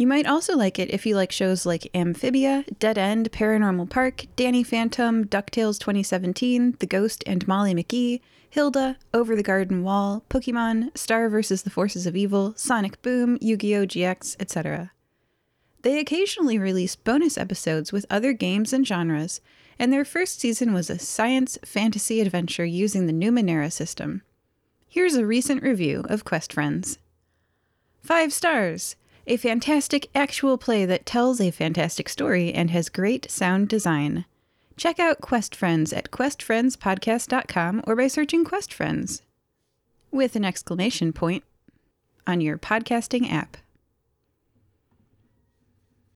You 0.00 0.06
might 0.06 0.26
also 0.26 0.56
like 0.56 0.78
it 0.78 0.88
if 0.88 1.04
you 1.04 1.14
like 1.14 1.30
shows 1.30 1.66
like 1.66 1.90
Amphibia, 1.92 2.64
Dead 2.78 2.96
End, 2.96 3.30
Paranormal 3.32 3.90
Park, 3.90 4.24
Danny 4.34 4.62
Phantom, 4.62 5.26
DuckTales 5.26 5.78
2017, 5.78 6.76
The 6.78 6.86
Ghost 6.86 7.22
and 7.26 7.46
Molly 7.46 7.74
McGee, 7.74 8.22
Hilda, 8.48 8.96
Over 9.12 9.36
the 9.36 9.42
Garden 9.42 9.82
Wall, 9.82 10.24
Pokemon, 10.30 10.96
Star 10.96 11.28
vs. 11.28 11.64
the 11.64 11.68
Forces 11.68 12.06
of 12.06 12.16
Evil, 12.16 12.54
Sonic 12.56 13.02
Boom, 13.02 13.36
Yu 13.42 13.58
Gi 13.58 13.76
Oh! 13.76 13.84
GX, 13.84 14.36
etc. 14.40 14.92
They 15.82 15.98
occasionally 15.98 16.58
release 16.58 16.96
bonus 16.96 17.36
episodes 17.36 17.92
with 17.92 18.06
other 18.08 18.32
games 18.32 18.72
and 18.72 18.86
genres, 18.86 19.42
and 19.78 19.92
their 19.92 20.06
first 20.06 20.40
season 20.40 20.72
was 20.72 20.88
a 20.88 20.98
science 20.98 21.58
fantasy 21.62 22.22
adventure 22.22 22.64
using 22.64 23.04
the 23.04 23.12
Numenera 23.12 23.70
system. 23.70 24.22
Here's 24.88 25.16
a 25.16 25.26
recent 25.26 25.62
review 25.62 26.06
of 26.08 26.24
Quest 26.24 26.54
Friends. 26.54 26.98
Five 28.00 28.32
stars! 28.32 28.96
A 29.30 29.36
fantastic 29.36 30.10
actual 30.12 30.58
play 30.58 30.84
that 30.86 31.06
tells 31.06 31.40
a 31.40 31.52
fantastic 31.52 32.08
story 32.08 32.52
and 32.52 32.68
has 32.70 32.88
great 32.88 33.30
sound 33.30 33.68
design. 33.68 34.24
Check 34.76 34.98
out 34.98 35.20
Quest 35.20 35.54
Friends 35.54 35.92
at 35.92 36.10
questfriendspodcast.com 36.10 37.84
or 37.86 37.94
by 37.94 38.08
searching 38.08 38.44
Quest 38.44 38.74
Friends 38.74 39.22
with 40.10 40.34
an 40.34 40.44
exclamation 40.44 41.12
point 41.12 41.44
on 42.26 42.40
your 42.40 42.58
podcasting 42.58 43.32
app. 43.32 43.56